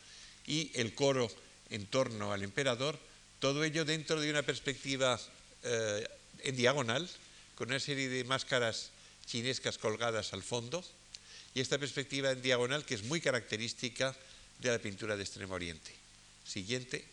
y 0.48 0.72
el 0.76 0.96
coro 0.96 1.30
en 1.70 1.86
torno 1.88 2.32
al 2.32 2.44
emperador, 2.44 2.98
todo 3.40 3.64
ello 3.64 3.84
dentro 3.84 4.22
de 4.22 4.30
una 4.30 4.44
perspectiva 4.44 5.20
eh, 5.64 6.08
en 6.44 6.56
diagonal, 6.56 7.10
con 7.56 7.70
una 7.70 7.80
serie 7.80 8.08
de 8.08 8.24
máscaras 8.24 8.92
chinescas 9.26 9.78
colgadas 9.78 10.32
al 10.34 10.44
fondo, 10.44 10.84
y 11.54 11.60
esta 11.60 11.78
perspectiva 11.78 12.32
en 12.32 12.42
diagonal 12.42 12.86
que 12.86 12.96
es 12.96 13.04
muy 13.04 13.20
característica 13.20 14.16
de 14.60 14.72
la 14.72 14.80
pintura 14.80 15.18
de 15.18 15.24
Extremo 15.24 15.56
Oriente. 15.56 15.92
Siguiente. 16.46 17.04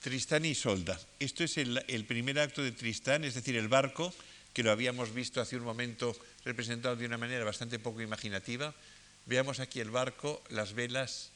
Tristán 0.00 0.46
y 0.46 0.50
Isolda. 0.50 0.98
Esto 1.18 1.44
es 1.44 1.58
el, 1.58 2.04
primer 2.08 2.38
acto 2.38 2.62
de 2.62 2.72
Tristán, 2.72 3.22
es 3.22 3.34
decir, 3.34 3.56
el 3.56 3.68
barco, 3.68 4.14
que 4.54 4.62
lo 4.62 4.70
habíamos 4.70 5.12
visto 5.12 5.42
hace 5.42 5.56
un 5.56 5.62
momento 5.62 6.16
representado 6.44 6.96
de 6.96 7.04
una 7.04 7.18
manera 7.18 7.44
bastante 7.44 7.78
poco 7.78 8.00
imaginativa. 8.00 8.74
Veamos 9.26 9.60
aquí 9.60 9.78
el 9.78 9.90
barco, 9.90 10.42
las 10.48 10.72
velas, 10.72 11.30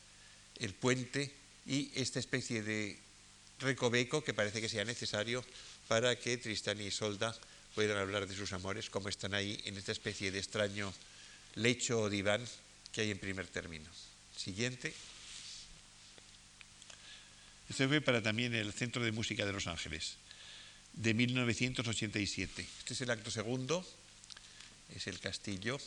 el 0.59 0.73
puente 0.73 1.31
y 1.67 1.93
esta 1.95 2.19
especie 2.19 2.63
de 2.63 2.99
recoveco 3.61 4.25
que 4.25 4.33
parece 4.33 4.63
que 4.63 4.71
sea 4.71 4.85
necesario 4.85 5.45
para 5.87 6.19
que 6.19 6.39
Tristán 6.39 6.81
y 6.81 6.87
Isolda 6.87 7.37
puedan 7.75 7.99
hablar 7.99 8.27
de 8.27 8.35
sus 8.35 8.55
amores, 8.55 8.89
como 8.89 9.11
están 9.11 9.35
ahí 9.35 9.61
en 9.67 9.77
esta 9.77 9.93
especie 9.93 10.31
de 10.31 10.39
extraño 10.39 10.93
lecho 11.57 12.01
o 12.01 12.09
diván 12.09 12.43
que 12.93 13.03
hay 13.03 13.11
en 13.11 13.19
primer 13.19 13.47
término. 13.47 13.91
Siguiente. 14.35 14.95
Este 17.69 17.89
fue 17.89 18.01
para 18.01 18.23
también 18.23 18.55
el 18.55 18.73
Centro 18.73 19.03
de 19.03 19.13
Música 19.13 19.47
de 19.47 19.53
Los 19.53 19.67
Ángeles, 19.67 20.17
de 20.93 21.15
1987. 21.15 22.67
Este 22.79 22.95
es 22.95 23.01
el 23.01 23.11
acto 23.11 23.31
segundo, 23.31 23.87
es 24.95 25.07
el 25.07 25.19
castillo, 25.19 25.79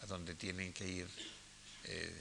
a 0.00 0.06
donde 0.06 0.34
tienen 0.34 0.72
que 0.72 0.88
ir, 0.88 1.06
eh, 1.84 2.12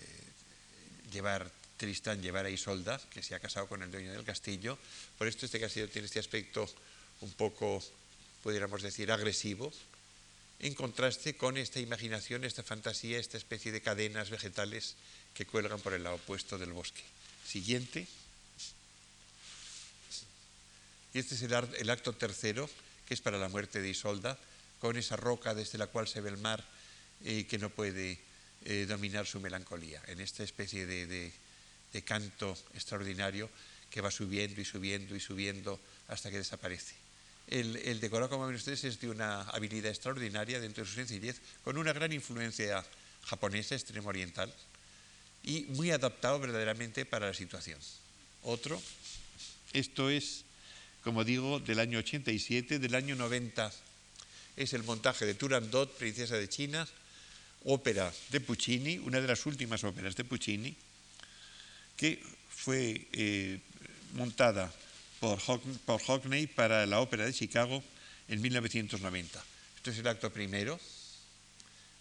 llevar 1.11 1.49
Tristán, 1.77 2.21
llevar 2.21 2.45
a 2.45 2.49
Isolda, 2.49 3.01
que 3.09 3.23
se 3.23 3.35
ha 3.35 3.39
casado 3.39 3.67
con 3.67 3.81
el 3.81 3.91
dueño 3.91 4.11
del 4.11 4.23
castillo. 4.23 4.77
Por 5.17 5.27
esto 5.27 5.45
este 5.45 5.59
castillo 5.59 5.89
tiene 5.89 6.05
este 6.05 6.19
aspecto 6.19 6.69
un 7.21 7.31
poco, 7.31 7.83
pudiéramos 8.43 8.81
decir, 8.81 9.11
agresivo, 9.11 9.71
en 10.59 10.73
contraste 10.75 11.35
con 11.35 11.57
esta 11.57 11.79
imaginación, 11.79 12.43
esta 12.43 12.63
fantasía, 12.63 13.19
esta 13.19 13.37
especie 13.37 13.71
de 13.71 13.81
cadenas 13.81 14.29
vegetales 14.29 14.95
que 15.33 15.45
cuelgan 15.45 15.79
por 15.79 15.93
el 15.93 16.03
lado 16.03 16.17
opuesto 16.17 16.57
del 16.57 16.71
bosque. 16.71 17.03
Siguiente. 17.45 18.07
Y 21.13 21.19
este 21.19 21.35
es 21.35 21.41
el, 21.43 21.89
acto 21.89 22.13
tercero, 22.13 22.69
que 23.07 23.13
es 23.13 23.21
para 23.21 23.37
la 23.37 23.47
muerte 23.47 23.81
de 23.81 23.89
Isolda, 23.89 24.37
con 24.79 24.97
esa 24.97 25.15
roca 25.15 25.53
desde 25.53 25.77
la 25.77 25.87
cual 25.87 26.07
se 26.07 26.21
ve 26.21 26.29
el 26.29 26.37
mar 26.37 26.63
y 27.21 27.43
que 27.43 27.59
no 27.59 27.69
puede 27.69 28.19
eh, 28.65 28.85
dominar 28.87 29.27
su 29.27 29.39
melancolía, 29.39 30.01
en 30.07 30.19
esta 30.19 30.43
especie 30.43 30.85
de, 30.85 31.31
canto 32.03 32.57
extraordinario 32.73 33.49
que 33.91 34.01
va 34.01 34.09
subiendo 34.09 34.59
y 34.59 34.65
subiendo 34.65 35.15
y 35.15 35.19
subiendo 35.19 35.79
hasta 36.07 36.31
que 36.31 36.37
desaparece. 36.37 36.95
El, 37.47 37.75
el, 37.77 37.99
decorado, 37.99 38.29
como 38.29 38.47
ven 38.47 38.55
ustedes, 38.55 38.83
es 38.83 38.99
de 38.99 39.09
una 39.09 39.41
habilidad 39.41 39.91
extraordinaria 39.91 40.59
dentro 40.59 40.83
de 40.83 40.89
su 40.89 40.95
sencillez, 40.95 41.39
con 41.63 41.77
una 41.77 41.93
gran 41.93 42.11
influencia 42.11 42.83
japonesa, 43.25 43.75
extremo 43.75 44.09
oriental, 44.09 44.51
y 45.43 45.65
muy 45.69 45.91
adaptado 45.91 46.39
verdaderamente 46.39 47.05
para 47.05 47.27
la 47.27 47.33
situación. 47.35 47.79
Otro, 48.41 48.81
esto 49.73 50.09
es 50.09 50.45
como 51.03 51.23
digo, 51.23 51.59
del 51.59 51.79
año 51.79 51.99
87, 51.99 52.79
del 52.79 52.95
año 52.95 53.15
90 53.15 53.71
es 54.55 54.73
el 54.73 54.83
montaje 54.83 55.25
de 55.25 55.33
Turandot, 55.33 55.97
Princesa 55.97 56.37
de 56.37 56.47
China, 56.47 56.87
ópera 57.65 58.11
de 58.29 58.39
Puccini, 58.39 58.97
una 58.99 59.19
de 59.19 59.27
las 59.27 59.45
últimas 59.45 59.83
óperas 59.83 60.15
de 60.15 60.23
Puccini, 60.23 60.75
que 61.97 62.21
fue 62.49 63.07
eh, 63.11 63.59
montada 64.13 64.73
por, 65.19 65.39
Hockney 65.39 66.47
para 66.47 66.85
la 66.85 66.99
ópera 66.99 67.25
de 67.25 67.33
Chicago 67.33 67.83
en 68.27 68.41
1990. 68.41 69.43
Esto 69.75 69.91
es 69.91 69.97
el 69.97 70.07
acto 70.07 70.31
primero, 70.31 70.79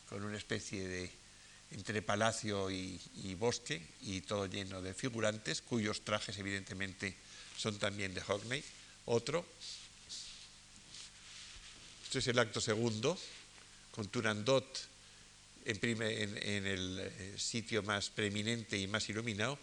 con 0.08 0.22
una 0.22 0.36
especie 0.36 0.86
de 0.86 1.10
entre 1.72 2.02
palacio 2.02 2.70
y, 2.70 3.00
y 3.24 3.34
bosque, 3.34 3.82
y 4.02 4.20
todo 4.20 4.46
lleno 4.46 4.82
de 4.82 4.92
figurantes, 4.94 5.62
cuyos 5.62 6.02
trajes 6.02 6.36
evidentemente 6.38 7.16
son 7.56 7.78
también 7.78 8.12
de 8.12 8.20
Hockney. 8.20 8.62
Otro, 9.06 9.44
este 12.04 12.18
es 12.20 12.26
el 12.28 12.38
acto 12.38 12.60
segundo, 12.60 13.18
con 13.90 14.08
Turandot 14.08 14.92
en, 15.64 16.66
el 16.66 16.98
eh, 17.00 17.34
sitio 17.36 17.82
más 17.82 18.10
preeminente 18.10 18.78
y 18.78 18.86
más 18.86 19.08
iluminado, 19.08 19.58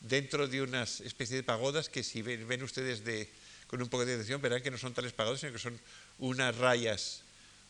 dentro 0.00 0.48
de 0.48 0.62
unas 0.62 1.00
especies 1.00 1.38
de 1.38 1.42
pagodas 1.42 1.88
que 1.88 2.02
si 2.02 2.22
ven, 2.22 2.62
ustedes 2.62 3.04
de, 3.04 3.30
con 3.66 3.80
un 3.82 3.88
poco 3.88 4.04
de 4.04 4.14
atención 4.14 4.42
verán 4.42 4.62
que 4.62 4.70
no 4.70 4.78
son 4.78 4.94
tales 4.94 5.12
pagodas, 5.12 5.40
sino 5.40 5.52
que 5.52 5.58
son 5.58 5.78
unas 6.18 6.56
rayas 6.56 7.22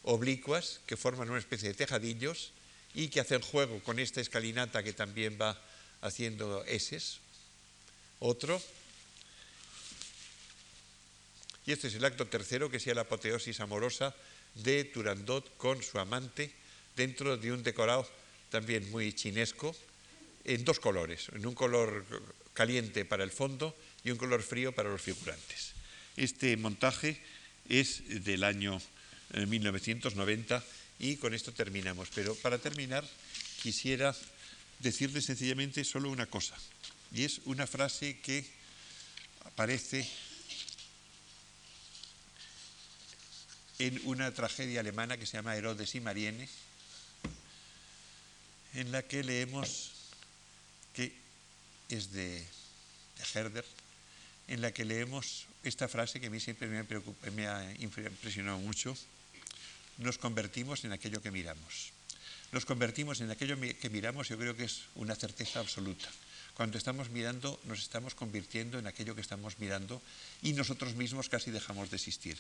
oblicuas 0.02 0.80
que 0.86 0.96
forman 0.96 1.30
una 1.30 1.38
especie 1.38 1.68
de 1.68 1.74
tejadillos 1.74 2.52
y 2.94 3.08
que 3.08 3.20
hacen 3.20 3.40
juego 3.40 3.80
con 3.80 3.98
esta 3.98 4.20
escalinata 4.20 4.82
que 4.82 4.92
también 4.92 5.38
va 5.40 5.60
haciendo 6.00 6.64
eses. 6.64 7.18
Otro, 8.18 8.62
y 11.66 11.72
este 11.72 11.88
es 11.88 11.94
el 11.94 12.04
acto 12.04 12.26
tercero, 12.26 12.70
que 12.70 12.80
sea 12.80 12.94
la 12.94 13.02
apoteosis 13.02 13.60
amorosa 13.60 14.14
de 14.54 14.84
Turandot 14.84 15.56
con 15.56 15.82
su 15.82 15.98
amante 15.98 16.52
dentro 16.96 17.36
de 17.36 17.52
un 17.52 17.62
decorado 17.62 18.08
también 18.50 18.90
muy 18.90 19.12
chinesco, 19.12 19.74
en 20.44 20.64
dos 20.64 20.80
colores, 20.80 21.28
en 21.32 21.46
un 21.46 21.54
color 21.54 22.04
caliente 22.52 23.04
para 23.04 23.24
el 23.24 23.30
fondo 23.30 23.76
y 24.04 24.10
un 24.10 24.18
color 24.18 24.42
frío 24.42 24.72
para 24.72 24.90
los 24.90 25.00
figurantes. 25.00 25.72
Este 26.16 26.56
montaje 26.56 27.22
es 27.68 28.02
del 28.24 28.44
año 28.44 28.80
1990 29.34 30.56
eh, 30.56 30.62
Y 30.98 31.16
con 31.16 31.34
esto 31.34 31.52
terminamos. 31.52 32.08
Pero 32.14 32.34
para 32.36 32.58
terminar, 32.58 33.04
quisiera 33.62 34.14
decirles 34.78 35.24
sencillamente 35.24 35.84
solo 35.84 36.10
una 36.10 36.26
cosa. 36.26 36.54
Y 37.12 37.24
es 37.24 37.40
una 37.44 37.66
frase 37.66 38.20
que 38.20 38.44
aparece 39.44 40.06
en 43.86 44.00
una 44.04 44.30
tragedia 44.30 44.78
alemana 44.78 45.16
que 45.16 45.26
se 45.26 45.36
llama 45.36 45.56
Herodes 45.56 45.96
y 45.96 46.00
Mariene, 46.00 46.48
en 48.74 48.92
la 48.92 49.02
que 49.02 49.24
leemos 49.24 49.90
que 50.94 51.12
es 51.88 52.12
de, 52.12 52.46
Herder, 53.34 53.64
en 54.46 54.60
la 54.60 54.70
que 54.70 54.84
leemos 54.84 55.46
esta 55.64 55.88
frase 55.88 56.20
que 56.20 56.28
a 56.28 56.30
mí 56.30 56.38
siempre 56.38 56.68
me, 56.68 56.86
me 57.32 57.48
ha 57.48 57.74
impresionado 57.80 58.58
mucho, 58.58 58.96
nos 59.98 60.16
convertimos 60.16 60.84
en 60.84 60.92
aquello 60.92 61.20
que 61.20 61.32
miramos. 61.32 61.90
Nos 62.52 62.64
convertimos 62.64 63.20
en 63.20 63.32
aquello 63.32 63.58
que 63.58 63.90
miramos, 63.90 64.28
yo 64.28 64.38
creo 64.38 64.56
que 64.56 64.64
es 64.64 64.82
una 64.94 65.16
certeza 65.16 65.58
absoluta. 65.58 66.08
Cuando 66.54 66.78
estamos 66.78 67.10
mirando, 67.10 67.58
nos 67.64 67.80
estamos 67.80 68.14
convirtiendo 68.14 68.78
en 68.78 68.86
aquello 68.86 69.16
que 69.16 69.22
estamos 69.22 69.58
mirando 69.58 70.00
y 70.40 70.52
nosotros 70.52 70.94
mismos 70.94 71.28
casi 71.28 71.50
dejamos 71.50 71.90
de 71.90 71.96
existir. 71.96 72.38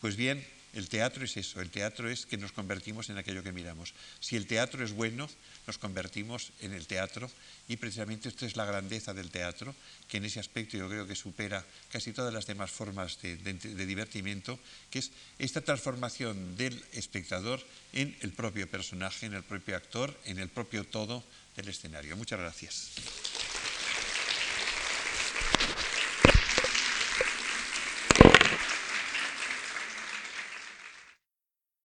Pues 0.00 0.16
bien, 0.16 0.44
el 0.76 0.90
teatro 0.90 1.24
es 1.24 1.38
eso, 1.38 1.62
el 1.62 1.70
teatro 1.70 2.10
es 2.10 2.26
que 2.26 2.36
nos 2.36 2.52
convertimos 2.52 3.08
en 3.08 3.16
aquello 3.16 3.42
que 3.42 3.50
miramos. 3.50 3.94
Si 4.20 4.36
el 4.36 4.46
teatro 4.46 4.84
es 4.84 4.92
bueno, 4.92 5.26
nos 5.66 5.78
convertimos 5.78 6.52
en 6.60 6.74
el 6.74 6.86
teatro 6.86 7.30
y 7.66 7.78
precisamente 7.78 8.28
esto 8.28 8.44
es 8.44 8.56
la 8.56 8.66
grandeza 8.66 9.14
del 9.14 9.30
teatro, 9.30 9.74
que 10.06 10.18
en 10.18 10.26
ese 10.26 10.38
aspecto 10.38 10.76
yo 10.76 10.86
creo 10.86 11.06
que 11.06 11.14
supera 11.14 11.64
casi 11.90 12.12
todas 12.12 12.32
las 12.32 12.44
demás 12.44 12.70
formas 12.70 13.18
de, 13.22 13.38
de 13.38 13.86
divertimiento, 13.86 14.60
que 14.90 14.98
es 14.98 15.12
esta 15.38 15.62
transformación 15.62 16.58
del 16.58 16.84
espectador 16.92 17.64
en 17.94 18.14
el 18.20 18.32
propio 18.32 18.68
personaje, 18.68 19.24
en 19.24 19.32
el 19.32 19.44
propio 19.44 19.76
actor, 19.76 20.12
en 20.26 20.38
el 20.38 20.50
propio 20.50 20.84
todo 20.84 21.24
del 21.56 21.68
escenario. 21.68 22.18
Muchas 22.18 22.38
gracias. 22.38 23.45